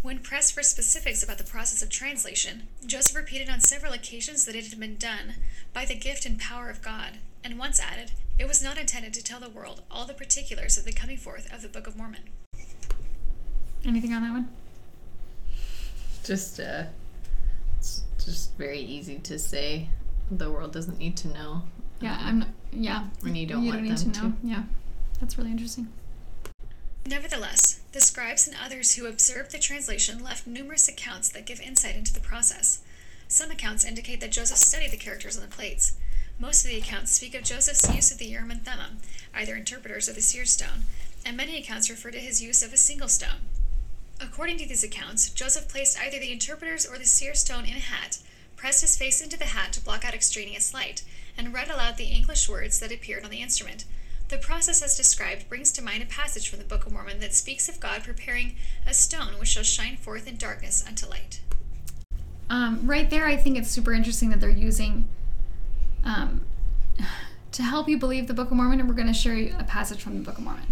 When 0.02 0.20
pressed 0.20 0.54
for 0.54 0.64
specifics 0.64 1.22
about 1.22 1.38
the 1.38 1.44
process 1.44 1.84
of 1.84 1.90
translation, 1.90 2.68
Joseph 2.86 3.16
repeated 3.16 3.50
on 3.50 3.60
several 3.60 3.92
occasions 3.94 4.46
that 4.46 4.56
it 4.56 4.68
had 4.68 4.80
been 4.80 4.96
done 4.96 5.36
by 5.74 5.84
the 5.86 5.96
gift 5.96 6.26
and 6.26 6.40
power 6.40 6.70
of 6.70 6.82
God, 6.82 7.18
and 7.44 7.58
once 7.58 7.80
added, 7.80 8.12
it 8.38 8.48
was 8.48 8.64
not 8.64 8.78
intended 8.78 9.14
to 9.14 9.24
tell 9.24 9.40
the 9.40 9.50
world 9.50 9.82
all 9.90 10.06
the 10.06 10.14
particulars 10.14 10.78
of 10.78 10.86
the 10.86 10.92
coming 10.92 11.18
forth 11.18 11.52
of 11.54 11.62
the 11.62 11.68
Book 11.68 11.88
of 11.88 11.96
Mormon. 11.96 12.24
Anything 13.86 14.14
on 14.14 14.22
that 14.24 14.32
one? 14.32 14.50
Just 16.24 16.60
uh 16.60 16.84
it's 17.78 18.04
just 18.24 18.56
very 18.58 18.80
easy 18.80 19.20
to 19.20 19.40
say 19.40 19.90
the 20.30 20.52
world 20.52 20.74
doesn't 20.74 21.00
need 21.00 21.18
to 21.18 21.28
know. 21.30 21.64
Yeah, 22.02 22.18
I'm. 22.22 22.40
Not, 22.40 22.50
yeah, 22.72 23.08
And 23.24 23.38
you 23.38 23.46
don't 23.46 23.64
you 23.64 23.70
want 23.70 23.80
don't 23.80 23.90
need 23.90 23.98
them 23.98 24.12
to 24.12 24.22
know. 24.22 24.34
Yeah, 24.44 24.64
that's 25.20 25.38
really 25.38 25.52
interesting. 25.52 25.88
Nevertheless, 27.06 27.80
the 27.94 28.02
scribes 28.02 28.48
and 28.48 28.56
others 28.64 28.96
who 28.96 29.08
observed 29.08 29.52
the 29.52 29.58
translation 29.60 30.24
left 30.24 30.46
numerous 30.46 30.88
accounts 30.88 31.30
that 31.30 31.46
give 31.46 31.60
insight 31.60 31.96
into 31.96 32.14
the 32.14 32.20
process. 32.20 32.82
Some 33.28 33.52
accounts 33.52 33.84
indicate 33.86 34.22
that 34.22 34.32
Joseph 34.32 34.58
studied 34.58 34.92
the 34.92 34.98
characters 34.98 35.36
on 35.36 35.42
the 35.42 35.56
plates. 35.56 35.94
Most 36.42 36.64
of 36.64 36.72
the 36.72 36.78
accounts 36.78 37.12
speak 37.12 37.36
of 37.36 37.44
Joseph's 37.44 37.94
use 37.94 38.12
of 38.12 38.18
the 38.18 38.28
Urim 38.28 38.50
and 38.50 38.64
Thummim, 38.64 39.00
either 39.36 39.58
interpreters 39.58 40.08
or 40.08 40.14
the 40.14 40.22
seer 40.22 40.46
stone, 40.46 40.86
and 41.26 41.36
many 41.36 41.58
accounts 41.58 41.90
refer 41.90 42.12
to 42.12 42.18
his 42.18 42.42
use 42.42 42.64
of 42.64 42.72
a 42.72 42.78
single 42.78 43.10
stone. 43.10 43.42
According 44.22 44.58
to 44.60 44.66
these 44.66 44.84
accounts, 44.84 45.30
Joseph 45.32 45.68
placed 45.68 46.00
either 46.00 46.18
the 46.18 46.32
interpreters 46.32 46.86
or 46.86 46.98
the 46.98 47.06
seer 47.06 47.36
stone 47.36 47.66
in 47.66 47.76
a 47.76 47.82
hat, 47.82 48.20
pressed 48.56 48.80
his 48.80 48.98
face 48.98 49.22
into 49.22 49.38
the 49.38 49.46
hat 49.46 49.74
to 49.74 49.82
block 49.82 50.06
out 50.06 50.14
extraneous 50.14 50.74
light, 50.74 51.04
and 51.38 51.54
read 51.54 51.70
aloud 51.70 51.98
the 51.98 52.06
English 52.06 52.48
words 52.48 52.80
that 52.80 52.92
appeared 52.92 53.26
on 53.26 53.32
the 53.32 53.42
instrument. 53.42 53.84
The 54.30 54.38
process 54.38 54.82
as 54.82 54.96
described 54.96 55.50
brings 55.50 55.74
to 55.74 55.84
mind 55.84 56.04
a 56.04 56.06
passage 56.06 56.48
from 56.48 56.60
the 56.60 56.66
Book 56.66 56.86
of 56.86 56.94
Mormon 56.94 57.20
that 57.20 57.36
speaks 57.36 57.68
of 57.68 57.82
God 57.82 58.06
preparing 58.06 58.56
a 58.88 58.94
stone 58.94 59.40
which 59.40 59.50
shall 59.50 59.64
shine 59.64 59.98
forth 59.98 60.26
in 60.26 60.38
darkness 60.38 60.86
unto 60.88 61.06
light. 61.06 61.42
Um, 62.50 62.88
right 62.88 63.10
there, 63.10 63.28
I 63.28 63.36
think 63.36 63.58
it's 63.58 63.70
super 63.70 63.92
interesting 63.92 64.30
that 64.30 64.40
they're 64.40 64.50
using 64.50 65.10
um, 66.04 66.42
to 67.52 67.64
help 67.64 67.88
you 67.90 67.98
believe 67.98 68.28
the 68.28 68.34
Book 68.34 68.52
of 68.52 68.58
Mormon. 68.58 68.80
And 68.80 68.88
we're 68.90 68.96
going 68.96 69.08
to 69.08 69.14
share 69.14 69.36
you 69.36 69.56
a 69.60 69.64
passage 69.64 70.02
from 70.02 70.18
the 70.18 70.24
Book 70.24 70.38
of 70.38 70.44
Mormon, 70.44 70.66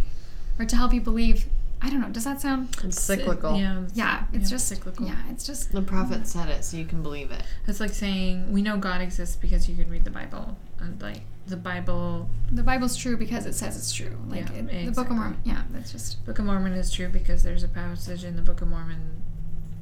or 0.59 0.65
to 0.65 0.75
help 0.75 0.93
you 0.93 1.01
believe. 1.01 1.45
I 1.80 1.91
don't 1.91 2.01
know. 2.01 2.09
Does 2.09 2.23
that 2.23 2.41
sound? 2.41 2.75
It's 2.84 2.99
cyclical. 2.99 3.55
yeah, 3.55 3.73
it's- 3.84 3.91
Yeah, 3.95 4.23
it's 4.34 4.49
yeah, 4.49 4.55
just 4.55 4.67
cyclical. 4.67 5.05
Yeah, 5.05 5.15
it's 5.30 5.45
just 5.45 5.71
The 5.71 5.84
prophet 5.84 6.25
said 6.25 6.49
it, 6.49 6.65
so 6.65 6.75
you 6.75 6.86
can 6.86 7.03
believe 7.03 7.30
it. 7.30 7.43
It's 7.67 7.80
like 7.80 7.91
saying 7.93 8.51
we 8.51 8.63
know 8.63 8.78
God 8.78 8.99
exists 8.99 9.36
because 9.36 9.69
you 9.69 9.75
can 9.75 9.88
read 9.88 10.03
the 10.03 10.09
Bible, 10.09 10.57
and 10.80 10.99
like 10.99 11.21
the 11.45 11.55
Bible, 11.55 12.32
the 12.51 12.63
Bible's 12.63 12.97
true 12.97 13.15
because 13.15 13.45
it 13.45 13.53
says 13.53 13.78
it's 13.78 13.93
true. 13.93 14.17
Like 14.28 14.49
Yeah, 14.49 14.55
it, 14.55 14.86
the 14.88 14.91
Book 14.91 15.11
of 15.11 15.17
Mormon. 15.17 15.38
Yeah, 15.43 15.61
that's 15.69 15.91
just. 15.91 16.25
Book 16.25 16.39
of 16.39 16.45
Mormon 16.45 16.73
is 16.73 16.91
true 16.91 17.09
because 17.09 17.43
there's 17.43 17.61
a 17.61 17.67
passage 17.67 18.23
in 18.23 18.36
the 18.36 18.41
Book 18.41 18.61
of 18.61 18.69
Mormon 18.69 19.21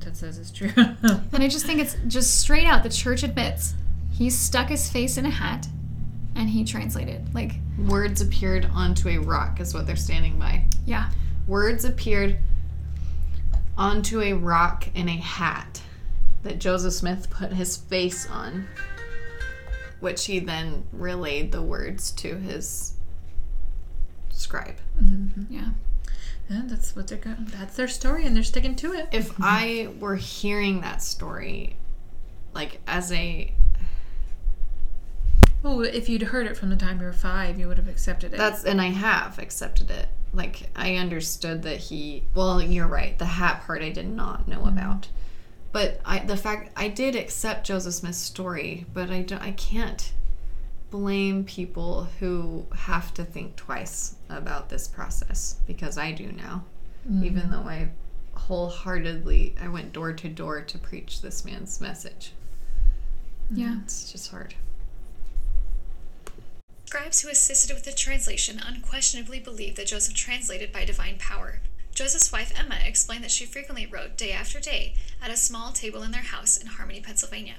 that 0.01 0.17
says 0.17 0.37
it's 0.37 0.51
true. 0.51 0.71
And 0.75 1.41
I 1.43 1.47
just 1.47 1.65
think 1.65 1.79
it's 1.79 1.95
just 2.07 2.39
straight 2.41 2.67
out. 2.67 2.83
The 2.83 2.89
church 2.89 3.23
admits 3.23 3.73
he 4.17 4.29
stuck 4.29 4.69
his 4.69 4.89
face 4.89 5.17
in 5.17 5.25
a 5.25 5.29
hat, 5.29 5.67
and 6.35 6.49
he 6.49 6.63
translated. 6.63 7.33
Like, 7.33 7.55
Words 7.77 8.21
appeared 8.21 8.69
onto 8.73 9.09
a 9.09 9.17
rock, 9.17 9.59
is 9.59 9.73
what 9.73 9.85
they're 9.85 9.97
standing 9.97 10.39
by. 10.39 10.65
yeah, 10.85 11.09
Words 11.47 11.83
appeared 11.83 12.39
onto 13.77 14.21
a 14.21 14.31
rock 14.33 14.87
in 14.95 15.09
a 15.09 15.17
hat 15.17 15.81
that 16.43 16.59
Joseph 16.59 16.93
Smith 16.93 17.29
put 17.29 17.51
his 17.51 17.75
face 17.75 18.29
on, 18.29 18.67
which 19.99 20.25
he 20.25 20.39
then 20.39 20.85
relayed 20.93 21.51
the 21.51 21.61
words 21.61 22.11
to 22.11 22.37
his 22.37 22.93
scribe. 24.31 24.77
Mm-hmm. 25.01 25.41
Mm-hmm. 25.41 25.53
yeah. 25.53 25.69
Yeah, 26.49 26.61
that's 26.65 26.95
what 26.95 27.07
they're 27.07 27.17
going. 27.17 27.47
That's 27.57 27.75
their 27.75 27.87
story, 27.87 28.25
and 28.25 28.35
they're 28.35 28.43
sticking 28.43 28.75
to 28.77 28.93
it. 28.93 29.09
If 29.11 29.33
mm-hmm. 29.33 29.43
I 29.43 29.89
were 29.99 30.15
hearing 30.15 30.81
that 30.81 31.01
story, 31.01 31.75
like 32.53 32.79
as 32.87 33.11
a 33.11 33.51
Oh, 35.67 35.81
if 35.81 36.07
you'd 36.07 36.21
heard 36.21 36.45
it 36.45 36.55
from 36.55 36.69
the 36.69 36.75
time 36.75 36.99
you 36.99 37.05
were 37.07 37.11
five, 37.11 37.59
you 37.59 37.67
would 37.67 37.77
have 37.77 37.87
accepted 37.87 38.35
it. 38.35 38.37
That's 38.37 38.63
and 38.63 38.79
I 38.79 38.89
have 38.89 39.39
accepted 39.39 39.89
it. 39.89 40.07
Like 40.31 40.69
I 40.75 40.95
understood 40.95 41.63
that 41.63 41.77
he. 41.77 42.23
Well, 42.35 42.61
you're 42.61 42.85
right. 42.85 43.17
The 43.17 43.25
hat 43.25 43.63
part 43.65 43.81
I 43.81 43.89
did 43.89 44.07
not 44.07 44.47
know 44.47 44.59
mm-hmm. 44.59 44.77
about, 44.77 45.07
but 45.71 45.99
I 46.05 46.19
the 46.19 46.37
fact 46.37 46.71
I 46.75 46.87
did 46.87 47.15
accept 47.15 47.65
Joseph 47.65 47.95
Smith's 47.95 48.19
story, 48.19 48.85
but 48.93 49.09
I 49.09 49.23
don't, 49.23 49.41
I 49.41 49.53
can't 49.53 50.13
blame 50.91 51.43
people 51.43 52.09
who 52.19 52.67
have 52.75 53.11
to 53.15 53.25
think 53.25 53.55
twice 53.55 54.17
about 54.29 54.69
this 54.69 54.87
process 54.87 55.57
because 55.65 55.97
I 55.97 56.11
do 56.11 56.31
now. 56.31 56.63
Mm-hmm. 57.09 57.25
Even 57.25 57.49
though 57.49 57.67
I 57.67 57.89
wholeheartedly 58.35 59.55
I 59.59 59.67
went 59.69 59.93
door 59.93 60.13
to 60.13 60.29
door 60.29 60.61
to 60.61 60.77
preach 60.77 61.23
this 61.23 61.43
man's 61.43 61.81
message. 61.81 62.33
Yeah. 63.49 63.79
It's 63.83 64.11
just 64.11 64.29
hard. 64.29 64.53
Scribes 66.95 67.19
who 67.19 67.29
assisted 67.29 67.73
with 67.73 67.83
the 67.83 67.91
translation 67.91 68.57
unquestionably 68.57 69.37
believed 69.37 69.75
that 69.75 69.87
Joseph 69.87 70.13
translated 70.13 70.71
by 70.71 70.85
divine 70.85 71.17
power. 71.19 71.59
Joseph's 71.93 72.31
wife 72.31 72.53
Emma 72.57 72.77
explained 72.85 73.21
that 73.25 73.31
she 73.31 73.45
frequently 73.45 73.85
wrote 73.85 74.15
day 74.15 74.31
after 74.31 74.61
day 74.61 74.93
at 75.21 75.29
a 75.29 75.35
small 75.35 75.73
table 75.73 76.03
in 76.03 76.11
their 76.11 76.21
house 76.21 76.55
in 76.55 76.67
Harmony, 76.67 77.01
Pennsylvania. 77.01 77.55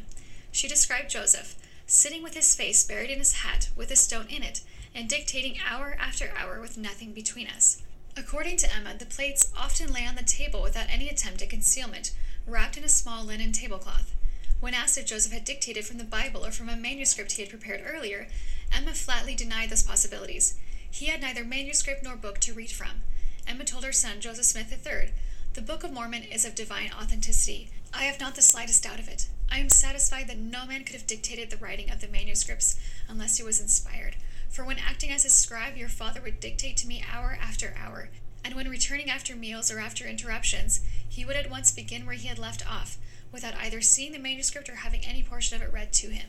She 0.52 0.66
described 0.66 1.10
Joseph 1.10 1.54
sitting 1.86 2.22
with 2.22 2.32
his 2.32 2.54
face 2.54 2.82
buried 2.82 3.10
in 3.10 3.18
his 3.18 3.42
hat 3.42 3.68
with 3.76 3.90
a 3.90 3.96
stone 3.96 4.26
in 4.30 4.42
it 4.42 4.62
and 4.94 5.06
dictating 5.06 5.58
hour 5.60 5.98
after 6.00 6.32
hour 6.34 6.58
with 6.58 6.78
nothing 6.78 7.12
between 7.12 7.46
us. 7.46 7.82
According 8.16 8.56
to 8.56 8.74
Emma, 8.74 8.94
the 8.98 9.04
plates 9.04 9.52
often 9.54 9.92
lay 9.92 10.06
on 10.06 10.14
the 10.14 10.22
table 10.22 10.62
without 10.62 10.88
any 10.88 11.10
attempt 11.10 11.42
at 11.42 11.50
concealment, 11.50 12.12
wrapped 12.46 12.78
in 12.78 12.84
a 12.84 12.88
small 12.88 13.22
linen 13.22 13.52
tablecloth. 13.52 14.14
When 14.58 14.74
asked 14.74 14.96
if 14.96 15.06
Joseph 15.06 15.32
had 15.32 15.44
dictated 15.44 15.84
from 15.84 15.98
the 15.98 16.04
Bible 16.04 16.44
or 16.44 16.50
from 16.50 16.68
a 16.68 16.76
manuscript 16.76 17.32
he 17.32 17.42
had 17.42 17.50
prepared 17.50 17.82
earlier, 17.86 18.28
Emma 18.72 18.94
flatly 18.94 19.34
denied 19.34 19.70
those 19.70 19.82
possibilities. 19.82 20.54
He 20.90 21.06
had 21.06 21.20
neither 21.20 21.44
manuscript 21.44 22.02
nor 22.02 22.16
book 22.16 22.38
to 22.40 22.54
read 22.54 22.70
from. 22.70 23.02
Emma 23.46 23.64
told 23.64 23.84
her 23.84 23.92
son, 23.92 24.20
Joseph 24.20 24.46
Smith 24.46 24.72
III, 24.72 25.10
The 25.52 25.60
Book 25.60 25.84
of 25.84 25.92
Mormon 25.92 26.22
is 26.22 26.44
of 26.44 26.54
divine 26.54 26.90
authenticity. 26.90 27.70
I 27.92 28.04
have 28.04 28.18
not 28.18 28.34
the 28.34 28.42
slightest 28.42 28.82
doubt 28.82 28.98
of 28.98 29.08
it. 29.08 29.28
I 29.50 29.58
am 29.58 29.68
satisfied 29.68 30.26
that 30.28 30.38
no 30.38 30.66
man 30.66 30.84
could 30.84 30.96
have 30.96 31.06
dictated 31.06 31.50
the 31.50 31.58
writing 31.58 31.90
of 31.90 32.00
the 32.00 32.08
manuscripts 32.08 32.76
unless 33.08 33.36
he 33.36 33.42
was 33.42 33.60
inspired. 33.60 34.16
For 34.48 34.64
when 34.64 34.78
acting 34.78 35.12
as 35.12 35.24
a 35.24 35.30
scribe, 35.30 35.76
your 35.76 35.88
father 35.88 36.20
would 36.22 36.40
dictate 36.40 36.78
to 36.78 36.88
me 36.88 37.04
hour 37.12 37.38
after 37.40 37.74
hour, 37.78 38.08
and 38.42 38.54
when 38.54 38.70
returning 38.70 39.10
after 39.10 39.36
meals 39.36 39.70
or 39.70 39.78
after 39.78 40.06
interruptions, 40.06 40.80
he 41.06 41.24
would 41.24 41.36
at 41.36 41.50
once 41.50 41.70
begin 41.70 42.06
where 42.06 42.14
he 42.14 42.28
had 42.28 42.38
left 42.38 42.66
off, 42.68 42.96
without 43.32 43.54
either 43.56 43.80
seeing 43.80 44.12
the 44.12 44.18
manuscript 44.18 44.68
or 44.68 44.76
having 44.76 45.04
any 45.04 45.22
portion 45.22 45.56
of 45.56 45.62
it 45.62 45.72
read 45.72 45.92
to 45.94 46.08
him. 46.08 46.28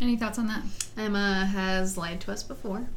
Any 0.00 0.16
thoughts 0.16 0.38
on 0.38 0.46
that? 0.46 0.62
Emma 0.96 1.46
has 1.46 1.98
lied 1.98 2.20
to 2.22 2.32
us 2.32 2.42
before. 2.42 2.88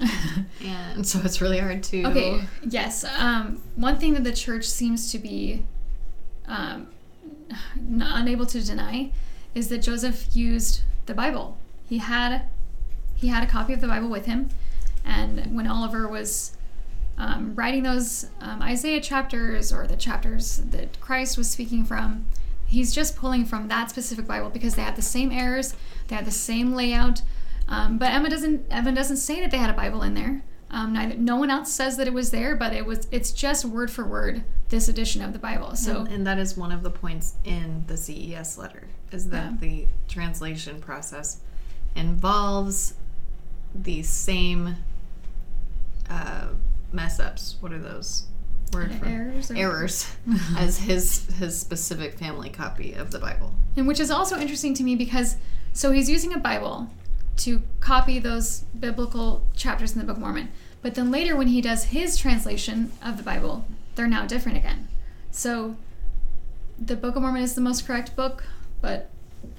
and 0.64 1.06
so 1.06 1.20
it's 1.24 1.40
really 1.40 1.58
hard 1.58 1.82
to 1.84 2.04
Okay, 2.04 2.40
yes. 2.68 3.04
Um, 3.04 3.62
one 3.76 3.98
thing 3.98 4.14
that 4.14 4.24
the 4.24 4.32
church 4.32 4.64
seems 4.64 5.12
to 5.12 5.18
be 5.18 5.64
um, 6.46 6.88
n- 7.76 8.02
unable 8.04 8.46
to 8.46 8.62
deny 8.62 9.10
is 9.54 9.68
that 9.68 9.78
Joseph 9.78 10.34
used 10.34 10.82
the 11.06 11.14
Bible. 11.14 11.58
He 11.88 11.98
had 11.98 12.42
he 13.14 13.28
had 13.28 13.44
a 13.44 13.46
copy 13.46 13.72
of 13.72 13.80
the 13.80 13.86
Bible 13.86 14.08
with 14.08 14.26
him, 14.26 14.48
and 15.04 15.54
when 15.54 15.66
Oliver 15.66 16.08
was 16.08 16.56
um, 17.18 17.54
writing 17.54 17.82
those 17.84 18.28
um, 18.40 18.60
Isaiah 18.62 19.00
chapters 19.00 19.72
or 19.72 19.86
the 19.86 19.96
chapters 19.96 20.58
that 20.70 21.00
Christ 21.00 21.38
was 21.38 21.48
speaking 21.50 21.84
from, 21.84 22.26
he's 22.66 22.92
just 22.94 23.16
pulling 23.16 23.44
from 23.44 23.68
that 23.68 23.90
specific 23.90 24.26
Bible 24.26 24.50
because 24.50 24.74
they 24.74 24.82
had 24.82 24.96
the 24.96 25.02
same 25.02 25.30
errors, 25.30 25.74
they 26.08 26.16
had 26.16 26.24
the 26.24 26.30
same 26.30 26.72
layout. 26.74 27.22
Um, 27.68 27.96
but 27.98 28.12
Emma 28.12 28.28
doesn't. 28.28 28.66
Evan 28.70 28.94
doesn't 28.94 29.16
say 29.16 29.40
that 29.40 29.50
they 29.50 29.56
had 29.56 29.70
a 29.70 29.74
Bible 29.74 30.02
in 30.02 30.12
there. 30.14 30.42
Um, 30.70 30.92
neither, 30.92 31.14
no 31.16 31.36
one 31.36 31.50
else 31.50 31.72
says 31.72 31.96
that 31.96 32.06
it 32.06 32.12
was 32.12 32.30
there, 32.30 32.56
but 32.56 32.72
it 32.74 32.84
was. 32.84 33.06
It's 33.10 33.32
just 33.32 33.64
word 33.64 33.90
for 33.90 34.04
word 34.04 34.44
this 34.68 34.88
edition 34.88 35.22
of 35.22 35.32
the 35.32 35.38
Bible. 35.38 35.74
So 35.76 36.00
and, 36.00 36.08
and 36.08 36.26
that 36.26 36.38
is 36.38 36.56
one 36.58 36.72
of 36.72 36.82
the 36.82 36.90
points 36.90 37.34
in 37.44 37.84
the 37.86 37.96
CES 37.96 38.58
letter 38.58 38.88
is 39.12 39.28
that 39.30 39.52
Yeah. 39.52 39.56
the 39.60 39.86
translation 40.08 40.80
process 40.80 41.40
involves 41.94 42.94
the 43.74 44.02
same 44.02 44.76
uh, 46.10 46.48
mess 46.94 47.20
ups. 47.20 47.56
What 47.60 47.72
are 47.72 47.78
those? 47.78 48.26
Word 48.72 48.92
for 48.94 49.06
errors. 49.06 49.50
or- 49.50 49.56
errors 49.56 50.16
as 50.56 50.78
his 50.78 51.26
his 51.36 51.58
specific 51.58 52.18
family 52.18 52.50
copy 52.50 52.92
of 52.92 53.10
the 53.10 53.18
Bible. 53.18 53.54
And 53.76 53.86
which 53.86 54.00
is 54.00 54.10
also 54.10 54.38
interesting 54.38 54.74
to 54.74 54.82
me 54.82 54.96
because 54.96 55.36
so 55.72 55.92
he's 55.92 56.08
using 56.08 56.32
a 56.32 56.38
Bible 56.38 56.88
to 57.38 57.62
copy 57.80 58.18
those 58.18 58.60
biblical 58.78 59.42
chapters 59.54 59.92
in 59.92 59.98
the 59.98 60.04
Book 60.04 60.16
of 60.16 60.22
Mormon. 60.22 60.50
But 60.82 60.94
then 60.94 61.10
later 61.10 61.36
when 61.36 61.48
he 61.48 61.60
does 61.60 61.84
his 61.86 62.16
translation 62.16 62.92
of 63.02 63.16
the 63.16 63.22
Bible, 63.22 63.64
they're 63.94 64.06
now 64.06 64.26
different 64.26 64.58
again. 64.58 64.88
So 65.30 65.76
the 66.78 66.96
Book 66.96 67.16
of 67.16 67.22
Mormon 67.22 67.42
is 67.42 67.54
the 67.54 67.60
most 67.60 67.86
correct 67.86 68.14
book, 68.16 68.44
but 68.80 69.10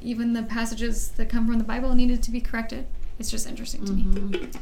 even 0.02 0.34
the 0.34 0.44
passages 0.44 1.10
that 1.10 1.30
come 1.30 1.48
from 1.48 1.58
the 1.58 1.64
Bible 1.64 1.94
needed 1.96 2.22
to 2.24 2.32
be 2.32 2.42
corrected. 2.42 2.86
It's 3.20 3.32
just 3.32 3.48
interesting 3.48 3.86
to 3.86 3.92
me. 3.94 4.04
Mm-hmm. 4.04 4.58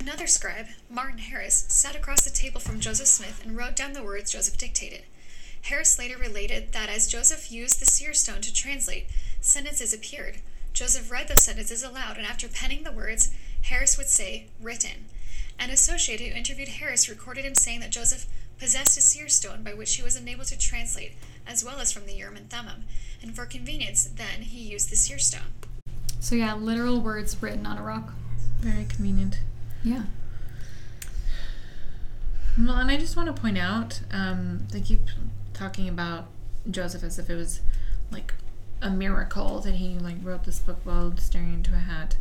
Another 0.00 0.26
scribe, 0.26 0.68
Martin 0.88 1.18
Harris, 1.18 1.66
sat 1.68 1.94
across 1.94 2.22
the 2.22 2.30
table 2.30 2.58
from 2.58 2.80
Joseph 2.80 3.06
Smith 3.06 3.42
and 3.44 3.54
wrote 3.54 3.76
down 3.76 3.92
the 3.92 4.02
words 4.02 4.32
Joseph 4.32 4.56
dictated. 4.56 5.02
Harris 5.64 5.98
later 5.98 6.16
related 6.16 6.72
that 6.72 6.88
as 6.88 7.06
Joseph 7.06 7.52
used 7.52 7.78
the 7.78 7.84
seer 7.84 8.14
stone 8.14 8.40
to 8.40 8.52
translate, 8.52 9.08
sentences 9.42 9.92
appeared. 9.92 10.38
Joseph 10.72 11.10
read 11.10 11.28
those 11.28 11.42
sentences 11.42 11.82
aloud, 11.82 12.16
and 12.16 12.26
after 12.26 12.48
penning 12.48 12.82
the 12.82 12.90
words, 12.90 13.30
Harris 13.64 13.98
would 13.98 14.06
say, 14.06 14.46
written. 14.58 15.04
An 15.58 15.68
associate 15.68 16.20
who 16.20 16.34
interviewed 16.34 16.68
Harris 16.68 17.10
recorded 17.10 17.44
him 17.44 17.54
saying 17.54 17.80
that 17.80 17.90
Joseph 17.90 18.26
possessed 18.58 18.96
a 18.96 19.02
seer 19.02 19.28
stone 19.28 19.62
by 19.62 19.74
which 19.74 19.96
he 19.96 20.02
was 20.02 20.16
unable 20.16 20.46
to 20.46 20.58
translate, 20.58 21.12
as 21.46 21.62
well 21.62 21.78
as 21.78 21.92
from 21.92 22.06
the 22.06 22.14
Urim 22.14 22.38
and 22.38 22.48
Thummim, 22.48 22.84
and 23.22 23.36
for 23.36 23.44
convenience, 23.44 24.04
then 24.04 24.42
he 24.42 24.60
used 24.60 24.90
the 24.90 24.96
seer 24.96 25.18
stone. 25.18 25.52
So 26.20 26.36
yeah, 26.36 26.54
literal 26.54 27.02
words 27.02 27.42
written 27.42 27.66
on 27.66 27.76
a 27.76 27.82
rock. 27.82 28.14
Very 28.60 28.86
convenient. 28.86 29.40
Yeah. 29.82 30.02
Well, 32.58 32.76
and 32.76 32.90
I 32.90 32.96
just 32.96 33.16
want 33.16 33.34
to 33.34 33.40
point 33.40 33.56
out, 33.58 34.00
um, 34.12 34.66
they 34.72 34.80
keep 34.80 35.00
talking 35.54 35.88
about 35.88 36.26
Joseph 36.70 37.02
as 37.02 37.18
if 37.18 37.30
it 37.30 37.34
was 37.34 37.60
like 38.10 38.34
a 38.82 38.90
miracle 38.90 39.60
that 39.60 39.74
he 39.74 39.98
like 39.98 40.16
wrote 40.22 40.44
this 40.44 40.58
book 40.58 40.78
while 40.84 41.16
staring 41.16 41.54
into 41.54 41.72
a 41.72 41.78
hat. 41.78 42.16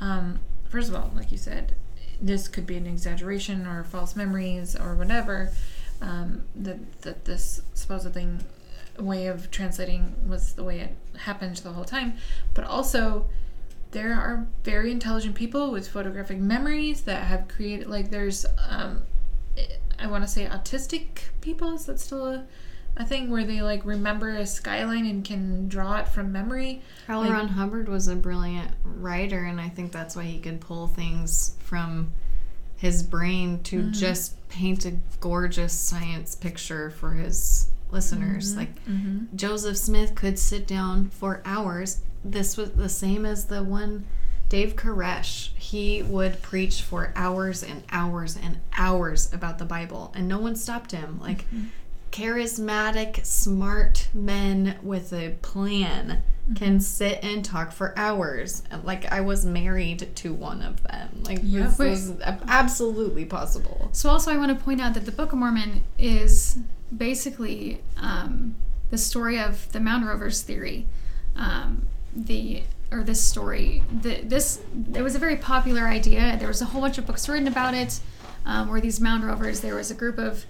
Um, 0.00 0.40
first 0.68 0.88
of 0.88 0.94
all, 0.94 1.10
like 1.14 1.32
you 1.32 1.38
said, 1.38 1.74
this 2.20 2.48
could 2.48 2.66
be 2.66 2.76
an 2.76 2.86
exaggeration 2.86 3.66
or 3.66 3.84
false 3.84 4.16
memories 4.16 4.76
or 4.76 4.94
whatever. 4.94 5.52
Um, 6.00 6.42
that 6.54 7.02
that 7.02 7.24
this 7.24 7.62
supposed 7.74 8.12
thing 8.12 8.44
way 8.98 9.26
of 9.26 9.50
translating 9.50 10.14
was 10.28 10.52
the 10.54 10.64
way 10.64 10.80
it 10.80 11.18
happened 11.20 11.56
the 11.58 11.72
whole 11.72 11.84
time, 11.84 12.14
but 12.54 12.64
also 12.64 13.26
there 13.90 14.12
are 14.12 14.46
very 14.64 14.90
intelligent 14.90 15.34
people 15.34 15.70
with 15.70 15.88
photographic 15.88 16.38
memories 16.38 17.02
that 17.02 17.24
have 17.24 17.48
created 17.48 17.86
like 17.86 18.10
there's 18.10 18.44
um 18.68 19.02
i 19.98 20.06
want 20.06 20.22
to 20.22 20.28
say 20.28 20.46
autistic 20.46 21.30
people 21.40 21.74
is 21.74 21.86
that 21.86 21.98
still 21.98 22.26
a, 22.26 22.44
a 22.96 23.04
thing 23.04 23.30
where 23.30 23.44
they 23.44 23.62
like 23.62 23.84
remember 23.84 24.30
a 24.30 24.46
skyline 24.46 25.06
and 25.06 25.24
can 25.24 25.68
draw 25.68 25.98
it 25.98 26.08
from 26.08 26.32
memory 26.32 26.82
L. 27.08 27.20
Like- 27.20 27.30
Ron 27.30 27.48
Hubbard 27.48 27.88
was 27.88 28.08
a 28.08 28.16
brilliant 28.16 28.70
writer, 28.84 29.44
and 29.44 29.60
I 29.60 29.68
think 29.68 29.92
that's 29.92 30.14
why 30.14 30.24
he 30.24 30.38
could 30.38 30.60
pull 30.60 30.86
things 30.86 31.56
from 31.60 32.12
his 32.76 33.02
brain 33.02 33.62
to 33.64 33.84
mm. 33.84 33.92
just 33.92 34.48
paint 34.48 34.84
a 34.84 34.92
gorgeous 35.20 35.72
science 35.72 36.34
picture 36.34 36.90
for 36.90 37.12
his 37.12 37.68
listeners. 37.90 38.50
Mm-hmm. 38.50 38.58
Like 38.58 38.84
mm-hmm. 38.84 39.36
Joseph 39.36 39.76
Smith 39.76 40.14
could 40.14 40.38
sit 40.38 40.66
down 40.66 41.08
for 41.10 41.42
hours. 41.44 42.00
This 42.24 42.56
was 42.56 42.72
the 42.72 42.88
same 42.88 43.24
as 43.24 43.46
the 43.46 43.62
one 43.62 44.06
Dave 44.48 44.76
Koresh. 44.76 45.50
He 45.56 46.02
would 46.02 46.42
preach 46.42 46.82
for 46.82 47.12
hours 47.14 47.62
and 47.62 47.82
hours 47.90 48.36
and 48.36 48.58
hours 48.76 49.32
about 49.32 49.58
the 49.58 49.64
Bible, 49.64 50.12
and 50.14 50.26
no 50.28 50.38
one 50.38 50.56
stopped 50.56 50.92
him. 50.92 51.20
Like 51.20 51.44
charismatic, 52.10 53.24
smart 53.24 54.08
men 54.14 54.76
with 54.82 55.12
a 55.12 55.36
plan 55.42 56.22
can 56.54 56.80
sit 56.80 57.22
and 57.22 57.44
talk 57.44 57.72
for 57.72 57.92
hours. 57.98 58.62
Like 58.82 59.10
I 59.12 59.20
was 59.20 59.44
married 59.44 60.08
to 60.16 60.32
one 60.32 60.62
of 60.62 60.82
them. 60.82 61.22
Like 61.24 61.40
Yeah. 61.42 61.66
this 61.66 61.78
was 61.78 62.12
absolutely 62.22 63.26
possible. 63.26 63.90
So 63.92 64.08
also, 64.08 64.32
I 64.32 64.38
want 64.38 64.56
to 64.56 64.64
point 64.64 64.80
out 64.80 64.94
that 64.94 65.04
the 65.04 65.12
Book 65.12 65.32
of 65.32 65.38
Mormon 65.38 65.84
is 65.98 66.58
basically 66.96 67.82
um, 67.98 68.54
the 68.90 68.96
story 68.98 69.38
of 69.38 69.70
the 69.72 69.80
Mound 69.80 70.06
Rovers 70.06 70.40
theory. 70.42 70.86
Um, 71.36 71.86
the 72.26 72.62
or 72.90 73.02
this 73.02 73.22
story, 73.22 73.82
the, 74.02 74.22
this 74.22 74.60
it 74.94 75.02
was 75.02 75.14
a 75.14 75.18
very 75.18 75.36
popular 75.36 75.82
idea. 75.82 76.36
There 76.38 76.48
was 76.48 76.62
a 76.62 76.66
whole 76.66 76.80
bunch 76.80 76.98
of 76.98 77.06
books 77.06 77.28
written 77.28 77.48
about 77.48 77.74
it. 77.74 78.00
Um, 78.46 78.68
where 78.70 78.80
these 78.80 78.98
Mound 78.98 79.24
Rovers, 79.24 79.60
there 79.60 79.74
was 79.74 79.90
a 79.90 79.94
group 79.94 80.16
of 80.16 80.46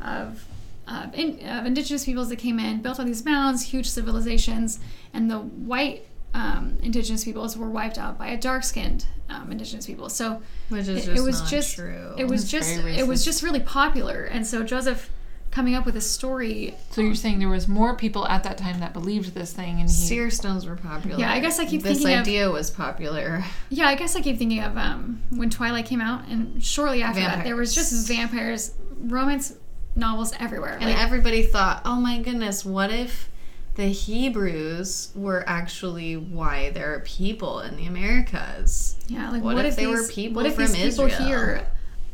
of 0.00 0.44
uh, 0.88 1.06
in, 1.14 1.46
of 1.46 1.64
indigenous 1.66 2.04
peoples 2.04 2.28
that 2.28 2.36
came 2.36 2.58
in, 2.58 2.82
built 2.82 2.98
all 2.98 3.06
these 3.06 3.24
mounds, 3.24 3.62
huge 3.62 3.88
civilizations, 3.88 4.80
and 5.12 5.30
the 5.30 5.38
white 5.38 6.06
um, 6.34 6.76
indigenous 6.82 7.24
peoples 7.24 7.56
were 7.56 7.70
wiped 7.70 7.98
out 7.98 8.18
by 8.18 8.28
a 8.28 8.36
dark-skinned 8.36 9.06
um, 9.28 9.50
indigenous 9.50 9.86
people. 9.86 10.08
So 10.08 10.42
Which 10.68 10.82
is 10.82 10.88
it, 10.88 10.94
just 11.06 11.18
it 11.18 11.20
was 11.22 11.50
just 11.50 11.76
true. 11.76 12.14
it 12.18 12.24
was 12.26 12.42
It's 12.42 12.50
just 12.52 12.78
it 12.78 13.06
was 13.06 13.24
just 13.24 13.42
really 13.42 13.60
popular 13.60 14.24
and 14.24 14.46
so 14.46 14.62
joseph 14.62 15.10
coming 15.56 15.74
up 15.74 15.86
with 15.86 15.96
a 15.96 16.00
story. 16.02 16.74
So 16.90 17.00
you're 17.00 17.14
saying 17.14 17.38
there 17.38 17.48
was 17.48 17.66
more 17.66 17.96
people 17.96 18.28
at 18.28 18.44
that 18.44 18.58
time 18.58 18.78
that 18.80 18.92
believed 18.92 19.32
this 19.34 19.54
thing, 19.54 19.80
and 19.80 19.88
he, 19.88 19.88
Seer 19.88 20.28
stones 20.28 20.66
were 20.66 20.76
popular. 20.76 21.18
Yeah, 21.18 21.32
I 21.32 21.40
guess 21.40 21.58
I 21.58 21.64
keep 21.64 21.82
this 21.82 21.96
thinking 21.96 22.18
of- 22.18 22.24
this 22.26 22.28
idea 22.34 22.50
was 22.50 22.70
popular. 22.70 23.42
Yeah, 23.70 23.88
I 23.88 23.94
guess 23.94 24.14
I 24.14 24.20
keep 24.20 24.36
thinking 24.36 24.62
of 24.62 24.76
um, 24.76 25.22
when 25.30 25.48
Twilight 25.48 25.86
came 25.86 26.02
out, 26.02 26.28
and 26.28 26.62
shortly 26.62 27.02
after 27.02 27.22
that, 27.22 27.42
there 27.44 27.56
was 27.56 27.74
just 27.74 28.06
Vampires. 28.06 28.68
vampires, 28.68 29.10
romance 29.10 29.54
novels 29.94 30.34
everywhere. 30.38 30.76
And 30.78 30.90
Like, 30.90 31.00
everybody 31.02 31.42
thought, 31.42 31.80
oh 31.86 31.96
my 31.96 32.20
goodness, 32.20 32.62
what 32.62 32.90
if 32.90 33.30
the 33.76 33.86
Hebrews 33.86 35.12
were 35.14 35.42
actually 35.46 36.18
why 36.18 36.68
there 36.68 36.92
are 36.94 37.00
people 37.00 37.60
in 37.60 37.76
the 37.78 37.86
Americas? 37.86 38.96
yeah, 39.08 39.30
like 39.30 39.42
what 39.42 39.54
what, 39.54 39.64
if 39.64 39.70
if 39.72 39.76
they 39.76 39.86
these, 39.86 39.96
were 39.96 40.06
people 40.08 40.42
what 40.42 40.46
if 40.46 40.54
from 40.54 40.70
these 40.72 40.96
people 40.98 41.06
here 41.06 41.66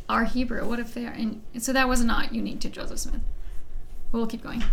are 0.09 0.25
Hebrew? 0.25 0.67
What 0.67 0.79
if 0.79 0.93
they 0.93 1.05
are? 1.05 1.13
And 1.13 1.41
so 1.59 1.73
that 1.73 1.87
was 1.87 2.03
not 2.03 2.33
unique 2.33 2.59
to 2.61 2.69
Joseph 2.69 2.99
Smith. 2.99 3.21
We'll 4.11 4.27
keep 4.27 4.43
going. 4.43 4.63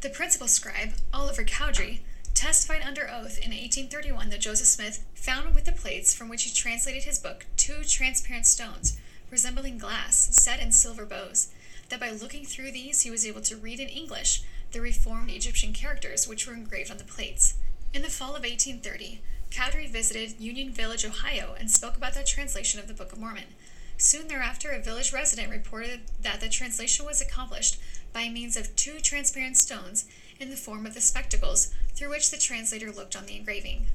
The 0.00 0.10
principal 0.10 0.48
scribe, 0.48 0.94
Oliver 1.14 1.44
Cowdery, 1.44 2.02
testified 2.34 2.82
under 2.84 3.02
oath 3.02 3.38
in 3.38 3.50
1831 3.50 4.30
that 4.30 4.40
Joseph 4.40 4.66
Smith 4.66 5.04
found 5.14 5.54
with 5.54 5.64
the 5.64 5.72
plates 5.72 6.14
from 6.14 6.28
which 6.28 6.42
he 6.44 6.50
translated 6.50 7.04
his 7.04 7.18
book 7.18 7.46
two 7.56 7.84
transparent 7.84 8.46
stones, 8.46 8.98
resembling 9.30 9.78
glass, 9.78 10.28
set 10.32 10.60
in 10.60 10.72
silver 10.72 11.06
bows, 11.06 11.52
that 11.88 12.00
by 12.00 12.10
looking 12.10 12.44
through 12.44 12.72
these 12.72 13.02
he 13.02 13.10
was 13.10 13.26
able 13.26 13.42
to 13.42 13.56
read 13.56 13.78
in 13.78 13.88
English 13.88 14.42
the 14.72 14.80
reformed 14.80 15.30
Egyptian 15.30 15.72
characters 15.72 16.26
which 16.26 16.46
were 16.46 16.54
engraved 16.54 16.90
on 16.90 16.98
the 16.98 17.04
plates. 17.04 17.54
In 17.94 18.02
the 18.02 18.08
fall 18.08 18.34
of 18.34 18.42
1830, 18.42 19.20
Cowdery 19.50 19.86
visited 19.86 20.40
Union 20.40 20.70
Village, 20.70 21.04
Ohio, 21.04 21.54
and 21.58 21.70
spoke 21.70 21.96
about 21.96 22.14
that 22.14 22.26
translation 22.26 22.80
of 22.80 22.88
the 22.88 22.94
Book 22.94 23.12
of 23.12 23.18
Mormon. 23.18 23.54
Soon 24.02 24.26
thereafter, 24.26 24.70
a 24.70 24.80
village 24.80 25.12
resident 25.12 25.48
reported 25.48 26.00
that 26.20 26.40
the 26.40 26.48
translation 26.48 27.06
was 27.06 27.20
accomplished 27.20 27.78
by 28.12 28.28
means 28.28 28.56
of 28.56 28.74
two 28.74 28.98
transparent 28.98 29.56
stones 29.56 30.06
in 30.40 30.50
the 30.50 30.56
form 30.56 30.86
of 30.86 30.94
the 30.94 31.00
spectacles 31.00 31.72
through 31.94 32.10
which 32.10 32.32
the 32.32 32.36
translator 32.36 32.90
looked 32.90 33.14
on 33.14 33.26
the 33.26 33.36
engraving. 33.36 33.86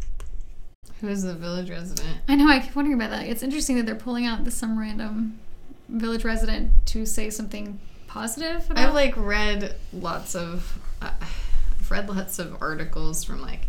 Who 1.02 1.10
is 1.10 1.24
the 1.24 1.36
village 1.36 1.70
resident? 1.70 2.20
I 2.26 2.36
know. 2.36 2.48
I 2.48 2.62
keep 2.62 2.74
wondering 2.74 2.96
about 2.96 3.10
that. 3.10 3.28
It's 3.28 3.44
interesting 3.44 3.76
that 3.76 3.86
they're 3.86 3.96
pulling 3.96 4.26
out 4.26 4.46
this 4.46 4.56
some 4.56 4.80
random 4.80 5.40
village 5.90 6.24
resident 6.24 6.72
to 6.86 7.06
say 7.06 7.30
something 7.30 7.78
positive 8.08 8.64
about. 8.72 8.88
I've 8.88 8.94
like 8.94 9.18
read 9.18 9.76
lots 9.92 10.36
of, 10.36 10.80
uh, 11.02 11.12
I've 11.20 11.92
read 11.92 12.08
lots 12.08 12.40
of 12.40 12.56
articles 12.62 13.26
from 13.26 13.42
like 13.42 13.68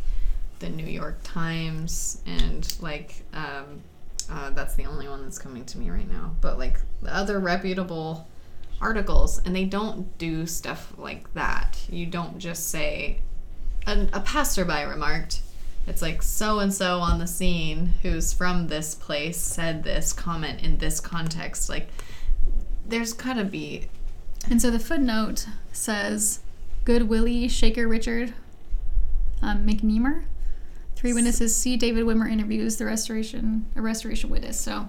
the 0.60 0.68
New 0.68 0.86
York 0.86 1.18
Times 1.24 2.22
and 2.26 2.76
like 2.80 3.24
um, 3.34 3.82
uh, 4.30 4.50
that's 4.50 4.74
the 4.74 4.86
only 4.86 5.08
one 5.08 5.22
that's 5.22 5.38
coming 5.38 5.64
to 5.64 5.78
me 5.78 5.90
right 5.90 6.10
now. 6.10 6.34
But 6.40 6.58
like 6.58 6.80
the 7.02 7.14
other 7.14 7.38
reputable 7.38 8.28
articles, 8.80 9.40
and 9.44 9.54
they 9.54 9.64
don't 9.64 10.16
do 10.18 10.46
stuff 10.46 10.92
like 10.96 11.32
that. 11.34 11.78
You 11.90 12.06
don't 12.06 12.38
just 12.38 12.68
say, 12.68 13.20
a, 13.86 14.06
a 14.12 14.20
passerby 14.20 14.84
remarked. 14.84 15.40
It's 15.86 16.02
like 16.02 16.22
so 16.22 16.58
and 16.58 16.72
so 16.72 16.98
on 17.00 17.18
the 17.18 17.26
scene 17.26 17.94
who's 18.02 18.32
from 18.32 18.68
this 18.68 18.94
place 18.94 19.38
said 19.38 19.82
this 19.82 20.12
comment 20.12 20.62
in 20.62 20.78
this 20.78 21.00
context. 21.00 21.68
Like, 21.68 21.88
there's 22.86 23.12
gotta 23.12 23.44
be 23.44 23.86
And 24.50 24.62
so 24.62 24.70
the 24.70 24.78
footnote 24.78 25.46
says, 25.72 26.40
"Goodwillie 26.84 27.50
Shaker 27.50 27.88
Richard 27.88 28.34
um, 29.42 29.64
three 30.98 31.12
witnesses. 31.12 31.54
See 31.54 31.76
David 31.76 32.04
Whitmer 32.04 32.28
interviews 32.30 32.76
the 32.76 32.84
restoration 32.84 33.66
a 33.76 33.80
restoration 33.80 34.30
witness." 34.30 34.60
So 34.60 34.88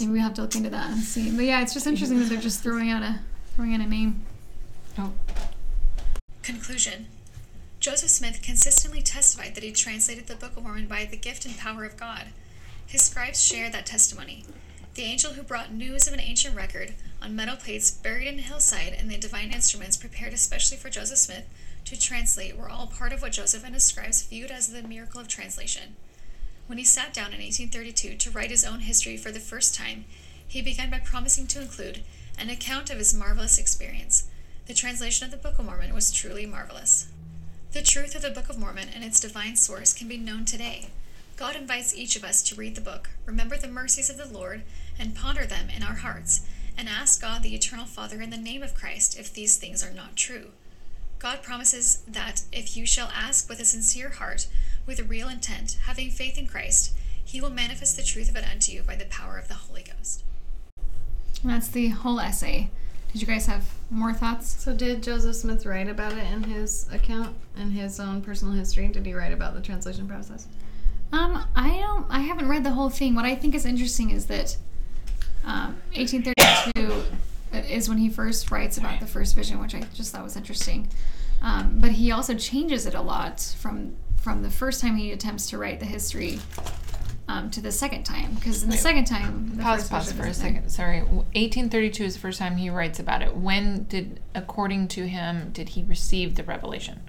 maybe 0.00 0.12
we 0.12 0.18
have 0.18 0.34
to 0.34 0.42
look 0.42 0.56
into 0.56 0.70
that 0.70 0.90
and 0.90 1.00
see. 1.00 1.30
But 1.30 1.44
yeah, 1.44 1.62
it's 1.62 1.72
just 1.72 1.86
interesting 1.86 2.18
that 2.18 2.28
they're 2.28 2.40
just 2.40 2.60
throwing 2.60 2.90
out 2.90 3.02
a 3.02 3.20
throwing 3.54 3.72
out 3.74 3.80
a 3.80 3.86
name. 3.88 4.22
oh, 4.98 5.12
Conclusion 6.42 7.06
Joseph 7.78 8.10
Smith 8.10 8.42
consistently 8.42 9.00
testified 9.00 9.54
that 9.54 9.64
he 9.64 9.70
translated 9.70 10.26
the 10.26 10.34
Book 10.34 10.56
of 10.56 10.64
Mormon 10.64 10.86
by 10.86 11.04
the 11.04 11.16
gift 11.16 11.46
and 11.46 11.56
power 11.56 11.84
of 11.84 11.96
God. 11.96 12.26
His 12.84 13.02
scribes 13.02 13.42
share 13.42 13.70
that 13.70 13.86
testimony. 13.86 14.44
The 14.94 15.02
angel 15.02 15.32
who 15.32 15.42
brought 15.42 15.72
news 15.72 16.06
of 16.06 16.12
an 16.12 16.20
ancient 16.20 16.54
record 16.54 16.94
on 17.22 17.34
metal 17.34 17.56
plates 17.56 17.90
buried 17.90 18.26
in 18.26 18.38
a 18.38 18.42
hillside 18.42 18.92
and 18.92 19.10
the 19.10 19.16
divine 19.18 19.50
instruments 19.52 19.96
prepared 19.96 20.32
especially 20.32 20.76
for 20.76 20.90
Joseph 20.90 21.18
Smith 21.18 21.44
to 21.84 21.98
translate 21.98 22.56
were 22.56 22.68
all 22.68 22.86
part 22.86 23.12
of 23.12 23.22
what 23.22 23.32
Joseph 23.32 23.64
and 23.64 23.74
his 23.74 23.84
scribes 23.84 24.22
viewed 24.22 24.50
as 24.50 24.68
the 24.68 24.82
miracle 24.82 25.20
of 25.20 25.28
translation. 25.28 25.96
When 26.66 26.78
he 26.78 26.84
sat 26.84 27.12
down 27.12 27.32
in 27.32 27.40
1832 27.40 28.16
to 28.16 28.30
write 28.30 28.50
his 28.50 28.64
own 28.64 28.80
history 28.80 29.16
for 29.16 29.32
the 29.32 29.40
first 29.40 29.74
time, 29.74 30.04
he 30.46 30.62
began 30.62 30.90
by 30.90 31.00
promising 31.00 31.46
to 31.48 31.60
include 31.60 32.02
an 32.38 32.50
account 32.50 32.90
of 32.90 32.98
his 32.98 33.14
marvelous 33.14 33.58
experience. 33.58 34.28
The 34.66 34.74
translation 34.74 35.24
of 35.24 35.30
the 35.30 35.36
Book 35.36 35.58
of 35.58 35.64
Mormon 35.64 35.92
was 35.92 36.12
truly 36.12 36.46
marvelous. 36.46 37.08
The 37.72 37.82
truth 37.82 38.14
of 38.14 38.22
the 38.22 38.30
Book 38.30 38.48
of 38.48 38.58
Mormon 38.58 38.88
and 38.94 39.02
its 39.02 39.18
divine 39.18 39.56
source 39.56 39.92
can 39.92 40.08
be 40.08 40.18
known 40.18 40.44
today. 40.44 40.90
God 41.36 41.56
invites 41.56 41.96
each 41.96 42.16
of 42.16 42.24
us 42.24 42.42
to 42.44 42.54
read 42.54 42.74
the 42.74 42.80
book, 42.80 43.10
remember 43.26 43.56
the 43.56 43.66
mercies 43.66 44.10
of 44.10 44.18
the 44.18 44.26
Lord, 44.26 44.62
and 44.98 45.14
ponder 45.14 45.46
them 45.46 45.68
in 45.74 45.82
our 45.82 45.96
hearts, 45.96 46.46
and 46.76 46.88
ask 46.88 47.20
God 47.20 47.42
the 47.42 47.54
Eternal 47.54 47.86
Father 47.86 48.20
in 48.20 48.30
the 48.30 48.36
name 48.36 48.62
of 48.62 48.74
Christ 48.74 49.18
if 49.18 49.32
these 49.32 49.56
things 49.56 49.82
are 49.82 49.92
not 49.92 50.16
true. 50.16 50.52
God 51.22 51.40
promises 51.40 52.02
that 52.08 52.42
if 52.50 52.76
you 52.76 52.84
shall 52.84 53.08
ask 53.14 53.48
with 53.48 53.60
a 53.60 53.64
sincere 53.64 54.08
heart, 54.08 54.48
with 54.86 54.98
a 54.98 55.04
real 55.04 55.28
intent, 55.28 55.78
having 55.84 56.10
faith 56.10 56.36
in 56.36 56.48
Christ, 56.48 56.92
he 57.24 57.40
will 57.40 57.48
manifest 57.48 57.96
the 57.96 58.02
truth 58.02 58.28
of 58.28 58.34
it 58.34 58.44
unto 58.50 58.72
you 58.72 58.82
by 58.82 58.96
the 58.96 59.04
power 59.04 59.38
of 59.38 59.46
the 59.46 59.54
Holy 59.54 59.84
Ghost. 59.84 60.24
And 61.42 61.52
that's 61.52 61.68
the 61.68 61.90
whole 61.90 62.18
essay. 62.18 62.70
Did 63.12 63.20
you 63.20 63.28
guys 63.28 63.46
have 63.46 63.70
more 63.88 64.12
thoughts? 64.12 64.64
So 64.64 64.74
did 64.74 65.04
Joseph 65.04 65.36
Smith 65.36 65.64
write 65.64 65.88
about 65.88 66.12
it 66.14 66.26
in 66.32 66.42
his 66.42 66.88
account 66.90 67.36
in 67.56 67.70
his 67.70 68.00
own 68.00 68.20
personal 68.20 68.54
history? 68.54 68.88
Did 68.88 69.06
he 69.06 69.14
write 69.14 69.32
about 69.32 69.54
the 69.54 69.60
translation 69.60 70.08
process? 70.08 70.48
Um, 71.12 71.46
I 71.54 71.78
don't. 71.78 72.04
I 72.10 72.20
haven't 72.20 72.48
read 72.48 72.64
the 72.64 72.72
whole 72.72 72.90
thing. 72.90 73.14
What 73.14 73.26
I 73.26 73.36
think 73.36 73.54
is 73.54 73.64
interesting 73.64 74.10
is 74.10 74.26
that 74.26 74.56
um, 75.44 75.76
1832 75.94 77.04
is 77.54 77.88
when 77.88 77.98
he 77.98 78.08
first 78.08 78.50
writes 78.50 78.78
about 78.78 79.00
the 79.00 79.06
first 79.06 79.34
vision, 79.34 79.60
which 79.60 79.74
I 79.74 79.80
just 79.94 80.12
thought 80.12 80.24
was 80.24 80.36
interesting. 80.36 80.88
Um, 81.42 81.78
but 81.80 81.92
he 81.92 82.12
also 82.12 82.34
changes 82.34 82.86
it 82.86 82.94
a 82.94 83.02
lot 83.02 83.40
from 83.58 83.96
from 84.16 84.42
the 84.42 84.50
first 84.50 84.80
time 84.80 84.96
he 84.96 85.10
attempts 85.10 85.50
to 85.50 85.58
write 85.58 85.80
the 85.80 85.86
history 85.86 86.38
um, 87.26 87.50
to 87.50 87.60
the 87.60 87.72
second 87.72 88.04
time, 88.04 88.34
because 88.34 88.62
in 88.62 88.70
the 88.70 88.76
second 88.76 89.04
time, 89.04 89.56
the 89.56 89.62
pause, 89.62 89.88
pause 89.88 90.12
for 90.12 90.24
a 90.24 90.34
second. 90.34 90.68
Sorry, 90.70 91.00
1832 91.00 92.04
is 92.04 92.14
the 92.14 92.20
first 92.20 92.38
time 92.38 92.56
he 92.56 92.70
writes 92.70 93.00
about 93.00 93.22
it. 93.22 93.36
When 93.36 93.84
did, 93.84 94.20
according 94.34 94.88
to 94.88 95.08
him, 95.08 95.50
did 95.52 95.70
he 95.70 95.82
receive 95.82 96.36
the 96.36 96.44
revelation 96.44 97.00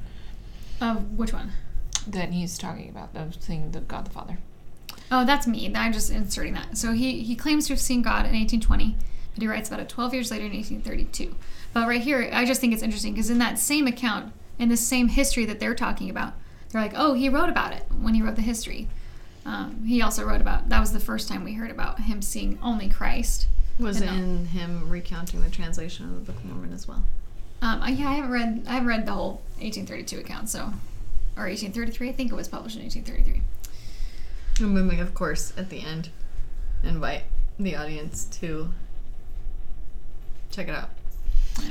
Of 0.81 1.17
which 1.17 1.33
one? 1.33 1.51
that 2.07 2.29
he's 2.31 2.57
talking 2.57 2.89
about, 2.89 3.13
the 3.13 3.25
thing, 3.25 3.71
the 3.71 3.79
God 3.81 4.05
the 4.05 4.11
Father? 4.11 4.37
Oh, 5.11 5.25
that's 5.25 5.45
me. 5.45 5.71
I'm 5.75 5.93
just 5.93 6.09
inserting 6.09 6.53
that. 6.53 6.77
So 6.77 6.93
he, 6.93 7.21
he 7.21 7.35
claims 7.35 7.67
to 7.67 7.73
have 7.73 7.79
seen 7.79 8.01
God 8.01 8.25
in 8.25 8.33
1820, 8.33 8.95
but 9.33 9.41
he 9.41 9.47
writes 9.47 9.69
about 9.69 9.79
it 9.79 9.89
12 9.89 10.13
years 10.13 10.31
later 10.31 10.45
in 10.45 10.51
1832. 10.51 11.35
But 11.73 11.87
right 11.87 12.01
here, 12.01 12.29
I 12.31 12.45
just 12.45 12.61
think 12.61 12.73
it's 12.73 12.83
interesting 12.83 13.13
because 13.13 13.29
in 13.29 13.39
that 13.39 13.57
same 13.57 13.87
account, 13.87 14.33
in 14.59 14.69
the 14.69 14.77
same 14.77 15.07
history 15.07 15.45
that 15.45 15.59
they're 15.59 15.75
talking 15.75 16.09
about, 16.09 16.33
they're 16.69 16.81
like, 16.81 16.93
oh, 16.95 17.13
he 17.13 17.29
wrote 17.29 17.49
about 17.49 17.73
it 17.73 17.85
when 17.99 18.13
he 18.13 18.21
wrote 18.21 18.35
the 18.35 18.41
history. 18.41 18.87
Um, 19.45 19.83
he 19.85 20.01
also 20.01 20.23
wrote 20.23 20.41
about 20.41 20.69
that 20.69 20.79
was 20.79 20.93
the 20.93 20.99
first 20.99 21.27
time 21.27 21.43
we 21.43 21.53
heard 21.53 21.71
about 21.71 21.99
him 22.01 22.21
seeing 22.21 22.57
only 22.61 22.89
Christ. 22.89 23.47
Was 23.79 24.01
it 24.01 24.05
no. 24.05 24.13
in 24.13 24.45
him 24.45 24.89
recounting 24.89 25.41
the 25.41 25.49
translation 25.49 26.05
of 26.05 26.13
the 26.13 26.31
Book 26.31 26.41
of 26.41 26.45
Mormon 26.45 26.73
as 26.73 26.87
well? 26.87 27.03
Um, 27.61 27.81
yeah, 27.95 28.09
I 28.09 28.13
haven't 28.13 28.31
read 28.31 28.63
I 28.67 28.73
haven't 28.73 28.87
read 28.87 29.05
the 29.05 29.13
whole 29.13 29.41
1832 29.59 30.19
account, 30.19 30.49
so 30.49 30.59
or 31.35 31.47
1833. 31.47 32.09
I 32.09 32.11
think 32.11 32.31
it 32.31 32.35
was 32.35 32.47
published 32.47 32.75
in 32.75 32.83
1833. 32.83 33.41
And 34.65 34.77
then 34.77 34.87
we, 34.87 34.99
of 34.99 35.13
course, 35.13 35.53
at 35.57 35.69
the 35.69 35.81
end, 35.81 36.09
invite 36.83 37.23
the 37.57 37.75
audience 37.75 38.25
to 38.25 38.71
check 40.53 40.67
it 40.67 40.75
out. 40.75 40.89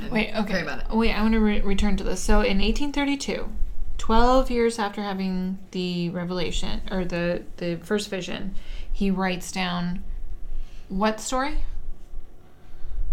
and 0.01 0.11
Wait, 0.11 0.33
okay. 0.35 0.61
about 0.61 0.79
it. 0.79 0.95
Wait, 0.95 1.13
I 1.13 1.21
want 1.21 1.33
to 1.33 1.39
re- 1.39 1.61
return 1.61 1.97
to 1.97 2.03
this. 2.03 2.21
So 2.21 2.41
in 2.41 2.59
1832, 2.59 3.49
12 3.97 4.51
years 4.51 4.79
after 4.79 5.01
having 5.01 5.59
the 5.71 6.09
revelation 6.09 6.81
or 6.91 7.05
the 7.05 7.43
the 7.57 7.77
first 7.77 8.09
vision, 8.09 8.53
he 8.91 9.09
writes 9.09 9.51
down 9.51 10.03
what 10.89 11.19
story? 11.19 11.63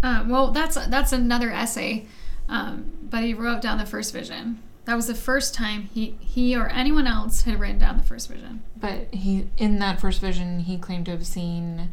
Uh, 0.03 0.25
well, 0.27 0.51
that's 0.51 0.75
that's 0.87 1.11
another 1.11 1.51
essay, 1.51 2.05
um, 2.49 2.91
but 3.03 3.23
he 3.23 3.33
wrote 3.33 3.61
down 3.61 3.77
the 3.77 3.85
first 3.85 4.13
vision. 4.13 4.61
That 4.85 4.95
was 4.95 5.07
the 5.07 5.15
first 5.15 5.53
time 5.53 5.89
he 5.93 6.15
he 6.19 6.55
or 6.55 6.67
anyone 6.69 7.07
else 7.07 7.43
had 7.43 7.59
written 7.59 7.77
down 7.77 7.97
the 7.97 8.03
first 8.03 8.27
vision. 8.29 8.63
But 8.75 9.13
he 9.13 9.47
in 9.57 9.79
that 9.79 10.01
first 10.01 10.19
vision, 10.19 10.59
he 10.61 10.77
claimed 10.77 11.05
to 11.05 11.11
have 11.11 11.25
seen 11.25 11.91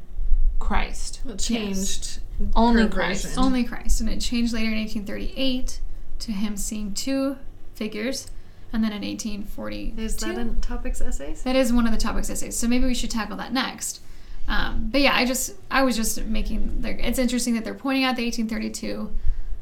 Christ. 0.58 1.20
It 1.26 1.38
changed. 1.38 2.20
Only 2.54 2.88
Christ. 2.88 3.36
Only 3.36 3.64
Christ, 3.64 4.00
and 4.00 4.08
it 4.08 4.20
changed 4.20 4.52
later 4.52 4.70
in 4.70 4.78
1838 4.78 5.80
to 6.20 6.32
him 6.32 6.56
seeing 6.56 6.94
two 6.94 7.36
figures, 7.74 8.30
and 8.72 8.82
then 8.82 8.92
in 8.92 9.02
1842. 9.02 10.00
Is 10.00 10.16
that 10.16 10.38
in 10.38 10.60
topics 10.60 11.00
essays? 11.00 11.42
That 11.42 11.56
is 11.56 11.72
one 11.72 11.86
of 11.86 11.92
the 11.92 11.98
topics 11.98 12.30
essays. 12.30 12.56
So 12.56 12.68
maybe 12.68 12.86
we 12.86 12.94
should 12.94 13.10
tackle 13.10 13.36
that 13.36 13.52
next. 13.52 14.00
Um, 14.46 14.88
but 14.90 15.00
yeah, 15.00 15.14
I 15.14 15.24
just 15.24 15.54
I 15.70 15.82
was 15.82 15.96
just 15.96 16.24
making. 16.24 16.82
Like, 16.82 17.00
it's 17.00 17.18
interesting 17.18 17.54
that 17.54 17.64
they're 17.64 17.74
pointing 17.74 18.04
out 18.04 18.16
the 18.16 18.24
1832, 18.24 19.10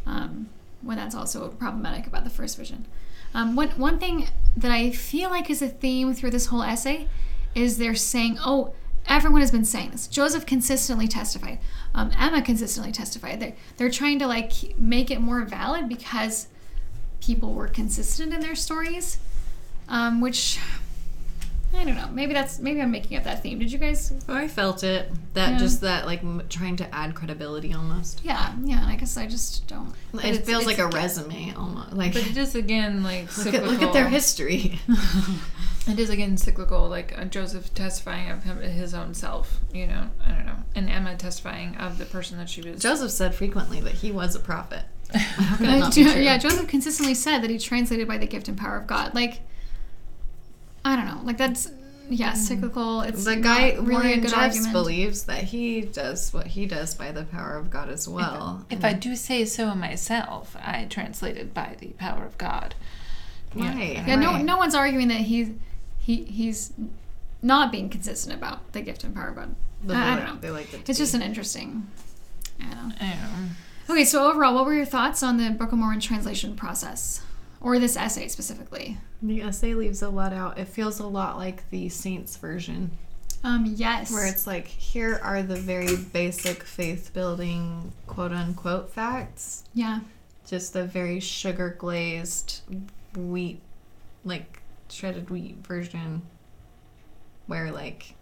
um, 0.07 0.48
when 0.82 0.97
that's 0.97 1.15
also 1.15 1.48
problematic 1.48 2.07
about 2.07 2.24
the 2.24 2.31
first 2.31 2.57
vision. 2.57 2.86
Um, 3.35 3.57
one 3.57 3.70
one 3.70 3.98
thing 3.98 4.28
that 4.57 4.70
I 4.70 4.90
feel 4.90 5.31
like 5.31 5.51
is 5.51 5.61
a 5.61 5.69
theme 5.69 6.15
through 6.15 6.31
this 6.31 6.47
whole 6.47 6.62
essay 6.62 7.09
is 7.55 7.78
they're 7.78 7.94
saying, 7.94 8.39
oh, 8.44 8.74
everyone 9.09 9.41
has 9.41 9.51
been 9.51 9.65
saying 9.65 9.91
this. 9.91 10.07
Joseph 10.07 10.47
consistently 10.47 11.09
testified. 11.09 11.59
Um, 11.95 12.11
Emma 12.19 12.43
consistently 12.43 12.93
testified. 12.93 13.41
They're, 13.41 13.55
they're 13.77 13.91
trying 13.91 14.19
to 14.20 14.27
like 14.27 14.53
make 14.78 15.11
it 15.11 15.20
more 15.20 15.43
valid 15.45 15.89
because 15.89 16.49
people 17.20 17.55
were 17.55 17.69
consistent 17.69 18.33
in 18.35 18.41
their 18.41 18.55
stories, 18.55 19.19
um, 19.89 20.20
which 20.20 20.59
I 21.74 21.85
don't 21.85 21.97
know. 21.97 22.09
Maybe 22.12 22.33
that's 22.33 22.59
maybe 22.59 22.81
I'm 22.81 22.91
making 22.91 23.19
up 23.19 23.24
that 23.24 23.43
theme. 23.43 23.59
Did 23.59 23.70
you 23.73 23.78
guys? 23.78 24.12
I 24.28 24.49
felt 24.49 24.83
it. 24.85 25.11
That 25.35 25.53
Yeah. 25.53 25.59
just 25.59 25.81
that 25.83 26.07
like 26.07 26.20
m- 26.23 26.43
trying 26.49 26.77
to 26.77 26.95
add 26.95 27.15
credibility 27.15 27.74
almost. 27.74 28.20
Yeah, 28.24 28.53
yeah. 28.62 28.81
And 28.83 28.87
I 28.91 28.97
guess 28.97 29.16
I 29.16 29.27
just 29.27 29.66
don't. 29.66 29.93
It 30.15 30.24
it's- 30.24 30.47
feels 30.47 30.65
like 30.65 30.78
a 30.78 30.87
resume 30.89 31.53
almost. 31.57 31.93
Like 31.93 32.15
But 32.15 32.27
it 32.27 32.37
is 32.37 32.55
again 32.55 33.03
like 33.03 33.37
look 33.45 33.53
at, 33.55 33.65
look 33.65 33.83
at 33.83 33.93
their 33.93 34.09
history. 34.09 34.78
It 35.89 36.01
is 36.01 36.11
again 36.11 36.37
cyclical, 36.37 36.89
like 36.89 37.17
uh, 37.17 37.25
Joseph 37.27 37.73
testifying 37.75 38.31
of 38.31 38.43
him, 38.43 38.61
his 38.61 38.93
own 38.93 39.15
self. 39.15 39.61
You 39.73 39.87
know, 39.87 40.11
I 40.27 40.33
don't 40.33 40.47
know, 40.47 40.57
and 40.75 40.91
Emma 40.91 41.17
testifying 41.17 41.77
of 41.77 41.99
the 41.99 42.05
person 42.05 42.39
that 42.39 42.49
she 42.51 42.63
was. 42.63 42.83
Joseph 42.83 43.11
said 43.11 43.35
frequently 43.35 43.81
that 43.81 43.95
he 43.95 44.11
was 44.11 44.35
a 44.35 44.41
prophet. 44.41 44.85
How 45.15 45.57
can 45.57 45.79
not 45.79 45.95
be 45.95 46.03
true? 46.03 46.21
yeah, 46.21 46.39
Joseph 46.39 46.67
consistently 46.67 47.15
said 47.15 47.39
that 47.41 47.51
he 47.51 47.59
translated 47.59 48.09
by 48.09 48.19
the 48.19 48.27
gift 48.27 48.49
and 48.49 48.59
power 48.59 48.77
of 48.77 48.87
God. 48.87 49.15
Like, 49.15 49.43
I 50.85 50.97
don't 50.97 51.07
know. 51.07 51.21
Like 51.23 51.39
that's 51.39 51.71
yeah, 52.09 52.35
cyclical. 52.35 53.01
It's 53.01 53.25
the 53.25 53.37
guy 53.37 53.73
not 53.73 53.87
really 53.87 53.95
a 53.95 53.99
Warren 53.99 54.21
good 54.21 54.31
Jeffs 54.31 54.35
argument. 54.35 54.73
believes 54.73 55.25
that 55.25 55.45
he 55.45 55.81
does 55.81 56.33
what 56.33 56.47
he 56.47 56.67
does 56.67 56.95
by 56.95 57.13
the 57.13 57.25
power 57.25 57.57
of 57.57 57.71
God 57.71 57.89
as 57.89 58.09
well. 58.09 58.65
If 58.71 58.85
I 58.85 58.93
do 58.93 59.17
say 59.17 59.45
so 59.45 59.75
myself, 59.75 60.57
I 60.61 60.87
translated 60.89 61.53
by 61.53 61.77
the 61.79 61.89
power 61.89 62.25
of 62.25 62.39
God. 62.39 62.75
Right. 63.55 64.03
Yeah, 64.07 64.17
no, 64.17 64.33
right. 64.33 64.45
no 64.45 64.57
one's 64.57 64.75
arguing 64.75 65.09
that 65.09 65.23
he, 65.23 65.55
he, 66.07 66.23
he's 66.24 66.73
not 67.43 67.73
being 67.73 67.89
consistent 67.89 68.35
about 68.37 68.73
the 68.73 68.81
gift 68.81 69.03
and 69.05 69.15
power 69.15 69.28
of 69.28 69.35
God. 69.37 69.55
But 69.85 69.97
I, 69.97 70.12
I 70.12 70.16
don't 70.16 70.27
know. 70.27 70.41
They 70.41 70.51
like 70.51 70.73
it 70.73 70.85
to 70.85 70.91
It's 70.93 70.99
just 70.99 71.15
an 71.15 71.23
interesting. 71.23 71.89
I 72.61 72.74
don't 72.74 72.89
know. 72.91 72.95
I 73.01 73.11
don't 73.11 73.20
know. 73.33 73.49
Okay, 73.91 74.05
so 74.05 74.31
overall, 74.31 74.55
what 74.55 74.65
were 74.66 74.74
your 74.74 74.85
thoughts 74.87 75.23
on 75.23 75.37
the 75.37 75.51
Book 75.51 75.73
of 75.73 75.78
Mormon 75.78 76.01
translation 76.01 76.57
process, 76.57 77.23
or 77.61 77.78
this 77.78 77.97
essay 77.97 78.28
specifically? 78.28 78.99
The 79.23 79.43
essay 79.43 79.74
leaves 79.74 80.03
a 80.03 80.09
lot 80.09 80.33
out. 80.33 80.59
It 80.59 80.69
feels 80.69 80.99
a 81.01 81.07
lot 81.07 81.37
like 81.39 81.69
the 81.70 81.89
Saints 81.89 82.37
version, 82.37 82.91
Um, 83.45 83.65
yes. 83.77 84.11
where 84.12 84.27
it's 84.27 84.47
like, 84.47 84.66
here 84.66 85.20
are 85.23 85.43
the 85.43 85.55
very 85.57 85.97
basic 85.97 86.62
faith 86.65 87.12
building 87.12 87.93
quote 88.07 88.33
unquote 88.33 88.93
facts. 88.93 89.65
yeah, 89.74 90.01
Just 90.49 90.73
the 90.73 90.85
very 90.85 91.20
sugar 91.20 91.77
glazed 91.78 92.62
wheat, 93.16 93.61
like 94.24 94.61
shredded 94.89 95.31
wheat 95.31 95.59
version, 95.67 96.23
where 97.47 97.71
like 97.71 98.15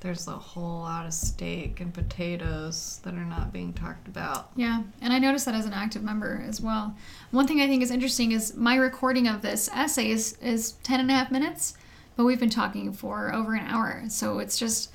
there's 0.00 0.28
a 0.28 0.32
whole 0.32 0.80
lot 0.80 1.06
of 1.06 1.14
steak 1.14 1.80
and 1.80 1.94
potatoes 1.94 3.00
that 3.04 3.14
are 3.14 3.24
not 3.24 3.52
being 3.54 3.72
talked 3.72 4.06
about. 4.06 4.50
yeah, 4.54 4.82
and 5.00 5.12
I 5.12 5.18
noticed 5.18 5.46
that 5.46 5.54
as 5.54 5.64
an 5.64 5.72
active 5.72 6.02
member 6.02 6.44
as 6.46 6.60
well. 6.60 6.94
One 7.30 7.46
thing 7.46 7.60
I 7.62 7.66
think 7.66 7.82
is 7.82 7.90
interesting 7.90 8.32
is 8.32 8.54
my 8.54 8.76
recording 8.76 9.26
of 9.28 9.40
this 9.40 9.68
essay 9.70 10.10
is 10.10 10.36
is 10.42 10.72
ten 10.82 11.00
and 11.00 11.10
a 11.10 11.14
half 11.14 11.30
minutes, 11.30 11.74
but 12.16 12.24
we've 12.24 12.40
been 12.40 12.50
talking 12.50 12.92
for 12.92 13.32
over 13.34 13.54
an 13.54 13.66
hour, 13.66 14.04
so 14.08 14.38
it's 14.38 14.58
just. 14.58 14.90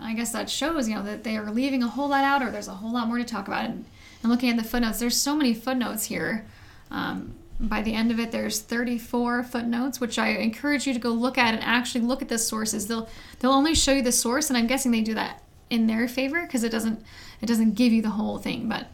I 0.00 0.14
guess 0.14 0.30
that 0.30 0.48
shows, 0.48 0.88
you 0.88 0.94
know, 0.94 1.02
that 1.02 1.24
they 1.24 1.36
are 1.36 1.50
leaving 1.50 1.82
a 1.82 1.88
whole 1.88 2.08
lot 2.08 2.22
out, 2.22 2.40
or 2.40 2.52
there's 2.52 2.68
a 2.68 2.74
whole 2.74 2.92
lot 2.92 3.08
more 3.08 3.18
to 3.18 3.24
talk 3.24 3.48
about. 3.48 3.64
And, 3.64 3.84
and 4.22 4.30
looking 4.30 4.48
at 4.48 4.56
the 4.56 4.62
footnotes, 4.62 5.00
there's 5.00 5.16
so 5.16 5.34
many 5.34 5.54
footnotes 5.54 6.04
here. 6.04 6.46
Um, 6.90 7.34
by 7.58 7.82
the 7.82 7.94
end 7.94 8.10
of 8.10 8.20
it, 8.20 8.32
there's 8.32 8.60
34 8.60 9.42
footnotes, 9.44 10.00
which 10.00 10.18
I 10.18 10.28
encourage 10.28 10.86
you 10.86 10.92
to 10.92 10.98
go 10.98 11.10
look 11.10 11.38
at 11.38 11.54
and 11.54 11.62
actually 11.62 12.02
look 12.02 12.22
at 12.22 12.28
the 12.28 12.38
sources. 12.38 12.86
They'll 12.86 13.08
they'll 13.38 13.52
only 13.52 13.74
show 13.74 13.92
you 13.92 14.02
the 14.02 14.12
source, 14.12 14.50
and 14.50 14.56
I'm 14.56 14.66
guessing 14.66 14.92
they 14.92 15.00
do 15.00 15.14
that 15.14 15.42
in 15.70 15.86
their 15.86 16.06
favor 16.06 16.42
because 16.42 16.64
it 16.64 16.70
doesn't 16.70 17.02
it 17.40 17.46
doesn't 17.46 17.74
give 17.74 17.92
you 17.92 18.02
the 18.02 18.10
whole 18.10 18.38
thing. 18.38 18.68
But 18.68 18.88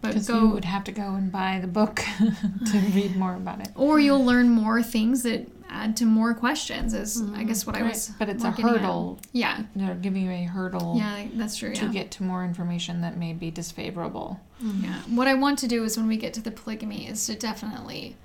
but 0.00 0.26
go 0.26 0.40
you 0.40 0.48
would 0.48 0.64
have 0.64 0.84
to 0.84 0.92
go 0.92 1.14
and 1.14 1.30
buy 1.30 1.58
the 1.60 1.66
book 1.68 1.96
to 2.66 2.78
read 2.94 3.16
more 3.16 3.34
about 3.34 3.60
it. 3.60 3.68
or 3.74 3.98
you'll 3.98 4.24
learn 4.24 4.50
more 4.50 4.82
things 4.82 5.22
that 5.22 5.46
add 5.68 5.96
to 5.98 6.04
more 6.04 6.34
questions. 6.34 6.94
Is 6.94 7.22
I 7.34 7.44
guess 7.44 7.66
what 7.66 7.76
I 7.76 7.80
Right, 7.82 7.90
was. 7.90 8.10
but 8.18 8.28
it's 8.28 8.42
a 8.42 8.46
more 8.48 8.56
getting 8.56 8.74
at. 8.74 8.80
hurdle. 8.80 9.18
Yeah, 9.32 9.62
They're 9.76 9.94
giving 9.94 10.24
you 10.24 10.30
a 10.30 10.44
hurdle 10.44 10.94
yeah, 10.96 11.26
that's 11.34 11.56
true. 11.56 11.74
to 11.74 11.86
yeah. 11.86 11.92
get 11.92 12.10
to 12.12 12.22
more 12.22 12.44
information 12.44 13.00
that 13.02 13.16
may 13.16 13.32
be 13.32 13.50
disfavorable. 13.50 14.40
Yeah. 14.60 14.94
What 15.08 15.28
I 15.28 15.34
want 15.34 15.58
to 15.60 15.68
do 15.68 15.84
is 15.84 15.96
when 15.96 16.08
we 16.08 16.16
get 16.16 16.34
to 16.34 16.40
the 16.40 16.50
polygamy 16.50 17.06
is 17.08 17.26
to 17.26 17.34
definitely 17.36 18.16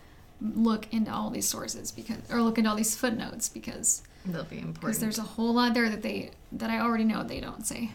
look 0.41 0.91
into 0.91 1.11
all 1.13 1.29
these 1.29 1.47
sources 1.47 1.91
because 1.91 2.17
or 2.31 2.41
look 2.41 2.57
into 2.57 2.69
all 2.69 2.75
these 2.75 2.95
footnotes 2.95 3.47
because 3.49 4.01
They'll 4.25 4.43
be 4.43 4.57
important. 4.57 4.81
because 4.81 4.99
there's 4.99 5.19
a 5.19 5.23
whole 5.23 5.53
lot 5.53 5.73
there 5.73 5.89
that 5.89 6.01
they 6.01 6.31
that 6.53 6.69
I 6.69 6.79
already 6.79 7.03
know 7.03 7.23
they 7.23 7.39
don't 7.39 7.65
say. 7.65 7.91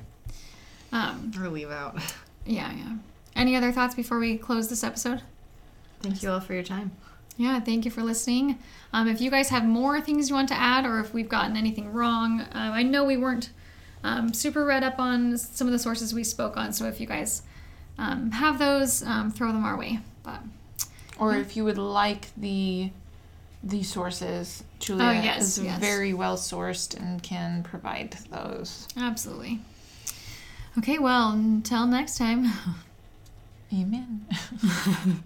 Um, 0.92 1.32
or 1.38 1.48
leave 1.48 1.70
out. 1.70 1.96
yeah, 2.46 2.72
yeah. 2.74 2.96
Any 3.36 3.54
other 3.56 3.72
thoughts 3.72 3.94
before 3.94 4.18
we 4.18 4.36
close 4.38 4.68
this 4.68 4.82
episode? 4.82 5.22
Thank 6.00 6.22
you 6.22 6.30
all 6.30 6.40
for 6.40 6.54
your 6.54 6.62
time. 6.62 6.92
Yeah, 7.39 7.60
thank 7.60 7.85
you 7.85 7.90
for 7.90 8.02
listening. 8.02 8.59
Um, 8.93 9.06
if 9.09 9.20
you 9.20 9.31
guys 9.31 9.48
have 9.51 9.65
more 9.65 10.01
things 10.01 10.28
you 10.28 10.35
want 10.35 10.48
to 10.48 10.55
add, 10.59 10.85
or 10.85 10.98
if 11.01 11.15
we've 11.15 11.28
gotten 11.28 11.56
anything 11.56 11.93
wrong, 11.93 12.40
uh, 12.40 12.48
I 12.52 12.82
know 12.82 13.05
we 13.05 13.16
weren't 13.16 13.51
um, 14.02 14.35
super 14.35 14.65
read 14.65 14.82
up 14.82 14.98
on 14.98 15.39
some 15.39 15.66
of 15.69 15.73
the 15.73 15.78
sources 15.78 16.12
we 16.12 16.24
spoke 16.24 16.56
on. 16.56 16.73
So 16.73 16.86
if 16.86 17.01
you 17.01 17.06
guys 17.06 17.43
um, 17.97 18.32
have 18.32 18.59
those, 18.59 19.02
um, 19.05 19.31
throw 19.31 19.52
them 19.52 19.65
our 19.65 19.78
way. 19.78 20.01
But 20.24 20.40
Or 21.19 21.35
if 21.36 21.56
you 21.56 21.65
would 21.65 21.78
like 21.78 22.28
the 22.36 22.90
the 23.62 23.82
sources, 23.82 24.62
Julia 24.78 25.05
Oh, 25.05 25.10
yes, 25.10 25.59
is 25.59 25.65
yes. 25.65 25.81
very 25.81 26.15
well 26.15 26.36
sourced 26.36 26.97
and 26.97 27.20
can 27.23 27.62
provide 27.65 28.16
those. 28.31 28.86
absolutely. 28.97 29.60
Okay, 30.78 30.98
well, 30.98 31.32
until 31.32 31.86
next 31.86 32.19
time. 32.19 32.47
Amen. 33.73 34.27